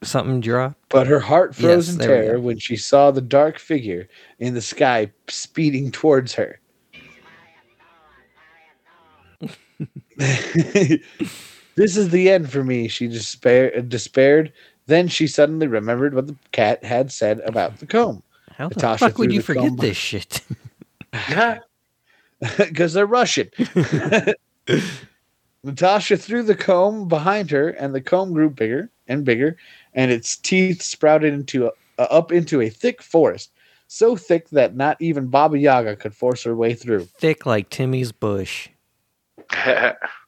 something 0.04 0.40
dropped. 0.40 0.76
But 0.90 1.08
her 1.08 1.18
heart 1.18 1.56
froze 1.56 1.88
Yes, 1.88 1.94
in 1.94 1.98
terror 1.98 2.38
when 2.38 2.58
she 2.58 2.76
saw 2.76 3.10
the 3.10 3.20
dark 3.20 3.58
figure 3.58 4.06
in 4.38 4.54
the 4.54 4.60
sky 4.60 5.10
speeding 5.26 5.90
towards 5.90 6.34
her. 6.34 6.60
this 10.16 11.96
is 11.96 12.10
the 12.10 12.30
end 12.30 12.50
for 12.50 12.62
me, 12.62 12.86
she 12.86 13.08
despair- 13.08 13.82
despaired. 13.88 14.52
Then 14.90 15.06
she 15.06 15.28
suddenly 15.28 15.68
remembered 15.68 16.14
what 16.14 16.26
the 16.26 16.34
cat 16.50 16.82
had 16.82 17.12
said 17.12 17.38
about 17.44 17.78
the 17.78 17.86
comb. 17.86 18.24
How 18.50 18.68
the 18.68 18.74
Natasha 18.74 19.06
fuck 19.06 19.18
would 19.18 19.32
you 19.32 19.40
forget 19.40 19.68
comb- 19.68 19.76
this 19.76 19.96
shit? 19.96 20.40
because 22.58 22.92
they're 22.92 23.06
Russian. 23.06 23.48
Natasha 25.62 26.16
threw 26.16 26.42
the 26.42 26.56
comb 26.56 27.06
behind 27.06 27.52
her, 27.52 27.68
and 27.68 27.94
the 27.94 28.00
comb 28.00 28.32
grew 28.32 28.50
bigger 28.50 28.90
and 29.06 29.24
bigger, 29.24 29.56
and 29.94 30.10
its 30.10 30.36
teeth 30.36 30.82
sprouted 30.82 31.34
into 31.34 31.66
a, 31.66 31.70
uh, 32.00 32.08
up 32.10 32.32
into 32.32 32.60
a 32.60 32.68
thick 32.68 33.00
forest, 33.00 33.52
so 33.86 34.16
thick 34.16 34.48
that 34.50 34.74
not 34.74 34.96
even 35.00 35.28
Baba 35.28 35.56
Yaga 35.56 35.94
could 35.94 36.16
force 36.16 36.42
her 36.42 36.56
way 36.56 36.74
through. 36.74 37.04
Thick 37.04 37.46
like 37.46 37.70
Timmy's 37.70 38.10
bush. 38.10 38.68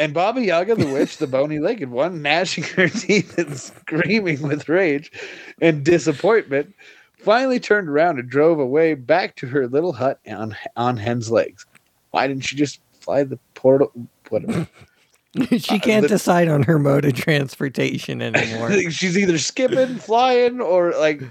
And 0.00 0.14
Baba 0.14 0.40
Yaga, 0.42 0.76
the 0.76 0.86
witch, 0.86 1.18
the 1.18 1.26
bony-legged 1.26 1.90
one, 1.90 2.22
gnashing 2.22 2.64
her 2.64 2.88
teeth 2.88 3.36
and 3.36 3.54
screaming 3.58 4.40
with 4.40 4.66
rage 4.66 5.12
and 5.60 5.84
disappointment, 5.84 6.74
finally 7.18 7.60
turned 7.60 7.86
around 7.86 8.18
and 8.18 8.26
drove 8.30 8.58
away 8.58 8.94
back 8.94 9.36
to 9.36 9.46
her 9.48 9.68
little 9.68 9.92
hut 9.92 10.18
on 10.26 10.56
on 10.74 10.96
hen's 10.96 11.30
legs. 11.30 11.66
Why 12.12 12.26
didn't 12.26 12.44
she 12.44 12.56
just 12.56 12.80
fly 13.00 13.24
the 13.24 13.38
portal? 13.54 13.92
Whatever. 14.30 14.66
she 15.58 15.78
can't 15.78 16.02
the- 16.04 16.08
decide 16.08 16.48
on 16.48 16.62
her 16.62 16.78
mode 16.78 17.04
of 17.04 17.12
transportation 17.12 18.22
anymore. 18.22 18.72
She's 18.90 19.18
either 19.18 19.36
skipping, 19.36 19.96
flying, 19.96 20.62
or 20.62 20.92
like 20.92 21.22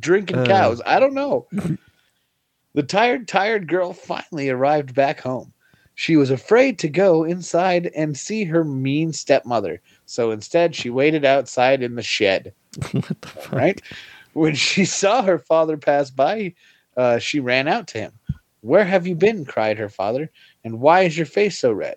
drinking 0.00 0.38
Uh. 0.38 0.46
cows. 0.46 0.82
I 0.84 0.98
don't 0.98 1.14
know. 1.14 1.46
the 2.74 2.82
tired, 2.82 3.28
tired 3.28 3.68
girl 3.68 3.92
finally 3.92 4.50
arrived 4.50 4.92
back 4.92 5.20
home. 5.20 5.52
She 5.98 6.14
was 6.14 6.30
afraid 6.30 6.78
to 6.78 6.88
go 6.88 7.24
inside 7.24 7.90
and 7.92 8.16
see 8.16 8.44
her 8.44 8.62
mean 8.62 9.12
stepmother. 9.12 9.82
So 10.06 10.30
instead, 10.30 10.76
she 10.76 10.90
waited 10.90 11.24
outside 11.24 11.82
in 11.82 11.96
the 11.96 12.04
shed. 12.04 12.54
what 12.92 13.20
the 13.20 13.26
fuck? 13.26 13.52
Right? 13.52 13.82
When 14.32 14.54
she 14.54 14.84
saw 14.84 15.22
her 15.22 15.40
father 15.40 15.76
pass 15.76 16.12
by, 16.12 16.54
uh, 16.96 17.18
she 17.18 17.40
ran 17.40 17.66
out 17.66 17.88
to 17.88 17.98
him. 17.98 18.12
Where 18.60 18.84
have 18.84 19.08
you 19.08 19.16
been? 19.16 19.44
cried 19.44 19.76
her 19.78 19.88
father. 19.88 20.30
And 20.62 20.78
why 20.78 21.00
is 21.00 21.16
your 21.16 21.26
face 21.26 21.58
so 21.58 21.72
red? 21.72 21.96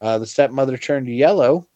Uh, 0.00 0.18
the 0.18 0.26
stepmother 0.26 0.78
turned 0.78 1.08
yellow 1.08 1.66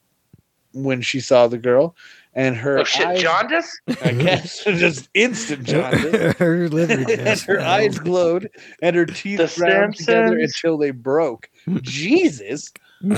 when 0.74 1.02
she 1.02 1.18
saw 1.18 1.48
the 1.48 1.58
girl, 1.58 1.96
and 2.34 2.56
her 2.56 2.78
oh 2.80 2.84
shit, 2.84 3.06
eyes, 3.06 3.22
jaundice? 3.22 3.80
I 4.02 4.12
guess, 4.12 4.62
just 4.64 5.08
instant 5.14 5.64
jaundice. 5.64 6.36
her 6.38 6.68
liver 6.68 7.10
and 7.12 7.40
her 7.40 7.60
eyes 7.60 7.98
glowed, 7.98 8.48
and 8.82 8.94
her 8.96 9.06
teeth 9.06 9.38
The 9.38 9.52
ground 9.60 9.96
together 9.96 10.38
until 10.38 10.78
they 10.78 10.90
broke. 10.90 11.48
Jesus! 11.82 12.72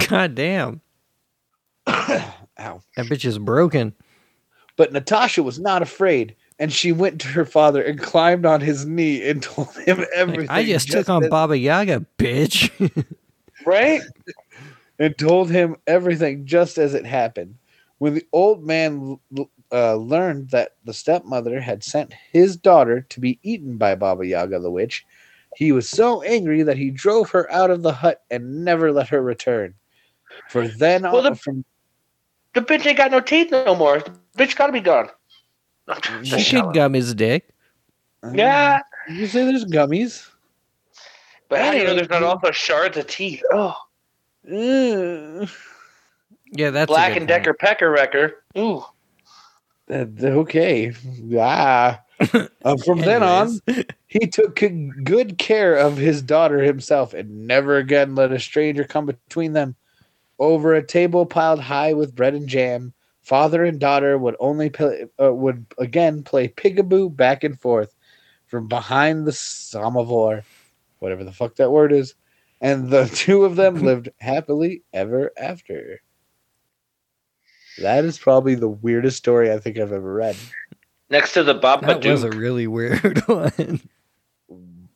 God 0.08 0.34
damn. 0.34 0.80
Ow. 1.86 2.32
That 2.58 3.06
bitch 3.06 3.24
is 3.24 3.38
broken. 3.38 3.94
But 4.76 4.92
Natasha 4.92 5.42
was 5.42 5.58
not 5.58 5.82
afraid, 5.82 6.34
and 6.58 6.72
she 6.72 6.92
went 6.92 7.20
to 7.22 7.28
her 7.28 7.44
father 7.44 7.82
and 7.82 8.00
climbed 8.00 8.46
on 8.46 8.60
his 8.60 8.86
knee 8.86 9.28
and 9.28 9.42
told 9.42 9.74
him 9.76 9.98
Like, 9.98 10.08
everything. 10.14 10.48
I 10.50 10.64
just, 10.64 10.90
took 10.90 11.08
on 11.08 11.24
as- 11.24 11.30
Baba 11.30 11.56
Yaga, 11.58 12.06
bitch. 12.18 12.70
right? 13.66 14.00
and 14.98 15.16
told 15.18 15.50
him 15.50 15.76
everything 15.86 16.44
just 16.46 16.76
as 16.78 16.92
it 16.94 17.06
happened. 17.06 17.54
When 18.00 18.14
the 18.14 18.26
old 18.32 18.64
man 18.64 19.20
uh, 19.70 19.94
learned 19.96 20.48
that 20.52 20.76
the 20.86 20.94
stepmother 20.94 21.60
had 21.60 21.84
sent 21.84 22.14
his 22.32 22.56
daughter 22.56 23.02
to 23.10 23.20
be 23.20 23.38
eaten 23.42 23.76
by 23.76 23.94
Baba 23.94 24.26
Yaga 24.26 24.58
the 24.58 24.70
witch, 24.70 25.04
he 25.54 25.70
was 25.70 25.86
so 25.86 26.22
angry 26.22 26.62
that 26.62 26.78
he 26.78 26.90
drove 26.90 27.28
her 27.28 27.52
out 27.52 27.70
of 27.70 27.82
the 27.82 27.92
hut 27.92 28.22
and 28.30 28.64
never 28.64 28.90
let 28.90 29.10
her 29.10 29.20
return. 29.20 29.74
For 30.48 30.66
then 30.66 31.02
Well, 31.02 31.18
on, 31.18 31.24
the- 31.24 31.34
from 31.34 31.62
The 32.54 32.62
bitch 32.62 32.86
ain't 32.86 32.96
got 32.96 33.10
no 33.10 33.20
teeth 33.20 33.50
no 33.50 33.74
more. 33.74 33.98
The 33.98 34.12
bitch 34.38 34.56
gotta 34.56 34.72
be 34.72 34.80
gone. 34.80 35.10
she 36.22 36.62
could 36.62 36.72
gum 36.72 36.94
his 36.94 37.14
dick. 37.14 37.50
Yeah. 38.32 38.80
you 39.10 39.26
say 39.26 39.44
there's 39.44 39.66
gummies. 39.66 40.26
But 41.50 41.60
how 41.60 41.72
do 41.72 41.76
you 41.76 41.84
know 41.84 41.94
there's 41.94 42.08
not 42.08 42.22
also 42.22 42.50
shards 42.50 42.96
of 42.96 43.06
teeth? 43.08 43.42
Oh, 43.52 43.76
Yeah, 46.50 46.70
that's 46.70 46.90
a 46.90 46.92
Black 46.92 47.12
good 47.12 47.22
and 47.22 47.28
Decker 47.28 47.54
Pecker 47.54 47.90
Wrecker. 47.90 48.42
Ooh. 48.58 48.84
Uh, 49.90 50.06
okay. 50.22 50.92
Ah. 51.38 52.02
Uh, 52.62 52.76
from 52.76 52.98
then 52.98 53.22
on, 53.22 53.58
he 54.06 54.26
took 54.26 54.60
good 55.02 55.38
care 55.38 55.74
of 55.76 55.96
his 55.96 56.20
daughter 56.20 56.62
himself 56.62 57.14
and 57.14 57.46
never 57.46 57.78
again 57.78 58.14
let 58.14 58.30
a 58.30 58.38
stranger 58.38 58.84
come 58.84 59.06
between 59.06 59.54
them. 59.54 59.74
Over 60.38 60.74
a 60.74 60.86
table 60.86 61.24
piled 61.24 61.60
high 61.60 61.94
with 61.94 62.14
bread 62.14 62.34
and 62.34 62.46
jam, 62.46 62.92
father 63.22 63.64
and 63.64 63.80
daughter 63.80 64.18
would 64.18 64.36
only 64.38 64.68
play, 64.68 65.06
uh, 65.18 65.32
would 65.32 65.64
again 65.78 66.22
play 66.22 66.48
pigaboo 66.48 67.16
back 67.16 67.42
and 67.42 67.58
forth 67.58 67.94
from 68.46 68.68
behind 68.68 69.26
the 69.26 69.32
samovar, 69.32 70.42
whatever 70.98 71.24
the 71.24 71.32
fuck 71.32 71.56
that 71.56 71.70
word 71.70 71.92
is, 71.92 72.14
and 72.60 72.90
the 72.90 73.06
two 73.14 73.46
of 73.46 73.56
them 73.56 73.76
lived 73.76 74.10
happily 74.18 74.82
ever 74.92 75.32
after. 75.38 76.02
That 77.80 78.04
is 78.04 78.18
probably 78.18 78.54
the 78.54 78.68
weirdest 78.68 79.16
story 79.18 79.52
I 79.52 79.58
think 79.58 79.78
I've 79.78 79.92
ever 79.92 80.12
read. 80.14 80.36
Next 81.10 81.32
to 81.34 81.42
the 81.42 81.54
Babadook. 81.58 82.02
That 82.02 82.10
was 82.10 82.24
a 82.24 82.30
really 82.30 82.66
weird 82.66 83.18
one. 83.26 83.80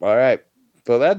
All 0.00 0.16
right. 0.16 0.40
Well, 0.86 0.98
that 0.98 1.18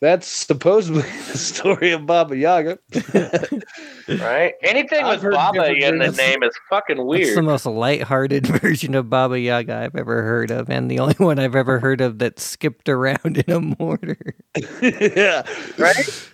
that's 0.00 0.26
supposedly 0.26 1.02
the 1.32 1.38
story 1.38 1.92
of 1.92 2.04
Baba 2.06 2.36
Yaga. 2.36 2.78
Right? 4.08 4.54
Anything 4.62 5.04
I've 5.04 5.22
with 5.22 5.32
Baba 5.32 5.72
in 5.72 5.98
the 5.98 6.10
name 6.10 6.42
is 6.42 6.52
fucking 6.68 6.96
That's 6.96 7.06
weird. 7.06 7.36
the 7.38 7.42
most 7.42 7.64
light-hearted 7.64 8.46
version 8.48 8.96
of 8.96 9.08
Baba 9.08 9.38
Yaga 9.38 9.76
I've 9.76 9.94
ever 9.94 10.22
heard 10.24 10.50
of, 10.50 10.68
and 10.68 10.90
the 10.90 10.98
only 10.98 11.14
one 11.18 11.38
I've 11.38 11.54
ever 11.54 11.78
heard 11.78 12.00
of 12.00 12.18
that 12.18 12.40
skipped 12.40 12.88
around 12.88 13.38
in 13.46 13.50
a 13.50 13.60
mortar. 13.78 14.34
yeah. 14.82 15.46
Right? 15.78 16.28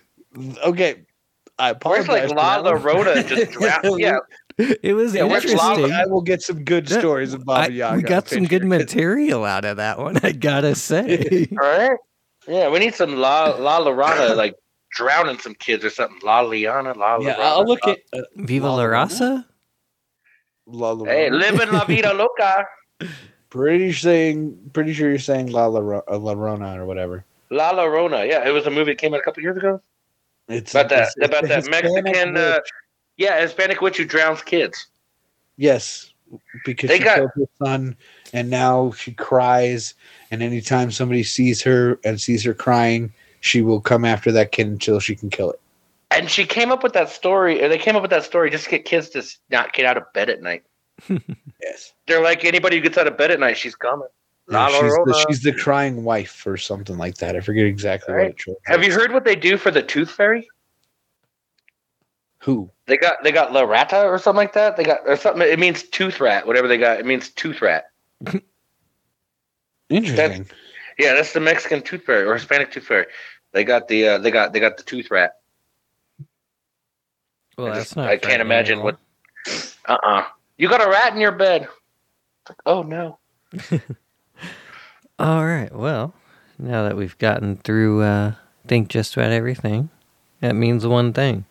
Okay. 0.65 1.05
I 1.59 1.73
Where's 1.73 2.05
apologize. 2.07 2.09
like 2.09 2.29
for 2.31 2.35
La 2.37 2.63
that 2.63 2.73
one. 2.73 2.83
Llorona 2.83 3.27
just 3.29 3.51
drown? 3.53 3.99
Yeah, 3.99 4.19
It 4.59 4.95
was 4.95 5.15
Yeah, 5.15 5.23
where's 5.25 5.45
Lava? 5.53 5.75
interesting. 5.83 5.93
I 5.93 6.07
will 6.07 6.21
get 6.21 6.43
some 6.43 6.65
good 6.65 6.89
stories 6.89 7.33
of 7.33 7.45
Baba 7.45 7.67
I- 7.67 7.75
Yaga. 7.75 7.97
we 7.97 8.03
got 8.03 8.29
some 8.29 8.45
good 8.45 8.65
material 8.65 9.45
out 9.45 9.65
of 9.65 9.77
that 9.77 9.99
one, 9.99 10.19
I 10.23 10.33
gotta 10.33 10.75
say. 10.75 11.47
right? 11.53 11.97
Yeah, 12.49 12.69
we 12.69 12.79
need 12.81 12.95
some 12.95 13.17
La 13.17 13.55
La 13.59 13.79
Llorona 13.81 14.35
like 14.43 14.55
drowning 14.91 15.39
some 15.39 15.55
kids 15.55 15.85
or 15.85 15.91
something. 15.91 16.19
La 16.25 16.41
Liana, 16.41 16.93
La 16.95 17.19
Yeah, 17.21 17.37
I'll 17.39 17.65
look 17.65 17.87
at 17.87 17.99
uh, 18.13 18.23
Viva 18.37 18.67
La 18.67 18.75
la 18.77 18.83
Llorona? 18.83 19.07
Raza? 19.09 19.45
La 20.67 20.95
Llorona. 20.95 21.07
Hey, 21.09 21.31
living 21.31 21.71
la 21.71 21.85
vida 21.85 22.13
loca. 22.13 22.65
Pretty 23.51 23.93
saying, 23.93 24.59
pretty 24.75 24.93
sure 24.93 25.09
you're 25.09 25.19
saying 25.19 25.47
La 25.53 25.67
La, 25.67 26.01
uh, 26.07 26.19
La 26.19 26.33
Rona 26.33 26.79
or 26.83 26.85
whatever. 26.85 27.25
La 27.51 27.73
Llorona. 27.73 28.29
Yeah, 28.29 28.47
it 28.47 28.51
was 28.51 28.67
a 28.67 28.71
movie 28.71 28.93
that 28.93 28.99
came 28.99 29.15
out 29.15 29.21
a 29.21 29.23
couple 29.23 29.43
years 29.43 29.57
ago. 29.57 29.81
It's 30.49 30.73
About 30.75 30.89
that 30.91 30.97
it's- 30.99 31.15
it's 31.17 31.27
about 31.29 31.43
the 31.43 31.49
that 31.49 31.71
Mexican 31.71 32.37
uh, 32.37 32.55
witch. 32.57 32.71
Yeah, 33.19 33.39
Hispanic 33.41 33.81
witch 33.83 33.99
who 33.99 34.05
drowns 34.07 34.41
kids. 34.43 34.87
Yes, 35.57 36.13
because 36.65 36.89
They 36.89 36.99
she 36.99 37.05
got- 37.05 37.17
killed 37.19 37.31
her 37.37 37.67
son, 37.67 37.97
and 38.33 38.49
now 38.49 38.93
she 38.93 39.13
cries. 39.13 39.95
And 40.31 40.43
anytime 40.43 40.91
somebody 40.91 41.23
sees 41.25 41.61
her 41.63 41.99
and 42.05 42.21
sees 42.21 42.43
her 42.45 42.55
crying, 42.55 43.13
she 43.41 43.61
will 43.63 43.81
come 43.81 44.05
after 44.05 44.33
that 44.33 44.53
kid 44.53 44.67
until 44.69 45.01
she 45.01 45.15
can 45.17 45.31
kill 45.31 45.51
it. 45.51 45.61
And 46.11 46.31
she 46.31 46.45
came 46.47 46.73
up 46.73 46.83
with 46.83 46.95
that 46.95 47.11
story, 47.11 47.63
or 47.63 47.69
they 47.69 47.77
came 47.79 47.95
up 47.97 48.03
with 48.03 48.11
that 48.11 48.25
story 48.25 48.51
just 48.51 48.65
to 48.65 48.71
get 48.71 48.85
kids 48.87 49.11
to 49.11 49.23
not 49.51 49.73
get 49.75 49.85
out 49.85 49.97
of 49.99 50.11
bed 50.15 50.31
at 50.31 50.41
night. 50.43 50.63
Yes, 51.61 51.93
They're 52.07 52.23
like 52.23 52.45
anybody 52.45 52.77
who 52.77 52.83
gets 52.83 52.97
out 52.97 53.09
of 53.09 53.19
bed 53.19 53.31
at 53.33 53.41
night, 53.41 53.57
she's 53.57 53.75
coming. 53.75 54.07
La 54.47 54.69
she's, 54.69 54.81
the, 54.81 55.27
she's 55.29 55.43
the 55.43 55.53
crying 55.53 56.05
wife 56.05 56.47
or 56.47 56.57
something 56.57 56.97
like 56.97 57.17
that. 57.17 57.35
I 57.37 57.41
forget 57.41 57.67
exactly 57.67 58.15
what 58.15 58.21
Right. 58.21 58.31
it 58.31 58.41
shows. 58.41 58.57
Have 58.65 58.83
you 58.85 58.93
heard 58.93 59.13
what 59.13 59.25
they 59.25 59.35
do 59.37 59.59
for 59.59 59.71
the 59.73 59.83
tooth 59.83 60.11
fairy? 60.11 60.49
Who? 62.49 62.71
They 62.87 62.97
got 62.97 63.23
they 63.23 63.31
got 63.31 63.53
La 63.53 63.61
Rata 63.61 64.07
or 64.07 64.19
something 64.19 64.39
like 64.39 64.55
that. 64.55 64.79
They 64.79 64.83
got 64.83 65.01
or 65.05 65.17
something. 65.17 65.47
It 65.47 65.59
means 65.59 65.83
tooth 65.83 66.19
rat. 66.19 66.47
Whatever 66.47 66.67
they 66.67 66.79
got, 66.79 66.99
it 66.99 67.05
means 67.05 67.29
tooth 67.29 67.61
rat. 67.61 67.91
Interesting. 69.91 70.49
Yeah, 70.99 71.13
that's 71.13 71.35
the 71.35 71.41
Mexican 71.41 71.83
tooth 71.83 72.05
fairy 72.05 72.25
or 72.25 72.33
Hispanic 72.33 72.73
tooth 72.73 72.85
fairy. 72.87 73.05
They 73.53 73.65
got 73.65 73.87
the 73.89 74.09
uh, 74.09 74.19
they 74.19 74.31
got 74.31 74.55
they 74.55 74.61
got 74.61 74.79
the 74.79 74.83
tooth 74.83 75.11
rat. 75.11 75.33
Well, 77.59 77.67
I 77.67 77.75
that's 77.75 77.85
just- 77.91 77.97
not 77.99 78.09
I 78.09 78.17
can't 78.17 78.41
imagine 78.41 78.79
at 78.79 78.85
what. 78.85 78.99
Uh 79.85 79.99
uh 80.03 80.25
You 80.57 80.71
got 80.71 80.81
a 80.83 80.89
rat 80.89 81.13
in 81.13 81.21
your 81.21 81.33
bed. 81.33 81.69
Like, 82.49 82.59
oh 82.65 82.83
no. 82.83 83.19
all. 83.69 83.79
All 85.19 85.45
right. 85.45 85.71
Well, 85.71 86.15
now 86.59 86.85
that 86.85 86.97
we've 86.97 87.19
gotten 87.19 87.59
through, 87.59 88.01
uh, 88.05 88.33
think 88.67 88.89
just 88.89 89.19
about 89.19 89.33
everything, 89.33 89.91
that 90.41 90.55
means 90.55 90.87
one 90.87 91.13
thing. 91.13 91.45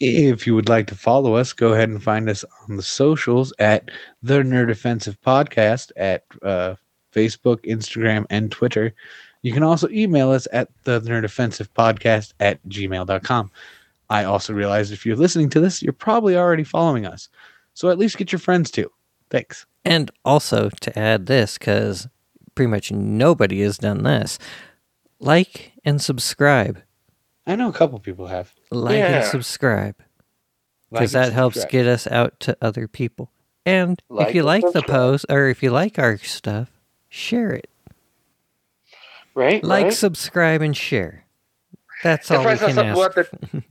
If 0.00 0.46
you 0.46 0.54
would 0.54 0.68
like 0.68 0.86
to 0.88 0.94
follow 0.94 1.34
us, 1.34 1.52
go 1.52 1.72
ahead 1.72 1.88
and 1.88 2.02
find 2.02 2.28
us 2.28 2.44
on 2.68 2.76
the 2.76 2.82
socials 2.82 3.52
at 3.58 3.90
the 4.22 4.42
Nerd 4.42 4.70
Offensive 4.70 5.20
Podcast 5.20 5.90
at 5.96 6.24
uh, 6.42 6.76
Facebook, 7.12 7.64
Instagram, 7.64 8.24
and 8.30 8.50
Twitter. 8.50 8.94
You 9.42 9.52
can 9.52 9.62
also 9.62 9.88
email 9.88 10.30
us 10.30 10.46
at 10.52 10.68
the 10.84 11.00
Nerd 11.00 11.24
Offensive 11.24 11.72
Podcast 11.74 12.32
at 12.38 12.62
gmail.com. 12.68 13.50
I 14.10 14.24
also 14.24 14.52
realize 14.52 14.90
if 14.90 15.04
you're 15.04 15.16
listening 15.16 15.50
to 15.50 15.60
this, 15.60 15.82
you're 15.82 15.92
probably 15.92 16.36
already 16.36 16.64
following 16.64 17.04
us. 17.04 17.28
So 17.74 17.90
at 17.90 17.98
least 17.98 18.18
get 18.18 18.32
your 18.32 18.38
friends 18.38 18.70
to. 18.72 18.90
Thanks. 19.30 19.66
And 19.84 20.10
also 20.24 20.70
to 20.80 20.98
add 20.98 21.26
this, 21.26 21.58
because 21.58 22.08
pretty 22.54 22.70
much 22.70 22.90
nobody 22.90 23.60
has 23.62 23.78
done 23.78 24.02
this, 24.02 24.38
like 25.20 25.72
and 25.84 26.00
subscribe. 26.00 26.82
I 27.48 27.56
know 27.56 27.68
a 27.68 27.72
couple 27.72 27.98
people 27.98 28.26
have. 28.26 28.52
Like 28.70 28.96
and 28.96 29.24
subscribe. 29.24 29.96
Because 30.90 31.14
and 31.14 31.24
that 31.24 31.32
helps 31.32 31.56
subscribe. 31.56 31.72
get 31.72 31.86
us 31.86 32.06
out 32.06 32.38
to 32.40 32.56
other 32.60 32.86
people. 32.86 33.30
And 33.66 34.00
Like 34.08 34.28
if 34.28 34.34
you 34.34 34.40
and 34.42 34.62
like 34.64 34.72
the 34.72 34.82
post, 34.82 35.26
or 35.28 35.48
if 35.48 35.62
you 35.62 35.70
like 35.70 35.98
our 35.98 36.18
stuff, 36.18 36.70
share 37.08 37.50
it. 37.50 37.68
Right. 39.34 39.62
Like, 39.64 39.84
right? 39.84 39.92
subscribe, 39.92 40.62
and 40.62 40.76
share. 40.76 41.24
That's 42.02 42.28
That's 42.28 42.38
all 42.38 42.44
why 42.44 42.50
I 42.50 42.54
we 42.54 42.58
saw 42.58 42.66
can 42.66 42.74
something 42.74 43.02
ask. 43.02 43.30
the, 43.52 43.62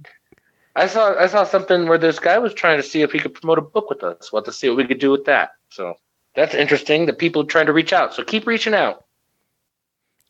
I 0.76 0.88
saw 0.88 1.16
I 1.18 1.28
saw 1.28 1.44
something 1.44 1.88
where 1.88 1.98
this 1.98 2.20
guy 2.20 2.38
was 2.38 2.54
trying 2.54 2.78
to 2.78 2.84
see 2.84 3.02
if 3.02 3.12
he 3.12 3.20
could 3.20 3.34
promote 3.34 3.58
a 3.58 3.62
book 3.62 3.90
with 3.90 4.04
us. 4.04 4.32
What 4.32 4.46
to 4.46 4.52
see 4.52 4.70
what 4.70 4.78
we 4.78 4.86
could 4.86 5.00
do 5.00 5.12
with 5.12 5.26
that. 5.26 5.52
So 5.70 5.96
that's 6.36 6.54
interesting. 6.54 7.06
The 7.06 7.14
people 7.14 7.46
trying 7.46 7.66
to 7.68 7.74
reach 7.74 7.94
out. 7.94 8.14
So 8.14 8.24
keep 8.24 8.48
reaching 8.48 8.74
out. 8.74 9.06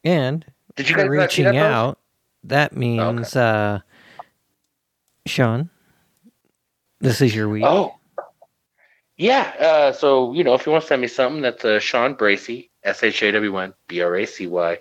And 0.04 0.46
Did 0.76 0.90
you 0.90 0.96
for 0.96 1.02
guys 1.02 1.10
not 1.18 1.32
see 1.32 1.44
reaching 1.44 1.44
that 1.46 1.54
post? 1.54 1.98
That 2.44 2.76
means, 2.76 3.36
uh, 3.36 3.80
Shawn, 5.26 5.70
this 7.00 7.22
is 7.22 7.36
your 7.36 7.50
week. 7.50 7.64
Oh. 7.66 7.96
Yeah. 9.18 9.54
Uh, 9.60 9.92
so, 9.92 10.34
you 10.34 10.44
know, 10.44 10.54
if 10.54 10.66
you 10.66 10.72
want 10.72 10.84
to 10.84 10.88
send 10.88 11.02
me 11.02 11.08
something, 11.08 11.42
that's 11.42 11.66
uh, 11.66 11.80
Shawn 11.80 12.14
Bracy, 12.14 12.70
S 12.84 13.04
H 13.04 13.24
A 13.24 13.32
W 13.32 13.58
N 13.58 13.74
B 13.88 14.02
R 14.02 14.16
A 14.16 14.26
C 14.26 14.48
Y, 14.48 14.78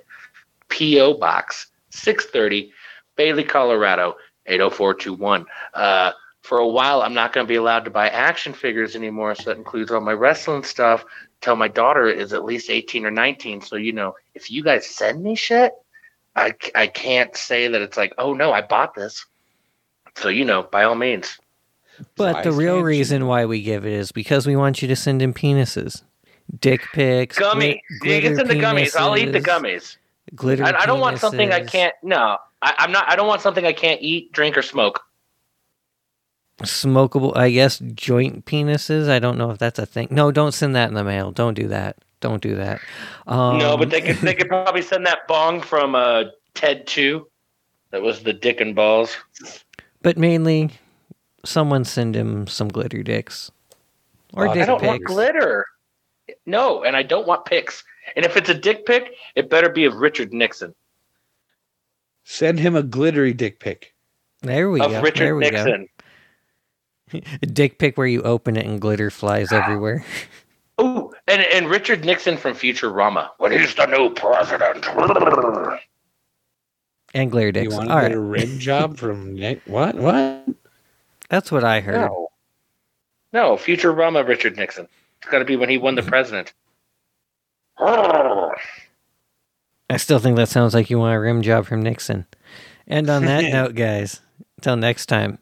P.O. 0.68 1.14
Box 1.14 1.68
630, 1.90 2.72
Bailey, 3.16 3.44
Colorado, 3.44 4.16
80421. 4.46 5.46
Uh, 5.74 6.12
for 6.42 6.58
a 6.58 6.68
while, 6.68 7.02
I'm 7.02 7.14
not 7.14 7.32
going 7.32 7.46
to 7.46 7.48
be 7.48 7.56
allowed 7.56 7.84
to 7.86 7.90
buy 7.90 8.08
action 8.08 8.52
figures 8.52 8.94
anymore. 8.94 9.34
So 9.34 9.50
that 9.50 9.56
includes 9.56 9.90
all 9.90 10.00
my 10.00 10.12
wrestling 10.12 10.62
stuff. 10.62 11.04
Till 11.40 11.56
my 11.56 11.68
daughter 11.68 12.06
is 12.06 12.32
at 12.32 12.44
least 12.44 12.70
18 12.70 13.04
or 13.04 13.10
19. 13.10 13.60
So, 13.60 13.76
you 13.76 13.92
know, 13.92 14.14
if 14.34 14.50
you 14.50 14.62
guys 14.62 14.86
send 14.86 15.22
me 15.22 15.34
shit, 15.34 15.72
I, 16.36 16.54
I 16.74 16.86
can't 16.86 17.34
say 17.36 17.66
that 17.68 17.80
it's 17.80 17.96
like, 17.96 18.12
oh 18.18 18.34
no, 18.34 18.52
I 18.52 18.60
bought 18.60 18.94
this. 18.94 19.24
So, 20.16 20.28
you 20.28 20.44
know, 20.44 20.62
by 20.64 20.84
all 20.84 20.94
means. 20.94 21.38
But 22.14 22.44
the 22.44 22.52
real 22.52 22.76
answer. 22.76 22.84
reason 22.84 23.26
why 23.26 23.46
we 23.46 23.62
give 23.62 23.86
it 23.86 23.92
is 23.92 24.12
because 24.12 24.46
we 24.46 24.54
want 24.54 24.82
you 24.82 24.88
to 24.88 24.96
send 24.96 25.22
in 25.22 25.32
penises, 25.32 26.02
dick 26.60 26.82
pics, 26.92 27.38
Gummies. 27.38 27.80
glit- 28.02 28.16
You 28.16 28.20
can 28.20 28.36
send 28.36 28.50
the 28.50 28.54
gummies. 28.54 28.94
I'll 28.94 29.16
eat 29.16 29.32
the 29.32 29.40
gummies. 29.40 29.96
Glitter. 30.34 30.64
I, 30.64 30.72
I 30.82 30.86
don't 30.86 31.00
want 31.00 31.18
something 31.18 31.52
I 31.52 31.60
can't. 31.60 31.94
No, 32.02 32.36
I, 32.60 32.74
I'm 32.78 32.92
not. 32.92 33.08
I 33.08 33.16
don't 33.16 33.28
want 33.28 33.40
something 33.40 33.64
I 33.64 33.72
can't 33.72 34.02
eat, 34.02 34.32
drink, 34.32 34.58
or 34.58 34.62
smoke. 34.62 35.02
Smokable, 36.62 37.36
I 37.36 37.50
guess, 37.50 37.78
joint 37.78 38.44
penises. 38.44 39.08
I 39.08 39.18
don't 39.18 39.38
know 39.38 39.50
if 39.50 39.58
that's 39.58 39.78
a 39.78 39.86
thing. 39.86 40.08
No, 40.10 40.32
don't 40.32 40.52
send 40.52 40.74
that 40.74 40.88
in 40.88 40.94
the 40.94 41.04
mail. 41.04 41.30
Don't 41.30 41.54
do 41.54 41.68
that. 41.68 41.96
Don't 42.20 42.40
do 42.43 42.55
that. 42.56 42.80
Um, 43.26 43.59
no, 43.59 43.76
but 43.76 43.90
they 43.90 44.01
could. 44.01 44.16
They 44.16 44.34
could 44.34 44.48
probably 44.48 44.82
send 44.82 45.05
that 45.06 45.28
bong 45.28 45.60
from 45.60 45.94
uh, 45.94 46.24
Ted 46.55 46.86
Two. 46.86 47.28
That 47.90 48.02
was 48.02 48.22
the 48.22 48.32
dick 48.32 48.60
and 48.60 48.74
balls. 48.74 49.16
But 50.02 50.16
mainly, 50.16 50.70
someone 51.44 51.84
send 51.84 52.14
him 52.16 52.47
some 52.47 52.68
glitter 52.68 53.02
dicks 53.02 53.51
or 54.32 54.48
Uh, 54.48 54.51
I 54.51 54.55
dick 54.55 54.62
I 54.62 54.66
don't 54.66 54.80
pics. 54.80 54.88
want 54.88 55.05
glitter. 55.05 55.66
No, 56.47 56.82
and 56.84 56.97
I 56.97 57.02
don't 57.02 57.26
want 57.26 57.44
pics. 57.44 57.84
And 58.16 58.24
if 58.24 58.36
it's 58.36 58.48
a 58.48 58.55
dick 58.55 58.86
pic, 58.86 59.12
it 59.34 59.51
better 59.51 59.68
be 59.68 59.84
of 59.84 59.94
Richard 59.94 60.32
Nixon. 60.32 60.74
Send 62.24 62.59
him 62.59 62.74
a 62.74 62.82
glittery 62.82 63.32
dick 63.34 63.60
pic. 63.60 63.94
There 64.43 64.70
we 64.70 64.80
of 64.80 64.90
go. 64.90 65.01
Richard 65.02 65.18
there 65.24 65.36
we 65.36 65.44
Nixon. 65.51 65.88
go. 67.12 67.20
A 67.43 67.47
dick 67.47 67.78
pic 67.78 67.97
where 67.97 68.06
you 68.06 68.22
open 68.22 68.56
it 68.56 68.66
and 68.66 68.80
glitter 68.80 69.10
flies 69.10 69.52
everywhere. 69.52 70.05
Ooh, 70.80 71.10
and 71.26 71.42
and 71.42 71.68
Richard 71.70 72.04
Nixon 72.04 72.36
from 72.36 72.52
Futurama 72.54 73.30
when 73.38 73.52
he's 73.52 73.74
the 73.74 73.86
new 73.86 74.10
president. 74.10 74.84
and 77.14 77.30
glitter 77.30 77.46
You 77.46 77.52
dicks. 77.52 77.74
want 77.74 77.90
All 77.90 78.00
to 78.02 78.08
get 78.08 78.16
a 78.16 78.20
right, 78.20 78.40
rim 78.42 78.58
job 78.58 78.98
from 78.98 79.34
Nick? 79.34 79.62
What? 79.66 79.94
What? 79.94 80.44
that's 81.30 81.50
what 81.50 81.64
I 81.64 81.80
heard. 81.80 81.94
No, 82.10 82.28
no, 83.32 83.52
Futurama 83.56 84.26
Richard 84.26 84.56
Nixon. 84.56 84.86
It's 85.22 85.30
got 85.30 85.38
to 85.38 85.44
be 85.46 85.56
when 85.56 85.68
he 85.70 85.78
won 85.78 85.94
the 85.94 86.02
president. 86.02 86.52
I 89.88 89.96
still 89.98 90.18
think 90.18 90.36
that 90.36 90.48
sounds 90.48 90.74
like 90.74 90.90
you 90.90 90.98
want 90.98 91.14
a 91.16 91.20
rim 91.20 91.42
job 91.42 91.66
from 91.66 91.82
Nixon. 91.82 92.26
And 92.86 93.08
on 93.08 93.24
that 93.24 93.44
note, 93.52 93.74
guys, 93.74 94.20
until 94.58 94.76
next 94.76 95.06
time, 95.06 95.38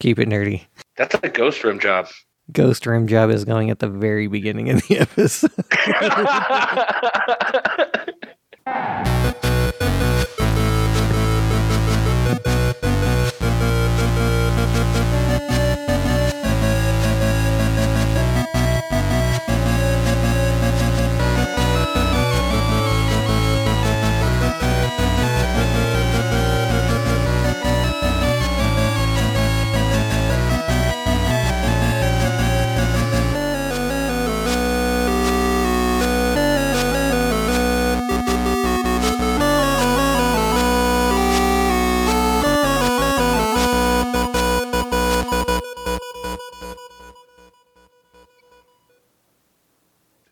keep 0.00 0.18
it 0.18 0.28
nerdy. 0.28 0.64
That's 0.96 1.14
a 1.22 1.28
ghost 1.28 1.62
room 1.64 1.78
job 1.80 2.08
ghost 2.52 2.86
rim 2.86 3.06
job 3.06 3.30
is 3.30 3.44
going 3.44 3.70
at 3.70 3.78
the 3.78 3.88
very 3.88 4.26
beginning 4.26 4.70
of 4.70 4.82
the 4.86 4.98
episode. 5.00 5.50